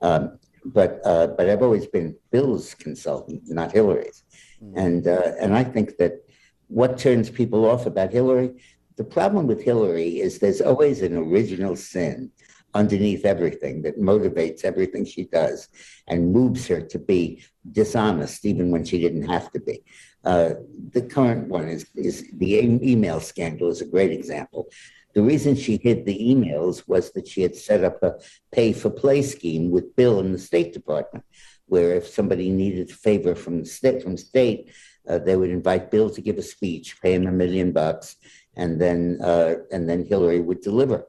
Um, 0.00 0.38
but 0.64 1.00
uh, 1.04 1.28
but 1.28 1.48
I've 1.48 1.62
always 1.62 1.86
been 1.86 2.16
Bill's 2.30 2.74
consultant, 2.74 3.42
not 3.46 3.72
Hillary's, 3.72 4.24
mm. 4.62 4.72
and 4.76 5.06
uh, 5.06 5.32
and 5.40 5.54
I 5.54 5.62
think 5.62 5.96
that 5.98 6.24
what 6.68 6.98
turns 6.98 7.30
people 7.30 7.64
off 7.64 7.86
about 7.86 8.12
Hillary, 8.12 8.54
the 8.96 9.04
problem 9.04 9.46
with 9.46 9.62
Hillary 9.62 10.20
is 10.20 10.38
there's 10.38 10.60
always 10.60 11.02
an 11.02 11.16
original 11.16 11.76
sin 11.76 12.32
underneath 12.74 13.24
everything 13.24 13.82
that 13.82 13.98
motivates 13.98 14.64
everything 14.64 15.04
she 15.04 15.24
does 15.24 15.68
and 16.08 16.32
moves 16.32 16.66
her 16.66 16.80
to 16.80 16.98
be 16.98 17.42
dishonest 17.72 18.44
even 18.44 18.70
when 18.70 18.84
she 18.84 19.00
didn't 19.00 19.28
have 19.28 19.50
to 19.52 19.60
be. 19.60 19.82
Uh, 20.26 20.54
the 20.90 21.02
current 21.02 21.48
one 21.48 21.68
is, 21.68 21.86
is 21.94 22.28
the 22.32 22.50
email 22.92 23.20
scandal 23.20 23.68
is 23.68 23.80
a 23.80 23.92
great 23.94 24.10
example. 24.10 24.68
The 25.14 25.22
reason 25.22 25.54
she 25.54 25.78
hid 25.82 26.04
the 26.04 26.18
emails 26.32 26.76
was 26.86 27.12
that 27.12 27.26
she 27.28 27.40
had 27.42 27.56
set 27.56 27.84
up 27.84 28.02
a 28.02 28.16
pay 28.52 28.72
for 28.72 28.90
play 28.90 29.22
scheme 29.22 29.70
with 29.70 29.96
Bill 29.96 30.18
in 30.20 30.32
the 30.32 30.38
State 30.50 30.72
Department, 30.72 31.24
where 31.66 31.94
if 31.94 32.06
somebody 32.08 32.50
needed 32.50 32.90
a 32.90 32.94
favor 33.06 33.34
from 33.34 33.60
the 33.60 33.66
state, 33.66 34.02
from 34.02 34.16
state, 34.16 34.72
uh, 35.08 35.18
they 35.18 35.36
would 35.36 35.50
invite 35.50 35.92
Bill 35.92 36.10
to 36.10 36.20
give 36.20 36.38
a 36.38 36.42
speech, 36.42 37.00
pay 37.00 37.14
him 37.14 37.26
a 37.26 37.32
million 37.32 37.70
bucks, 37.72 38.16
and 38.56 38.80
then 38.80 39.18
uh, 39.22 39.54
and 39.70 39.88
then 39.88 40.04
Hillary 40.04 40.40
would 40.40 40.60
deliver 40.60 41.06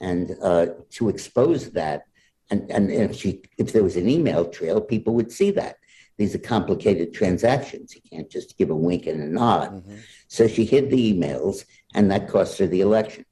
and 0.00 0.36
uh, 0.42 0.66
to 0.90 1.08
expose 1.08 1.70
that. 1.70 2.04
And, 2.50 2.70
and 2.70 2.90
if 2.90 3.16
she 3.16 3.42
if 3.56 3.72
there 3.72 3.82
was 3.82 3.96
an 3.96 4.08
email 4.08 4.44
trail, 4.44 4.80
people 4.80 5.14
would 5.14 5.32
see 5.32 5.50
that. 5.52 5.76
These 6.18 6.34
are 6.34 6.40
complicated 6.40 7.14
transactions. 7.14 7.94
You 7.94 8.02
can't 8.10 8.28
just 8.28 8.58
give 8.58 8.70
a 8.70 8.76
wink 8.76 9.06
and 9.06 9.22
a 9.22 9.26
nod. 9.26 9.70
Mm-hmm. 9.70 9.96
So 10.26 10.48
she 10.48 10.64
hid 10.64 10.90
the 10.90 11.14
emails, 11.14 11.64
and 11.94 12.10
that 12.10 12.28
cost 12.28 12.58
her 12.58 12.66
the 12.66 12.80
election. 12.80 13.24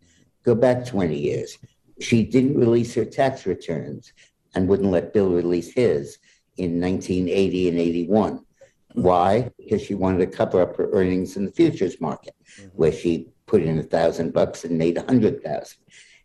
Go 0.45 0.55
back 0.55 0.87
20 0.87 1.19
years. 1.19 1.59
She 2.01 2.23
didn't 2.25 2.59
release 2.59 2.95
her 2.95 3.05
tax 3.05 3.45
returns 3.45 4.13
and 4.55 4.69
wouldn't 4.69 4.93
let 4.93 5.13
Bill 5.13 5.31
release 5.31 5.73
his 5.73 6.19
in 6.57 6.81
1980 6.81 7.69
and 7.69 7.79
81. 7.79 8.33
Mm-hmm. 8.33 9.03
Why? 9.03 9.51
Because 9.59 9.83
she 9.83 9.95
wanted 9.95 10.19
to 10.19 10.37
cover 10.37 10.63
up 10.63 10.77
her 10.77 10.89
earnings 10.93 11.37
in 11.37 11.45
the 11.45 11.53
futures 11.53 12.01
market, 12.01 12.35
mm-hmm. 12.59 12.69
where 12.69 12.93
she 12.93 13.29
put 13.47 13.63
in 13.63 13.79
a 13.79 13.83
thousand 13.83 14.33
bucks 14.33 14.65
and 14.65 14.79
made 14.79 14.97
a 14.97 15.03
hundred 15.03 15.43
thousand 15.43 15.79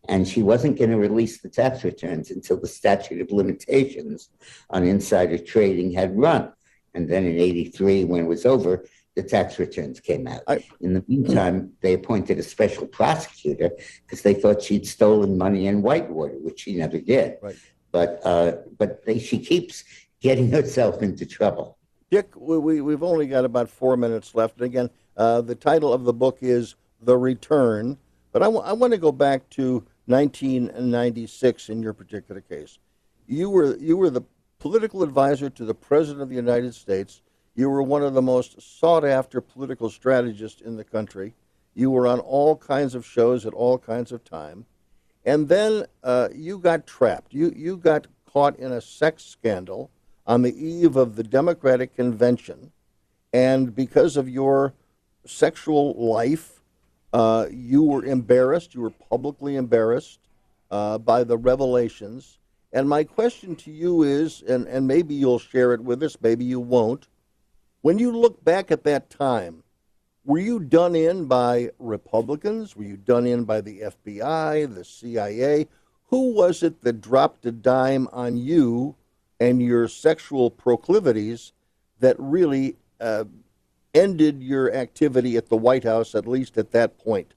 and 0.08 0.28
she 0.28 0.42
wasn't 0.42 0.78
going 0.78 0.90
to 0.90 0.98
release 0.98 1.42
the 1.42 1.50
tax 1.50 1.84
returns 1.84 2.32
until 2.32 2.60
the 2.60 2.68
statute 2.68 3.22
of 3.22 3.32
limitations 3.32 4.30
on 4.70 4.84
insider 4.84 5.38
trading 5.38 5.92
had 5.92 6.18
run. 6.18 6.52
And 6.94 7.10
then 7.10 7.26
in 7.26 7.38
83, 7.38 8.06
when 8.06 8.22
it 8.22 8.28
was 8.28 8.46
over, 8.46 8.86
the 9.16 9.24
tax 9.24 9.60
returns 9.60 10.00
came 10.00 10.28
out. 10.28 10.42
I, 10.48 10.64
in 10.80 10.94
the 10.94 11.04
meantime, 11.08 11.74
they 11.82 11.94
appointed 11.94 12.40
a 12.40 12.44
special 12.44 12.88
prosecutor 12.88 13.72
because 14.06 14.22
they 14.22 14.34
thought 14.34 14.62
she'd 14.62 14.88
stolen 14.88 15.38
money 15.38 15.68
in 15.68 15.82
Whitewater, 15.82 16.38
which 16.40 16.62
she 16.62 16.76
never 16.76 17.00
did. 17.00 17.38
Right. 17.42 17.56
But 17.92 18.22
uh, 18.26 18.54
but 18.78 19.06
they, 19.06 19.20
she 19.20 19.38
keeps 19.40 19.84
getting 20.22 20.50
herself 20.58 21.02
into 21.02 21.26
trouble. 21.26 21.78
Dick, 22.10 22.30
we, 22.36 22.82
we, 22.82 22.92
have 22.92 23.04
only 23.04 23.28
got 23.28 23.46
about 23.46 23.70
four 23.70 23.96
minutes 23.96 24.36
left. 24.36 24.58
And 24.58 24.66
again, 24.66 24.90
uh, 25.16 25.42
the 25.42 25.56
title 25.56 25.94
of 25.94 26.04
the 26.04 26.14
book 26.14 26.40
is 26.42 26.76
The 27.02 27.18
Return. 27.18 27.98
But 28.34 28.44
I, 28.44 28.46
w- 28.46 28.64
I 28.64 28.74
want 28.74 28.92
to 28.92 28.98
go 28.98 29.12
back 29.14 29.50
to 29.52 29.86
1996 30.12 31.70
in 31.70 31.82
your 31.82 31.94
particular 31.94 32.42
case. 32.42 32.78
You 33.28 33.50
were 33.50 33.76
you 33.78 33.98
were 33.98 34.10
the 34.10 34.24
political 34.60 35.02
advisor 35.02 35.50
to 35.50 35.66
the 35.66 35.74
President 35.74 36.22
of 36.22 36.30
the 36.30 36.36
United 36.36 36.76
States. 36.76 37.22
You 37.56 37.70
were 37.70 37.82
one 37.82 38.04
of 38.04 38.14
the 38.14 38.22
most 38.22 38.62
sought 38.62 39.04
after 39.04 39.42
political 39.42 39.90
strategists 39.90 40.62
in 40.62 40.76
the 40.76 40.84
country. 40.84 41.34
You 41.74 41.90
were 41.90 42.06
on 42.06 42.20
all 42.20 42.56
kinds 42.56 42.96
of 42.96 43.06
shows 43.06 43.46
at 43.46 43.54
all 43.54 43.78
kinds 43.78 44.12
of 44.12 44.24
time. 44.24 44.66
And 45.26 45.50
then 45.50 45.86
uh, 46.04 46.30
you 46.34 46.58
got 46.60 46.88
trapped. 46.88 47.34
You, 47.34 47.54
you 47.56 47.78
got 47.78 48.08
caught 48.26 48.58
in 48.58 48.72
a 48.72 48.82
sex 48.82 49.24
scandal 49.24 49.92
on 50.26 50.42
the 50.42 50.56
eve 50.56 50.96
of 50.96 51.16
the 51.16 51.24
Democratic 51.24 51.96
convention. 51.96 52.72
And 53.34 53.76
because 53.76 54.18
of 54.18 54.30
your 54.30 54.74
sexual 55.26 55.94
life 55.94 56.61
uh, 57.14 57.48
you 57.52 57.84
were 57.84 58.06
embarrassed. 58.06 58.74
You 58.74 58.82
were 58.82 58.90
publicly 58.90 59.56
embarrassed 59.56 60.20
uh, 60.70 60.98
by 60.98 61.24
the 61.24 61.38
revelations. 61.38 62.40
And 62.74 62.88
my 62.88 63.04
question 63.04 63.56
to 63.58 63.72
you 63.72 64.04
is, 64.04 64.42
and, 64.48 64.68
and 64.68 64.88
maybe 64.88 65.14
you'll 65.14 65.40
share 65.40 65.74
it 65.74 65.82
with 65.82 66.02
us, 66.04 66.16
maybe 66.22 66.46
you 66.46 66.60
won't. 66.60 67.08
When 67.82 68.00
you 68.00 68.12
look 68.12 68.44
back 68.44 68.72
at 68.72 68.84
that 68.86 69.10
time, 69.10 69.64
were 70.24 70.40
you 70.40 70.60
done 70.60 70.96
in 70.96 71.26
by 71.26 71.72
Republicans? 71.80 72.76
Were 72.76 72.84
you 72.84 72.96
done 72.96 73.26
in 73.26 73.44
by 73.44 73.60
the 73.62 73.82
FBI, 73.82 74.74
the 74.74 74.86
CIA? 74.86 75.68
Who 76.10 76.34
was 76.34 76.62
it 76.62 76.82
that 76.84 77.02
dropped 77.02 77.46
a 77.46 77.52
dime 77.52 78.08
on 78.14 78.38
you 78.38 78.96
and 79.40 79.62
your 79.62 79.88
sexual 79.88 80.52
proclivities 80.52 81.54
that 82.00 82.16
really 82.20 82.76
uh, 83.00 83.26
ended 83.94 84.42
your 84.42 84.74
activity 84.74 85.38
at 85.38 85.50
the 85.50 85.58
White 85.58 85.84
House, 85.84 86.16
at 86.16 86.28
least 86.28 86.58
at 86.58 86.72
that 86.72 86.98
point? 86.98 87.34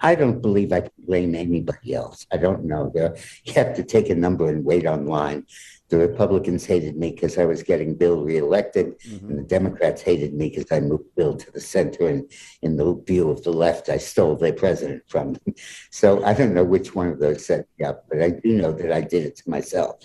I 0.00 0.14
don't 0.14 0.42
believe 0.42 0.72
I 0.72 0.80
can 0.80 0.90
blame 0.98 1.34
anybody 1.34 1.94
else. 1.94 2.26
I 2.30 2.36
don't 2.36 2.64
know. 2.64 2.90
There, 2.94 3.16
you 3.44 3.54
have 3.54 3.74
to 3.76 3.82
take 3.82 4.10
a 4.10 4.14
number 4.14 4.48
and 4.48 4.64
wait 4.64 4.86
online. 4.86 5.46
The 5.88 5.98
Republicans 5.98 6.66
hated 6.66 6.96
me 6.96 7.12
because 7.12 7.38
I 7.38 7.44
was 7.44 7.62
getting 7.62 7.94
Bill 7.94 8.22
reelected, 8.22 8.98
mm-hmm. 9.00 9.28
and 9.28 9.38
the 9.38 9.44
Democrats 9.44 10.02
hated 10.02 10.34
me 10.34 10.50
because 10.50 10.70
I 10.70 10.80
moved 10.80 11.14
Bill 11.14 11.34
to 11.36 11.50
the 11.52 11.60
center. 11.60 12.08
And 12.08 12.30
in 12.60 12.76
the 12.76 12.94
view 13.06 13.30
of 13.30 13.42
the 13.42 13.52
left, 13.52 13.88
I 13.88 13.96
stole 13.96 14.36
their 14.36 14.52
president 14.52 15.04
from 15.06 15.34
them. 15.34 15.54
So 15.90 16.22
I 16.24 16.34
don't 16.34 16.52
know 16.52 16.64
which 16.64 16.94
one 16.94 17.08
of 17.08 17.18
those 17.18 17.46
set 17.46 17.66
me 17.78 17.86
up, 17.86 18.04
but 18.08 18.20
I 18.20 18.30
do 18.30 18.52
know 18.52 18.72
that 18.72 18.92
I 18.92 19.00
did 19.00 19.24
it 19.24 19.36
to 19.36 19.50
myself. 19.50 20.04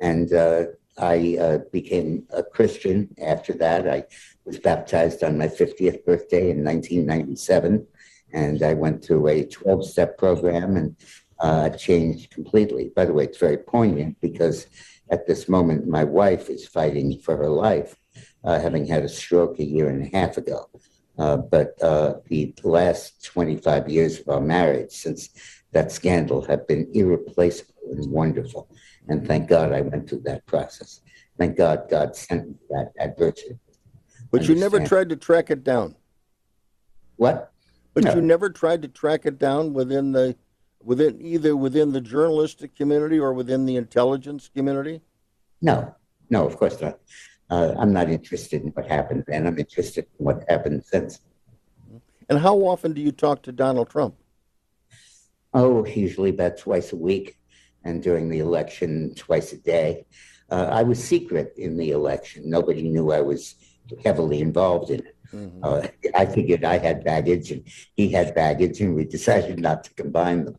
And 0.00 0.32
uh, 0.32 0.64
I 0.98 1.36
uh, 1.40 1.58
became 1.70 2.26
a 2.30 2.42
Christian 2.42 3.14
after 3.22 3.52
that. 3.54 3.88
I 3.88 4.04
was 4.50 4.58
baptized 4.58 5.22
on 5.22 5.38
my 5.38 5.46
50th 5.46 6.04
birthday 6.04 6.50
in 6.50 6.64
1997. 6.64 7.86
And 8.32 8.62
I 8.62 8.74
went 8.74 9.04
through 9.04 9.28
a 9.28 9.44
12 9.44 9.88
step 9.88 10.18
program 10.18 10.76
and 10.76 10.96
uh, 11.38 11.70
changed 11.70 12.32
completely. 12.32 12.90
By 12.96 13.04
the 13.04 13.12
way, 13.12 13.24
it's 13.24 13.38
very 13.38 13.58
poignant 13.58 14.20
because 14.20 14.66
at 15.10 15.26
this 15.26 15.48
moment, 15.48 15.86
my 15.86 16.02
wife 16.02 16.50
is 16.50 16.66
fighting 16.66 17.20
for 17.20 17.36
her 17.36 17.48
life, 17.48 17.96
uh, 18.42 18.58
having 18.58 18.86
had 18.86 19.04
a 19.04 19.08
stroke 19.08 19.60
a 19.60 19.64
year 19.64 19.88
and 19.88 20.04
a 20.04 20.16
half 20.16 20.36
ago. 20.36 20.68
Uh, 21.16 21.36
but 21.36 21.80
uh, 21.80 22.14
the 22.26 22.52
last 22.64 23.24
25 23.24 23.88
years 23.88 24.18
of 24.18 24.28
our 24.28 24.40
marriage 24.40 24.90
since 24.90 25.30
that 25.72 25.92
scandal 25.92 26.42
have 26.42 26.66
been 26.66 26.90
irreplaceable 26.92 27.92
and 27.92 28.10
wonderful. 28.10 28.68
And 29.08 29.24
thank 29.26 29.48
God 29.48 29.72
I 29.72 29.82
went 29.82 30.08
through 30.08 30.22
that 30.24 30.44
process. 30.46 31.02
Thank 31.38 31.56
God 31.56 31.88
God 31.88 32.16
sent 32.16 32.48
me 32.48 32.54
that 32.70 32.92
adversity. 32.98 33.58
But 34.30 34.48
you 34.48 34.54
never 34.54 34.84
tried 34.86 35.08
to 35.10 35.16
track 35.16 35.50
it 35.50 35.64
down. 35.64 35.96
What? 37.16 37.52
But 37.94 38.04
No. 38.04 38.14
you 38.14 38.20
never 38.20 38.48
tried 38.50 38.82
to 38.82 38.88
track 38.88 39.26
it 39.26 39.38
down 39.38 39.72
within 39.72 40.12
the 40.12 40.36
within 40.82 41.20
either 41.20 41.54
within 41.54 41.92
the 41.92 42.00
journalistic 42.00 42.74
community 42.74 43.18
or 43.18 43.34
within 43.34 43.66
the 43.66 43.76
intelligence 43.76 44.48
community. 44.54 45.02
No, 45.60 45.94
no, 46.30 46.46
of 46.46 46.56
course 46.56 46.80
not. 46.80 46.98
Uh, 47.50 47.74
I'm 47.76 47.92
not 47.92 48.08
interested 48.08 48.62
in 48.62 48.68
what 48.68 48.86
happened 48.86 49.24
then. 49.26 49.46
I'm 49.46 49.58
interested 49.58 50.06
in 50.18 50.24
what 50.24 50.44
happened 50.48 50.84
since. 50.84 51.20
And 52.30 52.38
how 52.38 52.56
often 52.58 52.92
do 52.94 53.02
you 53.02 53.12
talk 53.12 53.42
to 53.42 53.52
Donald 53.52 53.90
Trump? 53.90 54.14
Oh, 55.52 55.84
usually 55.84 56.30
about 56.30 56.56
twice 56.56 56.92
a 56.92 56.96
week, 56.96 57.36
and 57.84 58.02
during 58.02 58.30
the 58.30 58.38
election, 58.38 59.14
twice 59.16 59.52
a 59.52 59.58
day. 59.58 60.06
Uh, 60.48 60.68
I 60.70 60.84
was 60.84 61.02
secret 61.02 61.54
in 61.58 61.76
the 61.76 61.90
election. 61.90 62.48
Nobody 62.48 62.88
knew 62.88 63.10
I 63.12 63.20
was 63.20 63.56
heavily 64.04 64.40
involved 64.40 64.90
in 64.90 65.00
it. 65.00 65.16
Uh, 65.62 65.86
I 66.14 66.26
figured 66.26 66.64
I 66.64 66.78
had 66.78 67.04
baggage 67.04 67.52
and 67.52 67.62
he 67.94 68.08
had 68.08 68.34
baggage, 68.34 68.80
and 68.80 68.94
we 68.96 69.04
decided 69.04 69.60
not 69.60 69.84
to 69.84 69.94
combine 69.94 70.44
them. 70.44 70.56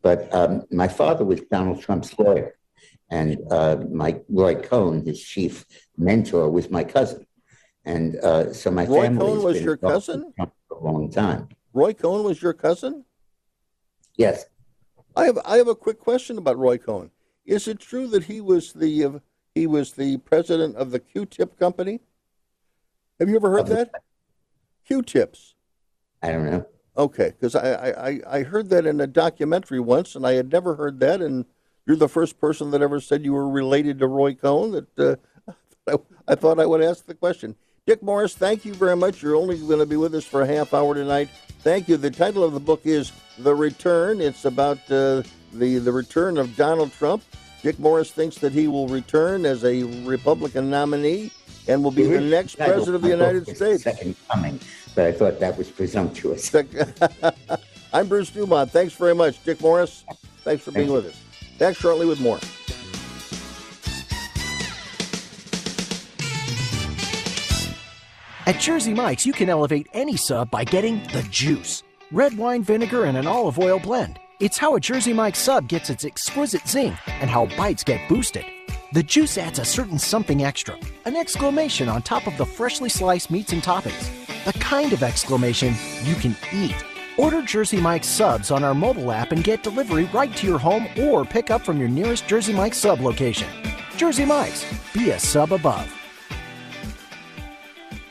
But 0.00 0.32
um, 0.32 0.62
my 0.70 0.88
father 0.88 1.24
was 1.24 1.40
Donald 1.42 1.80
Trump's 1.80 2.16
lawyer, 2.18 2.56
and 3.10 3.38
uh, 3.50 3.78
my 3.90 4.20
Roy 4.28 4.54
Cohn, 4.54 5.04
his 5.04 5.20
chief 5.20 5.64
mentor, 5.96 6.48
was 6.50 6.70
my 6.70 6.84
cousin. 6.84 7.26
And 7.84 8.16
uh, 8.16 8.52
so 8.52 8.70
my 8.70 8.86
Roy 8.86 9.02
family 9.02 9.18
Cohn 9.18 9.42
was 9.42 9.60
your 9.60 9.76
cousin? 9.76 10.32
For 10.36 10.50
a 10.70 10.84
long 10.84 11.10
time. 11.10 11.48
Roy 11.72 11.92
Cohn 11.92 12.22
was 12.22 12.40
your 12.40 12.52
cousin? 12.52 13.04
Yes. 14.16 14.44
I 15.16 15.24
have 15.24 15.38
I 15.44 15.56
have 15.56 15.68
a 15.68 15.74
quick 15.74 15.98
question 15.98 16.38
about 16.38 16.58
Roy 16.58 16.78
Cohn. 16.78 17.10
Is 17.44 17.66
it 17.66 17.80
true 17.80 18.06
that 18.08 18.24
he 18.24 18.40
was 18.40 18.72
the 18.72 19.20
he 19.54 19.66
was 19.66 19.92
the 19.92 20.18
president 20.18 20.76
of 20.76 20.90
the 20.90 21.00
Q-tip 21.00 21.58
company? 21.58 22.00
Have 23.22 23.28
you 23.28 23.36
ever 23.36 23.52
heard 23.52 23.68
that? 23.68 23.92
Q-tips. 24.84 25.54
I 26.24 26.32
don't 26.32 26.44
know. 26.44 26.66
Okay, 26.96 27.28
because 27.30 27.54
I, 27.54 27.72
I, 27.72 28.08
I- 28.08 28.20
I 28.38 28.42
heard 28.42 28.68
that 28.70 28.84
in 28.84 29.00
a 29.00 29.06
documentary 29.06 29.78
once, 29.78 30.16
and 30.16 30.26
I 30.26 30.32
had 30.32 30.50
never 30.50 30.74
heard 30.74 30.98
that. 30.98 31.22
And 31.22 31.44
you're 31.86 31.94
the 31.96 32.08
first 32.08 32.40
person 32.40 32.72
that 32.72 32.82
ever 32.82 32.98
said 32.98 33.24
you 33.24 33.32
were 33.32 33.48
related 33.48 34.00
to 34.00 34.08
Roy 34.08 34.34
Cohn. 34.34 34.72
That 34.72 34.98
uh, 35.46 35.52
I, 35.86 36.32
I 36.32 36.34
thought 36.34 36.58
I 36.58 36.66
would 36.66 36.82
ask 36.82 37.06
the 37.06 37.14
question. 37.14 37.54
Dick 37.86 38.02
Morris, 38.02 38.34
thank 38.34 38.64
you 38.64 38.74
very 38.74 38.96
much. 38.96 39.22
You're 39.22 39.36
only 39.36 39.56
going 39.56 39.78
to 39.78 39.86
be 39.86 39.96
with 39.96 40.16
us 40.16 40.24
for 40.24 40.42
a 40.42 40.46
half 40.48 40.74
hour 40.74 40.92
tonight. 40.92 41.28
Thank 41.60 41.88
you. 41.88 41.96
The 41.96 42.10
title 42.10 42.42
of 42.42 42.54
the 42.54 42.60
book 42.60 42.80
is 42.86 43.12
The 43.38 43.54
Return. 43.54 44.20
It's 44.20 44.46
about 44.46 44.78
uh, 44.90 45.22
the 45.52 45.78
the 45.78 45.92
return 45.92 46.38
of 46.38 46.56
Donald 46.56 46.92
Trump. 46.92 47.22
Dick 47.62 47.78
Morris 47.78 48.10
thinks 48.10 48.38
that 48.38 48.50
he 48.50 48.66
will 48.66 48.88
return 48.88 49.46
as 49.46 49.64
a 49.64 49.84
Republican 50.04 50.70
nominee 50.70 51.30
and 51.68 51.82
will 51.82 51.90
be 51.90 52.06
the 52.06 52.20
next 52.20 52.56
president 52.56 52.96
of 52.96 53.02
the 53.02 53.08
United 53.08 53.44
States. 53.56 53.84
Second 53.84 54.16
coming, 54.28 54.58
but 54.94 55.06
I 55.06 55.12
thought 55.12 55.40
that 55.40 55.56
was 55.56 55.70
presumptuous. 55.70 56.54
I'm 57.92 58.08
Bruce 58.08 58.30
Dumont. 58.30 58.70
Thanks 58.70 58.94
very 58.94 59.14
much. 59.14 59.42
Dick 59.44 59.60
Morris, 59.60 60.04
thanks 60.38 60.64
for 60.64 60.72
being 60.72 60.92
with 60.92 61.06
us. 61.06 61.22
Back 61.58 61.76
shortly 61.76 62.06
with 62.06 62.20
more. 62.20 62.38
At 68.44 68.58
Jersey 68.58 68.92
Mike's, 68.92 69.24
you 69.24 69.32
can 69.32 69.48
elevate 69.48 69.86
any 69.92 70.16
sub 70.16 70.50
by 70.50 70.64
getting 70.64 71.00
the 71.12 71.24
juice. 71.30 71.84
Red 72.10 72.36
wine 72.36 72.64
vinegar 72.64 73.04
and 73.04 73.16
an 73.16 73.26
olive 73.26 73.58
oil 73.58 73.78
blend. 73.78 74.18
It's 74.40 74.58
how 74.58 74.74
a 74.74 74.80
Jersey 74.80 75.12
Mike's 75.12 75.38
sub 75.38 75.68
gets 75.68 75.90
its 75.90 76.04
exquisite 76.04 76.66
zing 76.66 76.98
and 77.06 77.30
how 77.30 77.46
bites 77.56 77.84
get 77.84 78.08
boosted. 78.08 78.44
The 78.92 79.02
juice 79.02 79.38
adds 79.38 79.58
a 79.58 79.64
certain 79.64 79.98
something 79.98 80.44
extra, 80.44 80.78
an 81.06 81.16
exclamation 81.16 81.88
on 81.88 82.02
top 82.02 82.26
of 82.26 82.36
the 82.36 82.44
freshly 82.44 82.90
sliced 82.90 83.30
meats 83.30 83.54
and 83.54 83.62
toppings. 83.62 84.10
The 84.44 84.52
kind 84.58 84.92
of 84.92 85.02
exclamation 85.02 85.74
you 86.04 86.14
can 86.16 86.36
eat. 86.52 86.76
Order 87.16 87.40
Jersey 87.40 87.80
Mike's 87.80 88.06
subs 88.06 88.50
on 88.50 88.62
our 88.62 88.74
mobile 88.74 89.10
app 89.10 89.32
and 89.32 89.42
get 89.42 89.62
delivery 89.62 90.10
right 90.12 90.36
to 90.36 90.46
your 90.46 90.58
home 90.58 90.88
or 90.98 91.24
pick 91.24 91.50
up 91.50 91.62
from 91.62 91.78
your 91.78 91.88
nearest 91.88 92.26
Jersey 92.26 92.52
Mike's 92.52 92.76
sub 92.76 93.00
location. 93.00 93.48
Jersey 93.96 94.26
Mike's, 94.26 94.66
be 94.92 95.08
a 95.08 95.18
sub 95.18 95.52
above. 95.52 96.01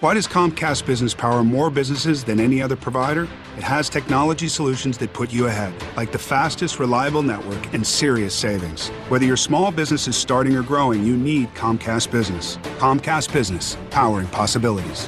Why 0.01 0.15
does 0.15 0.27
Comcast 0.27 0.87
Business 0.87 1.13
power 1.13 1.43
more 1.43 1.69
businesses 1.69 2.23
than 2.23 2.39
any 2.39 2.59
other 2.59 2.75
provider? 2.75 3.27
It 3.55 3.61
has 3.61 3.87
technology 3.87 4.47
solutions 4.47 4.97
that 4.97 5.13
put 5.13 5.31
you 5.31 5.45
ahead, 5.45 5.75
like 5.95 6.11
the 6.11 6.17
fastest, 6.17 6.79
reliable 6.79 7.21
network 7.21 7.71
and 7.71 7.85
serious 7.85 8.33
savings. 8.33 8.89
Whether 9.09 9.25
your 9.25 9.37
small 9.37 9.71
business 9.71 10.07
is 10.07 10.15
starting 10.15 10.55
or 10.55 10.63
growing, 10.63 11.05
you 11.05 11.15
need 11.15 11.53
Comcast 11.53 12.09
Business. 12.09 12.57
Comcast 12.79 13.31
Business, 13.31 13.77
powering 13.91 14.25
possibilities. 14.29 15.07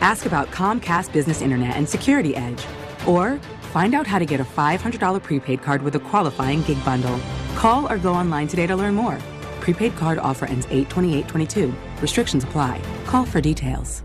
Ask 0.00 0.24
about 0.24 0.52
Comcast 0.52 1.12
Business 1.12 1.42
Internet 1.42 1.74
and 1.74 1.88
Security 1.88 2.36
Edge. 2.36 2.64
Or 3.08 3.40
find 3.72 3.92
out 3.92 4.06
how 4.06 4.20
to 4.20 4.24
get 4.24 4.38
a 4.38 4.44
$500 4.44 5.20
prepaid 5.20 5.62
card 5.62 5.82
with 5.82 5.96
a 5.96 5.98
qualifying 5.98 6.62
gig 6.62 6.84
bundle. 6.84 7.18
Call 7.56 7.90
or 7.90 7.98
go 7.98 8.14
online 8.14 8.46
today 8.46 8.68
to 8.68 8.76
learn 8.76 8.94
more. 8.94 9.18
Prepaid 9.58 9.96
card 9.96 10.18
offer 10.18 10.44
ends 10.44 10.66
82822. 10.66 11.74
Restrictions 12.00 12.44
apply. 12.44 12.80
Call 13.04 13.26
for 13.26 13.40
details. 13.40 14.04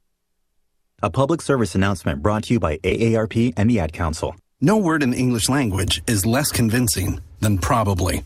A 1.03 1.09
public 1.09 1.41
service 1.41 1.73
announcement 1.73 2.21
brought 2.21 2.43
to 2.43 2.53
you 2.53 2.59
by 2.59 2.77
AARP 2.77 3.55
and 3.57 3.67
the 3.67 3.79
Ad 3.79 3.91
Council. 3.91 4.35
No 4.61 4.77
word 4.77 5.01
in 5.01 5.09
the 5.09 5.17
English 5.17 5.49
language 5.49 6.03
is 6.05 6.27
less 6.27 6.51
convincing 6.51 7.19
than 7.39 7.57
probably. 7.57 8.23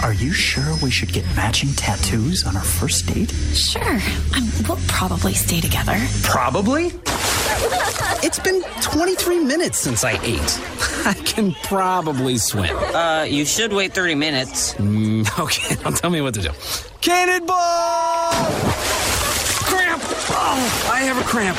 Are 0.00 0.12
you 0.12 0.32
sure 0.32 0.76
we 0.84 0.90
should 0.92 1.12
get 1.12 1.24
matching 1.34 1.70
tattoos 1.70 2.46
on 2.46 2.56
our 2.56 2.62
first 2.62 3.06
date? 3.12 3.32
Sure. 3.54 3.82
Um, 4.36 4.48
we'll 4.68 4.78
probably 4.86 5.34
stay 5.34 5.60
together. 5.60 5.98
Probably? 6.22 6.92
It's 8.22 8.38
been 8.38 8.62
23 8.82 9.40
minutes 9.40 9.76
since 9.76 10.04
I 10.04 10.12
ate. 10.22 10.60
I 11.04 11.14
can 11.24 11.54
probably 11.64 12.38
swim. 12.38 12.76
Uh, 12.94 13.26
you 13.28 13.44
should 13.44 13.72
wait 13.72 13.92
30 13.94 14.14
minutes. 14.14 14.74
Mm, 14.74 15.26
okay, 15.40 15.74
now 15.82 15.90
tell 15.90 16.10
me 16.10 16.20
what 16.20 16.34
to 16.34 16.42
do. 16.42 16.50
Cannonball! 17.00 18.30
Cramp! 19.66 20.02
Oh, 20.32 20.90
I 20.92 21.00
have 21.00 21.18
a 21.20 21.24
cramp. 21.24 21.58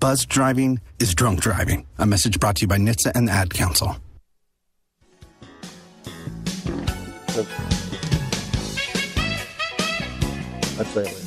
Buzz 0.00 0.24
driving 0.24 0.80
is 1.00 1.14
drunk 1.14 1.40
driving. 1.40 1.86
A 1.98 2.06
message 2.06 2.38
brought 2.38 2.56
to 2.56 2.62
you 2.62 2.68
by 2.68 2.78
NHTSA 2.78 3.12
and 3.16 3.26
the 3.26 3.32
Ad 3.32 3.52
Council. 3.52 3.96
That's 10.76 10.96
it. 10.96 11.24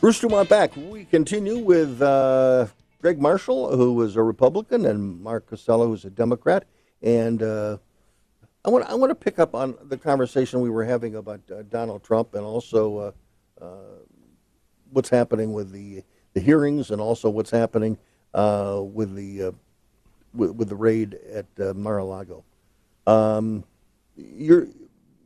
Bruce 0.00 0.20
Dumont 0.20 0.48
back. 0.48 0.76
We 0.76 1.04
continue 1.06 1.58
with 1.58 2.00
uh, 2.00 2.68
Greg 3.02 3.20
Marshall, 3.20 3.76
who 3.76 3.94
was 3.94 4.14
a 4.14 4.22
Republican, 4.22 4.84
and 4.84 5.20
Mark 5.20 5.48
Costello, 5.48 5.88
who's 5.88 6.04
a 6.04 6.10
Democrat. 6.10 6.64
And 7.02 7.42
uh, 7.42 7.78
I 8.68 8.70
want 8.70 8.84
I 8.84 8.94
want 8.96 9.10
to 9.10 9.14
pick 9.14 9.38
up 9.38 9.54
on 9.54 9.78
the 9.82 9.96
conversation 9.96 10.60
we 10.60 10.68
were 10.68 10.84
having 10.84 11.14
about 11.14 11.40
uh, 11.50 11.62
Donald 11.70 12.02
Trump 12.02 12.34
and 12.34 12.44
also 12.44 12.98
uh, 12.98 13.64
uh, 13.64 14.02
what's 14.90 15.08
happening 15.08 15.54
with 15.54 15.72
the 15.72 16.02
the 16.34 16.40
hearings 16.40 16.90
and 16.90 17.00
also 17.00 17.30
what's 17.30 17.50
happening 17.50 17.96
uh, 18.34 18.82
with 18.82 19.14
the 19.16 19.54
with, 20.34 20.50
with, 20.50 20.68
the 20.68 20.76
raid 20.76 21.14
at 21.32 21.76
Mar-a-Lago. 21.76 22.44
Um, 23.06 23.64
you're 24.16 24.68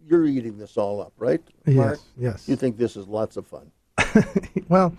you're 0.06 0.24
eating 0.24 0.56
this 0.56 0.77
all 0.77 1.01
up, 1.01 1.12
right? 1.16 1.43
Mark? 1.66 1.98
Yes. 1.98 2.05
Yes. 2.16 2.48
You 2.48 2.55
think 2.55 2.78
this 2.78 2.97
is 2.97 3.09
lots 3.09 3.36
of 3.36 3.44
fun? 3.44 3.73
well, 4.69 4.94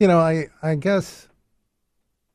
you 0.00 0.08
know, 0.08 0.18
I 0.18 0.46
I 0.62 0.76
guess 0.76 1.28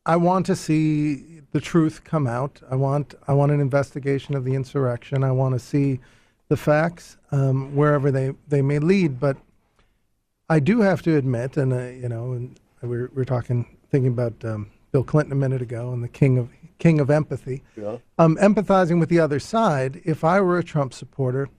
I 0.06 0.18
want 0.18 0.46
to 0.46 0.56
see 0.56 1.37
the 1.52 1.62
truth 1.62 2.04
come 2.04 2.28
out. 2.28 2.62
I 2.70 2.76
want 2.76 3.16
I 3.28 3.34
want 3.34 3.52
an 3.52 3.60
investigation 3.60 4.36
of 4.36 4.44
the 4.44 4.54
insurrection. 4.54 5.24
I 5.24 5.32
want 5.32 5.56
to 5.56 5.60
see 5.60 6.00
the 6.50 6.58
facts 6.58 7.18
um, 7.32 7.76
wherever 7.76 8.12
they, 8.12 8.34
they 8.48 8.62
may 8.62 8.80
lead. 8.80 9.20
But 9.20 9.38
I 10.50 10.60
do 10.60 10.82
have 10.82 11.02
to 11.04 11.18
admit, 11.18 11.58
and 11.58 11.74
uh, 11.74 11.88
you 11.88 12.10
know, 12.10 12.34
and 12.34 12.60
we 12.82 12.98
are 12.98 13.12
we 13.14 13.22
are 13.22 13.26
talking 13.26 13.78
thinking 13.90 14.12
about 14.12 14.34
um, 14.44 14.70
Bill 14.92 15.04
Clinton 15.04 15.32
a 15.32 15.36
minute 15.36 15.62
ago 15.62 15.92
and 15.92 16.04
the 16.04 16.08
king 16.08 16.38
of 16.38 16.50
king 16.80 17.00
of 17.00 17.10
empathy. 17.10 17.64
Yeah. 17.76 17.98
Um, 18.18 18.38
empathizing 18.38 19.00
with 19.00 19.10
the 19.10 19.20
other 19.20 19.40
side. 19.40 20.02
If 20.06 20.24
I 20.24 20.40
were 20.42 20.58
a 20.58 20.64
Trump 20.64 20.94
supporter, 20.94 21.50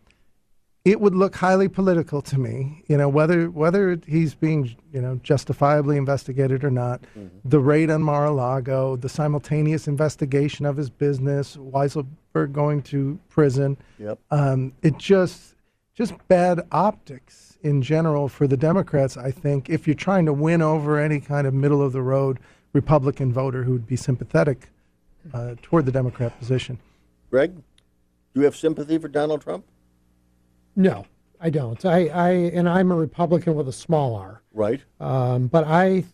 it 0.85 1.01
would 1.01 1.15
look 1.15 1.35
highly 1.35 1.69
political 1.69 2.23
to 2.23 2.39
me. 2.39 2.83
You 2.89 2.97
know, 2.97 3.09
whether 3.09 3.51
whether 3.51 4.01
he's 4.07 4.35
being 4.35 4.75
you 4.93 5.01
know 5.01 5.21
justifiably 5.23 5.97
investigated 5.97 6.65
or 6.65 6.71
not, 6.71 7.03
mm-hmm. 7.17 7.27
the 7.45 7.61
raid 7.61 7.91
on 7.91 8.03
Mar-a-Lago, 8.03 8.97
the 8.97 9.09
simultaneous 9.09 9.89
investigation 9.89 10.67
of 10.67 10.77
his 10.77 10.91
business, 10.91 11.57
Weisselberg 11.57 12.53
going 12.53 12.83
to 12.83 13.19
prison. 13.29 13.77
Yep. 13.99 14.19
Um, 14.31 14.73
it 14.83 14.99
just 14.99 15.55
just 15.95 16.15
bad 16.29 16.61
optics 16.71 17.59
in 17.63 17.83
general 17.83 18.29
for 18.29 18.47
the 18.47 18.57
Democrats. 18.57 19.17
I 19.17 19.31
think 19.31 19.69
if 19.69 19.87
you're 19.87 19.95
trying 19.95 20.27
to 20.27 20.33
win 20.33 20.63
over 20.63 20.99
any 20.99 21.21
kind 21.21 21.47
of 21.47 21.55
middle 21.55 21.83
of 21.83 21.93
the 21.93 22.03
road 22.03 22.39
Republican 22.73 23.33
voter 23.33 23.65
who 23.65 23.73
would 23.73 23.87
be 23.87 23.97
sympathetic 23.97 24.69
uh, 25.35 25.55
toward 25.63 25.87
the 25.87 25.93
Democrat 25.93 26.39
position. 26.39 26.79
Greg, 27.31 27.55
do 27.55 28.41
you 28.41 28.43
have 28.43 28.57
sympathy 28.57 28.99
for 28.99 29.09
Donald 29.09 29.43
Trump? 29.43 29.65
No, 30.79 31.05
I 31.41 31.51
don't. 31.51 31.85
I, 31.85 32.07
I 32.07 32.31
and 32.31 32.69
I'm 32.69 32.93
a 32.93 32.95
Republican 32.95 33.57
with 33.57 33.69
a 33.69 33.73
small 33.73 34.15
r. 34.15 34.43
Right. 34.55 34.81
Um, 35.01 35.49
but 35.49 35.65
I, 35.65 36.05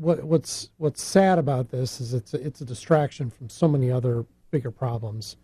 what, 0.00 0.24
what's 0.24 0.70
what's 0.78 1.00
sad 1.00 1.38
about 1.38 1.70
this 1.70 2.00
is 2.00 2.12
it's 2.12 2.34
a, 2.34 2.44
it's 2.44 2.60
a 2.60 2.64
distraction 2.64 3.30
from 3.30 3.48
so 3.48 3.68
many 3.68 3.92
other 3.92 4.26
bigger 4.50 4.72
problems 4.72 5.36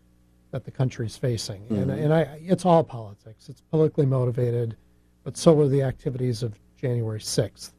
that 0.50 0.64
the 0.64 0.70
country's 0.72 1.16
facing, 1.16 1.62
mm-hmm. 1.62 1.76
and 1.76 1.90
and 1.92 2.12
I 2.12 2.40
it's 2.42 2.66
all 2.66 2.82
politics. 2.82 3.48
It's 3.48 3.60
politically 3.60 4.04
motivated, 4.04 4.76
but 5.22 5.36
so 5.36 5.52
were 5.52 5.68
the 5.68 5.82
activities 5.82 6.42
of 6.42 6.58
January 6.76 7.20
sixth. 7.20 7.72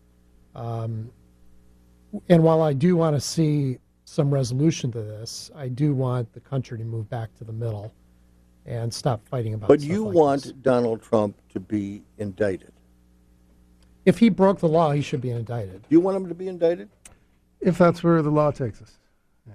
Um, 0.55 1.11
and 2.29 2.43
while 2.43 2.61
I 2.61 2.71
do 2.71 2.95
want 2.95 3.13
to 3.17 3.21
see 3.21 3.77
some 4.05 4.33
resolution 4.33 4.89
to 4.93 5.01
this, 5.01 5.51
I 5.53 5.67
do 5.67 5.93
want 5.93 6.31
the 6.31 6.39
country 6.39 6.77
to 6.77 6.85
move 6.85 7.09
back 7.09 7.35
to 7.39 7.43
the 7.43 7.53
middle 7.53 7.93
and 8.65 8.93
stop 8.93 9.27
fighting 9.27 9.53
about. 9.53 9.67
But 9.67 9.81
you 9.81 10.05
like 10.05 10.15
want 10.15 10.43
this. 10.43 10.51
Donald 10.53 11.01
Trump 11.01 11.35
to 11.49 11.59
be 11.59 12.03
indicted. 12.17 12.71
If 14.05 14.17
he 14.17 14.29
broke 14.29 14.59
the 14.59 14.67
law, 14.67 14.91
he 14.91 15.01
should 15.01 15.21
be 15.21 15.29
indicted. 15.29 15.81
Do 15.83 15.87
you 15.89 15.99
want 15.99 16.17
him 16.17 16.27
to 16.27 16.35
be 16.35 16.47
indicted? 16.47 16.89
If 17.59 17.77
that's 17.77 18.03
where 18.03 18.21
the 18.21 18.31
law 18.31 18.49
takes 18.51 18.81
us. 18.81 18.97
Yeah. 19.45 19.53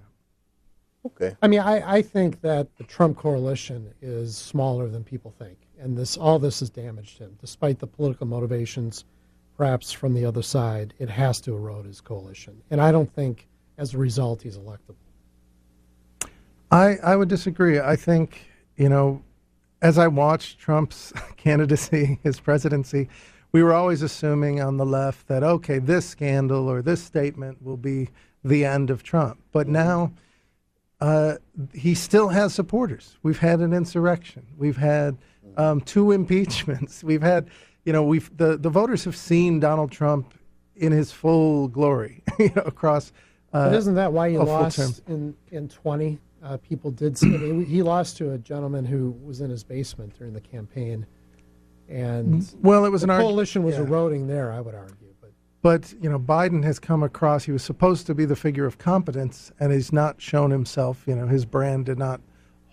Okay. 1.07 1.37
I 1.43 1.49
mean, 1.49 1.61
I, 1.61 1.97
I 1.97 2.03
think 2.03 2.41
that 2.43 2.69
the 2.77 2.85
Trump 2.85 3.19
coalition 3.19 3.93
is 4.01 4.37
smaller 4.37 4.89
than 4.89 5.03
people 5.03 5.35
think, 5.39 5.59
and 5.81 5.99
this 5.99 6.17
all 6.17 6.39
this 6.39 6.61
has 6.61 6.71
damaged 6.71 7.19
him, 7.19 7.37
despite 7.41 7.81
the 7.81 7.87
political 7.87 8.27
motivations, 8.27 9.05
perhaps 9.57 9.91
from 9.91 10.15
the 10.15 10.25
other 10.25 10.43
side. 10.43 10.95
It 10.99 11.09
has 11.09 11.41
to 11.43 11.55
erode 11.55 11.87
his 11.87 12.01
coalition, 12.01 12.63
and 12.71 12.81
I 12.81 12.93
don't 12.93 13.13
think, 13.13 13.49
as 13.79 13.95
a 13.95 13.99
result, 13.99 14.43
he's 14.43 14.59
electable. 14.59 14.95
I 16.71 16.97
I 17.03 17.17
would 17.17 17.29
disagree. 17.29 17.81
I 17.81 17.97
think 17.97 18.47
you 18.77 18.89
know, 18.89 19.23
as 19.83 19.99
I 19.99 20.09
watched 20.09 20.59
Trump's 20.59 21.13
candidacy, 21.37 22.19
his 22.23 22.41
presidency, 22.41 23.09
we 23.53 23.63
were 23.63 23.73
always 23.73 24.03
assuming 24.03 24.61
on 24.61 24.77
the 24.77 24.87
left 24.87 25.29
that, 25.29 25.43
okay, 25.43 25.79
this 25.79 26.07
scandal 26.07 26.69
or 26.69 26.83
this 26.83 27.03
statement 27.03 27.63
will 27.63 27.77
be 27.77 28.09
the 28.45 28.65
end 28.65 28.91
of 28.91 29.03
Trump. 29.03 29.41
But 29.53 29.69
now 29.69 30.13
uh, 31.01 31.37
he 31.75 31.95
still 31.95 32.29
has 32.29 32.55
supporters. 32.55 33.17
We've 33.23 33.39
had 33.39 33.61
an 33.61 33.73
insurrection. 33.73 34.47
We've 34.57 34.77
had 34.77 35.19
um, 35.57 35.81
two 35.81 36.13
impeachments. 36.13 37.03
We've 37.05 37.23
had, 37.23 37.49
you 37.85 37.93
know, 37.93 38.03
we've 38.03 38.35
the, 38.37 38.57
the 38.57 38.71
voters 38.71 39.05
have 39.05 39.17
seen 39.17 39.61
Donald 39.61 39.91
Trump 39.91 40.35
in 40.77 40.93
his 40.93 41.13
full 41.13 41.69
glory 41.69 42.23
you 42.39 42.51
know, 42.55 42.63
across. 42.63 43.13
Uh, 43.53 43.71
but 43.71 43.75
isn't 43.79 43.95
that 43.95 44.13
why 44.13 44.27
you 44.27 44.43
lost 44.43 45.03
in 45.09 45.35
in 45.51 45.69
twenty? 45.69 46.19
Uh, 46.43 46.57
people 46.59 46.91
did 46.91 47.17
say 47.19 47.65
he 47.65 47.83
lost 47.83 48.17
to 48.19 48.33
a 48.33 48.39
gentleman 48.39 48.85
who 48.85 49.13
was 49.25 49.41
in 49.41 49.51
his 49.51 49.65
basement 49.65 50.17
during 50.19 50.33
the 50.33 50.41
campaign, 50.41 51.07
and 51.89 52.55
well, 52.63 52.85
it 52.85 52.91
was 52.91 53.03
the 53.03 53.13
an 53.13 53.21
coalition 53.21 53.63
was 53.63 53.77
yeah. 53.77 53.83
eroding 53.83 54.27
there. 54.27 54.53
I 54.53 54.61
would 54.61 54.75
argue, 54.75 55.15
but 55.21 55.33
but 55.63 55.95
you 56.01 56.11
know, 56.11 56.19
Biden 56.19 56.63
has 56.65 56.79
come 56.79 57.03
across. 57.03 57.45
He 57.45 57.53
was 57.53 57.63
supposed 57.63 58.07
to 58.07 58.15
be 58.15 58.25
the 58.25 58.37
figure 58.37 58.67
of 58.67 58.79
competence, 58.79 59.53
and 59.61 59.73
he's 59.73 59.93
not 59.93 60.21
shown 60.21 60.51
himself. 60.51 61.05
You 61.07 61.17
know, 61.17 61.27
his 61.27 61.45
brand 61.45 61.87
did 61.87 61.99
not 61.99 62.21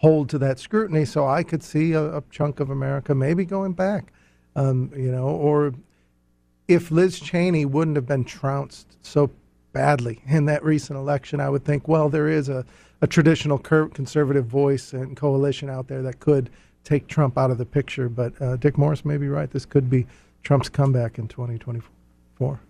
hold 0.04 0.28
to 0.30 0.38
that 0.38 0.60
scrutiny. 0.60 1.06
So 1.06 1.26
I 1.26 1.44
could 1.44 1.64
see 1.64 1.94
a, 1.94 2.18
a 2.18 2.24
chunk 2.30 2.60
of 2.60 2.70
America 2.70 3.16
maybe 3.16 3.46
going 3.46 3.72
back. 3.72 4.12
Um, 4.56 4.92
you 4.96 5.10
know, 5.10 5.28
or 5.28 5.74
if 6.68 6.92
Liz 6.92 7.20
Cheney 7.20 7.66
wouldn't 7.66 7.96
have 7.96 8.06
been 8.06 8.26
trounced 8.26 8.98
so 9.02 9.32
badly 9.72 10.22
in 10.28 10.46
that 10.46 10.64
recent 10.64 11.00
election, 11.00 11.40
I 11.40 11.50
would 11.50 11.64
think, 11.64 11.88
well, 11.88 12.10
there 12.10 12.28
is 12.28 12.50
a 12.50 12.66
a 13.04 13.08
traditional 13.08 13.58
conservative 13.60 14.46
voice 14.46 14.94
and 14.94 15.18
coalition 15.18 15.70
out 15.70 15.90
there 15.90 16.02
that 16.02 16.22
could 16.22 16.50
take 16.86 17.06
Trump 17.06 17.38
out 17.38 17.52
of 17.52 17.58
the 17.58 17.66
picture. 17.66 18.08
But 18.08 18.42
uh, 18.42 18.56
Dick 18.56 18.78
Morris 18.78 19.04
may 19.04 19.18
be 19.18 19.28
right. 19.28 19.52
This 19.52 19.66
could 19.66 19.90
be 19.90 20.08
Trump's 20.42 20.70
comeback 20.70 21.20
in 21.20 21.28
2024. 21.28 22.62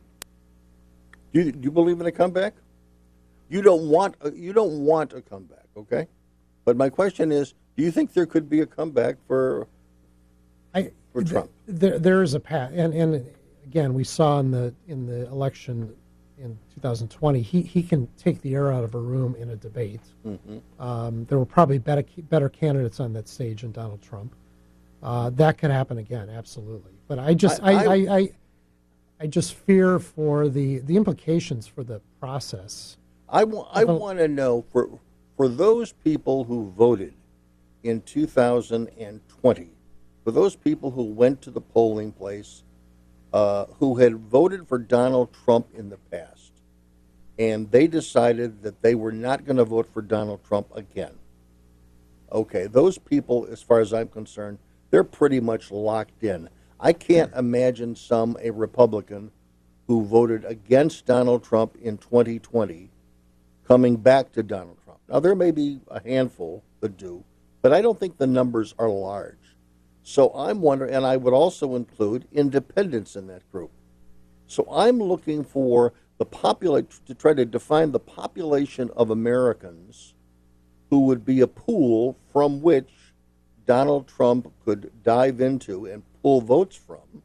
Do 1.33 1.39
you, 1.39 1.51
do 1.51 1.59
you 1.61 1.69
believe 1.69 2.01
in 2.01 2.07
a 2.07 2.11
comeback? 2.11 2.55
You 3.47 3.61
don't 3.61 3.87
want 3.87 4.15
a, 4.21 4.31
you 4.31 4.53
don't 4.53 4.83
want 4.83 5.13
a 5.13 5.21
comeback, 5.21 5.67
okay? 5.77 6.07
But 6.65 6.77
my 6.77 6.89
question 6.89 7.31
is, 7.31 7.53
do 7.77 7.83
you 7.83 7.91
think 7.91 8.13
there 8.13 8.25
could 8.25 8.49
be 8.49 8.61
a 8.61 8.65
comeback 8.65 9.17
for 9.27 9.67
I, 10.73 10.91
for 11.11 11.23
Trump? 11.23 11.51
There, 11.67 11.99
there 11.99 12.23
is 12.23 12.33
a 12.33 12.39
path, 12.39 12.71
and 12.73 12.91
and 12.95 13.27
again, 13.65 13.93
we 13.93 14.03
saw 14.03 14.39
in 14.39 14.49
the 14.49 14.73
in 14.87 15.05
the 15.05 15.27
election 15.27 15.95
in 16.43 16.59
2020, 16.75 17.41
he, 17.41 17.61
he 17.61 17.81
can 17.81 18.07
take 18.17 18.41
the 18.41 18.53
air 18.53 18.71
out 18.71 18.83
of 18.83 18.93
a 18.95 18.99
room 18.99 19.35
in 19.35 19.51
a 19.51 19.55
debate. 19.55 20.01
Mm-hmm. 20.25 20.57
Um, 20.81 21.25
there 21.25 21.39
were 21.39 21.45
probably 21.45 21.77
better 21.77 22.03
better 22.29 22.49
candidates 22.49 22.99
on 22.99 23.13
that 23.13 23.27
stage 23.27 23.61
than 23.61 23.71
Donald 23.71 24.01
Trump. 24.01 24.35
Uh, 25.01 25.29
that 25.31 25.57
could 25.57 25.71
happen 25.71 25.97
again, 25.97 26.29
absolutely. 26.29 26.91
But 27.07 27.19
I 27.19 27.33
just 27.33 27.63
I, 27.63 27.71
I, 27.71 27.83
I, 27.83 28.17
I, 28.17 28.29
I 29.21 29.27
just 29.27 29.53
fear 29.53 29.99
for 29.99 30.49
the, 30.49 30.79
the 30.79 30.97
implications 30.97 31.65
for 31.65 31.83
the 31.83 32.01
process. 32.19 32.97
I, 33.29 33.45
wa- 33.45 33.69
I 33.71 33.85
want 33.85 34.19
to 34.19 34.27
know 34.27 34.65
for 34.71 34.99
for 35.37 35.47
those 35.47 35.93
people 35.93 36.43
who 36.43 36.71
voted 36.77 37.13
in 37.83 38.01
2020, 38.01 39.69
for 40.23 40.31
those 40.31 40.55
people 40.55 40.91
who 40.91 41.03
went 41.03 41.41
to 41.41 41.51
the 41.51 41.61
polling 41.61 42.11
place 42.11 42.63
uh, 43.33 43.65
who 43.79 43.95
had 43.95 44.15
voted 44.15 44.67
for 44.67 44.77
Donald 44.77 45.35
Trump 45.43 45.67
in 45.73 45.89
the 45.89 45.97
past, 45.97 46.32
and 47.37 47.71
they 47.71 47.87
decided 47.87 48.61
that 48.63 48.81
they 48.81 48.95
were 48.95 49.11
not 49.11 49.45
going 49.45 49.57
to 49.57 49.65
vote 49.65 49.87
for 49.91 50.01
Donald 50.01 50.43
Trump 50.43 50.67
again. 50.75 51.13
Okay, 52.31 52.67
those 52.67 52.97
people, 52.97 53.47
as 53.51 53.61
far 53.61 53.79
as 53.79 53.93
I'm 53.93 54.07
concerned, 54.07 54.59
they're 54.89 55.03
pretty 55.03 55.39
much 55.39 55.71
locked 55.71 56.23
in. 56.23 56.49
I 56.79 56.93
can't 56.93 57.33
imagine 57.33 57.95
some 57.95 58.37
a 58.41 58.51
Republican 58.51 59.31
who 59.87 60.03
voted 60.03 60.45
against 60.45 61.05
Donald 61.05 61.43
Trump 61.43 61.75
in 61.81 61.97
2020 61.97 62.89
coming 63.67 63.95
back 63.95 64.31
to 64.33 64.43
Donald 64.43 64.77
Trump. 64.83 64.99
Now, 65.09 65.19
there 65.19 65.35
may 65.35 65.51
be 65.51 65.79
a 65.87 66.01
handful 66.01 66.63
that 66.79 66.97
do, 66.97 67.23
but 67.61 67.73
I 67.73 67.81
don't 67.81 67.99
think 67.99 68.17
the 68.17 68.27
numbers 68.27 68.73
are 68.77 68.89
large. 68.89 69.37
So 70.03 70.29
I'm 70.35 70.61
wondering, 70.61 70.93
and 70.93 71.05
I 71.05 71.17
would 71.17 71.33
also 71.33 71.75
include 71.75 72.27
independents 72.31 73.15
in 73.15 73.27
that 73.27 73.49
group. 73.51 73.71
So 74.47 74.67
I'm 74.69 74.99
looking 74.99 75.43
for 75.43 75.93
the 76.17 76.25
population 76.25 76.89
to 77.05 77.13
try 77.13 77.33
to 77.33 77.45
define 77.45 77.91
the 77.91 77.99
population 77.99 78.89
of 78.95 79.09
Americans 79.09 80.13
who 80.89 81.01
would 81.01 81.25
be 81.25 81.41
a 81.41 81.47
pool 81.47 82.17
from 82.31 82.61
which 82.61 82.89
Donald 83.65 84.07
Trump 84.07 84.51
could 84.63 84.91
dive 85.03 85.41
into 85.41 85.85
and 85.85 86.03
pull 86.21 86.41
votes 86.41 86.75
from 86.75 87.23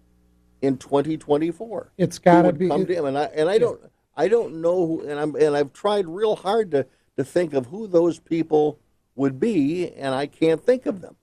in 0.63 0.79
2024. 0.79 1.93
It's 1.99 2.19
got 2.19 2.43
to 2.43 2.53
be 2.53 2.69
come 2.69 2.87
to 2.87 2.95
him, 2.95 3.05
and 3.05 3.19
I 3.19 3.25
and 3.25 3.49
I 3.49 3.55
yeah. 3.55 3.59
don't 3.59 3.81
I 4.17 4.29
don't 4.29 4.61
know, 4.61 4.87
who, 4.87 5.09
and 5.09 5.19
I'm 5.19 5.35
and 5.37 5.57
I've 5.57 5.73
tried 5.73 6.07
real 6.09 6.37
hard 6.37 6.71
to 6.73 6.87
to 7.17 7.25
think 7.25 7.53
of 7.53 7.67
who 7.67 7.87
those 7.87 8.19
people 8.19 8.79
would 9.15 9.41
be, 9.41 9.93
and 9.93 10.15
I 10.15 10.27
can't 10.27 10.65
think 10.65 10.87
of 10.87 11.01
them. 11.01 11.17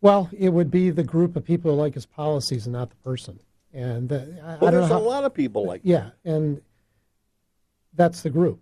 Well, 0.00 0.30
it 0.36 0.50
would 0.50 0.70
be 0.70 0.90
the 0.90 1.02
group 1.02 1.36
of 1.36 1.44
people 1.44 1.70
who 1.70 1.76
like 1.76 1.94
his 1.94 2.06
policies 2.06 2.66
and 2.66 2.72
not 2.72 2.90
the 2.90 2.96
person. 2.96 3.40
And 3.72 4.12
uh, 4.12 4.20
I, 4.44 4.56
well, 4.56 4.72
there's 4.72 4.88
know 4.88 4.94
how, 4.94 4.98
a 4.98 5.00
lot 5.00 5.24
of 5.24 5.34
people 5.34 5.66
like 5.66 5.82
yeah, 5.84 6.10
and 6.24 6.60
that's 7.94 8.22
the 8.22 8.30
group, 8.30 8.60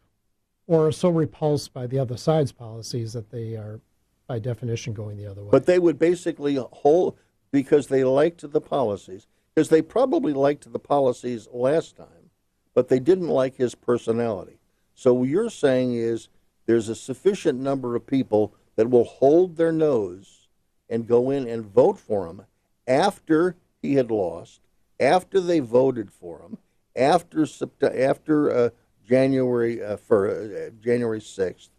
or 0.66 0.88
are 0.88 0.92
so 0.92 1.08
repulsed 1.10 1.72
by 1.72 1.86
the 1.86 1.98
other 1.98 2.16
side's 2.16 2.52
policies 2.52 3.12
that 3.12 3.30
they 3.30 3.54
are, 3.54 3.80
by 4.26 4.38
definition, 4.38 4.92
going 4.92 5.16
the 5.16 5.26
other 5.26 5.42
way. 5.42 5.50
But 5.50 5.66
they 5.66 5.78
would 5.78 5.98
basically 5.98 6.56
hold 6.72 7.16
because 7.52 7.86
they 7.86 8.02
liked 8.02 8.50
the 8.50 8.60
policies, 8.60 9.28
because 9.54 9.68
they 9.68 9.80
probably 9.80 10.32
liked 10.32 10.70
the 10.72 10.78
policies 10.78 11.48
last 11.52 11.96
time, 11.96 12.30
but 12.74 12.88
they 12.88 12.98
didn't 12.98 13.28
like 13.28 13.56
his 13.56 13.74
personality. 13.74 14.58
So 14.94 15.14
what 15.14 15.28
you're 15.28 15.50
saying 15.50 15.94
is 15.94 16.28
there's 16.66 16.88
a 16.88 16.94
sufficient 16.94 17.60
number 17.60 17.94
of 17.94 18.06
people 18.06 18.54
that 18.74 18.90
will 18.90 19.04
hold 19.04 19.56
their 19.56 19.72
nose 19.72 20.48
and 20.88 21.06
go 21.06 21.30
in 21.30 21.48
and 21.48 21.64
vote 21.64 21.98
for 21.98 22.26
him 22.26 22.42
after 22.86 23.56
he 23.80 23.94
had 23.94 24.10
lost, 24.10 24.60
after 25.00 25.40
they 25.40 25.60
voted 25.60 26.10
for 26.10 26.40
him, 26.40 26.58
after 26.94 27.46
after 27.82 28.50
uh, 28.50 28.70
January 29.06 29.82
uh, 29.82 29.96
for 29.96 30.28
uh, 30.28 30.70
January 30.82 31.20
sixth, 31.20 31.70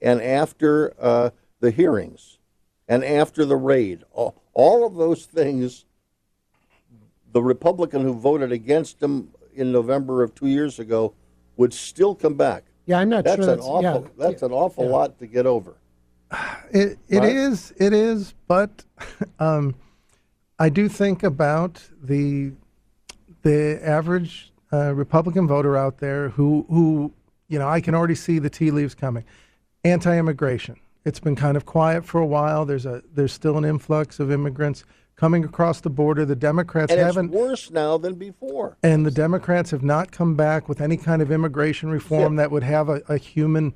and 0.00 0.20
after 0.20 0.94
uh, 1.00 1.30
the 1.60 1.70
hearings, 1.70 2.38
and 2.88 3.04
after 3.04 3.44
the 3.44 3.56
raid. 3.56 4.04
All, 4.12 4.42
all 4.52 4.86
of 4.86 4.94
those 4.94 5.26
things. 5.26 5.84
The 7.32 7.42
Republican 7.42 8.00
who 8.02 8.14
voted 8.14 8.50
against 8.50 9.02
him 9.02 9.28
in 9.54 9.70
November 9.70 10.22
of 10.22 10.34
two 10.34 10.46
years 10.46 10.78
ago 10.78 11.12
would 11.58 11.74
still 11.74 12.14
come 12.14 12.34
back. 12.34 12.64
Yeah, 12.86 12.98
I'm 12.98 13.08
not 13.08 13.24
that's 13.24 13.44
sure. 13.44 13.52
An 13.54 13.60
awful, 13.60 14.02
yeah, 14.16 14.26
that's 14.28 14.42
an 14.42 14.52
awful 14.52 14.84
yeah. 14.84 14.90
lot 14.90 15.18
to 15.18 15.26
get 15.26 15.46
over. 15.46 15.76
It 16.72 16.98
it 17.08 17.18
Right? 17.18 17.28
is 17.36 17.72
it 17.76 17.92
is, 17.92 18.34
but 18.48 18.84
um, 19.38 19.76
I 20.58 20.68
do 20.68 20.88
think 20.88 21.22
about 21.22 21.80
the 22.02 22.52
the 23.46 23.78
average 23.86 24.52
uh, 24.72 24.92
Republican 24.92 25.46
voter 25.46 25.76
out 25.76 25.98
there 25.98 26.30
who 26.30 26.66
who 26.68 27.12
you 27.48 27.58
know 27.60 27.68
I 27.68 27.80
can 27.80 27.94
already 27.94 28.16
see 28.16 28.40
the 28.40 28.50
tea 28.50 28.72
leaves 28.72 28.94
coming. 28.94 29.24
Anti-immigration. 29.84 30.80
It's 31.04 31.20
been 31.20 31.36
kind 31.36 31.56
of 31.56 31.64
quiet 31.64 32.04
for 32.04 32.20
a 32.20 32.26
while. 32.26 32.64
There's 32.64 32.86
a 32.86 33.02
there's 33.14 33.32
still 33.32 33.56
an 33.56 33.64
influx 33.64 34.18
of 34.18 34.32
immigrants 34.32 34.84
coming 35.14 35.44
across 35.44 35.80
the 35.80 35.90
border. 35.90 36.24
The 36.24 36.34
Democrats 36.34 36.90
And 36.90 37.00
haven't 37.00 37.26
it's 37.26 37.34
worse 37.34 37.70
now 37.70 37.96
than 37.98 38.14
before. 38.16 38.76
and 38.82 39.06
the 39.06 39.12
Democrats 39.12 39.70
have 39.70 39.84
not 39.84 40.10
come 40.10 40.34
back 40.34 40.68
with 40.68 40.80
any 40.80 40.96
kind 40.96 41.22
of 41.22 41.30
immigration 41.30 41.88
reform 41.88 42.34
that 42.36 42.50
would 42.50 42.64
have 42.64 42.88
a, 42.88 43.00
a 43.08 43.16
human 43.16 43.74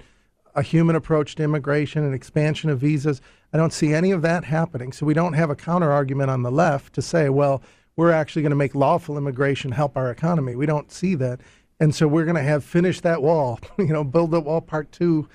a 0.56 0.62
human 0.62 0.96
approach 0.96 1.36
to 1.36 1.44
immigration 1.44 2.02
and 2.02 2.12
expansion 2.12 2.70
of 2.70 2.80
visas. 2.80 3.20
I 3.52 3.56
don't 3.56 3.72
see 3.72 3.94
any 3.94 4.10
of 4.10 4.22
that 4.22 4.42
happening. 4.42 4.90
So 4.90 5.06
we 5.06 5.14
don't 5.14 5.34
have 5.34 5.48
a 5.48 5.54
counter 5.54 5.92
argument 5.92 6.28
on 6.28 6.42
the 6.42 6.50
left 6.50 6.92
to 6.94 7.02
say, 7.02 7.28
well, 7.28 7.62
we're 7.96 8.10
actually 8.10 8.42
going 8.42 8.50
to 8.50 8.56
make 8.56 8.74
lawful 8.74 9.18
immigration 9.18 9.72
help 9.72 9.96
our 9.96 10.10
economy. 10.10 10.54
We 10.54 10.66
don't 10.66 10.90
see 10.90 11.14
that. 11.16 11.40
And 11.78 11.94
so 11.94 12.06
we're 12.06 12.24
going 12.24 12.36
to 12.36 12.42
have 12.42 12.64
finish 12.64 13.00
that 13.00 13.22
wall, 13.22 13.58
you 13.78 13.86
know, 13.86 14.04
build 14.04 14.30
the 14.30 14.40
wall 14.40 14.60
part 14.60 14.92
2 14.92 15.28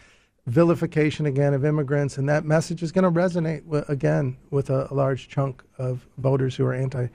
vilification 0.47 1.25
again 1.25 1.55
of 1.55 1.65
immigrants 1.65 2.19
and 2.19 2.29
that 2.29 2.45
message 2.45 2.83
is 2.83 2.91
going 2.91 3.03
to 3.03 3.09
resonate 3.09 3.65
w- 3.65 3.83
again 3.87 4.37
with 4.51 4.69
a, 4.69 4.87
a 4.91 4.93
large 4.93 5.27
chunk 5.27 5.63
of 5.79 6.07
voters 6.19 6.55
who 6.55 6.63
are 6.63 6.73
anti 6.73 7.07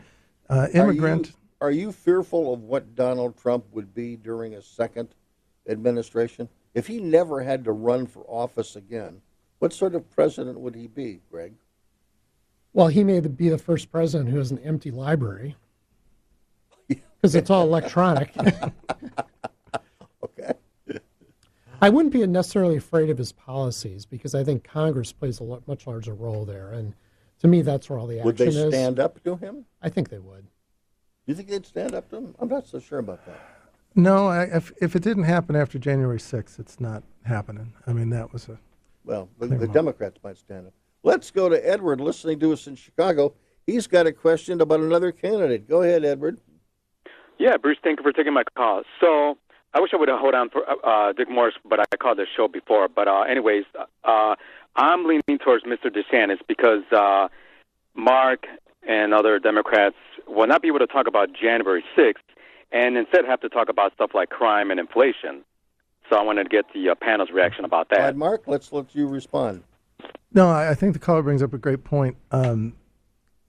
uh, 0.48 0.66
immigrant. 0.74 1.28
Are 1.28 1.32
are 1.62 1.70
you 1.70 1.92
fearful 1.92 2.54
of 2.54 2.62
what 2.62 2.94
Donald 2.94 3.36
Trump 3.36 3.66
would 3.72 3.94
be 3.94 4.16
during 4.16 4.54
a 4.54 4.62
second 4.62 5.14
administration? 5.68 6.48
If 6.72 6.86
he 6.86 7.00
never 7.00 7.42
had 7.42 7.64
to 7.64 7.72
run 7.72 8.06
for 8.06 8.24
office 8.26 8.76
again, 8.76 9.20
what 9.58 9.74
sort 9.74 9.94
of 9.94 10.10
president 10.10 10.58
would 10.58 10.74
he 10.74 10.86
be, 10.86 11.20
Greg? 11.30 11.52
Well, 12.72 12.88
he 12.88 13.02
may 13.04 13.20
be 13.20 13.48
the 13.48 13.58
first 13.58 13.90
president 13.90 14.30
who 14.30 14.38
has 14.38 14.50
an 14.50 14.58
empty 14.60 14.90
library 14.90 15.56
because 16.88 17.34
it's 17.34 17.50
all 17.50 17.62
electronic. 17.64 18.32
okay. 20.24 20.52
I 21.82 21.88
wouldn't 21.88 22.12
be 22.12 22.26
necessarily 22.26 22.76
afraid 22.76 23.10
of 23.10 23.18
his 23.18 23.32
policies 23.32 24.06
because 24.06 24.34
I 24.34 24.44
think 24.44 24.64
Congress 24.64 25.12
plays 25.12 25.40
a 25.40 25.44
lot, 25.44 25.66
much 25.66 25.86
larger 25.86 26.14
role 26.14 26.44
there, 26.44 26.72
and 26.72 26.94
to 27.40 27.48
me, 27.48 27.62
that's 27.62 27.88
where 27.88 27.98
all 27.98 28.06
the 28.06 28.18
action 28.20 28.28
is. 28.28 28.36
Would 28.36 28.36
they 28.36 28.48
is. 28.48 28.74
stand 28.74 29.00
up 29.00 29.22
to 29.24 29.36
him? 29.36 29.64
I 29.82 29.88
think 29.88 30.10
they 30.10 30.18
would. 30.18 30.46
You 31.26 31.34
think 31.34 31.48
they'd 31.48 31.66
stand 31.66 31.94
up 31.94 32.10
to 32.10 32.16
him? 32.16 32.34
I'm 32.38 32.48
not 32.48 32.66
so 32.66 32.78
sure 32.78 32.98
about 32.98 33.24
that. 33.26 33.40
No, 33.94 34.28
I, 34.28 34.44
if 34.44 34.72
if 34.80 34.94
it 34.94 35.02
didn't 35.02 35.24
happen 35.24 35.56
after 35.56 35.78
January 35.78 36.18
6th, 36.18 36.60
it's 36.60 36.80
not 36.80 37.02
happening. 37.24 37.72
I 37.86 37.92
mean, 37.92 38.10
that 38.10 38.32
was 38.32 38.48
a 38.48 38.58
Well, 39.04 39.28
the, 39.38 39.46
the. 39.46 39.66
Democrats 39.66 40.18
might 40.22 40.36
stand 40.36 40.68
up. 40.68 40.74
Let's 41.02 41.30
go 41.30 41.48
to 41.48 41.68
Edward, 41.68 42.00
listening 42.00 42.38
to 42.40 42.52
us 42.52 42.66
in 42.66 42.76
Chicago. 42.76 43.34
He's 43.66 43.86
got 43.86 44.06
a 44.06 44.12
question 44.12 44.60
about 44.60 44.80
another 44.80 45.12
candidate. 45.12 45.68
Go 45.68 45.82
ahead, 45.82 46.04
Edward. 46.04 46.38
Yeah, 47.38 47.56
Bruce, 47.56 47.78
thank 47.82 47.98
you 47.98 48.02
for 48.02 48.12
taking 48.12 48.34
my 48.34 48.44
call. 48.56 48.82
So 49.00 49.38
I 49.72 49.80
wish 49.80 49.92
I 49.94 49.96
would 49.96 50.08
have 50.08 50.18
hold 50.18 50.34
on 50.34 50.50
for 50.50 50.62
uh, 50.84 51.12
Dick 51.12 51.30
Morris, 51.30 51.54
but 51.64 51.80
I 51.80 51.96
called 51.96 52.18
the 52.18 52.26
show 52.36 52.48
before. 52.48 52.88
But 52.88 53.08
uh, 53.08 53.22
anyways, 53.22 53.64
uh, 54.04 54.34
I'm 54.76 55.06
leaning 55.06 55.38
towards 55.42 55.64
Mr. 55.64 55.86
DeSantis 55.86 56.38
because 56.46 56.82
uh, 56.92 57.28
Mark 57.94 58.46
and 58.86 59.14
other 59.14 59.38
Democrats 59.38 59.96
will 60.26 60.46
not 60.46 60.60
be 60.60 60.68
able 60.68 60.80
to 60.80 60.86
talk 60.86 61.06
about 61.06 61.30
January 61.32 61.84
6th 61.96 62.14
and 62.72 62.96
instead 62.96 63.24
have 63.24 63.40
to 63.40 63.48
talk 63.48 63.68
about 63.68 63.94
stuff 63.94 64.10
like 64.14 64.28
crime 64.28 64.70
and 64.70 64.78
inflation. 64.78 65.42
So 66.10 66.16
I 66.16 66.22
wanted 66.22 66.44
to 66.44 66.50
get 66.50 66.66
the 66.74 66.90
uh, 66.90 66.94
panel's 66.94 67.30
reaction 67.30 67.64
about 67.64 67.88
that. 67.90 68.00
right, 68.00 68.16
Mark, 68.16 68.42
let's 68.46 68.72
let 68.72 68.94
you 68.94 69.06
respond. 69.06 69.62
No, 70.32 70.48
I, 70.48 70.74
think 70.74 70.92
the 70.92 70.98
caller 70.98 71.22
brings 71.22 71.42
up 71.42 71.52
a 71.52 71.58
great 71.58 71.82
point. 71.82 72.16
Um, 72.30 72.74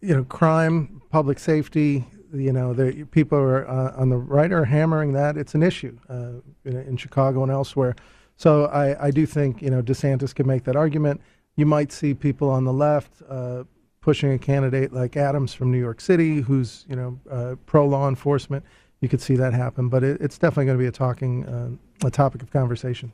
you 0.02 0.16
know, 0.16 0.24
crime, 0.24 1.02
public 1.10 1.38
safety. 1.38 2.08
You 2.34 2.54
know, 2.54 2.74
people 3.12 3.38
are 3.38 3.68
uh, 3.68 3.94
on 3.96 4.10
the 4.10 4.18
right 4.18 4.52
are 4.52 4.66
hammering 4.66 5.14
that 5.14 5.38
it's 5.38 5.54
an 5.54 5.64
issue 5.64 5.98
uh, 6.10 6.40
in, 6.66 6.78
in 6.78 6.98
Chicago 6.98 7.44
and 7.44 7.52
elsewhere. 7.52 7.96
So 8.38 8.66
I, 8.66 9.08
I 9.08 9.12
do 9.12 9.26
think 9.26 9.62
you 9.62 9.70
know 9.70 9.84
DeSantis 9.84 10.34
can 10.34 10.48
make 10.48 10.64
that 10.64 10.76
argument. 10.76 11.22
You 11.58 11.66
might 11.66 11.92
see 11.92 12.14
people 12.14 12.50
on 12.50 12.64
the 12.64 12.74
left 12.74 13.22
uh, 13.30 13.66
pushing 14.00 14.32
a 14.32 14.40
candidate 14.40 14.94
like 14.94 15.16
Adams 15.16 15.54
from 15.54 15.72
New 15.72 15.78
York 15.78 16.02
City, 16.02 16.42
who's 16.42 16.86
you 16.90 16.96
know 16.96 17.20
uh, 17.30 17.56
pro 17.66 17.86
law 17.86 18.08
enforcement. 18.10 18.66
You 19.02 19.10
could 19.10 19.22
see 19.22 19.36
that 19.36 19.54
happen, 19.54 19.90
but 19.90 20.04
it, 20.04 20.22
it's 20.22 20.38
definitely 20.38 20.66
going 20.66 20.78
to 20.78 20.82
be 20.82 20.88
a 20.88 20.92
talking 20.92 21.46
uh, 21.46 22.08
a 22.08 22.12
topic 22.12 22.42
of 22.42 22.50
conversation. 22.50 23.12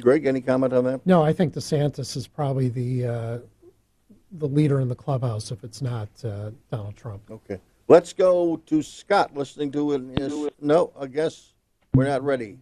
Greg, 0.00 0.26
any 0.26 0.40
comment 0.40 0.72
on 0.72 0.84
that? 0.84 1.06
No, 1.06 1.22
I 1.22 1.32
think 1.32 1.54
DeSantis 1.54 2.16
is 2.16 2.26
probably 2.26 2.68
the 2.68 3.06
uh, 3.06 3.38
the 4.32 4.46
leader 4.46 4.80
in 4.80 4.88
the 4.88 4.94
clubhouse 4.94 5.50
if 5.50 5.64
it's 5.64 5.80
not 5.80 6.08
uh, 6.24 6.50
Donald 6.70 6.96
Trump. 6.96 7.22
Okay. 7.30 7.60
Let's 7.88 8.12
go 8.12 8.58
to 8.66 8.82
Scott, 8.82 9.34
listening 9.34 9.72
to 9.72 9.92
it. 9.94 10.02
Is, 10.20 10.50
no, 10.60 10.92
I 11.00 11.06
guess 11.06 11.54
we're 11.94 12.06
not 12.06 12.22
ready. 12.22 12.58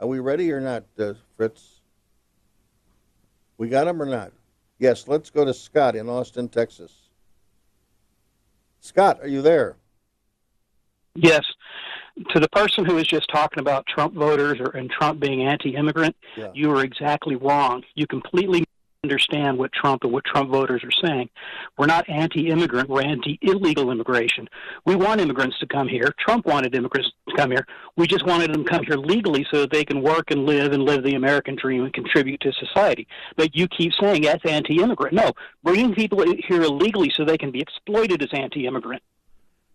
Are 0.00 0.06
we 0.06 0.18
ready 0.20 0.50
or 0.50 0.60
not, 0.60 0.84
uh, 0.98 1.12
Fritz? 1.36 1.82
We 3.58 3.68
got 3.68 3.86
him 3.86 4.00
or 4.00 4.06
not? 4.06 4.32
Yes, 4.78 5.06
let's 5.06 5.28
go 5.28 5.44
to 5.44 5.52
Scott 5.52 5.94
in 5.94 6.08
Austin, 6.08 6.48
Texas. 6.48 7.10
Scott, 8.80 9.20
are 9.20 9.28
you 9.28 9.42
there? 9.42 9.76
Yes. 11.14 11.44
To 12.28 12.38
the 12.40 12.48
person 12.50 12.84
who 12.84 12.94
was 12.96 13.06
just 13.06 13.28
talking 13.30 13.60
about 13.60 13.86
Trump 13.86 14.14
voters 14.14 14.58
or 14.60 14.76
and 14.76 14.90
Trump 14.90 15.20
being 15.20 15.42
anti-immigrant, 15.46 16.14
Yeah. 16.36 16.50
you 16.54 16.70
are 16.70 16.84
exactly 16.84 17.34
wrong. 17.36 17.82
You 17.94 18.06
completely 18.06 18.64
understand 19.02 19.56
what 19.56 19.72
Trump 19.72 20.04
and 20.04 20.12
what 20.12 20.22
Trump 20.26 20.50
voters 20.50 20.84
are 20.84 20.90
saying. 21.06 21.30
We're 21.78 21.86
not 21.86 22.06
anti-immigrant, 22.10 22.90
we're 22.90 23.00
anti-illegal 23.02 23.90
immigration. 23.90 24.46
We 24.84 24.94
want 24.94 25.22
immigrants 25.22 25.58
to 25.60 25.66
come 25.66 25.88
here. 25.88 26.12
Trump 26.18 26.44
wanted 26.44 26.74
immigrants 26.74 27.10
to 27.30 27.34
come 27.34 27.50
here. 27.50 27.66
We 27.96 28.06
just 28.06 28.26
wanted 28.26 28.52
them 28.52 28.64
to 28.64 28.70
come 28.70 28.84
here 28.84 28.98
legally 28.98 29.46
so 29.50 29.62
that 29.62 29.70
they 29.70 29.86
can 29.86 30.02
work 30.02 30.30
and 30.30 30.44
live 30.44 30.72
and 30.72 30.82
live 30.82 31.02
the 31.02 31.14
American 31.14 31.56
dream 31.56 31.84
and 31.84 31.94
contribute 31.94 32.40
to 32.42 32.52
society. 32.52 33.06
But 33.36 33.56
you 33.56 33.66
keep 33.68 33.92
saying 33.98 34.22
that's 34.22 34.44
anti-immigrant. 34.44 35.14
No, 35.14 35.32
bringing 35.64 35.94
people 35.94 36.22
here 36.46 36.60
illegally 36.62 37.10
so 37.16 37.24
they 37.24 37.38
can 37.38 37.50
be 37.50 37.60
exploited 37.62 38.22
is 38.22 38.28
anti-immigrant. 38.34 39.02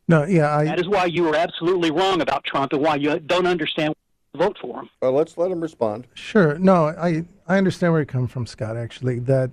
No, 0.08 0.24
yeah, 0.24 0.56
I 0.56 0.66
That 0.66 0.80
is 0.80 0.88
why 0.88 1.06
you 1.06 1.24
were 1.24 1.36
absolutely 1.36 1.92
wrong 1.92 2.22
about 2.22 2.44
Trump 2.44 2.74
and 2.74 2.82
why 2.82 2.96
you 2.96 3.20
don't 3.20 3.48
understand 3.48 3.96
vote 4.36 4.58
for 4.62 4.82
him. 4.82 4.90
Well, 5.02 5.14
let's 5.14 5.38
let 5.38 5.52
him 5.52 5.62
respond. 5.62 6.08
Sure. 6.14 6.58
No, 6.60 6.88
I, 6.88 7.26
I 7.48 7.58
understand 7.58 7.94
where 7.94 8.02
you 8.02 8.06
come 8.06 8.28
from, 8.28 8.46
Scott, 8.46 8.78
actually, 8.78 9.20
that, 9.20 9.52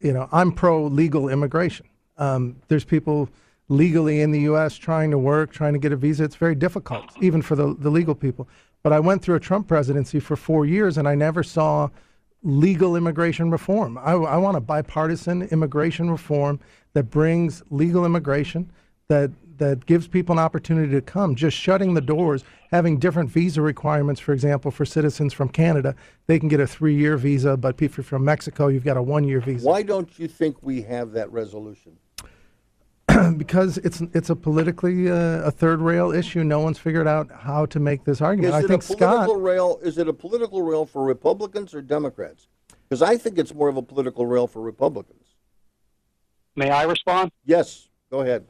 you 0.00 0.12
know, 0.12 0.28
I'm 0.32 0.52
pro 0.52 0.84
legal 0.86 1.28
immigration. 1.28 1.86
Um, 2.18 2.56
there's 2.68 2.84
people 2.84 3.28
legally 3.68 4.20
in 4.20 4.30
the 4.30 4.40
U.S. 4.40 4.76
trying 4.76 5.10
to 5.10 5.18
work, 5.18 5.52
trying 5.52 5.72
to 5.72 5.78
get 5.78 5.92
a 5.92 5.96
visa. 5.96 6.24
It's 6.24 6.36
very 6.36 6.54
difficult, 6.54 7.04
even 7.20 7.42
for 7.42 7.56
the, 7.56 7.74
the 7.78 7.90
legal 7.90 8.14
people. 8.14 8.48
But 8.82 8.92
I 8.92 9.00
went 9.00 9.22
through 9.22 9.34
a 9.34 9.40
Trump 9.40 9.66
presidency 9.66 10.20
for 10.20 10.36
four 10.36 10.64
years 10.64 10.96
and 10.96 11.08
I 11.08 11.14
never 11.14 11.42
saw 11.42 11.88
legal 12.42 12.94
immigration 12.94 13.50
reform. 13.50 13.98
I, 13.98 14.12
I 14.12 14.36
want 14.36 14.56
a 14.56 14.60
bipartisan 14.60 15.42
immigration 15.44 16.10
reform 16.10 16.60
that 16.92 17.10
brings 17.10 17.62
legal 17.70 18.06
immigration, 18.06 18.70
that 19.08 19.32
that 19.58 19.86
gives 19.86 20.08
people 20.08 20.32
an 20.34 20.38
opportunity 20.38 20.92
to 20.92 21.00
come. 21.00 21.34
Just 21.34 21.56
shutting 21.56 21.94
the 21.94 22.00
doors, 22.00 22.44
having 22.70 22.98
different 22.98 23.30
visa 23.30 23.62
requirements, 23.62 24.20
for 24.20 24.32
example, 24.32 24.70
for 24.70 24.84
citizens 24.84 25.32
from 25.32 25.48
Canada, 25.48 25.94
they 26.26 26.38
can 26.38 26.48
get 26.48 26.60
a 26.60 26.66
three-year 26.66 27.16
visa, 27.16 27.56
but 27.56 27.80
if 27.80 27.96
you're 27.96 28.04
from 28.04 28.24
Mexico, 28.24 28.68
you've 28.68 28.84
got 28.84 28.96
a 28.96 29.02
one-year 29.02 29.40
visa. 29.40 29.66
Why 29.66 29.82
don't 29.82 30.18
you 30.18 30.28
think 30.28 30.62
we 30.62 30.82
have 30.82 31.12
that 31.12 31.30
resolution? 31.32 31.98
because 33.36 33.78
it's 33.78 34.00
it's 34.12 34.30
a 34.30 34.36
politically 34.36 35.08
uh, 35.10 35.42
a 35.42 35.50
third 35.50 35.80
rail 35.80 36.12
issue. 36.12 36.42
No 36.42 36.60
one's 36.60 36.78
figured 36.78 37.06
out 37.06 37.30
how 37.30 37.64
to 37.66 37.78
make 37.78 38.04
this 38.04 38.20
argument. 38.20 38.54
Is 38.54 38.54
I 38.54 38.64
it 38.64 38.68
think 38.68 38.82
a 38.82 38.86
political 38.86 39.24
Scott. 39.34 39.42
rail? 39.42 39.78
Is 39.82 39.98
it 39.98 40.08
a 40.08 40.12
political 40.12 40.62
rail 40.62 40.84
for 40.84 41.04
Republicans 41.04 41.72
or 41.72 41.82
Democrats? 41.82 42.48
Because 42.88 43.02
I 43.02 43.16
think 43.16 43.38
it's 43.38 43.54
more 43.54 43.68
of 43.68 43.76
a 43.76 43.82
political 43.82 44.26
rail 44.26 44.46
for 44.46 44.60
Republicans. 44.60 45.34
May 46.56 46.70
I 46.70 46.84
respond? 46.84 47.30
Yes, 47.44 47.88
go 48.10 48.20
ahead. 48.20 48.46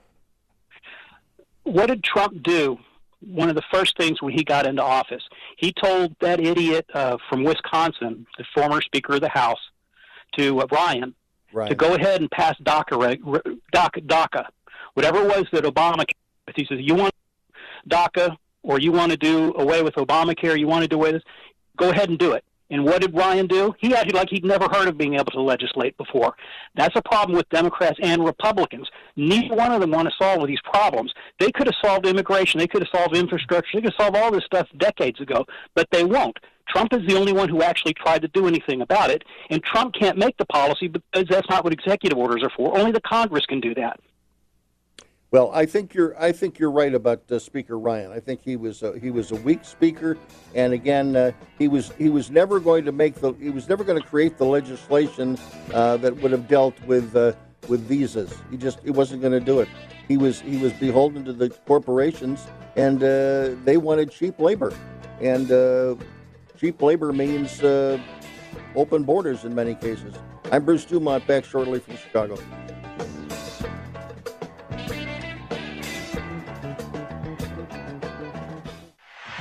What 1.66 1.86
did 1.86 2.04
Trump 2.04 2.42
do? 2.44 2.78
One 3.20 3.48
of 3.48 3.56
the 3.56 3.62
first 3.72 3.96
things 3.96 4.22
when 4.22 4.32
he 4.32 4.44
got 4.44 4.66
into 4.66 4.82
office, 4.82 5.22
he 5.56 5.72
told 5.72 6.14
that 6.20 6.38
idiot 6.38 6.86
uh, 6.94 7.16
from 7.28 7.42
Wisconsin, 7.42 8.24
the 8.38 8.44
former 8.54 8.80
Speaker 8.80 9.14
of 9.14 9.20
the 9.20 9.28
House, 9.28 9.58
to 10.38 10.60
uh, 10.60 10.66
Ryan, 10.70 11.14
Right. 11.52 11.68
to 11.68 11.74
go 11.74 11.94
ahead 11.94 12.20
and 12.20 12.30
pass 12.30 12.54
DACA, 12.62 13.18
DACA, 13.74 14.06
DACA, 14.06 14.44
whatever 14.94 15.22
it 15.22 15.28
was 15.28 15.46
that 15.52 15.64
Obama. 15.64 16.04
He 16.54 16.66
says, 16.66 16.78
"You 16.80 16.94
want 16.94 17.14
DACA, 17.88 18.36
or 18.62 18.78
you 18.78 18.92
want 18.92 19.12
to 19.12 19.16
do 19.16 19.54
away 19.56 19.82
with 19.82 19.94
Obamacare? 19.94 20.58
You 20.58 20.66
want 20.66 20.82
to 20.82 20.88
do 20.88 20.96
away 20.96 21.12
with 21.12 21.22
this? 21.22 21.32
Go 21.76 21.90
ahead 21.90 22.10
and 22.10 22.18
do 22.18 22.32
it." 22.32 22.44
And 22.70 22.84
what 22.84 23.00
did 23.00 23.14
Ryan 23.14 23.46
do? 23.46 23.74
He 23.78 23.94
acted 23.94 24.14
like 24.14 24.28
he'd 24.30 24.44
never 24.44 24.68
heard 24.68 24.88
of 24.88 24.98
being 24.98 25.14
able 25.14 25.30
to 25.32 25.40
legislate 25.40 25.96
before. 25.96 26.34
That's 26.74 26.96
a 26.96 27.02
problem 27.02 27.36
with 27.36 27.48
Democrats 27.50 27.98
and 28.02 28.24
Republicans. 28.24 28.88
Neither 29.14 29.54
one 29.54 29.72
of 29.72 29.80
them 29.80 29.92
want 29.92 30.08
to 30.08 30.14
solve 30.18 30.46
these 30.46 30.60
problems. 30.64 31.12
They 31.38 31.52
could 31.52 31.66
have 31.66 31.76
solved 31.84 32.06
immigration, 32.06 32.58
they 32.58 32.66
could 32.66 32.82
have 32.82 33.00
solved 33.00 33.16
infrastructure, 33.16 33.70
they 33.74 33.82
could 33.82 33.92
have 33.96 34.04
solved 34.04 34.16
all 34.16 34.32
this 34.32 34.44
stuff 34.44 34.68
decades 34.78 35.20
ago, 35.20 35.44
but 35.74 35.88
they 35.92 36.04
won't. 36.04 36.38
Trump 36.68 36.92
is 36.92 37.06
the 37.06 37.16
only 37.16 37.32
one 37.32 37.48
who 37.48 37.62
actually 37.62 37.94
tried 37.94 38.22
to 38.22 38.28
do 38.28 38.48
anything 38.48 38.80
about 38.80 39.10
it, 39.10 39.22
and 39.50 39.62
Trump 39.62 39.94
can't 39.94 40.18
make 40.18 40.36
the 40.36 40.46
policy 40.46 40.88
because 40.88 41.26
that's 41.30 41.48
not 41.48 41.62
what 41.62 41.72
executive 41.72 42.18
orders 42.18 42.42
are 42.42 42.50
for. 42.56 42.76
Only 42.76 42.90
the 42.90 43.00
Congress 43.00 43.46
can 43.46 43.60
do 43.60 43.74
that. 43.76 44.00
Well, 45.36 45.50
I 45.52 45.66
think 45.66 45.92
you're. 45.92 46.18
I 46.18 46.32
think 46.32 46.58
you're 46.58 46.70
right 46.70 46.94
about 46.94 47.30
uh, 47.30 47.38
Speaker 47.38 47.78
Ryan. 47.78 48.10
I 48.10 48.20
think 48.20 48.40
he 48.42 48.56
was. 48.56 48.82
A, 48.82 48.98
he 48.98 49.10
was 49.10 49.32
a 49.32 49.34
weak 49.34 49.66
speaker, 49.66 50.16
and 50.54 50.72
again, 50.72 51.14
uh, 51.14 51.32
he 51.58 51.68
was. 51.68 51.92
He 51.98 52.08
was 52.08 52.30
never 52.30 52.58
going 52.58 52.86
to 52.86 52.92
make 52.92 53.16
the. 53.16 53.34
He 53.34 53.50
was 53.50 53.68
never 53.68 53.84
going 53.84 54.00
to 54.00 54.08
create 54.08 54.38
the 54.38 54.46
legislation 54.46 55.38
uh, 55.74 55.98
that 55.98 56.16
would 56.22 56.32
have 56.32 56.48
dealt 56.48 56.80
with 56.86 57.14
uh, 57.14 57.34
with 57.68 57.82
visas. 57.82 58.32
He 58.50 58.56
just. 58.56 58.80
He 58.80 58.90
wasn't 58.90 59.20
going 59.20 59.34
to 59.34 59.40
do 59.40 59.60
it. 59.60 59.68
He 60.08 60.16
was. 60.16 60.40
He 60.40 60.56
was 60.56 60.72
beholden 60.72 61.26
to 61.26 61.34
the 61.34 61.50
corporations, 61.50 62.46
and 62.74 63.02
uh, 63.02 63.56
they 63.62 63.76
wanted 63.76 64.10
cheap 64.10 64.40
labor, 64.40 64.72
and 65.20 65.52
uh, 65.52 65.96
cheap 66.56 66.80
labor 66.80 67.12
means 67.12 67.62
open 68.74 69.02
borders 69.02 69.44
in 69.44 69.54
many 69.54 69.74
cases. 69.74 70.14
I'm 70.50 70.64
Bruce 70.64 70.86
Dumont. 70.86 71.26
Back 71.26 71.44
shortly 71.44 71.78
from 71.78 71.98
Chicago. 71.98 72.38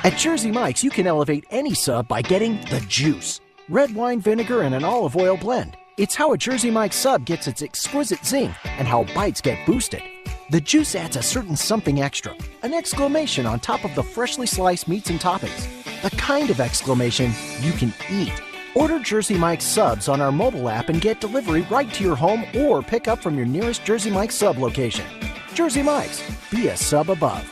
At 0.05 0.19
Jersey 0.19 0.51
Mike's, 0.51 0.83
you 0.83 0.91
can 0.91 1.07
elevate 1.07 1.45
any 1.49 1.73
sub 1.73 2.07
by 2.07 2.21
getting 2.21 2.61
the 2.69 2.79
juice. 2.87 3.41
Red 3.69 3.95
wine 3.95 4.21
vinegar 4.21 4.61
and 4.61 4.75
an 4.75 4.83
olive 4.83 5.17
oil 5.17 5.35
blend. 5.35 5.77
It's 5.97 6.13
how 6.13 6.31
a 6.31 6.37
Jersey 6.37 6.69
Mike's 6.69 6.95
sub 6.95 7.25
gets 7.25 7.47
its 7.47 7.63
exquisite 7.63 8.23
zing 8.23 8.53
and 8.77 8.87
how 8.87 9.05
bites 9.15 9.41
get 9.41 9.65
boosted. 9.65 10.03
The 10.51 10.61
juice 10.61 10.93
adds 10.93 11.15
a 11.15 11.23
certain 11.23 11.55
something 11.55 12.03
extra, 12.03 12.35
an 12.61 12.71
exclamation 12.71 13.47
on 13.47 13.59
top 13.59 13.83
of 13.83 13.95
the 13.95 14.03
freshly 14.03 14.45
sliced 14.45 14.87
meats 14.87 15.09
and 15.09 15.19
toppings. 15.19 15.67
The 16.03 16.15
kind 16.17 16.51
of 16.51 16.59
exclamation 16.59 17.31
you 17.61 17.71
can 17.71 17.91
eat. 18.07 18.39
Order 18.75 18.99
Jersey 18.99 19.39
Mike's 19.39 19.65
subs 19.65 20.07
on 20.07 20.21
our 20.21 20.31
mobile 20.31 20.69
app 20.69 20.89
and 20.89 21.01
get 21.01 21.19
delivery 21.19 21.63
right 21.71 21.91
to 21.93 22.03
your 22.03 22.15
home 22.15 22.45
or 22.55 22.83
pick 22.83 23.07
up 23.07 23.23
from 23.23 23.37
your 23.37 23.47
nearest 23.47 23.83
Jersey 23.83 24.11
Mike's 24.11 24.35
sub 24.35 24.59
location. 24.59 25.07
Jersey 25.55 25.81
Mike's, 25.81 26.21
be 26.51 26.67
a 26.67 26.77
sub 26.77 27.09
above. 27.09 27.51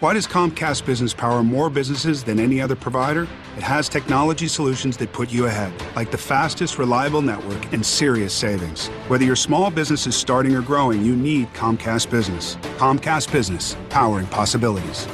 Why 0.00 0.12
does 0.12 0.26
Comcast 0.26 0.84
Business 0.84 1.14
power 1.14 1.42
more 1.42 1.70
businesses 1.70 2.22
than 2.22 2.38
any 2.38 2.60
other 2.60 2.76
provider? 2.76 3.26
It 3.56 3.62
has 3.62 3.88
technology 3.88 4.46
solutions 4.46 4.98
that 4.98 5.10
put 5.14 5.32
you 5.32 5.46
ahead, 5.46 5.72
like 5.96 6.10
the 6.10 6.18
fastest, 6.18 6.78
reliable 6.78 7.22
network 7.22 7.72
and 7.72 7.84
serious 7.84 8.34
savings. 8.34 8.88
Whether 9.08 9.24
your 9.24 9.36
small 9.36 9.70
business 9.70 10.06
is 10.06 10.14
starting 10.14 10.54
or 10.54 10.60
growing, 10.60 11.02
you 11.02 11.16
need 11.16 11.50
Comcast 11.54 12.10
Business. 12.10 12.56
Comcast 12.76 13.32
Business, 13.32 13.74
powering 13.88 14.26
possibilities. 14.26 15.06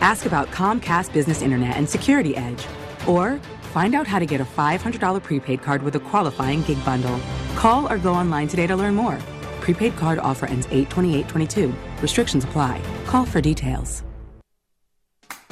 Ask 0.00 0.26
about 0.26 0.48
Comcast 0.48 1.12
Business 1.12 1.40
Internet 1.40 1.76
and 1.76 1.88
Security 1.88 2.36
Edge. 2.36 2.66
Or 3.06 3.38
find 3.72 3.94
out 3.94 4.08
how 4.08 4.18
to 4.18 4.26
get 4.26 4.40
a 4.40 4.44
$500 4.44 5.22
prepaid 5.22 5.62
card 5.62 5.80
with 5.84 5.94
a 5.94 6.00
qualifying 6.00 6.62
gig 6.62 6.84
bundle. 6.84 7.20
Call 7.54 7.86
or 7.86 7.98
go 7.98 8.12
online 8.12 8.48
today 8.48 8.66
to 8.66 8.74
learn 8.74 8.96
more. 8.96 9.16
Prepaid 9.60 9.96
card 9.96 10.18
offer 10.18 10.46
ends 10.46 10.66
82822. 10.72 11.72
Restrictions 12.02 12.42
apply. 12.42 12.82
Call 13.06 13.24
for 13.24 13.40
details. 13.40 14.02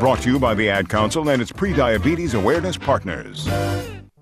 Brought 0.00 0.22
to 0.22 0.30
you 0.30 0.38
by 0.38 0.54
the 0.54 0.70
Ad 0.70 0.88
Council 0.88 1.28
and 1.28 1.42
its 1.42 1.52
pre-diabetes 1.52 2.32
awareness 2.32 2.78
partners. 2.78 3.46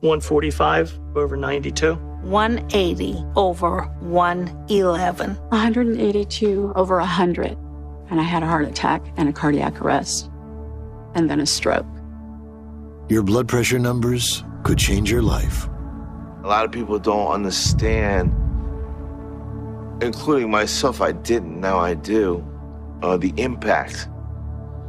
145 0.00 0.98
over 1.14 1.36
92. 1.36 1.94
180 1.94 3.24
over 3.36 3.82
111. 4.00 5.34
182 5.36 6.72
over 6.74 6.98
100. 6.98 7.56
And 8.10 8.20
I 8.20 8.24
had 8.24 8.42
a 8.42 8.46
heart 8.46 8.66
attack 8.66 9.06
and 9.16 9.28
a 9.28 9.32
cardiac 9.32 9.80
arrest, 9.80 10.28
and 11.14 11.30
then 11.30 11.38
a 11.38 11.46
stroke. 11.46 11.86
Your 13.08 13.22
blood 13.22 13.46
pressure 13.46 13.78
numbers 13.78 14.42
could 14.64 14.78
change 14.78 15.12
your 15.12 15.22
life. 15.22 15.68
A 16.42 16.48
lot 16.48 16.64
of 16.64 16.72
people 16.72 16.98
don't 16.98 17.30
understand, 17.30 18.32
including 20.02 20.50
myself, 20.50 21.00
I 21.00 21.12
didn't, 21.12 21.60
now 21.60 21.78
I 21.78 21.94
do, 21.94 22.44
uh, 23.00 23.16
the 23.16 23.32
impact 23.36 24.08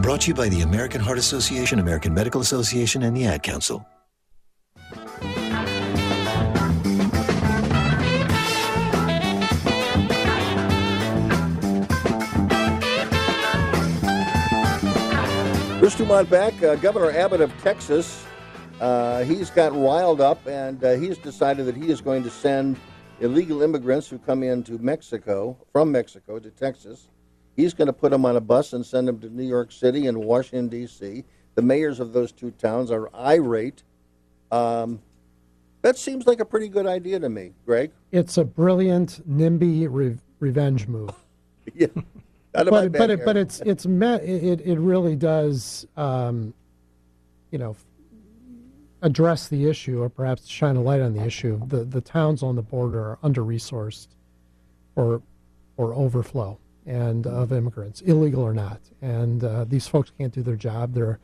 Brought 0.00 0.22
to 0.22 0.28
you 0.28 0.34
by 0.34 0.48
the 0.48 0.60
American 0.62 1.00
Heart 1.00 1.18
Association, 1.18 1.78
American 1.78 2.12
Medical 2.14 2.40
Association, 2.40 3.02
and 3.02 3.16
the 3.16 3.26
Ad 3.26 3.42
Council. 3.42 3.86
Bruce 15.84 15.96
Dumont 15.96 16.30
back. 16.30 16.62
Uh, 16.62 16.76
Governor 16.76 17.10
Abbott 17.10 17.42
of 17.42 17.52
Texas, 17.60 18.24
uh, 18.80 19.22
he's 19.24 19.50
got 19.50 19.72
riled 19.72 20.20
up 20.20 20.46
and 20.46 20.82
uh, 20.82 20.92
he's 20.92 21.18
decided 21.18 21.66
that 21.66 21.76
he 21.76 21.90
is 21.90 22.00
going 22.00 22.22
to 22.22 22.30
send 22.30 22.78
illegal 23.20 23.60
immigrants 23.60 24.08
who 24.08 24.18
come 24.18 24.42
into 24.42 24.78
Mexico, 24.78 25.56
from 25.72 25.92
Mexico 25.92 26.38
to 26.38 26.50
Texas. 26.50 27.08
He's 27.56 27.72
going 27.72 27.86
to 27.86 27.92
put 27.92 28.10
them 28.10 28.24
on 28.24 28.36
a 28.36 28.40
bus 28.40 28.72
and 28.72 28.84
send 28.84 29.06
them 29.06 29.20
to 29.20 29.28
New 29.28 29.44
York 29.44 29.70
City 29.70 30.06
and 30.06 30.18
Washington, 30.18 30.68
D.C. 30.68 31.24
The 31.54 31.62
mayors 31.62 32.00
of 32.00 32.12
those 32.12 32.32
two 32.32 32.50
towns 32.52 32.90
are 32.90 33.14
irate. 33.14 33.84
Um, 34.50 35.00
that 35.82 35.96
seems 35.96 36.26
like 36.26 36.40
a 36.40 36.44
pretty 36.44 36.68
good 36.68 36.86
idea 36.86 37.20
to 37.20 37.28
me, 37.28 37.52
Greg. 37.64 37.92
It's 38.10 38.38
a 38.38 38.44
brilliant 38.44 39.22
NIMBY 39.28 39.86
re- 39.88 40.16
revenge 40.40 40.88
move. 40.88 41.14
yeah. 41.74 41.86
Out 42.56 42.68
of 42.68 42.72
my 42.72 42.88
but 42.88 42.98
but 42.98 43.10
it, 43.10 43.24
but 43.24 43.36
it's 43.36 43.60
it's 43.66 43.84
it 43.84 44.60
it 44.60 44.78
really 44.78 45.16
does 45.16 45.86
um, 45.96 46.54
you 47.50 47.58
know 47.58 47.76
address 49.02 49.48
the 49.48 49.68
issue 49.68 50.00
or 50.00 50.08
perhaps 50.08 50.46
shine 50.46 50.76
a 50.76 50.80
light 50.80 51.00
on 51.00 51.14
the 51.14 51.24
issue. 51.24 51.60
The 51.66 51.84
the 51.84 52.00
towns 52.00 52.44
on 52.44 52.54
the 52.54 52.62
border 52.62 53.00
are 53.00 53.18
under 53.24 53.42
resourced 53.42 54.08
or 54.94 55.20
or 55.76 55.94
overflow 55.94 56.58
and 56.86 57.26
of 57.26 57.52
immigrants, 57.52 58.00
illegal 58.02 58.42
or 58.42 58.54
not. 58.54 58.80
And 59.00 59.42
uh, 59.42 59.64
these 59.64 59.86
folks 59.86 60.12
can't 60.16 60.32
do 60.32 60.42
their 60.42 60.56
job. 60.56 60.94
They're 60.94 61.18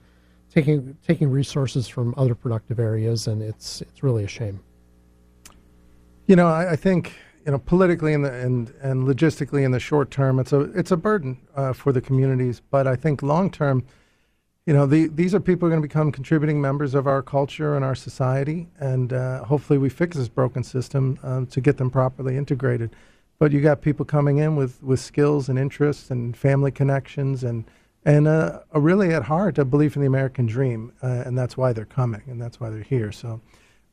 taking 0.52 0.96
taking 1.06 1.30
resources 1.30 1.88
from 1.88 2.14
other 2.16 2.34
productive 2.34 2.78
areas, 2.78 3.26
and 3.26 3.42
it's 3.42 3.82
it's 3.82 4.02
really 4.02 4.24
a 4.24 4.28
shame. 4.28 4.60
You 6.26 6.36
know, 6.36 6.48
I, 6.48 6.72
I 6.72 6.76
think 6.76 7.14
you 7.44 7.52
know 7.52 7.58
politically 7.58 8.14
and, 8.14 8.26
and 8.26 8.74
and 8.82 9.04
logistically 9.04 9.64
in 9.64 9.70
the 9.70 9.80
short 9.80 10.10
term, 10.10 10.38
it's 10.38 10.52
a 10.52 10.60
it's 10.78 10.90
a 10.90 10.96
burden 10.96 11.38
uh, 11.54 11.72
for 11.72 11.92
the 11.92 12.00
communities. 12.00 12.60
But 12.70 12.86
I 12.86 12.96
think 12.96 13.22
long 13.22 13.50
term, 13.50 13.84
you 14.66 14.72
know, 14.72 14.86
the, 14.86 15.08
these 15.08 15.34
are 15.34 15.40
people 15.40 15.66
who 15.66 15.66
are 15.66 15.76
going 15.76 15.82
to 15.82 15.88
become 15.88 16.12
contributing 16.12 16.60
members 16.60 16.94
of 16.94 17.06
our 17.06 17.22
culture 17.22 17.76
and 17.76 17.84
our 17.84 17.94
society, 17.94 18.68
and 18.78 19.12
uh, 19.12 19.44
hopefully 19.44 19.78
we 19.78 19.88
fix 19.88 20.16
this 20.16 20.28
broken 20.28 20.62
system 20.62 21.18
um, 21.22 21.46
to 21.46 21.60
get 21.60 21.76
them 21.76 21.90
properly 21.90 22.36
integrated. 22.36 22.94
But 23.40 23.52
you 23.52 23.62
got 23.62 23.80
people 23.80 24.04
coming 24.04 24.36
in 24.36 24.54
with, 24.54 24.82
with 24.82 25.00
skills 25.00 25.48
and 25.48 25.58
interests 25.58 26.10
and 26.10 26.36
family 26.36 26.70
connections 26.70 27.42
and 27.42 27.64
and 28.04 28.28
uh, 28.28 28.60
a 28.72 28.80
really 28.80 29.12
at 29.12 29.24
heart 29.24 29.58
a 29.58 29.64
belief 29.64 29.96
in 29.96 30.00
the 30.02 30.08
American 30.08 30.46
dream, 30.46 30.92
uh, 31.02 31.22
and 31.26 31.36
that's 31.36 31.56
why 31.56 31.72
they're 31.72 31.84
coming 31.84 32.22
and 32.26 32.40
that's 32.40 32.60
why 32.60 32.70
they're 32.70 32.82
here. 32.82 33.12
So, 33.12 33.40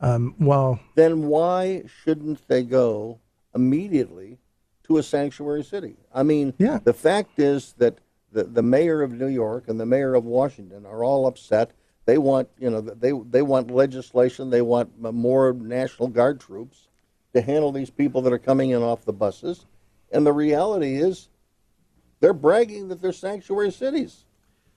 um, 0.01 0.35
while 0.37 0.79
then 0.95 1.27
why 1.27 1.83
shouldn't 2.03 2.45
they 2.47 2.63
go 2.63 3.19
immediately 3.55 4.37
to 4.83 4.97
a 4.97 5.03
sanctuary 5.03 5.63
city? 5.63 5.95
I 6.13 6.23
mean, 6.23 6.53
yeah. 6.57 6.79
the 6.83 6.93
fact 6.93 7.39
is 7.39 7.73
that 7.77 7.99
the, 8.33 8.43
the 8.43 8.63
mayor 8.63 9.01
of 9.01 9.13
New 9.13 9.27
York 9.27 9.69
and 9.69 9.79
the 9.79 9.85
mayor 9.85 10.13
of 10.13 10.25
Washington 10.25 10.85
are 10.85 11.05
all 11.05 11.25
upset. 11.25 11.71
They 12.05 12.17
want, 12.17 12.49
you 12.59 12.69
know, 12.69 12.81
they 12.81 13.13
they 13.29 13.41
want 13.41 13.71
legislation. 13.71 14.49
They 14.49 14.61
want 14.61 14.99
more 14.99 15.53
National 15.53 16.09
Guard 16.09 16.41
troops 16.41 16.86
to 17.37 17.41
handle 17.41 17.71
these 17.71 17.89
people 17.89 18.21
that 18.23 18.33
are 18.33 18.39
coming 18.39 18.71
in 18.71 18.81
off 18.81 19.05
the 19.05 19.13
buses. 19.13 19.65
And 20.11 20.25
the 20.25 20.33
reality 20.33 20.95
is, 20.95 21.29
they're 22.19 22.33
bragging 22.33 22.87
that 22.87 23.01
they're 23.01 23.13
sanctuary 23.13 23.71
cities. 23.71 24.25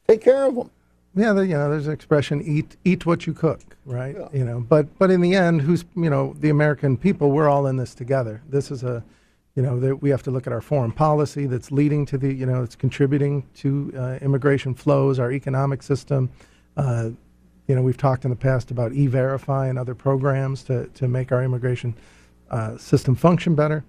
Take 0.07 0.23
care 0.23 0.45
of 0.45 0.55
them. 0.55 0.71
Yeah, 1.15 1.41
you 1.41 1.55
know, 1.55 1.71
there's 1.71 1.87
an 1.87 1.93
expression: 1.93 2.43
"eat 2.43 2.77
eat 2.85 3.07
what 3.07 3.27
you 3.27 3.33
cook," 3.33 3.61
right? 3.85 4.17
You 4.33 4.45
know, 4.45 4.61
but 4.61 4.87
but 4.99 5.11
in 5.11 5.21
the 5.21 5.35
end, 5.35 5.63
who's 5.63 5.85
you 5.97 6.11
know 6.11 6.37
the 6.39 6.51
American 6.51 6.97
people? 6.97 7.33
We're 7.33 7.49
all 7.49 7.67
in 7.67 7.77
this 7.77 7.95
together. 7.95 8.43
This 8.49 8.71
is 8.71 8.85
a, 8.85 9.03
you 9.57 9.63
know, 9.63 9.81
that 9.81 9.97
we 10.03 10.11
have 10.11 10.23
to 10.25 10.31
look 10.31 10.47
at 10.47 10.53
our 10.53 10.61
foreign 10.61 10.93
policy 10.93 11.47
that's 11.47 11.73
leading 11.73 12.07
to 12.07 12.19
the, 12.19 12.33
you 12.33 12.47
know, 12.47 12.63
it's 12.63 12.77
contributing 12.77 13.43
to 13.57 13.93
uh, 13.97 14.19
immigration 14.23 14.75
flows, 14.75 15.19
our 15.19 15.33
economic 15.33 15.83
system. 15.83 16.31
Uh, 16.77 17.11
you 17.67 17.75
know, 17.75 17.83
we've 17.83 17.97
talked 17.97 18.25
in 18.25 18.31
the 18.31 18.37
past 18.37 18.71
about 18.71 18.93
e-verify 18.93 19.67
and 19.67 19.79
other 19.79 19.95
programs 19.95 20.63
to 20.65 20.87
to 20.89 21.09
make 21.09 21.33
our 21.33 21.43
immigration 21.43 21.95
uh, 22.51 22.77
system 22.79 23.15
function 23.15 23.55
better. 23.55 23.85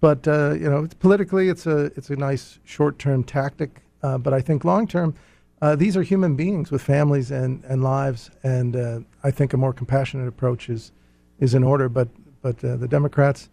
But 0.00 0.26
uh, 0.26 0.54
you 0.54 0.68
know, 0.68 0.84
it's, 0.84 0.94
politically, 0.94 1.48
it's 1.48 1.66
a 1.66 1.86
it's 1.96 2.10
a 2.10 2.16
nice 2.16 2.58
short-term 2.64 3.24
tactic. 3.24 3.82
Uh, 4.02 4.18
but 4.18 4.34
I 4.34 4.40
think 4.40 4.64
long-term, 4.64 5.14
uh, 5.60 5.76
these 5.76 5.96
are 5.96 6.02
human 6.02 6.34
beings 6.34 6.72
with 6.72 6.82
families 6.82 7.30
and, 7.30 7.62
and 7.66 7.84
lives, 7.84 8.30
and 8.42 8.74
uh, 8.74 8.98
I 9.22 9.30
think 9.30 9.52
a 9.52 9.56
more 9.56 9.72
compassionate 9.72 10.26
approach 10.26 10.68
is 10.68 10.92
is 11.38 11.54
in 11.54 11.62
order. 11.62 11.88
But 11.88 12.08
but 12.42 12.62
uh, 12.64 12.76
the 12.76 12.88
Democrats, 12.88 13.48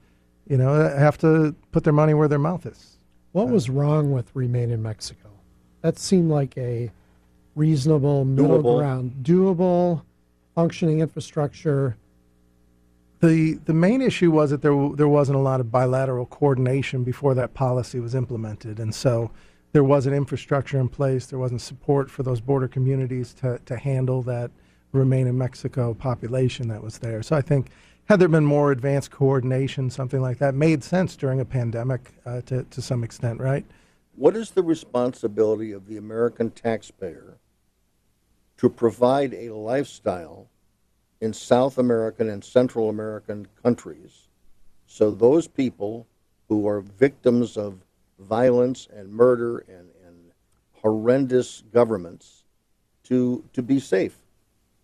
you 0.48 0.58
know, 0.58 0.74
have 0.74 1.20
to 1.20 1.56
put 1.72 1.84
their 1.84 1.94
money 1.94 2.16
where 2.16 2.28
their 2.28 2.40
mouth 2.40 2.66
is. 2.66 2.98
What 3.32 3.50
was 3.50 3.70
wrong 3.70 4.12
with 4.12 4.32
Remain 4.34 4.72
in 4.72 4.82
Mexico? 4.82 5.30
That 5.82 6.00
seemed 6.00 6.32
like 6.32 6.58
a 6.58 6.92
reasonable 7.56 8.26
middle 8.26 8.64
Doable. 8.64 8.80
ground, 8.80 9.14
doable, 9.22 10.02
functioning 10.56 11.00
infrastructure. 11.00 11.96
The 13.22 13.56
the 13.66 13.74
main 13.74 14.02
issue 14.02 14.32
was 14.32 14.52
that 14.52 14.62
there 14.62 14.90
there 14.96 15.08
wasn't 15.08 15.38
a 15.38 15.42
lot 15.42 15.60
of 15.60 15.72
bilateral 15.72 16.26
coordination 16.26 17.04
before 17.04 17.34
that 17.36 17.54
policy 17.54 18.00
was 18.00 18.16
implemented, 18.16 18.80
and 18.80 18.96
so 18.96 19.32
there 19.74 19.84
wasn't 19.84 20.16
infrastructure 20.16 20.80
in 20.80 20.90
place. 20.90 21.26
There 21.26 21.40
wasn't 21.40 21.62
support 21.62 22.10
for 22.10 22.24
those 22.24 22.40
border 22.40 22.68
communities 22.68 23.34
to 23.36 23.60
to 23.66 23.78
handle 23.78 24.22
that 24.24 24.52
remain 24.94 25.28
in 25.28 25.38
Mexico 25.38 25.94
population 25.94 26.70
that 26.70 26.82
was 26.82 27.00
there. 27.00 27.22
So 27.22 27.36
I 27.36 27.42
think 27.42 27.68
had 28.06 28.20
there 28.20 28.28
been 28.28 28.46
more 28.46 28.72
advanced 28.72 29.12
coordination, 29.12 29.90
something 29.90 30.22
like 30.22 30.40
that 30.40 30.56
made 30.56 30.84
sense 30.84 31.16
during 31.16 31.40
a 31.40 31.46
pandemic 31.46 32.14
uh, 32.26 32.42
to 32.42 32.64
to 32.64 32.82
some 32.82 33.04
extent, 33.04 33.42
right? 33.42 33.66
What 34.16 34.36
is 34.36 34.52
the 34.52 34.64
responsibility 34.64 35.72
of 35.72 35.88
the 35.88 35.98
American 35.98 36.52
taxpayer 36.52 37.38
to 38.58 38.70
provide 38.70 39.34
a 39.34 39.52
lifestyle 39.52 40.49
in 41.22 41.34
South 41.34 41.78
American 41.78 42.30
and 42.30 42.44
Central 42.44 42.90
American 42.90 43.48
countries 43.62 44.30
so 44.92 45.12
those 45.12 45.48
people 45.48 46.08
who 46.48 46.68
are 46.68 46.82
victims 46.82 47.58
of 47.58 47.78
violence 48.18 48.88
and 48.92 49.14
murder 49.14 49.60
and, 49.60 49.88
and 50.04 50.32
horrendous 50.74 51.64
governments 51.72 52.44
to 53.04 53.44
to 53.54 53.62
be 53.62 53.80
safe? 53.80 54.18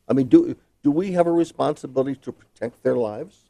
I 0.08 0.14
mean, 0.14 0.28
do 0.28 0.56
do 0.84 0.92
we 0.92 1.12
have 1.14 1.26
a 1.26 1.32
responsibility 1.32 2.16
to 2.18 2.32
protect 2.32 2.84
their 2.84 2.96
lives? 2.96 3.50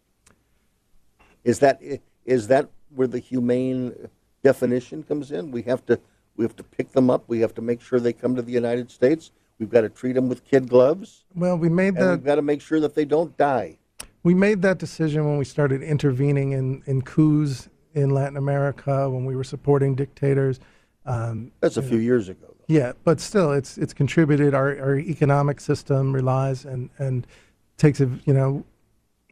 Is 1.43 1.59
that 1.59 1.81
is 2.25 2.47
that 2.47 2.69
where 2.95 3.07
the 3.07 3.19
humane 3.19 4.07
definition 4.41 5.03
comes 5.03 5.29
in? 5.33 5.51
We 5.51 5.63
have 5.63 5.85
to 5.87 5.99
we 6.37 6.45
have 6.45 6.55
to 6.55 6.63
pick 6.63 6.93
them 6.93 7.09
up. 7.09 7.25
We 7.27 7.41
have 7.41 7.53
to 7.55 7.61
make 7.61 7.81
sure 7.81 7.99
they 7.99 8.13
come 8.13 8.37
to 8.37 8.41
the 8.41 8.53
United 8.53 8.89
States. 8.89 9.31
We've 9.59 9.69
got 9.69 9.81
to 9.81 9.89
treat 9.89 10.13
them 10.13 10.27
with 10.27 10.43
kid 10.43 10.67
gloves. 10.67 11.23
Well, 11.33 11.57
we 11.57 11.69
made 11.69 11.95
that 11.95 12.11
we've 12.11 12.23
got 12.23 12.35
to 12.35 12.41
make 12.41 12.61
sure 12.61 12.79
that 12.79 12.95
they 12.95 13.05
don't 13.05 13.35
die. 13.37 13.77
We 14.23 14.33
made 14.33 14.61
that 14.63 14.79
decision 14.79 15.25
when 15.25 15.37
we 15.37 15.45
started 15.45 15.81
intervening 15.81 16.51
in, 16.51 16.83
in 16.87 17.03
coups 17.03 17.69
in 17.93 18.09
Latin 18.09 18.37
America, 18.37 19.09
when 19.09 19.23
we 19.23 19.35
were 19.35 19.43
supporting 19.43 19.95
dictators. 19.95 20.59
Um, 21.05 21.51
That's 21.61 21.77
a 21.77 21.81
few 21.81 21.97
know. 21.97 22.03
years 22.03 22.27
ago. 22.27 22.55
Yeah, 22.67 22.93
but 23.03 23.19
still, 23.19 23.51
it's 23.51 23.77
it's 23.77 23.93
contributed. 23.93 24.53
Our, 24.55 24.77
our 24.79 24.97
economic 24.97 25.61
system 25.61 26.11
relies 26.11 26.65
and 26.65 26.89
and 26.97 27.27
takes 27.77 28.01
a 28.01 28.09
you 28.25 28.33
know 28.33 28.65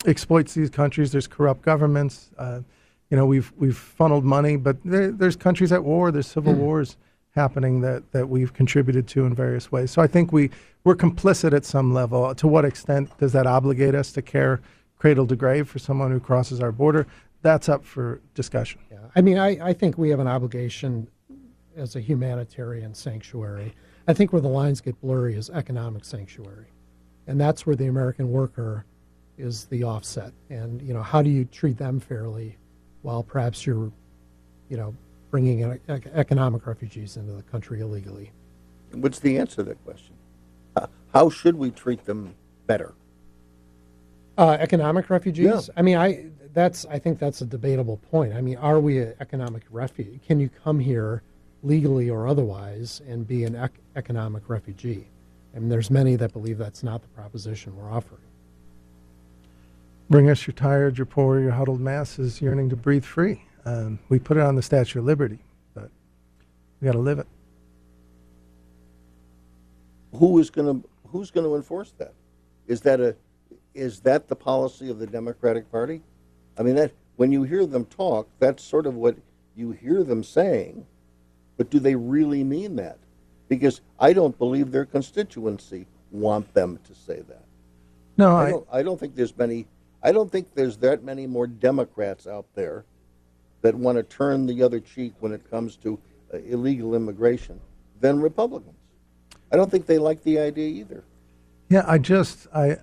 exploits 0.05 0.53
these 0.53 0.69
countries. 0.69 1.11
There's 1.11 1.27
corrupt 1.27 1.63
governments. 1.63 2.29
Uh, 2.37 2.61
you 3.09 3.17
know, 3.17 3.25
we've 3.25 3.51
we've 3.57 3.77
funneled 3.77 4.23
money, 4.23 4.55
but 4.55 4.77
there, 4.85 5.11
there's 5.11 5.35
countries 5.35 5.71
at 5.71 5.83
war. 5.83 6.11
There's 6.11 6.27
civil 6.27 6.53
wars 6.53 6.95
happening 7.33 7.81
that 7.81 8.11
that 8.11 8.29
we've 8.29 8.53
contributed 8.53 9.07
to 9.07 9.25
in 9.25 9.35
various 9.35 9.71
ways. 9.71 9.91
So 9.91 10.01
I 10.01 10.07
think 10.07 10.31
we 10.31 10.49
we're 10.83 10.95
complicit 10.95 11.53
at 11.53 11.65
some 11.65 11.93
level. 11.93 12.33
To 12.35 12.47
what 12.47 12.65
extent 12.65 13.15
does 13.17 13.33
that 13.33 13.47
obligate 13.47 13.95
us 13.95 14.11
to 14.13 14.21
care 14.21 14.61
cradle 14.97 15.27
to 15.27 15.35
grave 15.35 15.67
for 15.67 15.79
someone 15.79 16.11
who 16.11 16.19
crosses 16.19 16.61
our 16.61 16.71
border? 16.71 17.05
That's 17.41 17.67
up 17.67 17.83
for 17.83 18.21
discussion. 18.35 18.79
Yeah, 18.89 18.99
I 19.15 19.21
mean, 19.21 19.37
I, 19.37 19.69
I 19.69 19.73
think 19.73 19.97
we 19.97 20.09
have 20.09 20.19
an 20.19 20.27
obligation 20.27 21.07
as 21.75 21.95
a 21.95 21.99
humanitarian 21.99 22.93
sanctuary. 22.93 23.73
I 24.07 24.13
think 24.13 24.31
where 24.31 24.41
the 24.41 24.47
lines 24.47 24.79
get 24.79 24.99
blurry 25.01 25.35
is 25.35 25.49
economic 25.49 26.05
sanctuary, 26.05 26.67
and 27.27 27.39
that's 27.39 27.65
where 27.65 27.75
the 27.75 27.87
American 27.87 28.31
worker 28.31 28.85
is 29.37 29.65
the 29.65 29.83
offset. 29.83 30.31
And 30.49 30.81
you 30.81 30.93
know, 30.93 31.01
how 31.01 31.21
do 31.21 31.29
you 31.29 31.45
treat 31.45 31.77
them 31.77 31.99
fairly, 31.99 32.57
while 33.01 33.23
perhaps 33.23 33.65
you're, 33.65 33.91
you 34.69 34.77
know, 34.77 34.95
bringing 35.33 35.61
in 35.61 35.79
economic 36.13 36.67
refugees 36.67 37.17
into 37.17 37.33
the 37.33 37.41
country 37.41 37.81
illegally? 37.81 38.29
What's 38.91 39.17
the 39.17 39.39
answer 39.39 39.55
to 39.55 39.63
that 39.63 39.83
question? 39.83 40.13
Uh, 40.75 40.85
How 41.11 41.31
should 41.31 41.55
we 41.55 41.71
treat 41.71 42.05
them 42.05 42.35
better? 42.67 42.93
Uh, 44.37 44.57
economic 44.59 45.09
refugees. 45.09 45.45
Yeah. 45.45 45.73
I 45.75 45.81
mean, 45.81 45.97
I 45.97 46.27
that's 46.53 46.85
I 46.85 46.99
think 46.99 47.17
that's 47.17 47.41
a 47.41 47.47
debatable 47.47 47.97
point. 48.11 48.35
I 48.35 48.41
mean, 48.41 48.57
are 48.57 48.79
we 48.79 48.99
an 48.99 49.15
economic 49.21 49.63
refugee? 49.71 50.19
Can 50.27 50.39
you 50.39 50.49
come 50.63 50.79
here 50.79 51.23
legally 51.63 52.11
or 52.11 52.27
otherwise 52.27 53.01
and 53.07 53.27
be 53.27 53.43
an 53.43 53.55
ec- 53.55 53.79
economic 53.95 54.47
refugee? 54.47 55.07
I 55.55 55.59
mean, 55.59 55.69
there's 55.69 55.89
many 55.89 56.15
that 56.17 56.31
believe 56.31 56.59
that's 56.59 56.83
not 56.83 57.01
the 57.01 57.07
proposition 57.07 57.75
we're 57.75 57.89
offering. 57.91 58.21
Bring 60.11 60.29
us 60.29 60.45
your 60.45 60.53
tired, 60.53 60.99
your 60.99 61.07
poor, 61.07 61.39
your 61.39 61.53
huddled 61.53 61.81
masses 61.81 62.39
yearning 62.39 62.69
to 62.69 62.75
breathe 62.75 63.03
free. 63.03 63.41
Um, 63.65 63.99
we 64.09 64.19
put 64.19 64.37
it 64.37 64.43
on 64.43 64.55
the 64.55 64.61
Statue 64.61 64.99
of 64.99 65.05
Liberty, 65.05 65.39
but 65.73 65.89
we 66.81 66.85
got 66.85 66.93
to 66.93 66.99
live 66.99 67.19
it. 67.19 67.27
Who 70.15 70.37
is 70.39 70.49
going 70.49 70.81
to 70.81 70.89
who's 71.07 71.31
going 71.31 71.45
to 71.45 71.55
enforce 71.55 71.93
that? 71.97 72.13
Is 72.67 72.81
that 72.81 72.99
a 72.99 73.15
is 73.73 74.01
that 74.01 74.27
the 74.27 74.35
policy 74.35 74.89
of 74.89 74.99
the 74.99 75.07
Democratic 75.07 75.71
Party? 75.71 76.01
I 76.57 76.63
mean 76.63 76.75
that 76.75 76.91
when 77.15 77.31
you 77.31 77.43
hear 77.43 77.65
them 77.65 77.85
talk, 77.85 78.27
that's 78.39 78.63
sort 78.63 78.85
of 78.85 78.95
what 78.95 79.15
you 79.55 79.71
hear 79.71 80.03
them 80.03 80.23
saying, 80.23 80.85
but 81.57 81.69
do 81.69 81.79
they 81.79 81.95
really 81.95 82.43
mean 82.43 82.75
that? 82.75 82.97
Because 83.47 83.81
I 83.99 84.13
don't 84.13 84.37
believe 84.37 84.71
their 84.71 84.85
constituency 84.85 85.87
want 86.11 86.53
them 86.53 86.79
to 86.85 86.93
say 86.93 87.21
that. 87.27 87.43
No, 88.17 88.35
I 88.35 88.45
I, 88.45 88.49
don't, 88.51 88.67
I 88.73 88.83
don't 88.83 88.99
think 88.99 89.15
there's 89.15 89.35
many. 89.35 89.67
I 90.03 90.11
don't 90.11 90.31
think 90.31 90.53
there's 90.53 90.77
that 90.77 91.03
many 91.03 91.27
more 91.27 91.47
Democrats 91.47 92.27
out 92.27 92.45
there 92.55 92.83
that 93.63 93.73
want 93.73 93.97
to 93.97 94.03
turn 94.03 94.45
the 94.45 94.61
other 94.61 94.79
cheek 94.79 95.13
when 95.19 95.31
it 95.31 95.49
comes 95.49 95.75
to 95.77 95.97
uh, 96.33 96.37
illegal 96.37 96.93
immigration 96.93 97.59
than 97.99 98.21
Republicans. 98.21 98.75
I 99.51 99.55
don't 99.55 99.71
think 99.71 99.87
they 99.87 99.97
like 99.97 100.21
the 100.23 100.37
idea 100.37 100.67
either. 100.67 101.03
Yeah, 101.69 101.83
I 101.87 101.97
just 101.97 102.47
I 102.53 102.77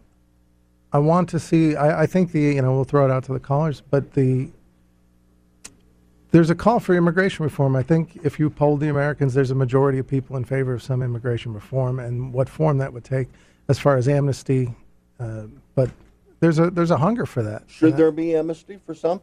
I 0.92 0.98
want 0.98 1.28
to 1.30 1.38
see. 1.38 1.76
I, 1.76 2.02
I 2.02 2.06
think 2.06 2.32
the 2.32 2.40
you 2.40 2.62
know 2.62 2.72
we'll 2.72 2.84
throw 2.84 3.04
it 3.04 3.10
out 3.10 3.24
to 3.24 3.32
the 3.32 3.38
callers, 3.40 3.82
but 3.82 4.14
the 4.14 4.48
there's 6.32 6.50
a 6.50 6.54
call 6.54 6.80
for 6.80 6.94
immigration 6.94 7.44
reform. 7.44 7.76
I 7.76 7.82
think 7.82 8.18
if 8.24 8.38
you 8.38 8.48
polled 8.50 8.80
the 8.80 8.88
Americans, 8.88 9.34
there's 9.34 9.50
a 9.50 9.54
majority 9.54 9.98
of 9.98 10.06
people 10.06 10.36
in 10.36 10.44
favor 10.44 10.72
of 10.72 10.82
some 10.82 11.02
immigration 11.02 11.52
reform, 11.52 11.98
and 11.98 12.32
what 12.32 12.48
form 12.48 12.78
that 12.78 12.92
would 12.92 13.04
take, 13.04 13.28
as 13.68 13.78
far 13.78 13.96
as 13.96 14.08
amnesty. 14.08 14.74
Uh, 15.18 15.42
but 15.74 15.90
there's 16.38 16.58
a 16.58 16.70
there's 16.70 16.90
a 16.90 16.96
hunger 16.96 17.26
for 17.26 17.42
that. 17.42 17.64
Should 17.66 17.96
there 17.98 18.12
be 18.12 18.34
amnesty 18.34 18.78
for 18.86 18.94
some? 18.94 19.20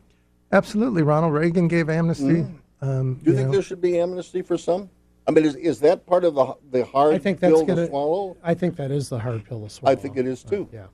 Absolutely, 0.52 1.04
Ronald 1.04 1.34
Reagan 1.34 1.68
gave 1.68 1.90
amnesty. 1.90 2.44
Mm. 2.44 2.60
Um, 2.82 3.14
Do 3.16 3.32
you 3.32 3.36
think 3.36 3.48
know, 3.48 3.54
there 3.54 3.62
should 3.62 3.82
be 3.82 4.00
amnesty 4.00 4.42
for 4.42 4.58
some? 4.58 4.90
I 5.28 5.32
mean, 5.32 5.44
is, 5.44 5.56
is 5.56 5.80
that 5.82 6.06
part 6.06 6.24
of 6.24 6.36
the 6.36 6.56
the 6.72 6.86
hard 6.86 7.16
I 7.16 7.18
think 7.18 7.40
that's 7.40 7.54
pill 7.54 7.66
going 7.66 7.78
to 7.78 7.88
swallow? 7.88 8.38
I 8.44 8.54
think 8.54 8.78
that 8.78 8.92
is 8.92 9.10
the 9.10 9.20
hard 9.20 9.44
pill 9.44 9.64
to 9.64 9.70
swallow. 9.70 9.92
I 9.92 9.96
think 9.96 10.16
it 10.16 10.26
is 10.26 10.44
too. 10.44 10.70
Yeah. 10.72 10.88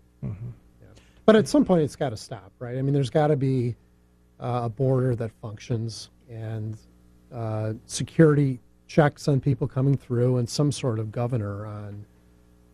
But 1.26 1.36
at 1.38 1.48
some 1.48 1.64
point, 1.64 1.84
it's 1.84 1.96
got 1.96 2.10
to 2.10 2.18
stop, 2.18 2.52
right? 2.60 2.78
I 2.78 2.82
mean, 2.82 2.94
there's 2.94 3.10
got 3.10 3.28
to 3.28 3.38
be 3.38 3.76
uh, 4.40 4.62
a 4.64 4.70
border 4.70 5.16
that 5.16 5.32
functions 5.42 6.10
and 6.30 6.78
uh, 7.34 7.74
security 7.86 8.60
checks 8.88 9.28
on 9.28 9.40
people 9.40 9.68
coming 9.68 9.96
through 9.96 10.38
and 10.38 10.50
some 10.50 10.72
sort 10.72 11.00
of 11.00 11.12
governor 11.12 11.66
on 11.66 12.06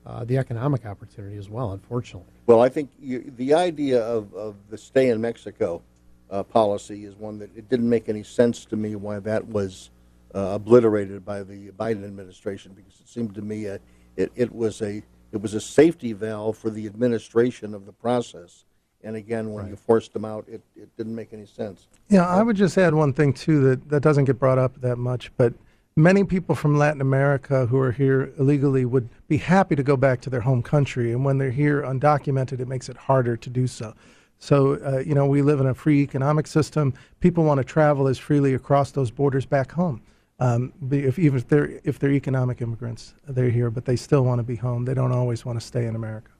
uh, 0.05 0.23
the 0.25 0.37
economic 0.37 0.85
opportunity 0.85 1.37
as 1.37 1.49
well, 1.49 1.73
unfortunately. 1.73 2.33
Well, 2.47 2.61
I 2.61 2.69
think 2.69 2.89
you, 2.99 3.31
the 3.37 3.53
idea 3.53 4.01
of, 4.01 4.33
of 4.33 4.55
the 4.69 4.77
stay 4.77 5.09
in 5.09 5.21
Mexico 5.21 5.83
uh, 6.29 6.43
policy 6.43 7.05
is 7.05 7.15
one 7.15 7.39
that 7.39 7.49
it 7.55 7.69
didn't 7.69 7.89
make 7.89 8.09
any 8.09 8.23
sense 8.23 8.65
to 8.65 8.75
me 8.75 8.95
why 8.95 9.19
that 9.19 9.45
was 9.47 9.89
uh, 10.35 10.51
obliterated 10.53 11.25
by 11.25 11.43
the 11.43 11.71
Biden 11.71 12.03
administration 12.03 12.73
because 12.73 12.99
it 12.99 13.09
seemed 13.09 13.33
to 13.35 13.41
me 13.41 13.67
uh, 13.67 13.77
it, 14.15 14.31
it 14.35 14.53
was 14.53 14.81
a 14.81 15.01
it 15.31 15.41
was 15.41 15.53
a 15.53 15.61
safety 15.61 16.13
valve 16.13 16.57
for 16.57 16.69
the 16.69 16.85
administration 16.87 17.73
of 17.73 17.85
the 17.85 17.91
process. 17.91 18.65
And 19.03 19.15
again, 19.15 19.53
when 19.53 19.67
you 19.67 19.75
forced 19.75 20.11
them 20.11 20.25
out, 20.25 20.45
it, 20.49 20.61
it 20.75 20.89
didn't 20.97 21.15
make 21.15 21.33
any 21.33 21.45
sense. 21.45 21.87
Yeah, 22.09 22.27
I 22.27 22.41
would 22.41 22.57
just 22.57 22.77
add 22.77 22.93
one 22.93 23.13
thing 23.13 23.31
too 23.31 23.61
that 23.69 23.89
that 23.89 24.01
doesn't 24.01 24.25
get 24.25 24.39
brought 24.39 24.57
up 24.57 24.81
that 24.81 24.97
much, 24.97 25.31
but 25.37 25.53
many 25.95 26.23
people 26.23 26.55
from 26.55 26.77
Latin 26.77 27.01
America 27.01 27.65
who 27.67 27.79
are 27.79 27.91
here 27.91 28.33
illegally 28.37 28.85
would 28.85 29.09
be 29.27 29.37
happy 29.37 29.75
to 29.75 29.83
go 29.83 29.95
back 29.95 30.21
to 30.21 30.29
their 30.29 30.41
home 30.41 30.61
country, 30.61 31.11
and 31.11 31.23
when 31.23 31.37
they're 31.37 31.51
here 31.51 31.81
undocumented, 31.81 32.59
it 32.59 32.67
makes 32.67 32.89
it 32.89 32.97
harder 32.97 33.37
to 33.37 33.49
do 33.49 33.67
so. 33.67 33.93
So, 34.39 34.75
uh, 34.75 34.99
you 34.99 35.13
know, 35.13 35.25
we 35.25 35.41
live 35.41 35.59
in 35.59 35.67
a 35.67 35.73
free 35.73 36.01
economic 36.01 36.47
system. 36.47 36.93
People 37.19 37.43
want 37.43 37.59
to 37.59 37.63
travel 37.63 38.07
as 38.07 38.17
freely 38.17 38.53
across 38.53 38.91
those 38.91 39.11
borders 39.11 39.45
back 39.45 39.71
home. 39.71 40.01
Um, 40.39 40.71
if 40.89 41.19
even 41.19 41.37
if 41.37 41.47
they're 41.49 41.81
if 41.83 41.99
they're 41.99 42.11
economic 42.11 42.61
immigrants, 42.61 43.13
they're 43.27 43.49
here, 43.49 43.69
but 43.69 43.83
they 43.83 43.97
still 43.97 44.23
want 44.23 44.39
to 44.39 44.43
be 44.43 44.55
home. 44.55 44.85
They 44.85 44.93
don't 44.93 45.11
always 45.11 45.43
want 45.43 45.59
to 45.59 45.65
stay 45.65 45.85
in 45.85 45.97
America. 45.97 46.31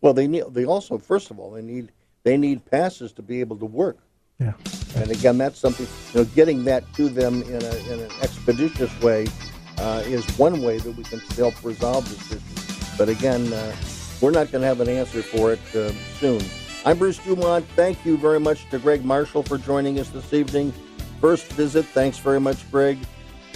Well, 0.00 0.12
they 0.12 0.26
need 0.26 0.42
they 0.50 0.64
also 0.64 0.98
first 0.98 1.30
of 1.30 1.38
all 1.38 1.52
they 1.52 1.62
need 1.62 1.92
they 2.24 2.36
need 2.36 2.64
passes 2.64 3.12
to 3.12 3.22
be 3.22 3.38
able 3.38 3.56
to 3.58 3.66
work. 3.66 3.98
Yeah. 4.40 4.54
And 4.96 5.10
again, 5.10 5.38
that's 5.38 5.58
something 5.58 5.86
you 6.12 6.20
know, 6.20 6.24
getting 6.34 6.64
that 6.64 6.92
to 6.94 7.08
them 7.08 7.42
in, 7.42 7.62
a, 7.62 7.92
in 7.92 8.00
an 8.00 8.10
expeditious 8.22 9.00
way 9.00 9.26
uh, 9.78 10.02
is 10.06 10.24
one 10.38 10.62
way 10.62 10.78
that 10.78 10.96
we 10.96 11.04
can 11.04 11.20
help 11.36 11.64
resolve 11.64 12.08
this 12.08 12.32
issue. 12.32 12.96
But 12.96 13.08
again, 13.08 13.52
uh, 13.52 13.76
we're 14.20 14.30
not 14.32 14.50
going 14.50 14.62
to 14.62 14.68
have 14.68 14.80
an 14.80 14.88
answer 14.88 15.22
for 15.22 15.52
it 15.52 15.60
uh, 15.74 15.92
soon. 16.18 16.40
I'm 16.84 16.96
Bruce 16.96 17.18
Dumont. 17.18 17.66
Thank 17.74 18.04
you 18.06 18.16
very 18.16 18.38
much 18.38 18.70
to 18.70 18.78
Greg 18.78 19.04
Marshall 19.04 19.42
for 19.42 19.58
joining 19.58 19.98
us 19.98 20.08
this 20.10 20.32
evening. 20.32 20.72
First 21.20 21.46
visit. 21.52 21.84
Thanks 21.84 22.18
very 22.18 22.40
much, 22.40 22.70
Greg. 22.70 22.98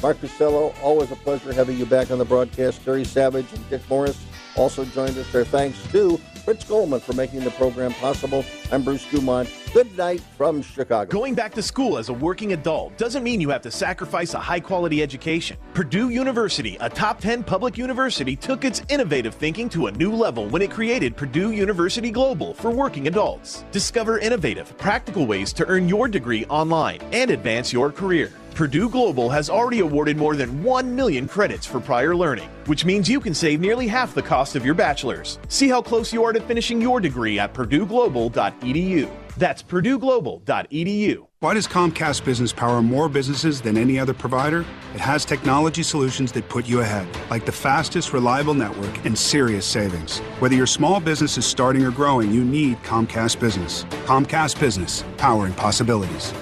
Mark 0.02 0.20
Costello, 0.20 0.74
always 0.82 1.12
a 1.12 1.16
pleasure 1.16 1.52
having 1.52 1.78
you 1.78 1.86
back 1.86 2.10
on 2.10 2.18
the 2.18 2.24
broadcast. 2.24 2.84
Terry 2.84 3.04
Savage 3.04 3.46
and 3.52 3.70
Dick 3.70 3.88
Morris 3.88 4.18
also 4.56 4.84
joined 4.84 5.16
us. 5.18 5.34
Our 5.34 5.44
thanks 5.44 5.82
to 5.92 6.18
Fritz 6.44 6.64
Goldman 6.64 7.00
for 7.00 7.12
making 7.12 7.40
the 7.40 7.50
program 7.52 7.92
possible. 7.94 8.44
I'm 8.72 8.82
Bruce 8.82 9.08
Dumont. 9.10 9.48
Good 9.72 9.96
night 9.96 10.20
from 10.36 10.60
Chicago. 10.60 11.10
Going 11.10 11.34
back 11.34 11.54
to 11.54 11.62
school 11.62 11.98
as 11.98 12.08
a 12.08 12.12
working 12.12 12.52
adult 12.52 12.96
doesn't 12.98 13.22
mean 13.22 13.40
you 13.40 13.48
have 13.50 13.62
to 13.62 13.70
sacrifice 13.70 14.34
a 14.34 14.38
high 14.38 14.60
quality 14.60 15.02
education. 15.02 15.56
Purdue 15.72 16.10
University, 16.10 16.76
a 16.80 16.90
top 16.90 17.20
10 17.20 17.44
public 17.44 17.78
university, 17.78 18.36
took 18.36 18.64
its 18.64 18.82
innovative 18.88 19.34
thinking 19.34 19.68
to 19.70 19.86
a 19.86 19.92
new 19.92 20.12
level 20.12 20.48
when 20.48 20.62
it 20.62 20.70
created 20.70 21.16
Purdue 21.16 21.52
University 21.52 22.10
Global 22.10 22.54
for 22.54 22.70
working 22.70 23.06
adults. 23.06 23.64
Discover 23.70 24.18
innovative, 24.18 24.76
practical 24.78 25.26
ways 25.26 25.52
to 25.54 25.66
earn 25.66 25.88
your 25.88 26.08
degree 26.08 26.44
online 26.46 27.00
and 27.12 27.30
advance 27.30 27.72
your 27.72 27.90
career. 27.90 28.32
Purdue 28.54 28.90
Global 28.90 29.30
has 29.30 29.48
already 29.48 29.80
awarded 29.80 30.18
more 30.18 30.36
than 30.36 30.62
1 30.62 30.94
million 30.94 31.26
credits 31.26 31.64
for 31.64 31.80
prior 31.80 32.14
learning, 32.14 32.48
which 32.66 32.84
means 32.84 33.08
you 33.08 33.18
can 33.18 33.32
save 33.32 33.60
nearly 33.60 33.88
half 33.88 34.14
the 34.14 34.22
cost 34.22 34.56
of 34.56 34.64
your 34.64 34.74
bachelor's. 34.74 35.38
See 35.48 35.68
how 35.68 35.80
close 35.80 36.12
you 36.12 36.22
are 36.22 36.34
to 36.34 36.40
finishing 36.40 36.80
your 36.80 37.00
degree 37.00 37.38
at 37.38 37.54
purdueglobal.edu. 37.54 39.10
That's 39.38 39.62
purdueglobal.edu. 39.62 41.26
Why 41.40 41.54
does 41.54 41.66
Comcast 41.66 42.24
Business 42.24 42.52
power 42.52 42.82
more 42.82 43.08
businesses 43.08 43.62
than 43.62 43.78
any 43.78 43.98
other 43.98 44.12
provider? 44.12 44.66
It 44.94 45.00
has 45.00 45.24
technology 45.24 45.82
solutions 45.82 46.30
that 46.32 46.48
put 46.50 46.68
you 46.68 46.80
ahead, 46.80 47.08
like 47.30 47.46
the 47.46 47.52
fastest, 47.52 48.12
reliable 48.12 48.54
network 48.54 49.04
and 49.06 49.18
serious 49.18 49.64
savings. 49.64 50.18
Whether 50.38 50.54
your 50.54 50.66
small 50.66 51.00
business 51.00 51.38
is 51.38 51.46
starting 51.46 51.82
or 51.84 51.90
growing, 51.90 52.30
you 52.30 52.44
need 52.44 52.76
Comcast 52.82 53.40
Business. 53.40 53.84
Comcast 54.04 54.60
Business, 54.60 55.02
powering 55.16 55.54
possibilities. 55.54 56.32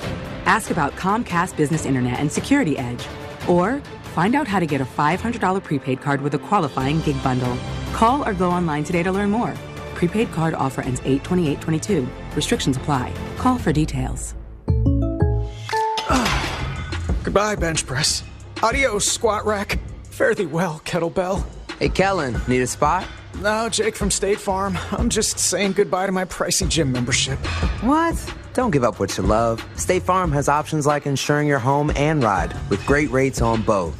Ask 0.50 0.70
about 0.72 0.96
Comcast 0.96 1.56
Business 1.56 1.86
Internet 1.86 2.18
and 2.18 2.32
Security 2.32 2.76
Edge. 2.76 3.06
Or 3.48 3.80
find 4.16 4.34
out 4.34 4.48
how 4.48 4.58
to 4.58 4.66
get 4.66 4.80
a 4.80 4.84
$500 4.84 5.62
prepaid 5.62 6.00
card 6.00 6.22
with 6.22 6.34
a 6.34 6.40
qualifying 6.40 7.00
gig 7.02 7.22
bundle. 7.22 7.56
Call 7.92 8.26
or 8.26 8.34
go 8.34 8.50
online 8.50 8.82
today 8.82 9.04
to 9.04 9.12
learn 9.12 9.30
more. 9.30 9.54
Prepaid 9.94 10.32
card 10.32 10.54
offer 10.54 10.80
ends 10.80 11.00
82822. 11.04 12.08
Restrictions 12.34 12.76
apply. 12.76 13.12
Call 13.36 13.58
for 13.58 13.70
details. 13.70 14.34
Goodbye, 17.22 17.54
bench 17.54 17.86
press. 17.86 18.24
Adios, 18.60 19.06
squat 19.06 19.46
rack. 19.46 19.78
Fare 20.02 20.34
thee 20.34 20.46
well, 20.46 20.82
kettlebell. 20.84 21.46
Hey, 21.78 21.90
Kellen, 21.90 22.36
need 22.48 22.62
a 22.62 22.66
spot? 22.66 23.06
No, 23.40 23.68
Jake 23.68 23.94
from 23.94 24.10
State 24.10 24.40
Farm. 24.40 24.76
I'm 24.90 25.10
just 25.10 25.38
saying 25.38 25.74
goodbye 25.74 26.06
to 26.06 26.12
my 26.12 26.24
pricey 26.24 26.68
gym 26.68 26.90
membership. 26.90 27.38
What? 27.82 28.16
Don't 28.54 28.70
give 28.70 28.84
up 28.84 28.98
what 28.98 29.16
you 29.16 29.24
love. 29.24 29.62
State 29.78 30.02
Farm 30.02 30.32
has 30.32 30.48
options 30.48 30.86
like 30.86 31.06
insuring 31.06 31.46
your 31.46 31.58
home 31.58 31.92
and 31.96 32.22
ride 32.22 32.54
with 32.70 32.84
great 32.86 33.10
rates 33.10 33.42
on 33.42 33.62
both. 33.62 33.96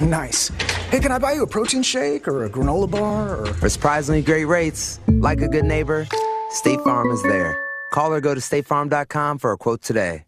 Nice. 0.00 0.48
Hey, 0.90 1.00
can 1.00 1.12
I 1.12 1.18
buy 1.18 1.32
you 1.32 1.42
a 1.42 1.46
protein 1.46 1.82
shake 1.82 2.28
or 2.28 2.44
a 2.44 2.50
granola 2.50 2.90
bar 2.90 3.40
or. 3.40 3.46
For 3.54 3.68
surprisingly 3.68 4.22
great 4.22 4.44
rates, 4.44 5.00
like 5.08 5.40
a 5.40 5.48
good 5.48 5.64
neighbor, 5.64 6.06
State 6.50 6.80
Farm 6.80 7.10
is 7.10 7.22
there. 7.22 7.56
Call 7.92 8.12
or 8.12 8.20
go 8.20 8.34
to 8.34 8.40
statefarm.com 8.40 9.38
for 9.38 9.52
a 9.52 9.56
quote 9.56 9.82
today. 9.82 10.24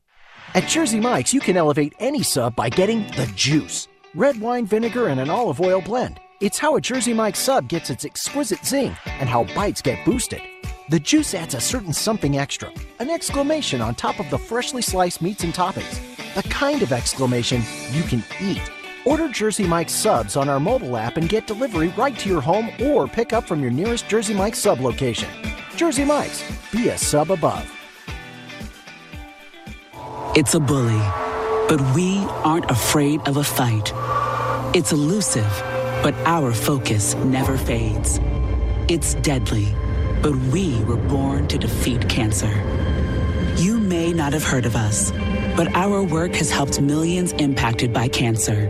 At 0.55 0.67
Jersey 0.67 0.99
Mike's, 0.99 1.33
you 1.33 1.41
can 1.41 1.57
elevate 1.57 1.95
any 2.01 2.23
sub 2.23 2.57
by 2.57 2.69
getting 2.71 3.03
the 3.13 3.31
juice 3.37 3.87
red 4.15 4.41
wine 4.41 4.67
vinegar 4.67 5.07
and 5.07 5.21
an 5.21 5.31
olive 5.31 5.61
oil 5.61 5.81
blend. 5.81 6.19
It's 6.41 6.59
how 6.59 6.77
a 6.77 6.81
Jersey 6.81 7.15
Mike's 7.15 7.39
sub 7.39 7.69
gets 7.69 7.91
its 7.91 8.05
exquisite 8.05 8.65
zing 8.65 8.97
and 9.07 9.29
how 9.29 9.45
bites 9.55 9.83
get 9.83 10.05
boosted. 10.05 10.41
The 10.91 10.99
juice 10.99 11.35
adds 11.35 11.55
a 11.55 11.61
certain 11.61 11.93
something 11.93 12.37
extra, 12.37 12.73
an 12.99 13.11
exclamation 13.11 13.81
on 13.81 13.95
top 13.95 14.19
of 14.19 14.29
the 14.29 14.37
freshly 14.37 14.83
sliced 14.83 15.23
meats 15.23 15.45
and 15.45 15.55
toppings. 15.55 16.01
The 16.35 16.43
kind 16.49 16.83
of 16.83 16.91
exclamation 16.91 17.63
you 17.93 18.03
can 18.03 18.25
eat. 18.41 18.61
Order 19.05 19.29
Jersey 19.29 19.69
Mike's 19.69 19.93
subs 19.93 20.35
on 20.35 20.49
our 20.49 20.59
mobile 20.59 20.97
app 20.97 21.17
and 21.17 21.29
get 21.29 21.47
delivery 21.47 21.95
right 21.97 22.19
to 22.19 22.29
your 22.29 22.41
home 22.41 22.71
or 22.83 23.07
pick 23.07 23.33
up 23.33 23.47
from 23.47 23.63
your 23.63 23.71
nearest 23.71 24.09
Jersey 24.09 24.35
Mike's 24.35 24.59
sub 24.59 24.81
location. 24.81 25.29
Jersey 25.77 26.05
Mike's, 26.05 26.43
be 26.73 26.89
a 26.89 26.99
sub 26.99 27.31
above. 27.31 27.71
It's 30.35 30.57
a 30.57 30.61
bully, 30.61 30.99
but 31.69 31.81
we 31.95 32.19
aren't 32.43 32.69
afraid 32.69 33.21
of 33.29 33.37
a 33.37 33.45
fight. 33.45 33.93
It's 34.75 34.91
elusive, 34.91 35.53
but 36.03 36.15
our 36.27 36.53
focus 36.53 37.15
never 37.15 37.57
fades. 37.57 38.19
It's 38.89 39.15
deadly, 39.15 39.73
but 40.23 40.37
we 40.53 40.83
were 40.85 40.97
born 40.97 41.49
to 41.49 41.59
defeat 41.59 42.09
cancer. 42.09 42.53
You 43.57 43.79
may 43.79 44.13
not 44.13 44.33
have 44.33 44.45
heard 44.45 44.67
of 44.67 44.77
us, 44.77 45.13
but 45.57 45.75
our 45.75 46.03
work 46.03 46.35
has 46.37 46.51
helped 46.51 46.81
millions 46.81 47.33
impacted 47.33 47.93
by 47.93 48.09
cancer. 48.09 48.69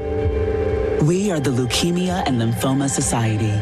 We 1.03 1.31
are 1.31 1.41
the 1.41 1.51
Leukemia 1.51 2.23
and 2.27 2.41
Lymphoma 2.41 2.89
Society. 2.89 3.55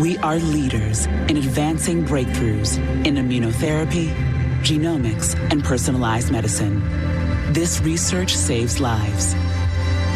We 0.00 0.16
are 0.18 0.38
leaders 0.38 1.06
in 1.28 1.36
advancing 1.36 2.04
breakthroughs 2.04 2.78
in 3.06 3.16
immunotherapy, 3.16 4.14
genomics, 4.62 5.34
and 5.50 5.64
personalized 5.64 6.30
medicine. 6.30 6.80
This 7.52 7.80
research 7.80 8.34
saves 8.34 8.80
lives. 8.80 9.34